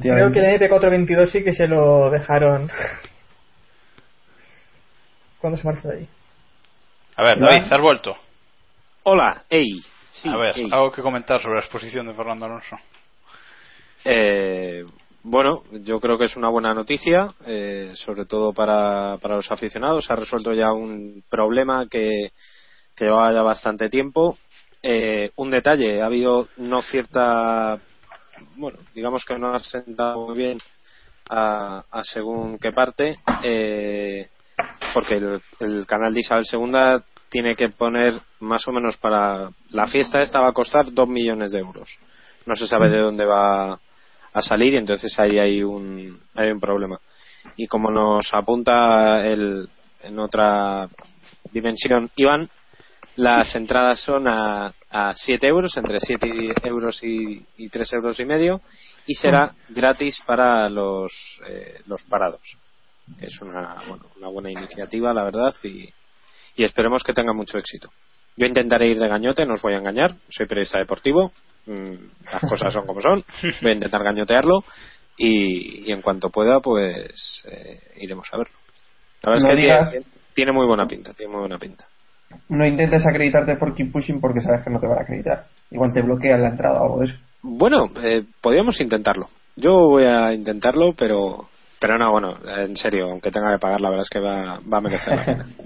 Creo 0.00 0.32
que 0.32 0.38
el 0.40 0.60
NP422 0.60 1.26
sí 1.30 1.44
que 1.44 1.52
se 1.52 1.66
lo 1.66 2.10
dejaron. 2.10 2.70
cuando 5.40 5.58
se 5.58 5.64
marchó 5.66 5.88
de 5.88 5.98
ahí? 5.98 6.08
A 7.16 7.22
ver. 7.22 7.38
David, 7.40 7.72
¿has 7.72 7.80
vuelto? 7.80 8.16
Hola, 9.04 9.44
ey. 9.48 9.80
Sí, 10.10 10.28
a 10.28 10.36
ver, 10.36 10.58
ey. 10.58 10.68
algo 10.72 10.90
que 10.92 11.02
comentar 11.02 11.40
sobre 11.40 11.54
la 11.56 11.60
exposición 11.60 12.06
de 12.06 12.14
Fernando 12.14 12.46
Alonso. 12.46 12.76
Eh, 14.04 14.84
bueno, 15.22 15.64
yo 15.72 16.00
creo 16.00 16.16
que 16.16 16.24
es 16.26 16.36
una 16.36 16.48
buena 16.48 16.72
noticia, 16.72 17.34
eh, 17.46 17.92
sobre 17.94 18.24
todo 18.26 18.52
para, 18.52 19.18
para 19.18 19.36
los 19.36 19.50
aficionados. 19.50 20.04
Se 20.04 20.12
ha 20.12 20.16
resuelto 20.16 20.52
ya 20.54 20.72
un 20.72 21.22
problema 21.28 21.86
que, 21.90 22.30
que 22.94 23.04
llevaba 23.04 23.32
ya 23.32 23.42
bastante 23.42 23.88
tiempo. 23.88 24.38
Eh, 24.88 25.32
un 25.34 25.50
detalle, 25.50 26.00
ha 26.00 26.06
habido 26.06 26.46
no 26.58 26.80
cierta, 26.80 27.76
bueno, 28.54 28.78
digamos 28.94 29.24
que 29.24 29.36
no 29.36 29.52
ha 29.52 29.58
sentado 29.58 30.28
muy 30.28 30.36
bien 30.36 30.58
a, 31.28 31.82
a 31.90 32.04
según 32.04 32.56
qué 32.60 32.70
parte, 32.70 33.16
eh, 33.42 34.28
porque 34.94 35.14
el, 35.14 35.42
el 35.58 35.86
canal 35.88 36.14
de 36.14 36.20
Isabel 36.20 36.44
II 36.52 37.02
tiene 37.28 37.56
que 37.56 37.70
poner 37.70 38.14
más 38.38 38.68
o 38.68 38.72
menos 38.72 38.96
para 38.98 39.50
la 39.70 39.88
fiesta 39.88 40.20
esta 40.20 40.38
va 40.38 40.50
a 40.50 40.52
costar 40.52 40.92
dos 40.92 41.08
millones 41.08 41.50
de 41.50 41.58
euros. 41.58 41.98
No 42.44 42.54
se 42.54 42.68
sabe 42.68 42.88
de 42.88 42.98
dónde 42.98 43.24
va 43.24 43.80
a 44.32 44.42
salir 44.42 44.74
y 44.74 44.76
entonces 44.76 45.18
ahí 45.18 45.40
hay 45.40 45.64
un, 45.64 46.20
hay 46.36 46.52
un 46.52 46.60
problema. 46.60 47.00
Y 47.56 47.66
como 47.66 47.90
nos 47.90 48.32
apunta 48.32 49.26
el, 49.26 49.68
en 50.04 50.18
otra 50.20 50.88
dimensión 51.50 52.08
Iván, 52.14 52.48
las 53.16 53.54
entradas 53.56 54.00
son 54.00 54.28
a, 54.28 54.72
a 54.90 55.14
7 55.14 55.46
euros, 55.46 55.76
entre 55.76 55.98
7 55.98 56.52
euros 56.64 57.02
y, 57.02 57.44
y 57.56 57.68
3 57.68 57.92
euros 57.94 58.20
y 58.20 58.24
medio, 58.24 58.60
y 59.06 59.14
será 59.14 59.54
gratis 59.68 60.20
para 60.26 60.68
los, 60.68 61.12
eh, 61.48 61.80
los 61.86 62.02
parados. 62.04 62.56
Es 63.20 63.40
una, 63.40 63.82
bueno, 63.88 64.06
una 64.16 64.28
buena 64.28 64.50
iniciativa, 64.50 65.14
la 65.14 65.24
verdad, 65.24 65.54
y, 65.62 65.88
y 66.56 66.64
esperemos 66.64 67.02
que 67.02 67.12
tenga 67.12 67.32
mucho 67.32 67.58
éxito. 67.58 67.90
Yo 68.36 68.46
intentaré 68.46 68.88
ir 68.90 68.98
de 68.98 69.08
gañote, 69.08 69.46
no 69.46 69.54
os 69.54 69.62
voy 69.62 69.74
a 69.74 69.78
engañar, 69.78 70.14
soy 70.28 70.46
periodista 70.46 70.78
deportivo, 70.78 71.32
mm, 71.66 71.94
las 72.30 72.42
cosas 72.42 72.72
son 72.72 72.86
como 72.86 73.00
son, 73.00 73.24
voy 73.62 73.70
a 73.70 73.74
intentar 73.74 74.02
gañotearlo 74.02 74.62
y, 75.16 75.88
y 75.88 75.92
en 75.92 76.02
cuanto 76.02 76.28
pueda, 76.30 76.60
pues 76.60 77.44
eh, 77.50 77.80
iremos 78.00 78.28
a 78.32 78.38
verlo. 78.38 78.56
La 79.22 79.30
verdad 79.32 79.48
No 79.48 79.80
es 79.80 80.04
que 80.04 80.10
tiene 80.34 80.52
muy 80.52 80.66
buena 80.66 80.86
pinta, 80.86 81.14
tiene 81.14 81.32
muy 81.32 81.40
buena 81.40 81.58
pinta. 81.58 81.86
No 82.48 82.64
intentes 82.66 83.04
acreditarte 83.06 83.56
por 83.56 83.74
Keep 83.74 83.92
Pushing 83.92 84.20
porque 84.20 84.40
sabes 84.40 84.62
que 84.64 84.70
no 84.70 84.78
te 84.80 84.86
van 84.86 84.98
a 84.98 85.02
acreditar. 85.02 85.44
Igual 85.70 85.92
te 85.92 86.02
bloquean 86.02 86.42
la 86.42 86.48
entrada 86.50 86.80
o 86.80 86.84
algo 86.84 86.98
de 87.00 87.06
eso. 87.06 87.16
Bueno, 87.42 87.90
eh, 88.02 88.24
podríamos 88.40 88.80
intentarlo. 88.80 89.28
Yo 89.56 89.72
voy 89.88 90.04
a 90.04 90.32
intentarlo, 90.32 90.92
pero 90.94 91.48
pero 91.78 91.98
no, 91.98 92.10
bueno, 92.10 92.36
en 92.46 92.74
serio, 92.76 93.10
aunque 93.10 93.30
tenga 93.30 93.52
que 93.52 93.58
pagar, 93.58 93.80
la 93.80 93.90
verdad 93.90 94.04
es 94.04 94.10
que 94.10 94.18
va, 94.20 94.60
va 94.60 94.78
a 94.78 94.80
merecer 94.80 95.14
la 95.16 95.24
pena. 95.24 95.46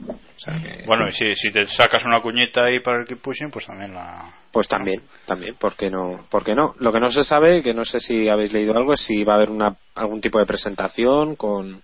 O 0.41 0.43
sea 0.43 0.55
que- 0.57 0.87
Bueno, 0.87 1.07
y 1.07 1.12
si, 1.12 1.35
si 1.35 1.51
te 1.53 1.66
sacas 1.66 2.03
una 2.07 2.23
cuñita 2.23 2.65
ahí 2.65 2.81
para 2.81 3.01
el 3.03 3.07
keep 3.07 3.20
pushing, 3.20 3.51
pues 3.51 3.66
también 3.66 3.93
la. 3.93 4.32
Pues 4.51 4.66
también, 4.69 5.03
también, 5.27 5.55
¿por 5.57 5.77
qué 5.77 5.91
no? 5.91 6.24
¿Por 6.31 6.43
qué 6.45 6.55
no? 6.55 6.74
Lo 6.78 6.91
que 6.93 6.99
no 6.99 7.11
se 7.11 7.24
sabe, 7.24 7.61
que 7.61 7.74
no 7.74 7.85
sé 7.85 8.01
si 8.01 8.27
habéis 8.31 8.51
leído 8.51 8.74
algo, 8.74 8.95
es 8.95 9.01
si 9.03 9.23
va 9.23 9.35
a 9.35 9.37
haber 9.37 9.51
una, 9.51 9.77
algún 9.95 10.23
tipo 10.23 10.39
de 10.39 10.47
presentación 10.47 11.37
con, 11.37 11.82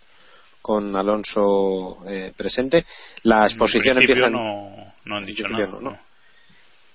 con 0.67 0.97
Alonso 0.97 1.99
eh, 2.09 2.33
presente. 2.37 2.85
La 3.23 3.45
exposición 3.45 3.99
en 3.99 4.05
principio 4.05 4.27
empieza 4.27 4.27
en- 4.27 4.33
no, 4.33 4.93
no 5.05 5.17
han 5.17 5.25
dicho 5.25 5.45
nada. 5.47 5.67
no, 5.69 5.81
¿no? 5.81 5.99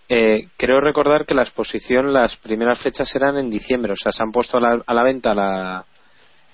Eh, 0.09 0.47
creo 0.57 0.81
recordar 0.81 1.25
que 1.25 1.33
la 1.33 1.43
exposición, 1.43 2.11
las 2.11 2.35
primeras 2.35 2.81
fechas 2.83 3.15
eran 3.15 3.37
en 3.37 3.49
diciembre, 3.49 3.93
o 3.93 3.95
sea, 3.95 4.11
se 4.11 4.21
han 4.21 4.31
puesto 4.33 4.57
a 4.57 4.61
la, 4.61 4.83
a 4.85 4.93
la 4.93 5.03
venta 5.03 5.33
la, 5.33 5.85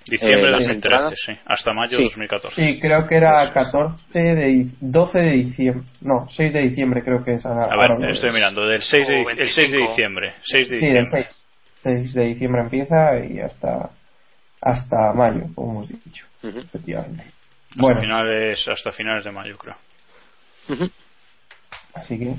Diciembre 0.06 0.42
eh, 0.48 0.52
las 0.52 0.60
2013, 0.68 0.74
entradas. 0.74 1.14
sí. 1.26 1.32
Hasta 1.46 1.74
mayo 1.74 1.98
Sí. 1.98 2.04
de 2.04 2.10
2014. 2.10 2.56
Sí, 2.56 2.80
creo 2.80 3.08
que 3.08 3.16
era 3.16 3.52
14 3.52 3.98
de, 4.14 4.36
di- 4.48 4.72
12 4.80 5.20
de 5.20 5.32
diciembre. 5.32 5.84
No, 6.02 6.28
6 6.30 6.54
de 6.54 6.62
diciembre 6.62 7.04
creo 7.04 7.24
que 7.26 7.34
es. 7.34 7.46
A 7.48 7.50
ahora 7.50 7.96
ver, 7.98 8.00
lo 8.00 8.10
estoy 8.14 8.30
mirando, 8.32 8.66
del 8.68 8.82
6 8.84 9.08
de, 9.08 9.22
el 9.24 9.50
6 9.50 9.56
de 9.56 9.62
25. 9.78 9.90
diciembre. 9.90 10.34
6 10.44 10.70
de 10.70 10.80
Sí, 10.80 10.86
del 10.86 11.04
diciembre. 11.04 11.28
6. 11.32 11.44
6 11.84 12.14
de 12.14 12.24
diciembre 12.26 12.62
empieza 12.62 13.26
y 13.26 13.40
hasta 13.40 13.90
hasta 14.62 15.14
mayo, 15.14 15.44
como 15.56 15.72
hemos 15.72 15.90
dicho. 15.90 16.26
Efectivamente. 16.44 17.24
Hasta, 17.24 17.82
Bueno, 17.82 18.02
finales, 18.02 18.68
hasta 18.68 18.92
finales 18.92 19.24
de 19.26 19.32
mayo, 19.32 19.58
creo. 19.58 19.76
Así 21.94 22.18
que. 22.20 22.36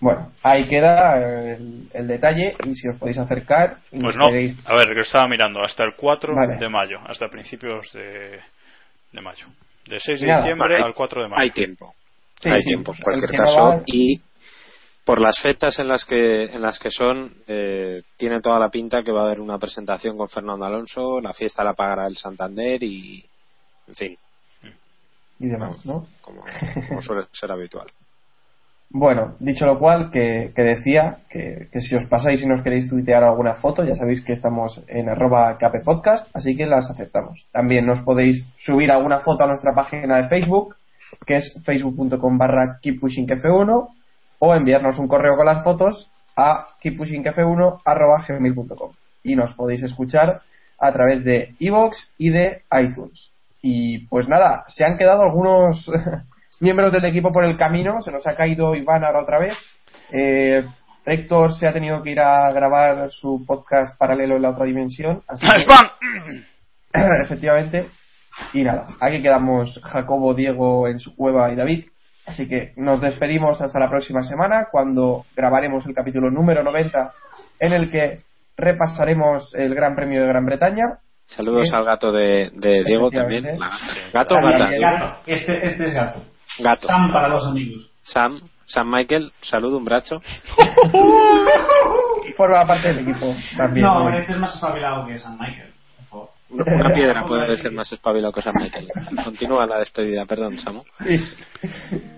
Bueno, 0.00 0.30
ahí 0.44 0.68
queda 0.68 1.16
el, 1.56 1.88
el 1.92 2.06
detalle 2.06 2.54
y 2.64 2.74
si 2.76 2.86
os 2.88 2.96
podéis 2.98 3.18
acercar 3.18 3.78
y 3.90 4.00
Pues 4.00 4.14
no, 4.16 4.26
queréis- 4.26 4.56
a 4.64 4.76
ver, 4.76 4.86
que 4.86 4.94
lo 4.94 5.02
estaba 5.02 5.26
mirando, 5.26 5.60
hasta 5.64 5.82
el 5.84 5.94
4 5.96 6.36
Vale. 6.36 6.56
de 6.56 6.68
mayo, 6.68 7.00
hasta 7.04 7.28
principios 7.28 7.92
de, 7.92 8.38
de 9.12 9.20
mayo. 9.20 9.46
Del 9.86 10.00
6 10.00 10.20
de 10.20 10.26
Nada, 10.28 10.42
diciembre 10.42 10.76
al 10.80 10.94
4 10.94 11.22
de 11.22 11.28
mayo. 11.28 11.42
Hay 11.42 11.50
tiempo. 11.50 11.94
Sí, 12.38 12.48
hay 12.48 12.60
sí, 12.60 12.66
tiempo, 12.68 12.94
en 12.94 13.00
cualquier 13.02 13.40
caso. 13.40 13.60
va- 13.70 13.82
Y 13.86 14.20
por 15.08 15.22
las 15.22 15.40
fechas 15.40 15.78
en 15.78 15.88
las 15.88 16.04
que 16.04 16.44
en 16.44 16.60
las 16.60 16.78
que 16.78 16.90
son, 16.90 17.32
eh, 17.46 18.02
tiene 18.18 18.42
toda 18.42 18.58
la 18.58 18.68
pinta 18.68 19.02
que 19.02 19.10
va 19.10 19.22
a 19.22 19.24
haber 19.24 19.40
una 19.40 19.58
presentación 19.58 20.18
con 20.18 20.28
Fernando 20.28 20.66
Alonso, 20.66 21.18
la 21.22 21.32
fiesta 21.32 21.64
la 21.64 21.72
pagará 21.72 22.06
el 22.06 22.14
Santander 22.14 22.82
y, 22.82 23.24
en 23.86 23.94
fin, 23.94 24.18
y 25.38 25.46
demás, 25.46 25.86
¿no? 25.86 26.08
como, 26.20 26.44
como 26.88 27.00
suele 27.00 27.22
ser 27.32 27.50
habitual. 27.50 27.86
Bueno, 28.90 29.36
dicho 29.38 29.66
lo 29.66 29.78
cual, 29.78 30.10
que, 30.10 30.50
que 30.56 30.62
decía 30.62 31.18
que, 31.28 31.68
que 31.70 31.80
si 31.80 31.94
os 31.94 32.06
pasáis 32.06 32.42
y 32.42 32.46
nos 32.46 32.62
queréis 32.62 32.88
tuitear 32.88 33.22
alguna 33.22 33.54
foto, 33.56 33.84
ya 33.84 33.94
sabéis 33.94 34.22
que 34.22 34.32
estamos 34.32 34.80
en 34.86 35.10
arroba 35.10 35.58
capepodcast, 35.58 36.34
así 36.34 36.56
que 36.56 36.64
las 36.64 36.88
aceptamos. 36.88 37.46
También 37.52 37.84
nos 37.84 38.00
podéis 38.00 38.48
subir 38.56 38.90
alguna 38.90 39.20
foto 39.20 39.44
a 39.44 39.46
nuestra 39.46 39.74
página 39.74 40.22
de 40.22 40.28
Facebook, 40.30 40.76
que 41.26 41.36
es 41.36 41.54
facebook.com 41.66 42.38
barra 42.38 42.78
keeppushingf1, 42.82 43.88
o 44.38 44.54
enviarnos 44.54 44.98
un 44.98 45.08
correo 45.08 45.36
con 45.36 45.46
las 45.46 45.64
fotos 45.64 46.10
a 46.36 46.68
keeppushingf1 46.82 47.82
arroba 47.84 48.24
gmail.com. 48.26 48.92
Y 49.24 49.36
nos 49.36 49.52
podéis 49.54 49.82
escuchar 49.82 50.42
a 50.78 50.92
través 50.92 51.24
de 51.24 51.54
iVoox 51.58 51.96
y 52.18 52.30
de 52.30 52.62
iTunes. 52.72 53.30
Y 53.60 54.06
pues 54.06 54.28
nada, 54.28 54.64
se 54.68 54.84
han 54.84 54.96
quedado 54.96 55.22
algunos 55.22 55.90
miembros 56.60 56.92
del 56.92 57.04
equipo 57.04 57.32
por 57.32 57.44
el 57.44 57.56
camino. 57.56 58.00
Se 58.02 58.12
nos 58.12 58.26
ha 58.26 58.36
caído 58.36 58.74
Iván 58.74 59.04
ahora 59.04 59.22
otra 59.22 59.40
vez. 59.40 59.56
Eh, 60.12 60.64
Héctor 61.04 61.54
se 61.54 61.66
ha 61.66 61.72
tenido 61.72 62.02
que 62.02 62.10
ir 62.10 62.20
a 62.20 62.52
grabar 62.52 63.10
su 63.10 63.44
podcast 63.46 63.96
paralelo 63.98 64.36
en 64.36 64.42
la 64.42 64.50
otra 64.50 64.66
dimensión. 64.66 65.22
Así 65.26 65.46
que, 65.46 65.62
¡Spam! 65.62 65.88
efectivamente. 67.24 67.88
Y 68.52 68.62
nada, 68.62 68.86
aquí 69.00 69.20
quedamos 69.20 69.80
Jacobo, 69.82 70.34
Diego 70.34 70.86
en 70.86 71.00
su 71.00 71.16
cueva 71.16 71.50
y 71.50 71.56
David. 71.56 71.86
Así 72.28 72.46
que 72.46 72.72
nos 72.76 73.00
despedimos 73.00 73.60
hasta 73.62 73.78
la 73.78 73.88
próxima 73.88 74.20
semana 74.22 74.66
cuando 74.70 75.24
grabaremos 75.34 75.86
el 75.86 75.94
capítulo 75.94 76.30
número 76.30 76.62
90 76.62 77.10
en 77.60 77.72
el 77.72 77.90
que 77.90 78.18
repasaremos 78.56 79.54
el 79.54 79.74
Gran 79.74 79.94
Premio 79.94 80.20
de 80.22 80.28
Gran 80.28 80.44
Bretaña. 80.44 80.84
Saludos 81.24 81.68
Sí. 81.70 81.76
al 81.76 81.84
gato 81.84 82.12
de, 82.12 82.50
de 82.54 82.82
Diego 82.84 83.10
también. 83.10 83.44
Gato 84.12 84.34
o 84.36 84.42
gata. 84.42 84.70
Gato. 84.78 85.16
Este, 85.26 85.66
este 85.66 85.84
es 85.84 85.94
gato. 85.94 86.22
Gato. 86.58 86.86
Sam 86.86 87.12
para 87.12 87.28
los 87.28 87.46
amigos. 87.46 87.90
Sam, 88.02 88.40
Sam 88.66 88.90
Michael, 88.90 89.32
saludo 89.40 89.78
un 89.78 89.84
brazo. 89.84 90.20
Forma 92.36 92.66
parte 92.66 92.88
del 92.88 92.98
equipo 93.00 93.34
también. 93.56 93.86
no, 93.86 94.04
¿no? 94.10 94.16
este 94.16 94.32
es 94.32 94.38
más 94.38 94.54
espabilado 94.54 95.06
que 95.06 95.18
Sam 95.18 95.36
Michael. 95.40 95.72
Una 96.50 96.64
piedra 96.94 97.24
puede 97.24 97.56
ser 97.56 97.72
más 97.72 97.92
espabilado 97.92 98.32
que 98.32 98.42
Sam 98.42 98.54
Michael. 98.58 98.88
Continúa 99.24 99.66
la 99.66 99.78
despedida, 99.78 100.24
perdón, 100.24 100.56
Samu. 100.58 100.82
Sí. 101.00 101.20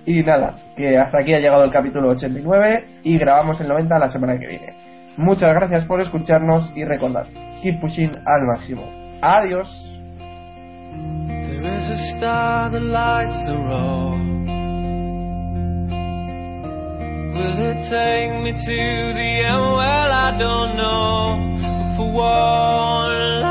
Y 0.06 0.22
nada, 0.22 0.74
que 0.76 0.96
hasta 0.96 1.18
aquí 1.18 1.34
ha 1.34 1.38
llegado 1.38 1.64
el 1.64 1.70
capítulo 1.70 2.08
89 2.10 3.00
y 3.04 3.18
grabamos 3.18 3.60
el 3.60 3.68
90 3.68 3.98
la 3.98 4.10
semana 4.10 4.38
que 4.38 4.46
viene. 4.46 4.90
muchas 5.16 5.52
gracias 5.54 5.84
por 5.84 6.00
escucharnos 6.00 6.72
y 6.74 6.84
recordad, 6.84 7.26
keep 7.62 7.80
pushing 7.80 8.10
al 8.10 8.46
máximo. 8.46 8.84
Adiós. 9.22 9.68
There 11.44 11.74
is 11.76 11.90
a 11.90 12.16
star 12.16 12.70
that 12.70 12.80
lights 12.80 13.44
the 13.46 13.56
road. 13.56 14.30
Will 17.34 17.58
it 17.58 17.90
take 17.90 18.32
me 18.42 18.52
to 18.52 19.12
the 19.14 19.44
end? 19.44 19.60
Well, 19.76 20.10
I 20.10 20.30
don't 20.38 20.76
know. 20.76 21.36
But 21.60 21.96
for 21.96 22.12
one 22.12 23.50